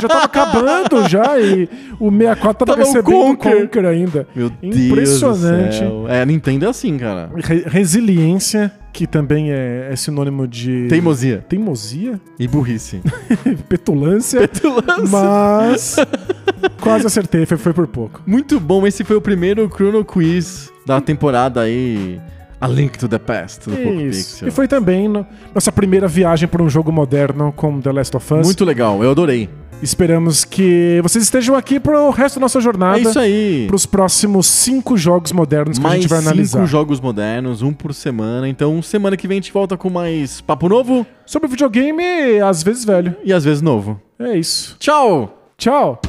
Já 0.00 0.08
tava 0.08 0.24
acabando 0.24 1.08
já 1.08 1.38
e 1.38 1.68
o 2.00 2.10
64 2.10 2.66
tava, 2.66 2.66
Tava 2.66 2.72
o 2.74 2.84
recebendo 2.92 3.16
o 3.20 3.36
Conker. 3.36 3.60
Conker 3.62 3.84
ainda. 3.86 4.26
Meu 4.34 4.50
Impressionante. 4.62 5.78
Deus 5.80 5.90
céu. 5.90 6.06
É, 6.08 6.22
a 6.22 6.26
Nintendo 6.26 6.64
é 6.66 6.68
assim, 6.68 6.96
cara. 6.98 7.30
Re- 7.36 7.64
resiliência, 7.66 8.72
que 8.92 9.06
também 9.06 9.50
é, 9.52 9.88
é 9.90 9.96
sinônimo 9.96 10.46
de... 10.46 10.86
Teimosia. 10.88 11.44
Teimosia? 11.48 12.20
E 12.38 12.46
burrice. 12.48 13.00
Petulância. 13.68 14.40
Petulância. 14.40 15.06
Mas 15.10 15.96
quase 16.80 17.06
acertei, 17.06 17.44
foi, 17.46 17.56
foi 17.58 17.72
por 17.72 17.86
pouco. 17.86 18.22
Muito 18.26 18.58
bom, 18.60 18.86
esse 18.86 19.04
foi 19.04 19.16
o 19.16 19.20
primeiro 19.20 19.68
Chrono 19.72 20.04
Quiz 20.04 20.70
da 20.86 21.00
temporada 21.00 21.60
aí. 21.62 22.20
A 22.66 22.68
Link 22.68 22.98
to 22.98 23.08
the 23.08 23.18
Past 23.18 23.68
do 23.70 23.76
Poco. 23.76 23.96
Pixel. 23.98 24.48
E 24.48 24.50
foi 24.50 24.66
também 24.66 25.06
no- 25.08 25.24
nossa 25.54 25.70
primeira 25.70 26.08
viagem 26.08 26.48
por 26.48 26.60
um 26.60 26.68
jogo 26.68 26.90
moderno 26.90 27.52
como 27.54 27.80
The 27.80 27.92
Last 27.92 28.16
of 28.16 28.34
Us. 28.34 28.44
Muito 28.46 28.64
legal, 28.64 29.02
eu 29.04 29.10
adorei. 29.12 29.48
Esperamos 29.82 30.42
que 30.44 30.98
vocês 31.02 31.22
estejam 31.22 31.54
aqui 31.54 31.78
pro 31.78 32.08
resto 32.10 32.36
da 32.36 32.40
nossa 32.40 32.58
jornada. 32.60 32.98
É 32.98 33.02
isso 33.02 33.18
aí. 33.18 33.64
Para 33.66 33.76
os 33.76 33.84
próximos 33.86 34.46
cinco 34.46 34.96
jogos 34.96 35.32
modernos 35.32 35.78
que 35.78 35.84
a 35.84 35.88
Mais 35.90 36.00
gente 36.00 36.10
vai 36.10 36.18
analisar. 36.18 36.58
cinco 36.58 36.66
jogos 36.66 36.98
modernos, 36.98 37.60
um 37.62 37.72
por 37.74 37.92
semana. 37.92 38.48
Então, 38.48 38.80
semana 38.80 39.16
que 39.18 39.28
vem 39.28 39.36
a 39.36 39.40
gente 39.42 39.52
volta 39.52 39.76
com 39.76 39.90
mais 39.90 40.40
papo 40.40 40.66
novo 40.68 41.06
Sobre 41.26 41.48
videogame, 41.48 42.40
às 42.42 42.62
vezes 42.62 42.84
velho. 42.86 43.14
e 43.22 43.32
às 43.34 43.44
vezes 43.44 43.60
novo. 43.60 44.00
É 44.18 44.36
isso. 44.36 44.76
Tchau! 44.80 45.38
Tchau! 45.58 46.00